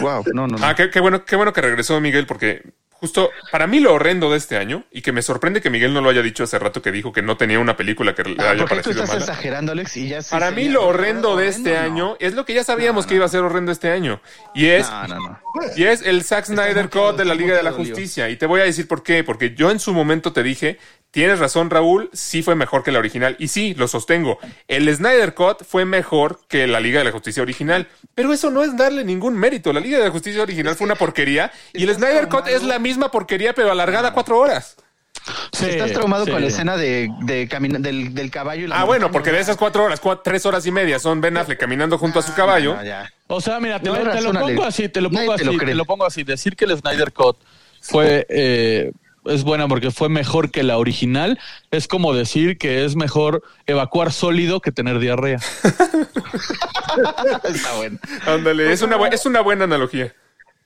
Wow, 0.00 0.24
no, 0.32 0.46
no, 0.46 0.56
no. 0.56 0.64
Ah, 0.64 0.74
qué, 0.74 0.88
qué 0.90 1.00
bueno, 1.00 1.24
qué 1.24 1.36
bueno 1.36 1.52
que 1.52 1.60
regresó 1.60 2.00
Miguel, 2.00 2.26
porque 2.26 2.62
justo 3.00 3.30
para 3.52 3.66
mí 3.66 3.80
lo 3.80 3.92
horrendo 3.94 4.30
de 4.30 4.38
este 4.38 4.56
año, 4.56 4.84
y 4.90 5.02
que 5.02 5.12
me 5.12 5.20
sorprende 5.22 5.60
que 5.60 5.68
Miguel 5.70 5.92
no 5.92 6.00
lo 6.00 6.10
haya 6.10 6.22
dicho 6.22 6.44
hace 6.44 6.58
rato 6.58 6.80
que 6.82 6.90
dijo 6.92 7.12
que 7.12 7.20
no 7.22 7.36
tenía 7.36 7.58
una 7.58 7.76
película 7.76 8.14
que 8.14 8.22
le 8.24 8.36
Ah, 8.42 8.50
haya 8.50 8.62
tú 8.62 8.68
parecido 8.68 8.92
estás 9.04 9.08
mala. 9.08 9.20
exagerando, 9.20 9.72
Alex, 9.72 9.96
y 9.96 10.08
ya 10.08 10.22
sí, 10.22 10.30
Para 10.30 10.50
mí 10.50 10.68
lo 10.68 10.86
horrendo 10.86 11.36
de 11.36 11.48
este 11.48 11.74
no. 11.74 11.80
año 11.80 12.16
es 12.20 12.34
lo 12.34 12.44
que 12.44 12.54
ya 12.54 12.64
sabíamos 12.64 13.06
que 13.06 13.14
iba 13.16 13.26
a 13.26 13.28
ser 13.28 13.40
horrendo 13.42 13.72
este 13.72 13.90
año. 13.90 14.20
Y 14.54 14.66
es, 14.66 14.90
y 15.76 15.84
es 15.84 16.02
el 16.02 16.22
Zack 16.24 16.46
Snyder 16.46 16.88
Cut 16.88 17.16
de 17.16 17.24
la 17.24 17.34
Liga 17.34 17.56
de 17.56 17.62
la. 17.62 17.72
Justicia. 17.72 18.28
Y 18.30 18.36
te 18.36 18.46
voy 18.46 18.60
a 18.60 18.64
decir 18.64 18.86
por 18.88 19.02
qué. 19.02 19.24
Porque 19.24 19.54
yo 19.54 19.70
en 19.70 19.80
su 19.80 19.92
momento 19.92 20.32
te 20.32 20.42
dije, 20.42 20.78
tienes 21.14 21.38
razón 21.38 21.70
Raúl, 21.70 22.10
sí 22.12 22.42
fue 22.42 22.56
mejor 22.56 22.82
que 22.82 22.92
la 22.92 22.98
original. 22.98 23.36
Y 23.38 23.48
sí, 23.48 23.72
lo 23.74 23.88
sostengo. 23.88 24.38
El 24.68 24.94
Snyder 24.94 25.32
Cut 25.32 25.64
fue 25.64 25.84
mejor 25.84 26.40
que 26.48 26.66
la 26.66 26.80
Liga 26.80 26.98
de 26.98 27.04
la 27.06 27.12
Justicia 27.12 27.40
original. 27.42 27.86
Pero 28.14 28.32
eso 28.32 28.50
no 28.50 28.62
es 28.64 28.76
darle 28.76 29.04
ningún 29.04 29.38
mérito. 29.38 29.72
La 29.72 29.80
Liga 29.80 29.98
de 29.98 30.04
la 30.04 30.10
Justicia 30.10 30.42
original 30.42 30.74
fue 30.74 30.84
una 30.86 30.96
porquería. 30.96 31.52
Y 31.72 31.84
el 31.84 31.94
Snyder 31.94 32.28
Cut 32.28 32.48
es 32.48 32.64
la 32.64 32.78
misma 32.78 33.10
porquería, 33.10 33.54
pero 33.54 33.70
alargada 33.70 34.12
cuatro 34.12 34.38
horas. 34.38 34.76
Sí, 35.52 35.66
Estás 35.66 35.92
traumado 35.92 36.24
sí. 36.26 36.32
con 36.32 36.42
la 36.42 36.48
escena 36.48 36.76
de, 36.76 37.08
de 37.22 37.46
del, 37.78 38.12
del 38.12 38.30
caballo 38.30 38.64
y 38.64 38.66
la 38.66 38.80
Ah, 38.80 38.84
bueno, 38.84 39.10
porque 39.10 39.30
de 39.30 39.40
esas 39.40 39.56
cuatro 39.56 39.84
horas, 39.84 40.00
tres 40.22 40.44
horas 40.44 40.66
y 40.66 40.72
media 40.72 40.98
son 40.98 41.20
Ben 41.20 41.36
Affleck 41.36 41.58
caminando 41.58 41.96
junto 41.96 42.18
a 42.18 42.22
su 42.22 42.34
caballo. 42.34 42.74
No, 42.74 42.84
ya. 42.84 43.10
O 43.28 43.40
sea, 43.40 43.58
mira, 43.60 43.80
te, 43.80 43.88
No, 43.88 43.96
lo- 44.04 44.10
te 44.12 44.38
pongo 44.38 44.64
así, 44.64 44.88
te 44.88 45.00
lo 45.00 45.08
Nadie 45.08 45.26
pongo 45.26 45.38
te 45.38 45.44
lo 45.44 45.50
así, 45.52 45.58
te 45.60 45.74
lo 45.74 45.84
pongo 45.84 46.04
así. 46.04 46.24
Decir 46.24 46.56
que 46.56 46.66
el 46.66 46.76
Snyder 46.76 47.12
Cut 47.12 47.38
fue 47.80 48.26
eh, 48.28 48.92
es 49.26 49.44
buena 49.44 49.68
porque 49.68 49.90
fue 49.90 50.08
mejor 50.08 50.50
que 50.50 50.62
la 50.62 50.78
original. 50.78 51.38
Es 51.70 51.88
como 51.88 52.14
decir 52.14 52.58
que 52.58 52.84
es 52.84 52.96
mejor 52.96 53.42
evacuar 53.66 54.12
sólido 54.12 54.60
que 54.60 54.72
tener 54.72 54.98
diarrea. 54.98 55.38
Está 57.44 57.74
bueno. 57.76 57.98
Ándale, 58.26 58.72
es 58.72 58.82
una, 58.82 58.96
bu- 58.96 59.12
es 59.12 59.26
una 59.26 59.40
buena 59.40 59.64
analogía. 59.64 60.14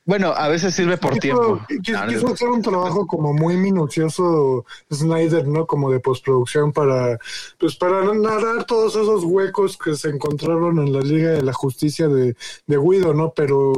Bueno, 0.08 0.32
a 0.34 0.48
veces 0.48 0.74
sirve 0.74 0.96
por 0.96 1.10
Quiso- 1.12 1.20
tiempo. 1.20 1.60
Quiso, 1.82 1.98
No, 1.98 2.06
no, 2.06 2.12
quiso 2.12 2.28
hacer 2.32 2.48
un 2.48 2.62
trabajo 2.62 3.06
como 3.06 3.34
muy 3.34 3.58
minucioso 3.58 4.64
Snyder, 4.90 5.46
¿no? 5.46 5.66
Como 5.66 5.90
de 5.92 6.00
postproducción 6.00 6.72
para, 6.72 7.18
pues 7.58 7.76
para 7.76 8.02
narrar 8.14 8.64
todos 8.64 8.96
esos 8.96 9.22
huecos 9.24 9.76
que 9.76 9.94
se 9.96 10.08
encontraron 10.08 10.78
en 10.78 10.94
la 10.94 11.00
Liga 11.00 11.30
de 11.32 11.42
la 11.42 11.52
Justicia 11.52 12.08
de, 12.08 12.34
de 12.66 12.76
Guido, 12.78 13.12
¿no? 13.12 13.34
Pero 13.36 13.72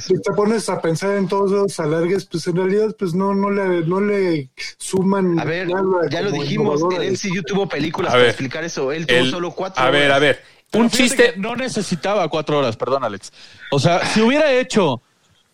si 0.00 0.14
te 0.22 0.32
pones 0.32 0.70
a 0.70 0.80
pensar 0.80 1.14
en 1.18 1.28
todos 1.28 1.52
esos 1.52 1.78
alargues, 1.78 2.24
pues 2.24 2.46
en 2.46 2.56
realidad, 2.56 2.96
pues 2.98 3.12
no, 3.12 3.34
no 3.34 3.50
le, 3.50 3.82
no 3.86 4.00
le 4.00 4.48
suman 4.78 5.38
A 5.38 5.44
ver, 5.44 5.68
nada 5.68 6.08
ya 6.10 6.22
lo 6.22 6.30
dijimos, 6.30 6.80
el 6.98 7.12
MCU 7.12 7.42
tuvo 7.42 7.68
películas 7.68 8.10
A 8.10 8.12
para 8.14 8.22
ver, 8.22 8.30
explicar 8.30 8.64
eso. 8.64 8.92
Él 8.92 9.06
tuvo 9.06 9.18
El- 9.18 9.30
solo 9.30 9.50
cuatro. 9.50 9.84
a 9.84 9.90
ver, 9.90 10.04
horas. 10.06 10.16
a 10.16 10.20
ver. 10.20 10.42
Pero 10.70 10.84
Un 10.84 10.90
chiste. 10.90 11.34
No 11.36 11.54
necesitaba 11.54 12.26
cuatro 12.28 12.58
horas, 12.58 12.76
perdón, 12.78 13.04
Alex. 13.04 13.30
O 13.70 13.78
sea, 13.78 14.04
si 14.06 14.20
hubiera 14.22 14.50
hecho 14.52 15.00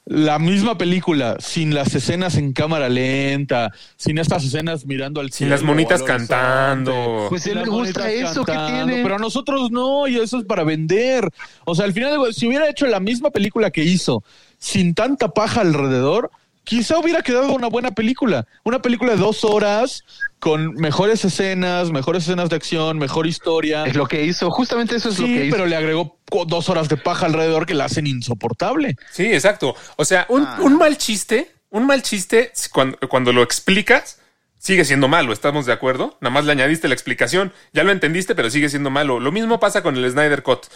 la 0.04 0.38
misma 0.38 0.76
película 0.76 1.36
sin 1.38 1.74
las 1.74 1.94
escenas 1.94 2.36
en 2.36 2.52
cámara 2.52 2.88
lenta, 2.88 3.72
sin 3.96 4.18
estas 4.18 4.44
escenas 4.44 4.84
mirando 4.84 5.20
al 5.20 5.28
Sin 5.28 5.46
cielo, 5.46 5.54
las 5.54 5.62
monitas 5.62 6.02
cantando. 6.02 7.26
Pues 7.28 7.42
a 7.42 7.44
sin 7.44 7.52
él 7.52 7.58
las 7.58 7.68
le 7.68 7.70
gusta 7.70 8.00
monitas 8.00 8.30
eso, 8.30 8.44
¿qué 8.44 8.52
cantando, 8.52 8.86
tiene? 8.86 9.02
Pero 9.02 9.14
a 9.16 9.18
nosotros 9.18 9.70
no, 9.70 10.08
y 10.08 10.16
eso 10.16 10.38
es 10.38 10.44
para 10.44 10.64
vender. 10.64 11.28
O 11.64 11.74
sea, 11.74 11.84
al 11.84 11.92
final, 11.92 12.18
si 12.34 12.48
hubiera 12.48 12.68
hecho 12.68 12.86
la 12.86 13.00
misma 13.00 13.30
película 13.30 13.70
que 13.70 13.84
hizo 13.84 14.24
sin 14.58 14.94
tanta 14.94 15.28
paja 15.28 15.60
alrededor, 15.60 16.30
quizá 16.64 16.98
hubiera 16.98 17.22
quedado 17.22 17.52
una 17.54 17.68
buena 17.68 17.90
película. 17.92 18.46
Una 18.64 18.80
película 18.82 19.12
de 19.12 19.18
dos 19.18 19.44
horas 19.44 20.04
con 20.38 20.74
mejores 20.74 21.24
escenas, 21.24 21.90
mejores 21.90 22.24
escenas 22.24 22.50
de 22.50 22.56
acción, 22.56 22.98
mejor 22.98 23.26
historia. 23.26 23.84
Es 23.84 23.94
lo 23.96 24.06
que 24.06 24.24
hizo, 24.24 24.50
justamente 24.50 24.96
eso 24.96 25.08
es 25.10 25.18
lo 25.18 25.26
que 25.26 25.46
hizo. 25.46 25.56
pero 25.56 25.66
le 25.66 25.76
agregó 25.76 26.18
dos 26.46 26.68
horas 26.68 26.88
de 26.88 26.96
paja 26.96 27.26
alrededor 27.26 27.66
que 27.66 27.74
la 27.74 27.84
hacen 27.84 28.06
insoportable. 28.06 28.96
Sí, 29.12 29.24
exacto. 29.26 29.74
O 29.96 30.04
sea, 30.04 30.26
un, 30.28 30.44
Ah. 30.44 30.58
un 30.60 30.76
mal 30.78 30.96
chiste, 30.98 31.52
un 31.70 31.86
mal 31.86 32.02
chiste, 32.02 32.52
cuando, 32.72 32.98
cuando 33.08 33.32
lo 33.32 33.42
explicas, 33.42 34.18
sigue 34.58 34.84
siendo 34.84 35.08
malo, 35.08 35.32
¿estamos 35.32 35.66
de 35.66 35.72
acuerdo? 35.72 36.16
Nada 36.20 36.32
más 36.32 36.44
le 36.44 36.52
añadiste 36.52 36.86
la 36.88 36.94
explicación, 36.94 37.52
ya 37.72 37.82
lo 37.84 37.90
entendiste, 37.92 38.34
pero 38.34 38.48
sigue 38.50 38.68
siendo 38.68 38.90
malo. 38.90 39.18
Lo 39.20 39.32
mismo 39.32 39.58
pasa 39.60 39.82
con 39.82 39.96
el 39.96 40.10
Snyder 40.10 40.42
Cut. 40.42 40.66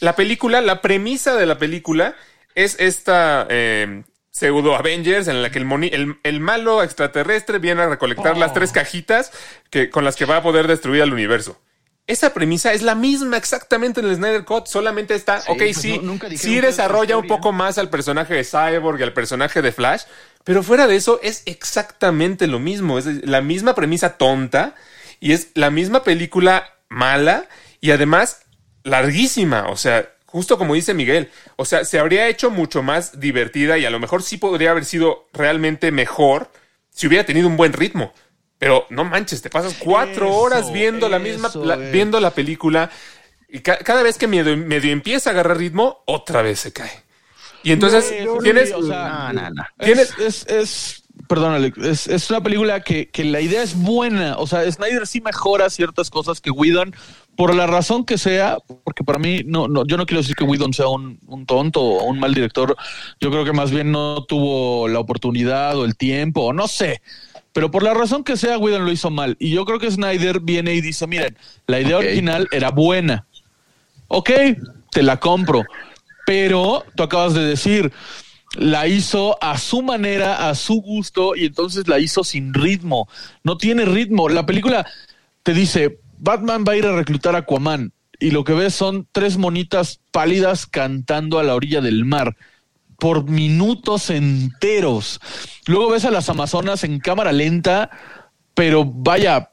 La 0.00 0.16
película, 0.16 0.60
la 0.60 0.80
premisa 0.80 1.34
de 1.36 1.46
la 1.46 1.58
película 1.58 2.14
es 2.54 2.76
esta 2.78 3.46
eh, 3.50 4.02
pseudo 4.38 4.74
Avengers 4.74 5.28
en 5.28 5.42
la 5.42 5.50
que 5.50 5.60
el, 5.60 5.64
moni- 5.64 5.90
el, 5.92 6.18
el 6.24 6.40
malo 6.40 6.82
extraterrestre 6.82 7.60
viene 7.60 7.82
a 7.82 7.88
recolectar 7.88 8.36
las 8.36 8.52
tres 8.52 8.72
cajitas 8.72 9.30
que, 9.70 9.90
con 9.90 10.04
las 10.04 10.16
que 10.16 10.24
va 10.24 10.38
a 10.38 10.42
poder 10.42 10.66
destruir 10.66 11.02
al 11.02 11.12
universo. 11.12 11.60
Esa 12.08 12.34
premisa 12.34 12.72
es 12.72 12.82
la 12.82 12.96
misma 12.96 13.36
exactamente 13.36 14.00
en 14.00 14.06
el 14.08 14.16
Snyder 14.16 14.44
Cut, 14.44 14.66
solamente 14.66 15.14
está, 15.14 15.40
Sí, 15.40 15.52
ok, 15.52 15.58
pues 15.58 15.76
sí, 15.76 15.96
no- 15.98 16.02
nunca 16.02 16.28
dijeron 16.28 16.52
sí 16.54 16.60
desarrolla 16.60 17.16
un 17.16 17.28
poco 17.28 17.52
más 17.52 17.78
al 17.78 17.90
personaje 17.90 18.34
de 18.34 18.44
Cyborg 18.44 18.98
y 18.98 19.04
al 19.04 19.12
personaje 19.12 19.62
de 19.62 19.70
Flash, 19.70 20.02
pero 20.42 20.64
fuera 20.64 20.88
de 20.88 20.96
eso 20.96 21.20
es 21.22 21.44
exactamente 21.46 22.48
lo 22.48 22.58
mismo, 22.58 22.98
es 22.98 23.06
la 23.06 23.40
misma 23.40 23.74
premisa 23.76 24.18
tonta 24.18 24.74
y 25.20 25.30
es 25.32 25.50
la 25.54 25.70
misma 25.70 26.02
película 26.02 26.74
mala 26.88 27.46
y 27.80 27.92
además 27.92 28.40
larguísima, 28.82 29.68
o 29.68 29.76
sea, 29.76 30.10
justo 30.34 30.58
como 30.58 30.74
dice 30.74 30.94
Miguel, 30.94 31.30
o 31.54 31.64
sea, 31.64 31.84
se 31.84 32.00
habría 32.00 32.26
hecho 32.26 32.50
mucho 32.50 32.82
más 32.82 33.20
divertida 33.20 33.78
y 33.78 33.84
a 33.84 33.90
lo 33.90 34.00
mejor 34.00 34.20
sí 34.24 34.36
podría 34.36 34.72
haber 34.72 34.84
sido 34.84 35.28
realmente 35.32 35.92
mejor 35.92 36.50
si 36.90 37.06
hubiera 37.06 37.24
tenido 37.24 37.46
un 37.46 37.56
buen 37.56 37.72
ritmo. 37.72 38.12
Pero 38.58 38.84
no 38.90 39.04
manches, 39.04 39.42
te 39.42 39.48
pasas 39.48 39.74
cuatro 39.78 40.26
Eso, 40.26 40.34
horas 40.36 40.72
viendo 40.72 41.08
la 41.08 41.20
misma, 41.20 41.52
la- 41.62 41.76
viendo 41.76 42.18
la 42.18 42.34
película 42.34 42.90
y 43.48 43.60
ca- 43.60 43.78
cada 43.78 44.02
vez 44.02 44.18
que 44.18 44.26
medio, 44.26 44.56
medio 44.56 44.90
empieza 44.92 45.30
a 45.30 45.32
agarrar 45.34 45.58
ritmo, 45.58 46.02
otra 46.06 46.42
vez 46.42 46.58
se 46.58 46.72
cae. 46.72 46.90
Y 47.62 47.70
entonces 47.70 48.04
Sí, 48.04 48.26
tienes, 48.42 48.72
o 48.72 48.82
sea, 48.82 49.08
No, 49.08 49.32
no, 49.32 49.50
no. 49.50 49.64
Es, 49.78 50.18
es, 50.18 50.46
es- 50.48 51.03
perdón, 51.28 51.54
Alex, 51.54 51.78
es, 51.78 52.06
es 52.06 52.30
una 52.30 52.42
película 52.42 52.80
que, 52.80 53.08
que 53.08 53.24
la 53.24 53.40
idea 53.40 53.62
es 53.62 53.76
buena. 53.76 54.36
O 54.38 54.46
sea, 54.46 54.70
Snyder 54.70 55.06
sí 55.06 55.20
mejora 55.20 55.70
ciertas 55.70 56.10
cosas 56.10 56.40
que 56.40 56.50
Whedon, 56.50 56.94
por 57.36 57.54
la 57.54 57.66
razón 57.66 58.04
que 58.04 58.18
sea, 58.18 58.58
porque 58.84 59.04
para 59.04 59.18
mí, 59.18 59.42
no, 59.44 59.68
no, 59.68 59.86
yo 59.86 59.96
no 59.96 60.06
quiero 60.06 60.22
decir 60.22 60.36
que 60.36 60.44
Whedon 60.44 60.72
sea 60.72 60.88
un, 60.88 61.18
un 61.26 61.46
tonto 61.46 61.80
o 61.80 62.04
un 62.04 62.18
mal 62.20 62.34
director. 62.34 62.76
Yo 63.20 63.30
creo 63.30 63.44
que 63.44 63.52
más 63.52 63.70
bien 63.70 63.92
no 63.92 64.24
tuvo 64.24 64.88
la 64.88 65.00
oportunidad 65.00 65.76
o 65.78 65.84
el 65.84 65.96
tiempo, 65.96 66.42
o 66.42 66.52
no 66.52 66.68
sé. 66.68 67.00
Pero 67.52 67.70
por 67.70 67.82
la 67.82 67.94
razón 67.94 68.24
que 68.24 68.36
sea, 68.36 68.58
Whedon 68.58 68.84
lo 68.84 68.92
hizo 68.92 69.10
mal. 69.10 69.36
Y 69.38 69.50
yo 69.50 69.64
creo 69.64 69.78
que 69.78 69.90
Snyder 69.90 70.40
viene 70.40 70.74
y 70.74 70.80
dice, 70.80 71.06
miren, 71.06 71.36
la 71.66 71.80
idea 71.80 71.98
original 71.98 72.48
era 72.50 72.70
buena. 72.70 73.26
Ok, 74.08 74.30
te 74.90 75.02
la 75.02 75.18
compro. 75.18 75.64
Pero 76.26 76.84
tú 76.96 77.02
acabas 77.02 77.34
de 77.34 77.44
decir, 77.44 77.92
la 78.56 78.86
hizo 78.86 79.36
a 79.42 79.58
su 79.58 79.82
manera, 79.82 80.48
a 80.48 80.54
su 80.54 80.80
gusto, 80.80 81.34
y 81.36 81.46
entonces 81.46 81.88
la 81.88 81.98
hizo 81.98 82.24
sin 82.24 82.54
ritmo. 82.54 83.08
No 83.42 83.56
tiene 83.56 83.84
ritmo. 83.84 84.28
La 84.28 84.46
película 84.46 84.86
te 85.42 85.52
dice, 85.54 86.00
Batman 86.18 86.64
va 86.66 86.72
a 86.72 86.76
ir 86.76 86.86
a 86.86 86.94
reclutar 86.96 87.34
a 87.34 87.38
Aquaman, 87.38 87.92
y 88.20 88.30
lo 88.30 88.44
que 88.44 88.52
ves 88.54 88.74
son 88.74 89.08
tres 89.12 89.36
monitas 89.36 90.00
pálidas 90.12 90.66
cantando 90.66 91.38
a 91.38 91.42
la 91.42 91.54
orilla 91.54 91.80
del 91.80 92.04
mar 92.04 92.36
por 92.98 93.28
minutos 93.28 94.08
enteros. 94.10 95.20
Luego 95.66 95.90
ves 95.90 96.04
a 96.04 96.10
las 96.10 96.28
Amazonas 96.28 96.84
en 96.84 97.00
cámara 97.00 97.32
lenta, 97.32 97.90
pero 98.54 98.84
vaya, 98.84 99.50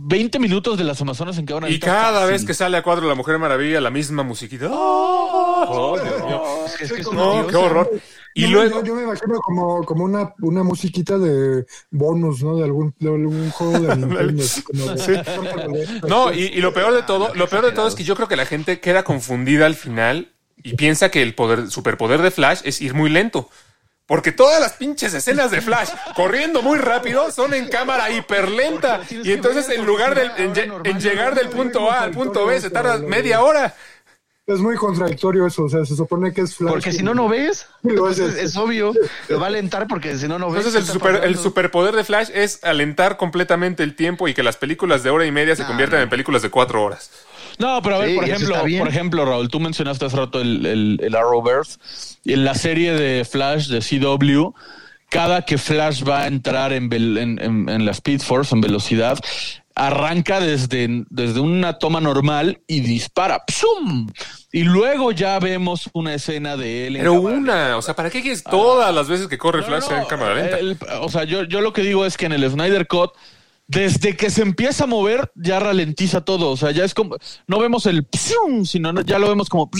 20 0.00 0.38
minutos 0.40 0.76
de 0.78 0.84
las 0.84 1.00
Amazonas 1.00 1.38
en 1.38 1.46
cámara 1.46 1.68
y 1.68 1.72
lenta. 1.72 1.86
cada 1.86 2.12
fácil. 2.20 2.32
vez 2.32 2.44
que 2.44 2.54
sale 2.54 2.76
a 2.76 2.82
cuadro 2.82 3.08
la 3.08 3.14
Mujer 3.14 3.38
Maravilla, 3.38 3.80
la 3.80 3.90
misma 3.90 4.24
musiquita. 4.24 4.66
Oh, 4.70 5.96
Dios 6.02 6.24
mío. 6.24 6.42
Es 6.66 6.76
que, 6.76 6.84
es 6.84 6.92
que 6.92 7.00
es 7.02 7.12
No, 7.12 7.42
No, 7.42 7.46
qué 7.46 7.56
horror. 7.56 7.90
Y 8.34 8.46
luego, 8.46 8.80
yo, 8.80 8.84
yo 8.84 8.94
me 8.94 9.02
imagino 9.02 9.38
como, 9.40 9.84
como 9.84 10.04
una, 10.04 10.34
una 10.40 10.62
musiquita 10.62 11.18
de 11.18 11.66
bonus, 11.90 12.42
¿no? 12.42 12.56
De 12.56 12.64
algún, 12.64 12.94
de 12.98 13.08
algún 13.08 13.50
juego 13.50 13.78
de 13.80 13.96
Nintendo. 13.96 14.42
así 14.42 14.62
como 14.62 14.86
de- 14.86 16.00
No, 16.08 16.32
y, 16.32 16.44
y 16.44 16.60
lo 16.60 16.72
peor 16.72 16.94
de 16.94 17.02
todo, 17.02 17.34
lo 17.34 17.48
peor 17.48 17.64
de 17.66 17.72
todo 17.72 17.88
es 17.88 17.94
que 17.94 18.04
yo 18.04 18.14
creo 18.16 18.28
que 18.28 18.36
la 18.36 18.46
gente 18.46 18.80
queda 18.80 19.04
confundida 19.04 19.66
al 19.66 19.74
final 19.74 20.32
y 20.62 20.74
piensa 20.74 21.10
que 21.10 21.22
el 21.22 21.34
poder, 21.34 21.70
superpoder 21.70 22.22
de 22.22 22.30
Flash 22.30 22.60
es 22.64 22.80
ir 22.80 22.94
muy 22.94 23.10
lento. 23.10 23.50
Porque 24.06 24.32
todas 24.32 24.60
las 24.60 24.72
pinches 24.74 25.14
escenas 25.14 25.50
de 25.50 25.60
Flash 25.60 25.88
corriendo 26.16 26.60
muy 26.60 26.76
rápido 26.78 27.30
son 27.30 27.54
en 27.54 27.68
cámara 27.68 28.10
hiperlenta. 28.10 29.00
Y 29.10 29.32
entonces 29.32 29.68
en 29.70 29.86
lugar 29.86 30.14
del, 30.14 30.30
en, 30.38 30.52
en 30.84 31.00
llegar 31.00 31.34
del 31.34 31.48
punto 31.48 31.90
A 31.90 32.00
al 32.02 32.10
punto 32.10 32.44
B 32.46 32.60
se 32.60 32.70
tarda 32.70 32.98
media 32.98 33.42
hora. 33.42 33.74
Es 34.44 34.58
muy 34.58 34.74
contradictorio 34.76 35.46
eso, 35.46 35.62
o 35.64 35.68
sea, 35.68 35.84
se 35.84 35.94
supone 35.94 36.32
que 36.32 36.40
es 36.40 36.56
Flash. 36.56 36.72
Porque 36.72 36.90
si 36.92 37.04
no, 37.04 37.14
no 37.14 37.28
ves. 37.28 37.66
Entonces, 37.84 38.34
es 38.36 38.56
obvio. 38.56 38.92
Lo 39.28 39.38
va 39.38 39.44
a 39.46 39.48
alentar 39.48 39.86
porque 39.86 40.16
si 40.18 40.26
no, 40.26 40.36
no 40.38 40.50
ves. 40.50 40.66
Entonces 40.66 40.88
el, 40.88 40.92
super, 40.92 41.20
el 41.24 41.36
superpoder 41.38 41.94
de 41.94 42.02
Flash 42.02 42.28
es 42.34 42.62
alentar 42.64 43.16
completamente 43.16 43.84
el 43.84 43.94
tiempo 43.94 44.26
y 44.26 44.34
que 44.34 44.42
las 44.42 44.56
películas 44.56 45.04
de 45.04 45.10
hora 45.10 45.24
y 45.26 45.30
media 45.30 45.54
se 45.54 45.62
No, 45.62 45.68
conviertan 45.68 46.00
no. 46.00 46.02
en 46.04 46.10
películas 46.10 46.42
de 46.42 46.50
cuatro 46.50 46.82
horas. 46.82 47.10
No, 47.58 47.80
pero 47.82 47.96
a 47.96 47.98
ver, 48.00 48.08
Sí, 48.10 48.14
por 48.16 48.24
ejemplo, 48.24 48.56
por 48.78 48.88
ejemplo, 48.88 49.24
Raúl, 49.24 49.48
tú 49.48 49.60
mencionaste 49.60 50.06
hace 50.06 50.16
rato 50.16 50.40
el, 50.40 50.66
el, 50.66 51.00
el 51.02 51.14
Arrowverse. 51.14 51.78
Y 52.24 52.32
en 52.32 52.44
la 52.44 52.54
serie 52.56 52.94
de 52.94 53.24
Flash 53.24 53.68
de 53.68 53.78
CW, 53.80 54.54
cada 55.08 55.42
que 55.42 55.56
Flash 55.58 56.02
va 56.08 56.22
a 56.22 56.26
entrar 56.26 56.72
en, 56.72 56.90
vel- 56.90 57.18
en, 57.20 57.38
en- 57.40 57.68
en 57.68 57.84
la 57.84 57.92
Speed 57.92 58.22
Force, 58.22 58.54
en 58.54 58.60
velocidad, 58.62 59.18
arranca 59.74 60.40
desde, 60.40 61.04
desde 61.10 61.40
una 61.40 61.78
toma 61.78 62.00
normal 62.00 62.60
y 62.66 62.80
dispara. 62.80 63.42
¡Psum! 63.48 64.08
Y 64.52 64.64
luego 64.64 65.12
ya 65.12 65.38
vemos 65.38 65.88
una 65.94 66.14
escena 66.14 66.56
de 66.56 66.86
él. 66.86 66.96
en 66.96 67.02
Pero 67.02 67.14
una, 67.20 67.76
o 67.76 67.82
sea, 67.82 67.94
¿para 67.96 68.10
qué 68.10 68.20
quieres 68.22 68.44
todas 68.44 68.94
las 68.94 69.08
veces 69.08 69.28
que 69.28 69.38
corre 69.38 69.60
no, 69.60 69.66
Flash 69.66 69.88
no, 69.90 69.98
en 69.98 70.04
cámara 70.04 70.34
lenta? 70.34 70.58
el- 70.58 70.76
o 71.00 71.08
sea, 71.08 71.24
yo, 71.24 71.44
yo 71.44 71.60
lo 71.60 71.72
que 71.72 71.82
digo 71.82 72.04
es 72.06 72.16
que 72.16 72.26
en 72.26 72.32
el 72.32 72.48
Snyder 72.50 72.86
Cut, 72.86 73.12
desde 73.66 74.16
que 74.16 74.28
se 74.28 74.42
empieza 74.42 74.84
a 74.84 74.86
mover, 74.86 75.32
ya 75.34 75.58
ralentiza 75.58 76.20
todo. 76.22 76.50
O 76.50 76.56
sea, 76.56 76.72
ya 76.72 76.84
es 76.84 76.92
como. 76.92 77.16
No 77.46 77.58
vemos 77.58 77.86
el 77.86 78.06
psium, 78.12 78.66
sino 78.66 79.00
ya 79.02 79.18
lo 79.18 79.28
vemos 79.28 79.48
como. 79.48 79.70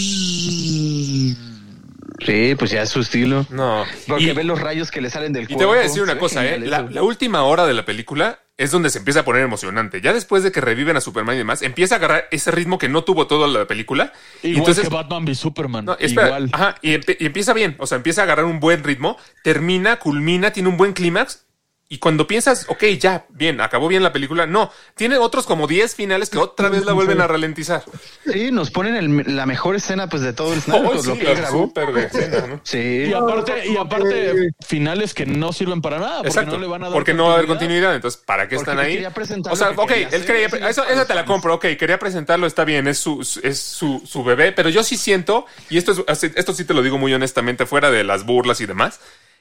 Sí, 2.25 2.55
pues 2.59 2.71
ya 2.71 2.83
es 2.83 2.91
su 2.91 3.01
estilo. 3.01 3.47
No. 3.51 3.85
Porque 4.07 4.25
Y- 4.25 4.33
ve 4.33 4.45
los 4.45 4.61
rayos 4.61 4.91
que 4.91 5.01
le 5.01 5.11
salen 5.11 5.33
del 5.33 5.45
Y 5.45 5.47
cuerpo. 5.47 5.59
te 5.61 5.65
voy 5.67 5.79
a 5.79 5.83
decir 5.83 6.03
una 6.03 6.19
cosa, 6.19 6.45
¿eh? 6.47 6.59
La, 6.59 7.03
última 7.03 7.43
hora 7.43 7.67
de 7.67 7.75
la 7.75 7.85
película 7.85 8.41
es 8.59 8.71
donde 8.71 8.91
se 8.91 8.99
empieza 8.99 9.21
a 9.21 9.25
poner 9.25 9.43
emocionante. 9.43 10.01
Ya 10.01 10.13
después 10.13 10.43
de 10.45 10.53
que 10.53 10.61
reviven 10.61 10.97
a 10.97 11.01
Superman 11.01 11.35
y 11.35 11.39
demás, 11.39 11.63
empieza 11.63 11.97
a 11.97 11.99
agarrar 11.99 12.29
ese 12.31 12.51
ritmo 12.51 12.79
que 12.79 12.89
no 12.89 13.03
tuvo 13.03 13.27
toda 13.27 13.49
la 13.49 13.67
película. 13.67 14.13
y 14.43 14.49
Igual 14.49 14.59
entonces, 14.61 14.89
que 14.89 14.95
Batman 14.95 15.25
v 15.25 15.35
Superman. 15.35 15.85
no, 15.85 15.97
espera, 15.99 16.27
Igual. 16.29 16.51
ajá, 16.53 16.77
y, 16.83 16.93
empe- 16.95 17.17
y 17.19 17.27
empieza 17.27 17.53
bien, 17.55 17.75
o 17.79 17.87
sea, 17.87 17.97
empieza 17.97 18.21
a 18.21 18.25
agarrar 18.25 18.45
un 18.45 18.61
buen 18.61 18.85
ritmo, 18.85 19.17
termina, 19.43 19.97
culmina, 19.99 20.53
tiene 20.53 20.69
un 20.69 20.77
buen 20.77 20.93
clímax 20.93 21.47
Y 21.93 21.99
cuando 21.99 22.27
piensas, 22.27 22.65
ok, 22.71 22.85
ya, 22.99 23.27
bien, 23.29 23.61
acabó 23.61 23.87
bien 23.87 24.03
la 24.03 24.15
película, 24.15 24.47
no, 24.47 24.71
tiene 24.95 25.19
otros 25.19 25.45
como 25.45 25.67
10 25.67 25.95
finales 25.95 26.31
que 26.31 26.39
otra 26.39 26.71
vez 26.71 26.87
la 26.87 26.95
vuelven 26.95 27.21
a 27.21 27.27
ralentizar. 27.27 27.85
Sí, 28.25 28.51
nos 28.51 28.71
ponen 28.71 28.97
el- 28.97 29.37
la 29.37 29.45
mejor 29.45 29.77
escena 29.77 30.09
pues 30.09 30.23
de 30.23 30.33
todo 30.33 30.55
el 30.55 30.63
Oh, 30.73 30.99
sí, 31.03 31.09
lo 31.11 31.19
que 31.19 31.35
grabó. 31.35 31.65
súper 31.65 31.93
de 31.93 32.05
escena, 32.07 32.47
¿no? 32.47 32.61
Sí. 32.65 32.79
Y 33.09 33.13
aparte, 33.13 33.67
y 33.69 33.77
aparte 33.77 34.53
finales 34.67 35.13
que 35.13 35.27
no 35.27 35.53
sirven 35.53 35.83
para 35.83 35.99
nada, 35.99 36.17
porque 36.23 36.29
Exacto. 36.31 36.53
no 36.53 36.61
le 36.63 36.67
van 36.67 36.83
a 36.83 36.87
dar 36.87 36.95
porque 36.95 37.13
no 37.13 37.25
va 37.27 37.33
a 37.33 37.35
haber 37.35 37.47
continuidad, 37.47 37.95
entonces, 37.95 38.19
¿para 38.25 38.49
qué 38.49 38.57
Porque 38.57 38.71
están 38.71 38.83
ahí? 38.83 39.05
O 39.51 39.55
sea, 39.57 39.73
ok, 39.77 39.89
quería 39.89 40.09
él 40.13 40.25
quería, 40.25 40.47
eso, 40.47 40.81
para 40.83 40.95
esa 40.95 41.07
te 41.07 41.15
la 41.15 41.27
compro, 41.27 41.57
ok, 41.57 41.67
quería 41.79 41.99
presentarlo, 41.99 42.47
está 42.47 42.65
bien, 42.65 42.89
es 42.89 42.97
su, 42.97 43.21
es 43.43 43.61
su, 43.61 44.01
su 44.07 44.25
bebé, 44.25 44.53
pero 44.53 44.71
yo 44.71 44.83
sí 44.83 44.97
siento, 44.97 45.45
y 45.69 45.77
esto, 45.77 46.07
es, 46.09 46.25
esto 46.25 46.55
sí 46.55 46.65
te 46.65 46.73
lo 46.73 46.81
digo 46.83 46.97
muy 46.97 47.13
honestamente, 47.13 47.67
fuera 47.67 47.91
de 47.91 48.03
las 48.03 48.25
burlas 48.25 48.63
y 48.63 48.67
demás, 48.67 48.99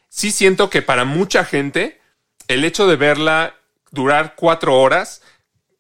sí 0.10 0.32
siento 0.32 0.70
que 0.70 0.82
para 0.82 1.06
mucha 1.06 1.46
gente, 1.46 2.01
el 2.54 2.66
hecho 2.66 2.88
de 2.88 2.96
verla 2.96 3.56
durar 3.92 4.36
cuatro 4.36 4.80
horas, 4.80 5.22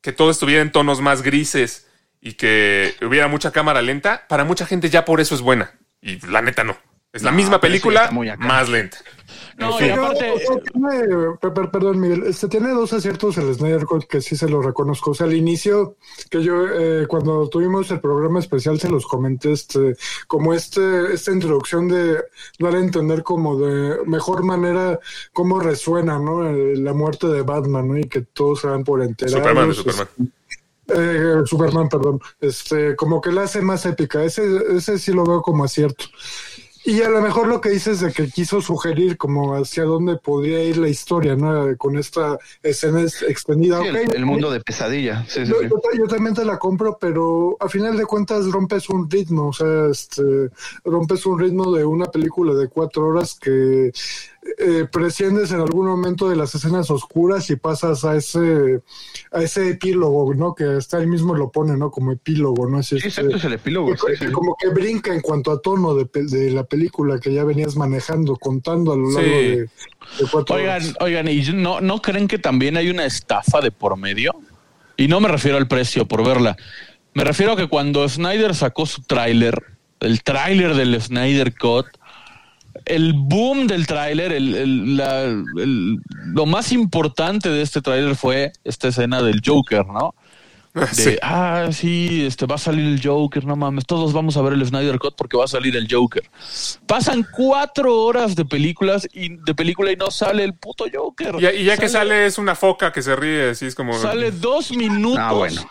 que 0.01 0.11
todo 0.11 0.31
estuviera 0.31 0.61
en 0.61 0.71
tonos 0.71 1.01
más 1.01 1.21
grises 1.21 1.87
y 2.19 2.33
que 2.33 2.95
hubiera 3.01 3.27
mucha 3.27 3.51
cámara 3.51 3.81
lenta, 3.81 4.25
para 4.27 4.43
mucha 4.43 4.65
gente 4.65 4.89
ya 4.89 5.05
por 5.05 5.21
eso 5.21 5.35
es 5.35 5.41
buena. 5.41 5.77
Y 6.01 6.25
la 6.27 6.41
neta 6.41 6.63
no. 6.63 6.77
Es 7.13 7.23
la 7.23 7.31
No, 7.31 7.37
misma 7.37 7.59
película, 7.59 8.09
más 8.39 8.69
lenta. 8.69 8.97
No, 9.57 9.79
y 9.79 9.89
aparte, 9.89 11.67
perdón, 11.71 11.99
Miguel, 11.99 12.23
este 12.25 12.47
tiene 12.47 12.69
dos 12.71 12.93
aciertos 12.93 13.37
el 13.37 13.53
Snyder 13.53 13.85
Cut 13.85 14.05
que 14.05 14.21
sí 14.21 14.35
se 14.35 14.49
lo 14.49 14.61
reconozco. 14.61 15.11
O 15.11 15.13
sea, 15.13 15.27
al 15.27 15.33
inicio, 15.33 15.97
que 16.29 16.41
yo 16.41 16.65
eh, 16.67 17.05
cuando 17.07 17.47
tuvimos 17.49 17.91
el 17.91 17.99
programa 17.99 18.39
especial 18.39 18.79
se 18.79 18.89
los 18.89 19.05
comenté, 19.05 19.51
este, 19.51 19.95
como 20.27 20.53
este, 20.53 21.13
esta 21.13 21.31
introducción 21.31 21.87
de 21.89 22.23
dar 22.59 22.75
a 22.75 22.79
entender 22.79 23.23
como 23.23 23.57
de 23.59 23.97
mejor 24.05 24.43
manera 24.43 24.99
cómo 25.33 25.59
resuena, 25.59 26.17
¿no? 26.17 26.41
La 26.43 26.93
muerte 26.93 27.27
de 27.27 27.41
Batman, 27.43 27.87
¿no? 27.89 27.97
Y 27.97 28.05
que 28.05 28.21
todos 28.21 28.61
se 28.61 28.67
van 28.67 28.83
por 28.83 29.03
enterados. 29.03 29.37
Superman, 29.39 29.65
de 29.67 29.71
este, 29.75 29.91
Superman. 29.91 30.33
eh, 30.87 31.41
Superman, 31.45 31.89
perdón. 31.89 32.19
Este, 32.39 32.95
como 32.95 33.21
que 33.21 33.31
la 33.31 33.43
hace 33.43 33.61
más 33.61 33.85
épica. 33.85 34.23
Ese, 34.23 34.43
ese 34.75 34.97
sí 34.97 35.11
lo 35.13 35.23
veo 35.25 35.41
como 35.41 35.63
acierto. 35.63 36.05
Y 36.83 37.01
a 37.03 37.09
lo 37.09 37.21
mejor 37.21 37.47
lo 37.47 37.61
que 37.61 37.69
dices 37.69 37.99
de 37.99 38.11
que 38.11 38.27
quiso 38.29 38.59
sugerir 38.59 39.15
como 39.15 39.55
hacia 39.55 39.83
dónde 39.83 40.17
podría 40.17 40.63
ir 40.63 40.77
la 40.77 40.89
historia, 40.89 41.35
¿no? 41.35 41.77
Con 41.77 41.95
esta 41.97 42.39
escena 42.63 43.01
es- 43.01 43.21
extendida. 43.21 43.79
Sí, 43.81 43.87
el, 44.15 44.25
mundo 44.25 44.49
de 44.49 44.61
pesadilla. 44.61 45.23
Sí, 45.27 45.45
yo, 45.45 45.59
sí. 45.59 45.67
yo 45.69 45.79
ta- 45.79 45.97
yo 45.97 46.07
también 46.07 46.33
te 46.33 46.43
la 46.43 46.57
compro, 46.57 46.97
pero 46.99 47.55
a 47.59 47.69
final 47.69 47.95
de 47.97 48.05
cuentas 48.05 48.45
rompes 48.51 48.89
un 48.89 49.09
ritmo, 49.09 49.49
o 49.49 49.53
sea, 49.53 49.87
este, 49.91 50.49
rompes 50.83 51.25
un 51.27 51.39
ritmo 51.39 51.71
de 51.71 51.85
una 51.85 52.05
película 52.05 52.53
de 52.55 52.67
cuatro 52.67 53.07
horas 53.07 53.37
que 53.39 53.91
eh, 54.57 54.85
prescindes 54.91 55.51
en 55.51 55.59
algún 55.59 55.85
momento 55.87 56.27
de 56.27 56.35
las 56.35 56.53
escenas 56.55 56.89
oscuras 56.89 57.49
y 57.51 57.55
pasas 57.55 58.03
a 58.05 58.15
ese 58.15 58.81
a 59.31 59.41
ese 59.43 59.69
epílogo, 59.69 60.33
¿no? 60.33 60.55
Que 60.55 60.65
hasta 60.65 60.97
él 60.97 61.07
mismo 61.07 61.35
lo 61.35 61.51
pone, 61.51 61.77
¿no? 61.77 61.91
Como 61.91 62.11
epílogo, 62.11 62.67
¿no? 62.67 62.79
Así, 62.79 62.99
Sí, 62.99 63.07
este, 63.07 63.21
exacto, 63.21 63.37
es 63.37 63.43
el 63.45 63.53
epílogo. 63.53 63.91
que- 63.93 64.15
sí, 64.17 64.25
sí. 64.25 64.31
Como 64.31 64.55
que 64.59 64.69
brinca 64.69 65.13
en 65.13 65.21
cuanto 65.21 65.51
a 65.51 65.61
tono 65.61 65.93
de, 65.95 66.51
la 66.51 66.63
película 66.63 67.19
que 67.19 67.31
ya 67.33 67.43
venías 67.43 67.75
manejando, 67.75 68.35
contando 68.35 68.93
a 68.93 68.97
lo 68.97 69.09
largo 69.11 69.21
Sí. 69.21 69.25
de, 69.29 69.57
de 69.57 69.69
cuatro 70.31 70.55
Oigan, 70.55 70.81
horas. 70.81 70.95
oigan, 70.99 71.27
¿y 71.27 71.41
no, 71.53 71.79
no 71.79 72.01
creen 72.01 72.27
que 72.27 72.39
también 72.39 72.77
hay 72.77 72.89
una 72.89 73.05
estafa 73.05 73.61
de 73.61 73.71
por 73.71 73.95
medio? 73.97 74.33
Y 74.97 75.07
no 75.07 75.19
me 75.21 75.27
refiero 75.29 75.57
al 75.57 75.67
precio 75.67 76.07
por 76.07 76.25
verla. 76.25 76.57
Me 77.13 77.23
refiero 77.23 77.53
a 77.53 77.55
que 77.57 77.67
cuando 77.67 78.07
Snyder 78.09 78.53
sacó 78.55 78.85
su 78.85 79.01
tráiler, 79.03 79.55
el 79.99 80.23
tráiler 80.23 80.73
del 80.75 80.99
Snyder 81.01 81.53
Cut, 81.55 81.85
el 82.85 83.13
boom 83.13 83.67
del 83.67 83.87
tráiler, 83.87 84.31
el, 84.31 84.55
el- 84.55 84.97
la- 84.97 85.25
lo 86.25 86.45
más 86.45 86.71
importante 86.71 87.49
de 87.49 87.61
este 87.61 87.81
tráiler 87.81 88.15
fue 88.15 88.51
esta 88.63 88.87
escena 88.89 89.21
del 89.21 89.41
Joker, 89.45 89.85
¿no? 89.87 90.13
De, 90.73 90.87
Sí. 90.87 91.17
ah, 91.21 91.67
sí, 91.71 92.25
este 92.25 92.45
va 92.45 92.55
a 92.55 92.57
salir 92.57 92.85
el 92.85 93.01
Joker, 93.05 93.43
no 93.45 93.55
mames, 93.57 93.85
todos 93.85 94.13
vamos 94.13 94.37
a 94.37 94.41
ver 94.41 94.53
el 94.53 94.65
Snyder 94.65 94.99
Cut 94.99 95.15
porque 95.17 95.35
va 95.37 95.43
a 95.45 95.47
salir 95.47 95.75
el 95.75 95.87
Joker. 95.91 96.23
Pasan 96.87 97.25
cuatro 97.35 97.97
horas 98.03 98.35
de 98.35 98.45
películas 98.45 99.07
y 99.13 99.35
de 99.35 99.53
película 99.53 99.91
y 99.91 99.97
no 99.97 100.11
sale 100.11 100.43
el 100.45 100.53
puto 100.53 100.85
Joker. 100.91 101.35
Y, 101.39 101.61
y 101.61 101.63
ya 101.65 101.77
que 101.77 101.89
sale 101.89 102.25
es 102.25 102.37
una 102.37 102.55
foca 102.55 102.91
que 102.93 103.01
se 103.01 103.15
ríe, 103.15 103.49
así 103.49 103.65
es 103.65 103.75
como... 103.75 103.93
Sale 103.97 104.31
dos 104.31 104.71
minutos 104.71 105.19
Ah, 105.19 105.33
bueno. 105.33 105.61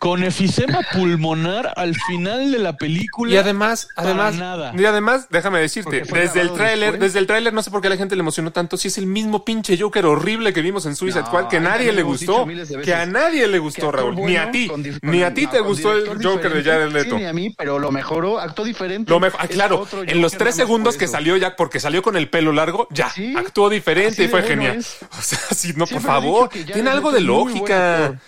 con 0.00 0.24
efisema 0.24 0.80
pulmonar 0.92 1.72
al 1.76 1.94
final 1.94 2.50
de 2.50 2.58
la 2.58 2.76
película. 2.76 3.32
Y 3.32 3.36
además, 3.36 3.88
además, 3.96 4.34
nada. 4.34 4.72
y 4.76 4.84
además, 4.84 5.28
déjame 5.30 5.60
decirte, 5.60 6.02
desde 6.02 6.40
el 6.40 6.52
tráiler, 6.52 6.98
desde 6.98 7.20
el 7.20 7.26
tráiler 7.28 7.52
no 7.52 7.62
sé 7.62 7.70
por 7.70 7.80
qué 7.80 7.86
a 7.86 7.90
la 7.90 7.96
gente 7.96 8.16
le 8.16 8.20
emocionó 8.20 8.50
tanto, 8.50 8.76
si 8.76 8.88
es 8.88 8.98
el 8.98 9.06
mismo 9.06 9.44
pinche 9.44 9.78
Joker 9.78 10.04
horrible 10.06 10.52
que 10.52 10.62
vimos 10.62 10.84
en 10.86 10.96
Suicide 10.96 11.20
No, 11.20 11.26
Squad, 11.28 11.48
que 11.48 11.58
a 11.58 11.60
nadie 11.60 11.92
le 11.92 12.02
gustó, 12.02 12.46
que 12.84 12.94
a 12.94 13.06
nadie 13.06 13.46
le 13.46 13.58
gustó, 13.60 13.92
Raúl, 13.92 14.16
ni 14.16 14.22
bueno, 14.22 14.47
a 14.48 14.50
ti, 14.50 14.70
ni 15.02 15.22
a 15.22 15.34
ti 15.34 15.46
te 15.46 15.60
gustó 15.60 15.92
el 15.92 16.24
Joker 16.24 16.52
de. 16.52 16.64
Jared 16.64 16.92
Leto. 16.92 17.16
Sí, 17.16 17.22
ni 17.22 17.26
a 17.26 17.32
mí, 17.32 17.54
pero 17.56 17.78
lo 17.78 17.90
mejoró, 17.90 18.38
actuó 18.38 18.64
diferente. 18.64 19.10
Lo 19.10 19.20
mejor, 19.20 19.40
ah, 19.42 19.48
claro, 19.48 19.86
en 20.06 20.20
los 20.20 20.32
tres 20.32 20.54
segundos 20.54 20.96
que 20.96 21.06
salió 21.06 21.36
ya, 21.36 21.56
porque 21.56 21.80
salió 21.80 22.02
con 22.02 22.16
el 22.16 22.28
pelo 22.28 22.52
largo, 22.52 22.88
ya, 22.90 23.10
Sí, 23.10 23.34
actuó 23.36 23.68
diferente 23.70 24.12
así 24.14 24.24
y 24.24 24.28
fue 24.28 24.40
bueno 24.42 24.62
genial. 24.62 24.76
es. 24.78 24.98
O 25.18 25.22
sea, 25.22 25.38
sí, 25.54 25.68
no, 25.72 25.80
por 25.80 25.88
Siempre 25.88 26.06
favor, 26.06 26.48
tiene 26.48 26.90
algo 26.90 27.12
de 27.12 27.20
lógica. 27.20 28.20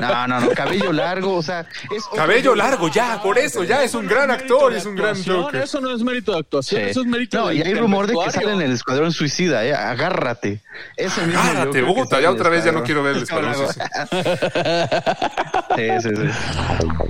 No, 0.00 0.26
no, 0.28 0.40
no, 0.40 0.50
cabello 0.50 0.92
largo, 0.92 1.34
o 1.36 1.42
sea, 1.42 1.60
es 1.94 2.04
Cabello 2.14 2.54
largo, 2.54 2.88
ya, 2.88 3.20
por 3.22 3.38
eso, 3.38 3.62
ya 3.64 3.82
es 3.82 3.94
un 3.94 4.06
gran 4.06 4.30
actor, 4.30 4.72
es 4.74 4.86
un 4.86 4.94
gran 4.96 5.14
Joker. 5.22 5.62
Eso 5.62 5.80
no 5.80 5.94
es 5.94 6.02
mérito 6.02 6.32
de 6.32 6.38
actuación, 6.38 6.82
Sí. 6.82 6.90
eso 6.90 7.00
es 7.00 7.06
mérito 7.06 7.38
No, 7.38 7.48
del- 7.48 7.58
y 7.58 7.62
hay 7.62 7.74
rumor 7.74 8.06
de 8.06 8.14
que 8.14 8.30
sale 8.30 8.52
en 8.52 8.62
el 8.62 8.72
Escuadrón 8.72 9.12
Suicida, 9.12 9.64
eh, 9.64 9.74
agárrate. 9.74 10.60
Ese 10.96 11.26
mismo 11.26 11.40
Agárrate, 11.40 11.82
Bogotá, 11.82 12.20
ya 12.20 12.30
otra 12.30 12.48
vez 12.50 12.64
ya 12.64 12.72
no 12.72 12.82
quiero 12.82 13.02
ver 13.02 13.16
el 13.16 13.22
Escuadrón 13.22 13.54
Sí, 15.76 15.88
sí, 16.00 16.08
sí. 16.16 16.30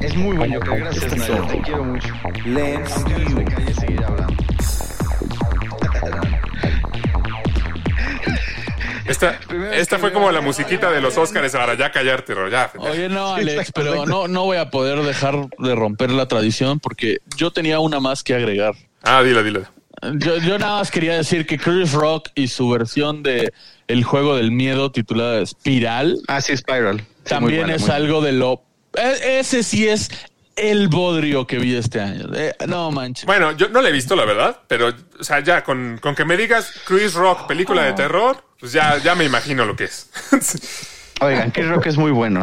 Es 0.00 0.16
muy 0.16 0.36
buen 0.36 0.52
Joker, 0.54 0.78
gracias, 0.80 1.12
Snyder, 1.12 1.46
te 1.46 1.60
quiero 1.62 1.84
mucho. 1.84 2.08
Lens 2.44 2.90
Aunque 2.92 3.14
View. 3.14 3.44
calle 3.44 3.74
seguiré 3.74 4.04
hablando. 4.04 4.45
Esta, 9.08 9.38
esta 9.72 9.98
fue 9.98 10.12
como 10.12 10.30
la 10.32 10.40
musiquita 10.40 10.90
de 10.90 11.00
los 11.00 11.16
Óscares 11.16 11.52
para 11.52 11.74
ya 11.74 11.90
callarte, 11.90 12.34
ya. 12.50 12.70
Oye, 12.78 13.08
no, 13.08 13.34
Alex, 13.34 13.72
pero 13.72 14.06
no, 14.06 14.28
no 14.28 14.44
voy 14.44 14.56
a 14.56 14.70
poder 14.70 15.00
dejar 15.02 15.48
de 15.58 15.74
romper 15.74 16.10
la 16.10 16.26
tradición 16.28 16.80
porque 16.80 17.18
yo 17.36 17.50
tenía 17.50 17.78
una 17.80 18.00
más 18.00 18.22
que 18.22 18.34
agregar. 18.34 18.74
Ah, 19.02 19.22
dila, 19.22 19.42
dila. 19.42 19.70
Yo, 20.14 20.36
yo 20.38 20.58
nada 20.58 20.78
más 20.78 20.90
quería 20.90 21.14
decir 21.16 21.46
que 21.46 21.58
Chris 21.58 21.92
Rock 21.92 22.28
y 22.34 22.48
su 22.48 22.68
versión 22.68 23.22
de 23.22 23.52
El 23.88 24.04
juego 24.04 24.36
del 24.36 24.50
miedo 24.50 24.92
titulada 24.92 25.40
Espiral 25.40 26.18
Ah, 26.28 26.40
sí, 26.42 26.54
Spiral. 26.56 27.00
Sí, 27.00 27.04
también 27.30 27.60
buena, 27.62 27.76
es 27.76 27.88
algo 27.88 28.20
de 28.20 28.32
lo... 28.32 28.62
e- 28.94 29.38
Ese 29.40 29.62
sí 29.62 29.88
es 29.88 30.10
el 30.56 30.88
bodrio 30.88 31.46
que 31.46 31.58
vi 31.58 31.76
este 31.76 32.00
año. 32.00 32.26
Eh, 32.34 32.54
no 32.66 32.90
manches. 32.90 33.26
Bueno, 33.26 33.52
yo 33.52 33.68
no 33.68 33.80
la 33.82 33.90
he 33.90 33.92
visto, 33.92 34.16
la 34.16 34.24
verdad, 34.24 34.58
pero, 34.66 34.88
o 35.20 35.24
sea, 35.24 35.40
ya 35.40 35.62
con, 35.62 35.98
con 36.02 36.14
que 36.14 36.24
me 36.24 36.36
digas 36.36 36.72
Chris 36.86 37.14
Rock, 37.14 37.46
película 37.46 37.82
de 37.84 37.92
terror, 37.92 38.42
pues 38.58 38.72
ya, 38.72 38.98
ya 38.98 39.14
me 39.14 39.24
imagino 39.24 39.64
lo 39.64 39.76
que 39.76 39.84
es. 39.84 40.10
Oigan, 41.20 41.50
Chris 41.50 41.66
Rock 41.68 41.86
es 41.86 41.96
muy 41.96 42.10
bueno. 42.10 42.40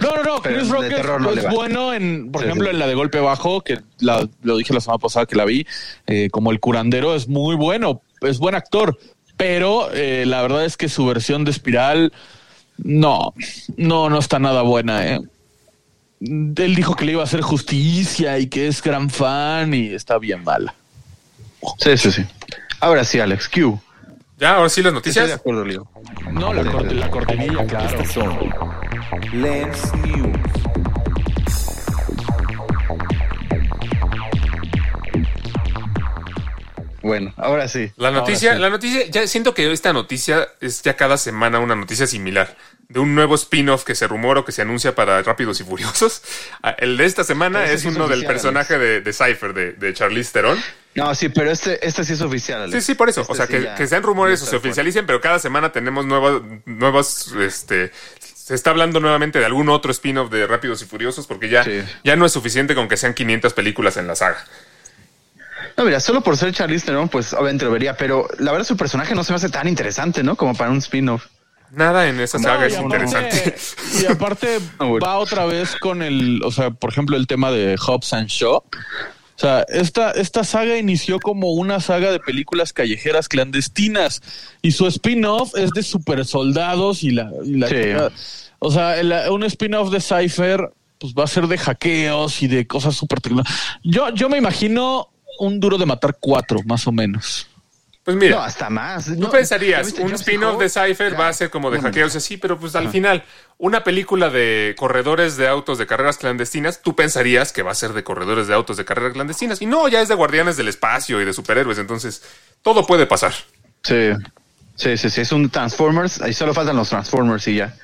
No, 0.00 0.10
no, 0.16 0.22
no. 0.22 0.42
Pero 0.42 0.58
Chris 0.58 0.68
Rock 0.70 0.84
es, 0.84 1.04
no 1.20 1.30
le 1.32 1.42
bueno 1.48 1.92
en, 1.92 2.32
por 2.32 2.40
Sí, 2.42 2.46
ejemplo, 2.48 2.68
sí. 2.68 2.74
en 2.74 2.78
la 2.78 2.86
de 2.86 2.94
golpe 2.94 3.20
bajo, 3.20 3.60
que 3.60 3.80
la- 4.00 4.26
lo 4.42 4.56
dije 4.56 4.72
la 4.72 4.80
semana 4.80 4.98
pasada 4.98 5.26
que 5.26 5.36
la 5.36 5.44
vi, 5.44 5.66
eh, 6.06 6.28
como 6.30 6.52
el 6.52 6.60
curandero 6.60 7.14
es 7.14 7.28
muy 7.28 7.54
bueno, 7.54 8.00
es 8.22 8.38
buen 8.38 8.54
actor, 8.54 8.98
pero 9.36 9.90
eh, 9.92 10.24
la 10.26 10.40
verdad 10.40 10.64
es 10.64 10.76
que 10.78 10.88
su 10.88 11.04
versión 11.04 11.44
de 11.44 11.50
Espiral, 11.50 12.12
no, 12.78 13.34
no, 13.76 14.08
no 14.08 14.18
está 14.18 14.38
nada 14.38 14.62
buena. 14.62 15.06
Eh. 15.06 15.20
Él 16.24 16.74
dijo 16.76 16.94
que 16.94 17.04
le 17.04 17.12
iba 17.12 17.20
a 17.22 17.24
hacer 17.24 17.40
justicia 17.40 18.38
y 18.38 18.46
que 18.46 18.68
es 18.68 18.80
gran 18.82 19.10
fan 19.10 19.74
y 19.74 19.92
está 19.92 20.18
bien 20.18 20.44
mala. 20.44 20.74
Sí, 21.78 21.96
sí, 21.98 22.12
sí. 22.12 22.24
Ahora 22.80 23.04
sí, 23.04 23.18
Alex, 23.20 23.48
Q. 23.48 23.80
ya, 24.38 24.56
ahora 24.56 24.68
sí 24.68 24.82
las 24.82 24.92
Estoy 24.94 25.12
de 25.12 25.20
noticias. 25.20 25.30
acuerdo, 25.32 25.64
Leo. 25.64 25.88
No, 26.30 26.52
la, 26.52 26.64
corte- 26.70 26.94
la 26.94 27.10
cortinilla, 27.10 27.66
claro. 27.66 27.86
Estas 27.86 28.12
son 28.12 28.38
Lens 29.32 29.94
News. 29.96 30.38
Bueno, 37.02 37.34
ahora 37.36 37.66
sí. 37.66 37.90
La 37.96 38.12
noticia, 38.12 38.54
sí. 38.54 38.60
la 38.60 38.70
noticia, 38.70 39.06
ya 39.10 39.26
siento 39.26 39.54
que 39.54 39.72
esta 39.72 39.92
noticia 39.92 40.46
es 40.60 40.82
ya 40.82 40.94
cada 40.96 41.16
semana 41.16 41.58
una 41.58 41.74
noticia 41.74 42.06
similar. 42.06 42.56
De 42.92 43.00
un 43.00 43.14
nuevo 43.14 43.34
spin-off 43.36 43.84
que 43.84 43.94
se 43.94 44.06
rumora 44.06 44.40
o 44.40 44.44
que 44.44 44.52
se 44.52 44.60
anuncia 44.62 44.94
para 44.94 45.22
Rápidos 45.22 45.60
y 45.60 45.64
Furiosos. 45.64 46.20
Ah, 46.62 46.76
El 46.78 46.96
de 46.98 47.06
esta 47.06 47.24
semana 47.24 47.64
es 47.64 47.80
sí 47.80 47.88
es 47.88 47.96
uno 47.96 48.06
del 48.06 48.26
personaje 48.26 48.78
de, 48.78 49.00
de 49.00 49.12
Cypher, 49.12 49.54
de, 49.54 49.72
de 49.72 49.94
Charlize 49.94 50.30
Theron. 50.32 50.58
No, 50.94 51.14
sí, 51.14 51.30
pero 51.30 51.50
este, 51.50 51.86
este 51.86 52.04
sí 52.04 52.12
es 52.12 52.20
oficial, 52.20 52.60
Alex. 52.62 52.84
Sí, 52.84 52.92
sí, 52.92 52.94
por 52.94 53.08
eso. 53.08 53.22
Este 53.22 53.32
o 53.32 53.34
sea, 53.34 53.46
sí 53.46 53.52
que, 53.54 53.62
ya- 53.62 53.74
que 53.76 53.86
sean 53.86 54.02
rumores 54.02 54.42
o 54.42 54.46
se 54.46 54.56
oficialicen, 54.56 55.06
pero 55.06 55.22
cada 55.22 55.38
semana 55.38 55.72
tenemos 55.72 56.04
nuevas, 56.04 56.42
nuevas, 56.66 57.32
este, 57.40 57.92
se 58.20 58.54
está 58.54 58.70
hablando 58.70 59.00
nuevamente 59.00 59.38
de 59.38 59.46
algún 59.46 59.70
otro 59.70 59.90
spin-off 59.90 60.30
de 60.30 60.46
Rápidos 60.46 60.82
y 60.82 60.84
Furiosos 60.84 61.26
porque 61.26 61.48
ya, 61.48 61.64
Sí. 61.64 61.82
ya 62.04 62.14
no 62.16 62.26
es 62.26 62.32
suficiente 62.32 62.74
con 62.74 62.88
que 62.88 62.98
sean 62.98 63.14
500 63.14 63.54
películas 63.54 63.96
en 63.96 64.06
la 64.06 64.16
saga. 64.16 64.44
No, 65.78 65.84
mira, 65.84 65.98
solo 66.00 66.20
por 66.20 66.36
ser 66.36 66.52
Charlize 66.52 66.84
Theron, 66.84 67.08
pues 67.08 67.32
obviamente 67.32 67.64
lo 67.64 67.70
vería, 67.70 67.96
pero 67.96 68.28
la 68.38 68.52
verdad 68.52 68.66
su 68.66 68.76
personaje 68.76 69.14
no 69.14 69.24
se 69.24 69.32
me 69.32 69.36
hace 69.36 69.48
tan 69.48 69.66
interesante, 69.68 70.22
¿no? 70.22 70.36
Como 70.36 70.54
para 70.54 70.70
un 70.70 70.76
spin-off. 70.78 71.24
Nada 71.72 72.08
en 72.08 72.20
esa 72.20 72.38
saga 72.38 72.60
No, 72.60 72.66
es 72.66 72.74
aparte- 72.76 72.84
interesante. 73.04 73.54
Y 74.02 74.06
aparte 74.06 74.58
va 75.02 75.18
otra 75.18 75.46
vez 75.46 75.74
con 75.76 76.02
el, 76.02 76.40
o 76.44 76.50
sea, 76.52 76.70
por 76.70 76.90
ejemplo, 76.90 77.16
el 77.16 77.26
tema 77.26 77.50
de 77.50 77.76
Hobbs 77.78 78.12
and 78.12 78.28
Shaw. 78.28 78.56
O 78.56 79.38
sea, 79.42 79.64
esta, 79.68 80.10
esta 80.12 80.44
saga 80.44 80.76
inició 80.76 81.18
como 81.18 81.52
una 81.52 81.80
saga 81.80 82.12
de 82.12 82.20
películas 82.20 82.72
callejeras 82.72 83.28
clandestinas 83.28 84.22
y 84.60 84.72
su 84.72 84.86
spin-off 84.86 85.56
es 85.56 85.70
de 85.70 85.82
super 85.82 86.24
soldados 86.24 87.02
y 87.02 87.10
la... 87.12 87.30
y 87.44 87.56
la- 87.56 87.68
Sí. 87.68 87.74
O 88.58 88.70
sea, 88.70 88.98
el- 89.00 89.12
un 89.30 89.42
spin-off 89.44 89.90
de 89.90 90.00
Cypher 90.00 90.70
pues 90.98 91.14
va 91.14 91.24
a 91.24 91.26
ser 91.26 91.48
de 91.48 91.58
hackeos 91.58 92.42
y 92.42 92.46
de 92.46 92.66
cosas 92.66 92.94
súper 92.94 93.20
tecnológicas. 93.20 93.60
Yo, 93.82 94.10
yo 94.10 94.28
me 94.28 94.38
imagino 94.38 95.08
un 95.40 95.58
duro 95.58 95.76
de 95.78 95.86
matar 95.86 96.16
cuatro, 96.20 96.60
más 96.66 96.86
o 96.86 96.92
menos. 96.92 97.48
Pues 98.04 98.16
No, 98.16 98.20
mira, 98.20 98.44
hasta 98.44 98.68
más. 98.68 99.04
tú 99.06 99.14
No, 99.16 99.30
pensarías, 99.30 99.80
¿ya 99.80 99.86
viste 99.86 100.02
un 100.02 100.12
spin-off 100.14 100.58
de 100.58 100.68
Cypher 100.68 101.18
va 101.18 101.28
a 101.28 101.32
ser 101.32 101.50
como 101.50 101.70
de 101.70 101.76
Bueno. 101.78 101.88
hackeos 101.90 102.14
y 102.14 102.18
así, 102.18 102.36
pero 102.36 102.58
pues 102.58 102.74
al 102.74 102.88
final, 102.90 103.22
una 103.58 103.84
película 103.84 104.28
de 104.28 104.74
corredores 104.76 105.36
de 105.36 105.46
autos 105.46 105.78
de 105.78 105.86
carreras 105.86 106.18
clandestinas, 106.18 106.82
tú 106.82 106.96
pensarías 106.96 107.52
que 107.52 107.62
va 107.62 107.70
a 107.70 107.76
ser 107.76 107.92
de 107.92 108.02
corredores 108.02 108.48
de 108.48 108.54
autos 108.54 108.76
de 108.76 108.84
carreras 108.84 109.12
clandestinas. 109.12 109.62
Y 109.62 109.66
no, 109.66 109.86
ya 109.86 110.00
es 110.00 110.08
de 110.08 110.16
guardianes 110.16 110.56
del 110.56 110.66
espacio 110.66 111.20
y 111.20 111.24
de 111.24 111.32
superhéroes, 111.32 111.78
entonces 111.78 112.22
todo 112.62 112.86
puede 112.88 113.06
pasar. 113.06 113.32
Sí. 113.84 114.10
Sí, 114.74 114.96
sí, 114.96 115.10
sí, 115.10 115.20
es 115.20 115.30
un 115.32 115.50
Transformers, 115.50 116.22
ahí 116.22 116.32
solo 116.32 116.54
faltan 116.54 116.74
los 116.74 116.88
Transformers 116.88 117.46
y 117.46 117.56
ya, 117.56 117.76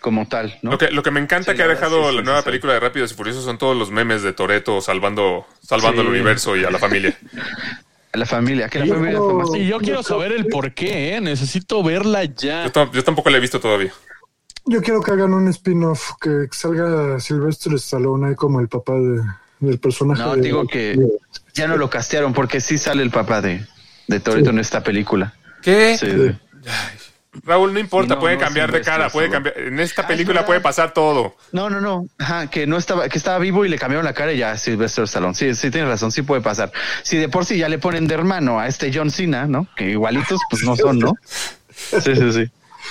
como 0.00 0.26
tal, 0.26 0.58
¿no? 0.60 0.72
Lo, 0.72 0.76
que, 0.78 0.90
lo 0.90 1.02
que 1.02 1.12
me 1.12 1.20
encanta 1.20 1.52
Sí, 1.52 1.56
que 1.56 1.62
ha 1.62 1.68
dejado 1.68 2.10
sí, 2.10 2.16
la 2.16 2.20
sí, 2.20 2.24
nueva 2.24 2.40
sí, 2.40 2.42
sí. 2.42 2.48
película 2.50 2.72
de 2.74 2.80
Rápidos 2.80 3.12
y 3.12 3.14
Furiosos 3.14 3.44
son 3.44 3.58
todos 3.58 3.76
los 3.76 3.90
memes 3.92 4.22
de 4.22 4.32
Toreto 4.32 4.80
salvando, 4.82 5.46
salvando 5.62 6.02
Sí. 6.02 6.08
el 6.08 6.12
universo 6.12 6.56
y 6.56 6.64
a 6.64 6.70
la 6.70 6.78
familia. 6.80 7.16
La 8.14 8.26
familia, 8.26 8.68
que 8.68 8.78
la 8.80 8.84
Yo 8.84 8.94
familia 8.94 9.18
fue 9.18 9.34
más- 9.34 9.48
Y 9.56 9.66
yo 9.66 9.78
quiero 9.78 10.02
saber 10.02 10.32
el 10.32 10.46
por 10.46 10.74
qué, 10.74 11.16
¿eh? 11.16 11.20
necesito 11.22 11.82
verla 11.82 12.24
ya. 12.24 12.70
Yo, 12.70 12.92
yo 12.92 13.02
tampoco 13.04 13.30
la 13.30 13.38
he 13.38 13.40
visto 13.40 13.58
todavía. 13.58 13.92
Yo 14.66 14.82
quiero 14.82 15.00
que 15.00 15.10
hagan 15.12 15.32
un 15.32 15.48
spin-off, 15.48 16.10
que 16.20 16.46
salga 16.52 17.18
Sylvester 17.18 17.72
Stallone 17.74 18.28
ahí 18.28 18.34
como 18.34 18.60
el 18.60 18.68
papá 18.68 18.92
de, 18.94 19.22
del 19.60 19.78
personaje. 19.80 20.22
No, 20.22 20.36
de- 20.36 20.42
digo 20.42 20.66
que 20.66 20.98
ya 21.54 21.66
no 21.66 21.76
lo 21.78 21.88
castearon 21.88 22.32
porque 22.34 22.60
sí 22.60 22.76
sale 22.78 23.02
el 23.02 23.10
papá 23.10 23.40
de, 23.40 23.66
de 24.06 24.20
Toretto 24.20 24.50
en 24.50 24.58
esta 24.58 24.82
película. 24.82 25.34
¿Qué? 25.62 25.96
Sí, 25.98 26.06
sí. 26.10 26.38
Raúl, 27.44 27.72
no 27.72 27.78
importa, 27.78 28.14
no, 28.14 28.20
puede 28.20 28.34
no, 28.34 28.40
cambiar 28.42 28.70
de 28.70 28.82
cara, 28.82 29.08
puede 29.08 29.30
cambiar. 29.30 29.58
En 29.58 29.80
esta 29.80 30.06
película 30.06 30.44
puede 30.44 30.60
pasar 30.60 30.92
todo. 30.92 31.34
No, 31.52 31.70
no, 31.70 31.80
no. 31.80 32.06
Ajá, 32.18 32.48
que 32.48 32.66
no 32.66 32.76
estaba, 32.76 33.08
que 33.08 33.16
estaba 33.16 33.38
vivo 33.38 33.64
y 33.64 33.70
le 33.70 33.78
cambiaron 33.78 34.04
la 34.04 34.12
cara 34.12 34.32
y 34.32 34.38
ya 34.38 34.56
Sylvester 34.58 35.04
Stallone. 35.04 35.34
Sí, 35.34 35.54
sí, 35.54 35.70
tienes 35.70 35.88
razón, 35.88 36.12
sí 36.12 36.22
puede 36.22 36.42
pasar. 36.42 36.70
Si 37.02 37.16
de 37.16 37.30
por 37.30 37.46
sí 37.46 37.56
ya 37.56 37.70
le 37.70 37.78
ponen 37.78 38.06
de 38.06 38.14
hermano 38.14 38.60
a 38.60 38.68
este 38.68 38.90
John 38.92 39.10
Cena, 39.10 39.46
¿no? 39.46 39.66
Que 39.76 39.90
igualitos, 39.90 40.40
pues 40.50 40.62
no 40.62 40.76
son, 40.76 40.98
¿no? 40.98 41.14
Sí, 41.74 42.14
sí, 42.14 42.32
sí. 42.32 42.50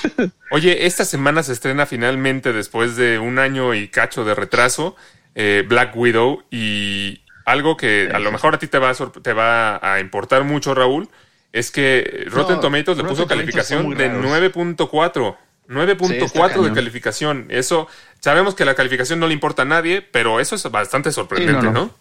Oye, 0.51 0.87
esta 0.87 1.05
semana 1.05 1.43
se 1.43 1.53
estrena 1.53 1.85
finalmente, 1.85 2.51
después 2.51 2.95
de 2.95 3.19
un 3.19 3.37
año 3.37 3.75
y 3.75 3.89
cacho 3.89 4.25
de 4.25 4.33
retraso, 4.33 4.95
eh, 5.35 5.63
Black 5.67 5.95
Widow. 5.95 6.43
Y 6.49 7.21
algo 7.45 7.77
que 7.77 8.09
a 8.11 8.19
lo 8.19 8.31
mejor 8.31 8.55
a 8.55 8.59
ti 8.59 8.67
te 8.67 8.79
va 8.79 8.89
a, 8.89 8.93
te 8.95 9.33
va 9.33 9.93
a 9.93 9.99
importar 9.99 10.43
mucho, 10.43 10.73
Raúl, 10.73 11.09
es 11.53 11.71
que 11.71 12.25
Rotten 12.27 12.55
No, 12.55 12.61
Tomatoes 12.61 12.97
le 12.97 13.03
Rotten 13.03 13.17
puso 13.17 13.27
calificación 13.27 13.89
de 13.95 14.07
raros. 14.07 14.25
9.4. 14.25 15.37
9.4 15.69 16.53
Sí, 16.53 16.69
de 16.69 16.73
calificación. 16.73 17.45
Eso, 17.49 17.87
sabemos 18.19 18.55
que 18.55 18.65
la 18.65 18.75
calificación 18.75 19.19
no 19.19 19.27
le 19.27 19.33
importa 19.33 19.61
a 19.61 19.65
nadie, 19.65 20.01
pero 20.01 20.39
eso 20.39 20.55
es 20.55 20.69
bastante 20.69 21.11
sorprendente, 21.11 21.63
no, 21.63 21.71
¿no? 21.71 21.71
no. 21.71 21.95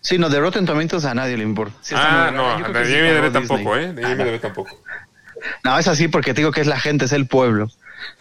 Sí, 0.00 0.18
no, 0.18 0.28
de 0.28 0.40
Rotten 0.40 0.64
Tomatoes 0.64 1.04
a 1.04 1.14
nadie 1.14 1.36
le 1.36 1.42
importa. 1.42 1.76
Sí, 1.82 1.94
está 1.94 2.28
ah, 2.28 2.30
no, 2.30 2.48
a 2.50 2.72
pagó 2.72 3.30
tampoco, 3.32 3.76
Disney. 3.76 3.84
¿eh? 3.84 3.92
De 3.92 4.02
IMDb 4.02 4.40
tampoco. 4.40 4.80
No, 5.64 5.78
es 5.78 5.86
así 5.88 6.08
porque 6.08 6.34
te 6.34 6.40
digo 6.40 6.52
que 6.52 6.60
es 6.60 6.66
la 6.66 6.78
gente, 6.78 7.04
es 7.04 7.12
el 7.12 7.26
pueblo. 7.26 7.70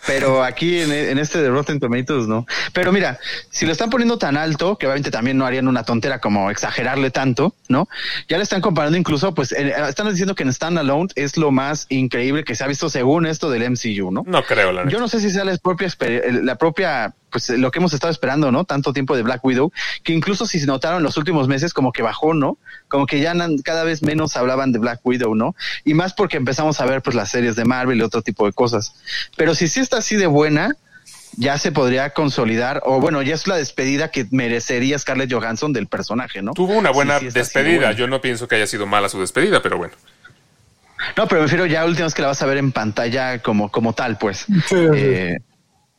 Pero 0.06 0.44
aquí 0.44 0.80
en, 0.82 0.92
en 0.92 1.18
este 1.20 1.42
de 1.42 1.50
Rotten 1.50 1.80
Tomatoes 1.80 2.28
no. 2.28 2.46
Pero 2.74 2.92
mira, 2.92 3.20
si 3.50 3.66
lo 3.66 3.72
están 3.72 3.90
poniendo 3.90 4.18
tan 4.18 4.38
alto, 4.38 4.78
que 4.78 4.86
obviamente 4.86 5.12
también 5.12 5.38
no 5.38 5.46
harían 5.46 5.68
una 5.68 5.84
tontera 5.84 6.20
como 6.20 6.50
exagerarle 6.50 7.12
tanto, 7.12 7.54
¿no? 7.68 7.88
Ya 8.30 8.38
le 8.38 8.44
están 8.44 8.62
comparando 8.62 8.98
incluso, 8.98 9.34
pues 9.34 9.52
en- 9.52 9.68
están 9.68 10.10
diciendo 10.10 10.36
que 10.36 10.44
en 10.44 10.54
Standalone 10.54 11.10
es 11.16 11.38
lo 11.38 11.52
más 11.52 11.86
increíble 11.90 12.44
que 12.44 12.56
se 12.56 12.64
ha 12.64 12.68
visto 12.68 12.90
según 12.90 13.26
esto 13.26 13.50
del 13.50 13.64
MCU, 13.64 14.12
¿no? 14.12 14.24
No 14.26 14.44
creo, 14.44 14.72
la. 14.72 14.88
Yo 14.88 15.00
no 15.00 15.08
sé 15.08 15.20
si 15.20 15.30
sea 15.30 15.44
la 15.44 15.58
propia, 15.58 15.88
la 16.44 16.56
propia, 16.56 17.14
pues 17.30 17.50
lo 17.50 17.72
que 17.72 17.80
hemos 17.80 17.94
estado 17.94 18.12
esperando, 18.12 18.52
¿no? 18.52 18.64
Tanto 18.64 18.94
tiempo 18.94 19.16
de 19.16 19.24
Black 19.24 19.44
Widow, 19.44 19.72
que 20.04 20.14
incluso 20.14 20.46
si 20.46 20.60
se 20.60 20.66
notaron 20.66 21.04
los 21.04 21.18
últimos 21.18 21.48
meses 21.48 21.74
como 21.74 21.92
que 21.92 22.02
bajó, 22.02 22.34
¿no? 22.34 22.58
Como 22.88 23.06
que 23.06 23.20
ya 23.20 23.34
cada 23.64 23.84
vez 23.84 24.02
menos 24.04 24.38
hablaban 24.38 24.72
de 24.72 24.80
Black 24.80 25.02
Widow, 25.04 25.36
¿no? 25.36 25.56
Y 25.84 25.94
más 25.94 26.14
porque 26.14 26.38
empezamos 26.38 26.80
a 26.80 26.86
ver 26.86 27.02
pues 27.02 27.16
las 27.16 27.30
series 27.30 27.56
de 27.56 27.66
Marvel 27.66 27.98
y 27.98 28.02
otro 28.02 28.22
tipo 28.22 28.46
de 28.46 28.54
cosas. 28.54 28.96
Pero 29.36 29.56
si 29.56 29.68
sí 29.68 29.80
está 29.82 29.98
así 29.98 30.16
de 30.16 30.28
buena, 30.28 30.76
ya 31.36 31.58
se 31.58 31.72
podría 31.72 32.12
consolidar, 32.12 32.82
o 32.86 33.00
bueno, 33.00 33.22
ya 33.22 33.36
es 33.36 33.46
la 33.48 33.58
despedida 33.58 34.10
que 34.10 34.26
merecería 34.32 34.98
Scarlett 34.98 35.32
Johansson 35.32 35.74
del 35.74 35.88
personaje, 35.88 36.42
¿no? 36.42 36.54
Tuvo 36.54 36.74
una 36.74 36.92
buena 36.92 37.20
Sí, 37.20 37.28
sí 37.30 37.32
despedida. 37.38 37.78
buena. 37.78 37.92
Yo 37.92 38.08
no 38.08 38.22
pienso 38.22 38.48
que 38.48 38.56
haya 38.56 38.66
sido 38.68 38.88
mala 38.88 39.10
su 39.10 39.20
despedida, 39.20 39.62
pero 39.62 39.78
bueno. 39.78 39.94
No, 41.16 41.28
pero 41.28 41.42
me 41.42 41.46
refiero 41.48 41.66
ya 41.68 41.86
última 41.86 42.06
vez 42.06 42.14
que 42.16 42.22
la 42.24 42.30
vas 42.30 42.42
a 42.42 42.46
ver 42.48 42.58
en 42.58 42.72
pantalla 42.72 43.40
como, 43.44 43.70
como 43.72 43.94
tal, 43.94 44.18
pues. 44.18 44.40
Sí, 44.48 44.56
sí. 44.70 44.76
Eh, 44.96 45.38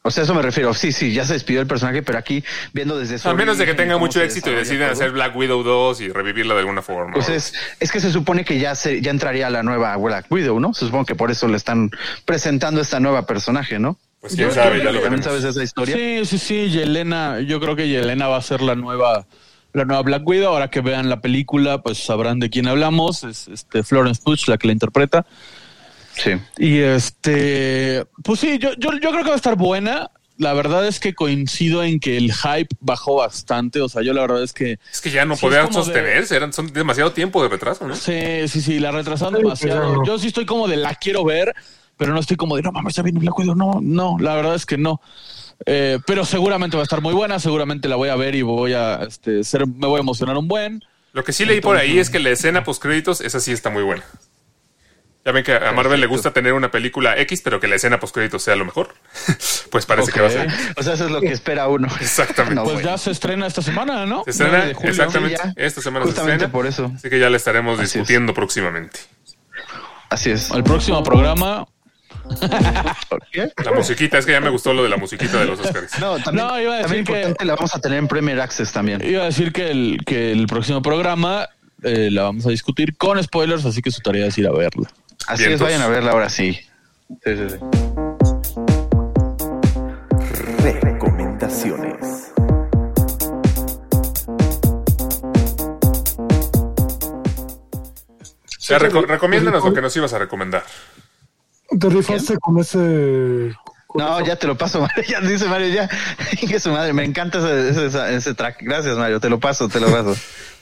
o 0.03 0.11
sea, 0.11 0.25
eso 0.25 0.35
me 0.35 0.43
refiero. 0.43 0.73
Sí, 0.75 0.93
sí, 0.93 1.13
ya 1.13 1.25
se 1.25 1.35
despidió 1.35 1.61
el 1.61 1.67
personaje, 1.67 2.03
pero 2.03 2.19
aquí 2.19 2.43
viendo 2.73 2.99
desde 2.99 3.19
su 3.19 3.29
A 3.29 3.35
menos 3.35 3.59
de 3.59 3.67
que 3.67 3.75
tenga 3.75 3.99
mucho 3.99 4.21
éxito 4.23 4.51
y 4.51 4.55
todo. 4.79 4.91
hacer 4.91 5.11
Black 5.11 5.37
Widow 5.37 5.63
2 5.63 6.01
y 6.01 6.09
revivirla 6.11 6.55
de 6.55 6.61
alguna 6.61 6.83
forma. 6.83 7.13
Pues 7.15 7.29
es, 7.29 7.53
es 7.81 7.93
que 7.93 8.01
se 8.01 8.11
supone 8.13 8.45
que 8.45 8.59
ya 8.59 8.75
se, 8.75 9.01
ya 9.03 9.11
entraría 9.11 9.51
la 9.51 9.63
nueva 9.63 9.97
Black 9.97 10.27
Widow, 10.31 10.61
¿no? 10.61 10.73
Se 10.73 10.87
supone 10.87 11.05
que 11.05 11.15
por 11.15 11.31
eso 11.31 11.47
le 11.49 11.57
están 11.57 11.91
presentando 12.25 12.81
esta 12.81 13.01
nueva 13.01 13.27
personaje, 13.27 13.79
¿no? 13.79 13.99
Pues 14.21 14.35
quién 14.35 14.49
Yo- 14.49 14.55
sabe, 14.55 14.79
yo 14.79 14.85
ya 14.85 14.93
lo 14.93 15.01
¿También 15.01 15.23
sabes 15.23 15.45
esa 15.45 15.63
historia? 15.63 15.95
Sí, 15.97 16.25
sí, 16.25 16.39
sí, 16.39 16.71
Yelena, 16.71 17.41
yo 17.41 17.61
creo 17.61 17.77
que 17.77 17.89
Yelena 17.89 18.27
va 18.29 18.37
a 18.39 18.43
ser 18.43 18.63
la 18.63 18.75
nueva, 18.75 19.27
la 19.73 19.85
nueva 19.85 20.03
Black 20.03 20.27
Widow. 20.27 20.49
Ahora 20.53 20.71
que 20.71 20.81
vean 20.81 21.09
la 21.09 21.21
película, 21.21 21.83
pues 21.83 21.99
sabrán 22.05 22.41
de 22.41 22.51
quién 22.51 22.67
hablamos. 22.67 23.23
Es 23.25 23.47
este 23.49 23.83
Florence 23.85 24.21
Pugh 24.25 24.39
la 24.49 24.59
que 24.59 24.67
la 24.69 24.73
interpreta. 24.73 25.27
Sí. 26.19 26.33
Y 26.59 26.79
este, 26.79 28.05
pues 28.25 28.41
sí, 28.41 28.59
yo, 28.59 28.71
yo, 28.79 28.93
yo 28.93 29.11
creo 29.11 29.23
que 29.23 29.29
va 29.29 29.35
a 29.35 29.37
estar 29.37 29.57
buena. 29.57 30.11
La 30.37 30.53
verdad 30.53 30.87
es 30.87 31.01
que 31.01 31.15
coincido 31.15 31.83
en 31.83 31.99
que 31.99 32.17
el 32.17 32.33
hype 32.33 32.69
bajó 32.81 33.17
bastante. 33.17 33.81
O 33.81 33.89
sea, 33.89 34.03
yo 34.03 34.13
la 34.13 34.21
verdad 34.21 34.43
es 34.43 34.53
que 34.53 34.79
Es 34.93 35.01
que 35.01 35.11
ya 35.11 35.25
no 35.25 35.35
Sí, 35.35 35.43
podían 35.43 35.67
de- 35.67 35.73
sostenerse, 35.73 36.37
eran, 36.37 36.53
son 36.53 36.73
demasiado 36.73 37.13
tiempo 37.13 37.43
de 37.43 37.49
retraso, 37.49 37.87
¿no? 37.89 37.97
sí, 37.97 38.47
sí, 38.47 38.61
sí, 38.61 38.79
la 38.79 38.93
retrasaron 38.93 39.35
demasiado. 39.35 39.81
pero- 39.81 40.05
Yo 40.05 40.19
sí 40.19 40.29
estoy 40.29 40.47
como 40.47 40.69
de 40.69 40.77
la 40.77 40.95
quiero 40.95 41.25
ver, 41.25 41.55
pero 41.97 42.13
no 42.13 42.21
estoy 42.21 42.37
como 42.37 42.55
de 42.55 42.63
no 42.63 42.71
mames, 42.71 42.95
ya 42.95 43.03
viene 43.03 43.19
Black 43.19 43.37
Widow. 43.37 43.57
No, 43.57 43.81
no, 43.83 44.17
la 44.21 44.35
verdad 44.37 44.55
es 44.55 44.65
que 44.65 44.79
no. 44.79 45.01
Eh, 45.67 45.99
pero 46.07 46.25
seguramente 46.25 46.77
va 46.77 46.83
a 46.83 46.85
estar 46.85 47.01
muy 47.01 47.15
buena. 47.15 47.41
Seguramente 47.41 47.89
la 47.89 47.97
voy 47.97 48.09
a 48.11 48.15
ver 48.15 48.37
y 48.37 48.43
voy 48.43 48.75
a 48.75 49.03
este, 49.09 49.43
ser, 49.43 49.67
me 49.67 49.89
voy 49.89 49.97
a 49.99 50.01
emocionar 50.01 50.37
un 50.37 50.47
buen. 50.47 50.85
Lo 51.15 51.25
que 51.25 51.33
sí 51.33 51.45
leí 51.47 51.61
por 51.61 51.77
ahí 51.77 51.99
es 51.99 52.11
que 52.11 52.21
la 52.21 52.31
escena 52.31 52.63
post 52.63 52.81
créditos, 52.81 53.21
esa 53.21 53.41
sí 53.41 53.51
está 53.51 53.71
muy 53.71 53.83
buena. 53.83 54.05
Ya 55.29 55.33
ven 55.33 55.45
que 55.45 55.53
a 55.53 55.73
Marvel 55.73 56.01
le 56.01 56.07
gusta 56.07 56.31
tener 56.33 56.55
una 56.55 56.71
película 56.71 57.15
X, 57.19 57.43
pero 57.45 57.61
que 57.61 57.69
la 57.69 57.75
escena 57.77 58.01
post 58.01 58.15
créditos 58.15 58.43
sea 58.43 58.57
lo 58.57 58.65
mejor. 58.65 58.95
pues 59.71 59.85
parece 59.85 60.11
que 60.11 60.23
va 60.23 60.29
a 60.29 60.31
ser. 60.31 60.49
O 60.75 60.83
sea, 60.83 60.95
eso 60.95 61.05
es 61.05 61.11
lo 61.11 61.21
que 61.21 61.33
espera 61.33 61.69
uno. 61.69 61.87
Exactamente. 62.01 62.55
No, 62.59 62.63
Pues 62.65 62.77
bueno. 62.77 62.89
ya 62.93 62.97
se 62.97 63.11
estrena 63.11 63.47
esta 63.47 63.61
semana, 63.61 64.07
¿no? 64.07 64.25
Se 64.25 64.31
estrena 64.31 64.53
9 64.53 64.69
de 64.69 64.75
julio. 64.75 64.91
exactamente 64.91 65.37
Sí, 65.37 65.49
esta 65.57 65.83
semana 65.83 66.07
Justamente 66.07 66.31
se 66.31 66.45
estrena. 66.47 66.53
por 66.53 66.67
eso. 66.67 66.91
Así 66.97 67.11
que 67.11 67.19
ya 67.19 67.29
la 67.29 67.37
estaremos 67.37 67.75
Así 67.79 67.85
es. 67.85 67.93
discutiendo 67.93 68.33
próximamente. 68.33 69.01
Así 70.09 70.31
es. 70.31 70.51
El 70.51 70.65
próximo 70.65 71.03
programa. 71.03 71.67
¿Qué? 73.31 73.53
La 73.63 73.73
musiquita, 73.73 74.17
es 74.17 74.25
que 74.25 74.33
ya 74.33 74.41
me 74.41 74.49
gustó 74.49 74.73
lo 74.73 74.83
de 74.83 74.89
la 74.89 74.97
musiquita 74.97 75.39
de 75.41 75.45
los 75.45 75.61
Oscars. 75.61 75.99
No, 76.01 76.17
también, 76.19 76.47
No, 76.47 76.59
iba 76.61 76.79
a 76.79 76.81
también 76.81 76.83
decir 76.83 76.91
que- 77.05 77.13
importante 77.21 77.45
la 77.45 77.55
vamos 77.55 77.75
a 77.75 77.81
tener 77.83 77.99
en 77.99 78.09
Premier 78.09 78.41
Access 78.41 78.73
también. 78.73 79.03
Iba 79.05 79.23
a 79.25 79.27
decir 79.27 79.53
que 79.53 79.71
el, 79.71 80.01
que 80.07 80.33
el 80.33 80.47
próximo 80.47 80.81
programa 80.81 81.49
eh, 81.83 82.09
la 82.11 82.23
vamos 82.23 82.45
a 82.47 82.51
discutir 82.51 82.97
con 82.97 83.23
spoilers, 83.23 83.65
así 83.67 83.83
que 83.83 83.91
su 83.91 84.01
tarea 84.01 84.27
es 84.27 84.37
ir 84.39 84.47
a 84.47 84.53
verla. 84.53 84.91
Así 85.27 85.45
Vientos. 85.47 85.69
es, 85.69 85.75
vayan 85.75 85.83
a 85.83 85.89
verla 85.89 86.13
ahora 86.13 86.29
sí. 86.29 86.53
Sí, 87.25 87.37
sí, 87.37 87.49
sí. 87.51 87.59
Recomendaciones. 90.83 92.33
Ya, 98.69 98.79
reco- 98.79 99.07
recomiéndanos 99.07 99.65
lo 99.65 99.73
que 99.73 99.81
nos 99.81 99.97
ibas 99.97 100.13
a 100.13 100.19
recomendar. 100.19 100.63
Te 101.79 101.89
rifaste 101.89 102.37
con 102.39 102.59
ese. 102.59 103.55
con 103.87 104.03
No, 104.05 104.21
ya 104.25 104.37
te 104.37 104.47
lo 104.47 104.57
paso, 104.59 104.81
Mario. 104.97 105.05
Ya 105.09 105.21
dice 105.21 105.47
Mario, 105.47 105.69
ya. 105.69 105.89
Que 106.49 106.61
su 106.61 106.71
madre, 106.71 106.93
me 106.93 107.05
encanta 107.05 107.39
ese, 107.39 107.87
ese- 107.87 108.15
ese 108.17 108.35
track. 108.35 108.59
Gracias, 108.61 108.97
Mario. 108.97 109.21
Te 109.21 109.31
lo 109.31 109.39
paso, 109.41 109.69
te 109.69 109.81
lo 109.81 109.89
paso. 109.91 110.15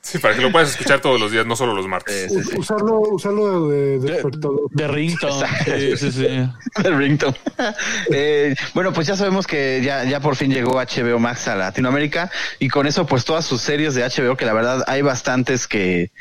Sí, 0.00 0.18
para 0.18 0.34
que 0.34 0.42
lo 0.42 0.52
puedas 0.52 0.70
escuchar 0.70 1.00
todos 1.00 1.20
los 1.20 1.30
días, 1.30 1.46
no 1.46 1.56
solo 1.56 1.74
los 1.74 1.86
martes. 1.86 2.30
Sí, 2.30 2.38
sí, 2.42 2.50
sí. 2.50 2.58
Usarlo, 2.58 3.00
usarlo 3.00 3.68
de 3.68 3.98
despertador. 3.98 4.70
De 4.70 4.88
ringtone. 4.88 5.48
Sí, 5.64 5.96
sí, 5.96 6.12
sí. 6.12 6.26
El 6.84 6.98
ringtone. 6.98 7.36
Eh, 8.10 8.54
bueno, 8.74 8.92
pues 8.92 9.06
ya 9.06 9.16
sabemos 9.16 9.46
que 9.46 9.80
ya, 9.82 10.04
ya 10.04 10.20
por 10.20 10.36
fin 10.36 10.50
llegó 10.50 10.74
HBO 10.74 11.18
Max 11.18 11.48
a 11.48 11.56
Latinoamérica 11.56 12.30
y 12.58 12.68
con 12.68 12.86
eso 12.86 13.06
pues 13.06 13.24
todas 13.24 13.44
sus 13.44 13.60
series 13.60 13.94
de 13.94 14.02
HBO 14.02 14.36
que 14.36 14.44
la 14.44 14.52
verdad 14.52 14.84
hay 14.86 15.02
bastantes 15.02 15.66
que, 15.66 16.12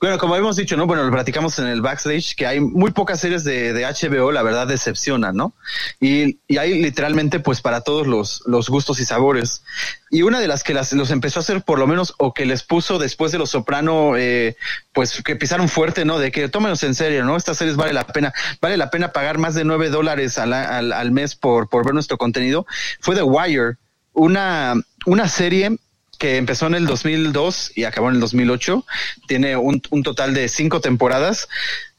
bueno, 0.00 0.18
como 0.18 0.36
hemos 0.36 0.56
dicho, 0.56 0.76
¿no? 0.76 0.86
Bueno, 0.86 1.04
lo 1.04 1.12
platicamos 1.12 1.58
en 1.58 1.66
el 1.66 1.80
backstage 1.80 2.34
que 2.34 2.46
hay 2.46 2.60
muy 2.60 2.90
pocas 2.90 3.20
series 3.20 3.44
de, 3.44 3.72
de 3.72 3.84
HBO, 3.84 4.32
la 4.32 4.42
verdad 4.42 4.66
decepcionan, 4.66 5.36
¿no? 5.36 5.54
Y, 6.00 6.38
y 6.48 6.58
hay 6.58 6.82
literalmente 6.82 7.40
pues 7.40 7.60
para 7.60 7.82
todos 7.82 8.06
los, 8.06 8.42
los 8.46 8.68
gustos 8.68 9.00
y 9.00 9.04
sabores. 9.04 9.62
Y 10.10 10.22
una 10.22 10.40
de 10.40 10.48
las 10.48 10.64
que 10.64 10.74
las, 10.74 10.92
los 10.92 11.10
empezó 11.10 11.40
a 11.40 11.42
hacer 11.42 11.62
por 11.62 11.78
lo 11.78 11.86
menos 11.86 12.14
o 12.18 12.32
que 12.32 12.46
les 12.46 12.62
puso 12.62 12.98
después 12.98 13.32
de 13.32 13.38
Los 13.38 13.50
Soprano, 13.50 14.16
eh, 14.16 14.56
pues 14.92 15.22
que 15.22 15.36
pisaron 15.36 15.68
fuerte, 15.68 16.04
¿no? 16.04 16.18
De 16.18 16.30
que 16.30 16.48
tómenos 16.48 16.82
en 16.82 16.94
serio, 16.94 17.24
¿no? 17.24 17.36
Estas 17.36 17.58
series 17.58 17.76
vale 17.76 17.92
la 17.92 18.06
pena, 18.06 18.32
vale 18.60 18.76
la 18.76 18.90
pena 18.90 19.12
pagar 19.12 19.38
más 19.38 19.54
de 19.54 19.64
nueve 19.64 19.90
dólares 19.90 20.38
al, 20.38 20.52
al, 20.52 20.92
al 20.92 21.10
mes 21.12 21.34
por, 21.34 21.68
por 21.68 21.84
ver 21.84 21.94
nuestro 21.94 22.16
contenido. 22.16 22.66
Fue 23.00 23.14
The 23.14 23.22
Wire, 23.22 23.76
una, 24.12 24.74
una 25.06 25.28
serie 25.28 25.76
que 26.18 26.36
empezó 26.36 26.66
en 26.66 26.74
el 26.74 26.86
2002 26.86 27.72
y 27.76 27.84
acabó 27.84 28.08
en 28.08 28.16
el 28.16 28.20
2008. 28.20 28.84
Tiene 29.26 29.56
un, 29.56 29.80
un 29.90 30.02
total 30.02 30.34
de 30.34 30.48
cinco 30.48 30.80
temporadas. 30.80 31.48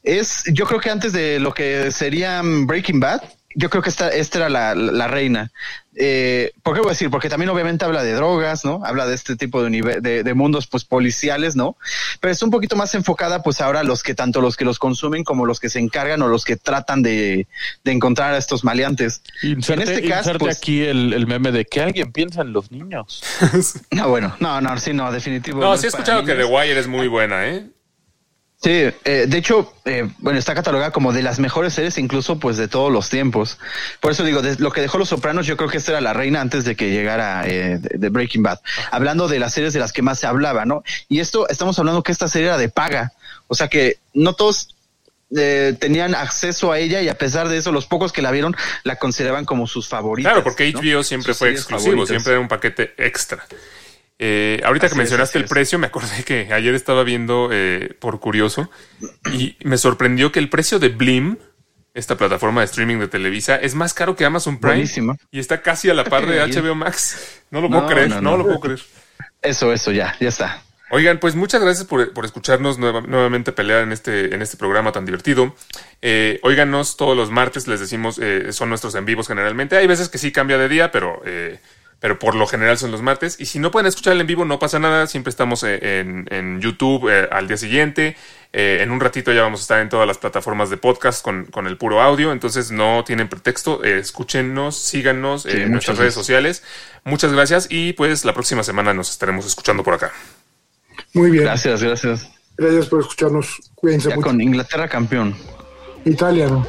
Es, 0.03 0.43
yo 0.51 0.65
creo 0.65 0.79
que 0.79 0.89
antes 0.89 1.13
de 1.13 1.39
lo 1.39 1.53
que 1.53 1.91
sería 1.91 2.41
Breaking 2.43 2.99
Bad, 2.99 3.21
yo 3.55 3.69
creo 3.69 3.81
que 3.81 3.89
esta, 3.89 4.09
esta 4.09 4.37
era 4.39 4.49
la, 4.49 4.75
la, 4.75 5.07
reina. 5.07 5.51
Eh, 5.95 6.51
¿Por 6.61 6.75
qué 6.75 6.81
voy 6.81 6.89
a 6.89 6.91
decir? 6.91 7.09
Porque 7.09 7.29
también 7.29 7.49
obviamente 7.49 7.83
habla 7.83 8.03
de 8.03 8.13
drogas, 8.13 8.63
¿no? 8.63 8.81
Habla 8.85 9.07
de 9.07 9.15
este 9.15 9.35
tipo 9.35 9.63
de, 9.63 9.99
de, 10.01 10.23
de 10.23 10.33
mundos 10.33 10.67
pues 10.67 10.85
policiales, 10.85 11.55
¿no? 11.55 11.75
Pero 12.19 12.31
es 12.31 12.43
un 12.43 12.51
poquito 12.51 12.75
más 12.75 12.93
enfocada 12.93 13.41
pues 13.41 13.59
ahora 13.59 13.83
los 13.83 14.03
que 14.03 14.13
tanto 14.13 14.39
los 14.39 14.55
que 14.55 14.65
los 14.65 14.77
consumen 14.77 15.23
como 15.23 15.45
los 15.45 15.59
que 15.59 15.69
se 15.69 15.79
encargan 15.79 16.21
o 16.21 16.27
los 16.27 16.45
que 16.45 16.57
tratan 16.57 17.01
de, 17.01 17.47
de 17.83 17.91
encontrar 17.91 18.33
a 18.33 18.37
estos 18.37 18.63
maleantes. 18.63 19.23
Inserte, 19.41 19.83
en 19.83 19.89
este 19.89 20.07
caso, 20.07 20.37
pues, 20.37 20.57
aquí 20.57 20.83
el, 20.83 21.13
el 21.13 21.25
meme 21.25 21.51
de 21.51 21.65
que 21.65 21.81
alguien 21.81 22.11
piensa 22.11 22.41
en 22.41 22.53
los 22.53 22.71
niños. 22.71 23.23
no, 23.91 24.09
bueno, 24.09 24.35
no, 24.39 24.61
no, 24.61 24.77
sí, 24.77 24.93
no, 24.93 25.11
definitivo. 25.11 25.59
No, 25.59 25.73
es 25.73 25.81
sí 25.81 25.87
he 25.87 25.89
escuchado 25.89 26.23
que 26.23 26.35
The. 26.35 26.45
Wire 26.45 26.79
es 26.79 26.87
muy 26.87 27.07
buena, 27.07 27.47
¿eh? 27.47 27.67
Sí, 28.61 28.71
eh, 28.71 29.25
de 29.27 29.37
hecho, 29.37 29.73
eh, 29.85 30.09
bueno, 30.17 30.37
está 30.37 30.53
catalogada 30.53 30.91
como 30.91 31.13
de 31.13 31.21
las 31.21 31.39
mejores 31.39 31.73
series 31.73 31.97
incluso 31.97 32.39
pues 32.39 32.57
de 32.57 32.67
todos 32.67 32.91
los 32.91 33.09
tiempos. 33.09 33.57
Por 34.01 34.11
eso 34.11 34.25
digo, 34.25 34.41
de 34.41 34.57
lo 34.59 34.71
que 34.73 34.81
dejó 34.81 34.97
Los 34.97 35.09
Sopranos, 35.09 35.47
yo 35.47 35.55
creo 35.55 35.69
que 35.69 35.77
esta 35.77 35.91
era 35.91 36.01
la 36.01 36.11
reina 36.11 36.41
antes 36.41 36.65
de 36.65 36.75
que 36.75 36.91
llegara 36.91 37.47
eh, 37.47 37.77
de, 37.79 37.97
de 37.97 38.09
Breaking 38.09 38.43
Bad. 38.43 38.59
Hablando 38.91 39.29
de 39.29 39.39
las 39.39 39.53
series 39.53 39.71
de 39.71 39.79
las 39.79 39.93
que 39.93 40.01
más 40.01 40.19
se 40.19 40.27
hablaba, 40.27 40.65
¿no? 40.65 40.83
Y 41.07 41.21
esto, 41.21 41.47
estamos 41.47 41.79
hablando 41.79 42.03
que 42.03 42.11
esta 42.11 42.27
serie 42.27 42.47
era 42.49 42.57
de 42.57 42.67
paga. 42.67 43.13
O 43.47 43.55
sea 43.55 43.69
que 43.69 43.97
no 44.13 44.33
todos 44.33 44.75
eh, 45.35 45.75
tenían 45.79 46.13
acceso 46.13 46.71
a 46.71 46.79
ella 46.79 47.01
y 47.01 47.07
a 47.07 47.17
pesar 47.17 47.47
de 47.49 47.57
eso, 47.57 47.71
los 47.71 47.85
pocos 47.85 48.11
que 48.11 48.21
la 48.21 48.31
vieron 48.31 48.55
la 48.83 48.97
consideraban 48.97 49.45
como 49.45 49.67
sus 49.67 49.87
favoritas. 49.87 50.33
Claro, 50.33 50.43
porque 50.43 50.71
¿no? 50.73 50.81
HBO 50.81 51.03
siempre 51.03 51.33
Sus 51.33 51.37
fue 51.39 51.51
exclusivo, 51.51 51.91
favoritas. 51.91 52.09
siempre 52.09 52.33
era 52.33 52.41
un 52.41 52.47
paquete 52.47 52.93
extra. 52.97 53.45
Eh, 54.21 54.61
ahorita 54.65 54.87
Así 54.87 54.93
que 54.95 54.97
mencionaste 54.99 55.37
el 55.37 55.45
es. 55.45 55.49
precio, 55.49 55.79
me 55.79 55.87
acordé 55.87 56.23
que 56.25 56.51
ayer 56.53 56.75
estaba 56.75 57.03
viendo 57.05 57.49
eh, 57.51 57.95
por 57.99 58.19
curioso 58.19 58.69
y 59.33 59.55
me 59.63 59.77
sorprendió 59.77 60.31
que 60.33 60.39
el 60.39 60.49
precio 60.49 60.77
de 60.77 60.89
Blim, 60.89 61.37
esta 61.93 62.17
plataforma 62.17 62.59
de 62.61 62.65
streaming 62.65 62.97
de 62.99 63.07
Televisa, 63.07 63.55
es 63.55 63.75
más 63.75 63.93
caro 63.93 64.15
que 64.17 64.25
Amazon 64.25 64.59
Prime 64.59 64.75
Buenísimo. 64.75 65.17
y 65.31 65.39
está 65.39 65.61
casi 65.61 65.89
a 65.89 65.93
la 65.93 66.03
par 66.03 66.25
de. 66.27 66.39
HBO 66.45 66.75
Max. 66.75 67.41
No 67.49 67.61
lo 67.61 67.69
puedo 67.69 67.87
creer, 67.87 68.09
no, 68.09 68.15
no, 68.21 68.31
no. 68.31 68.37
lo 68.39 68.43
puedo 68.43 68.59
creer. 68.59 68.81
Eso, 69.41 69.71
eso, 69.71 69.91
ya, 69.91 70.15
ya 70.19 70.27
está. 70.29 70.63
Oigan, 70.91 71.19
pues 71.19 71.35
muchas 71.35 71.61
gracias 71.61 71.85
por, 71.87 72.13
por 72.13 72.25
escucharnos 72.25 72.77
nueva- 72.79 73.01
nuevamente 73.01 73.51
pelear 73.51 73.83
en 73.83 73.91
este, 73.91 74.33
en 74.35 74.41
este 74.41 74.57
programa 74.57 74.91
tan 74.91 75.05
divertido. 75.05 75.55
Eh, 76.01 76.39
óiganos 76.43 76.97
todos 76.97 77.15
los 77.15 77.29
martes, 77.31 77.67
les 77.67 77.79
decimos, 77.79 78.19
eh, 78.21 78.51
son 78.51 78.69
nuestros 78.69 78.95
en 78.95 79.05
vivos 79.05 79.27
generalmente. 79.27 79.77
Hay 79.77 79.85
veces 79.87 80.09
que 80.09 80.17
sí 80.17 80.31
cambia 80.31 80.57
de 80.57 80.67
día, 80.67 80.91
pero, 80.91 81.21
eh, 81.25 81.59
pero 81.99 82.17
por 82.19 82.35
lo 82.35 82.47
general 82.47 82.77
son 82.77 82.91
los 82.91 83.01
martes. 83.01 83.39
Y 83.39 83.45
si 83.45 83.59
no 83.59 83.71
pueden 83.71 83.87
escuchar 83.87 84.13
el 84.13 84.21
en 84.21 84.27
vivo, 84.27 84.45
no 84.45 84.57
pasa 84.59 84.79
nada. 84.79 85.05
Siempre 85.07 85.29
estamos 85.29 85.63
eh, 85.63 85.99
en, 85.99 86.27
en 86.31 86.61
YouTube 86.61 87.09
eh, 87.09 87.27
al 87.31 87.47
día 87.47 87.57
siguiente. 87.57 88.15
Eh, 88.51 88.79
en 88.81 88.89
un 88.89 88.99
ratito 88.99 89.31
ya 89.31 89.43
vamos 89.43 89.59
a 89.59 89.63
estar 89.63 89.79
en 89.81 89.89
todas 89.89 90.07
las 90.07 90.17
plataformas 90.17 90.69
de 90.69 90.77
podcast 90.77 91.21
con, 91.23 91.45
con 91.45 91.67
el 91.67 91.77
puro 91.77 92.01
audio. 92.01 92.31
Entonces 92.31 92.71
no 92.71 93.03
tienen 93.03 93.27
pretexto. 93.27 93.83
Eh, 93.83 93.99
escúchenos, 93.99 94.77
síganos 94.77 95.45
eh, 95.45 95.51
Sí, 95.51 95.57
en 95.61 95.71
nuestras 95.71 95.97
redes 95.97 96.13
sociales. 96.13 96.63
Muchas 97.03 97.33
gracias 97.33 97.67
y 97.69 97.93
pues 97.93 98.23
la 98.25 98.33
próxima 98.33 98.63
semana 98.63 98.93
nos 98.93 99.09
estaremos 99.11 99.45
escuchando 99.45 99.83
por 99.83 99.93
acá. 99.93 100.11
Muy 101.13 101.31
bien. 101.31 101.43
Gracias, 101.43 101.83
gracias. 101.83 102.29
Gracias 102.57 102.87
por 102.87 103.01
escucharnos. 103.01 103.71
Cuídense 103.75 104.09
Ya 104.09 104.15
mucho. 104.15 104.27
con 104.27 104.41
Inglaterra 104.41 104.87
campeón. 104.87 105.35
Italia, 106.05 106.47
¿no? 106.47 106.65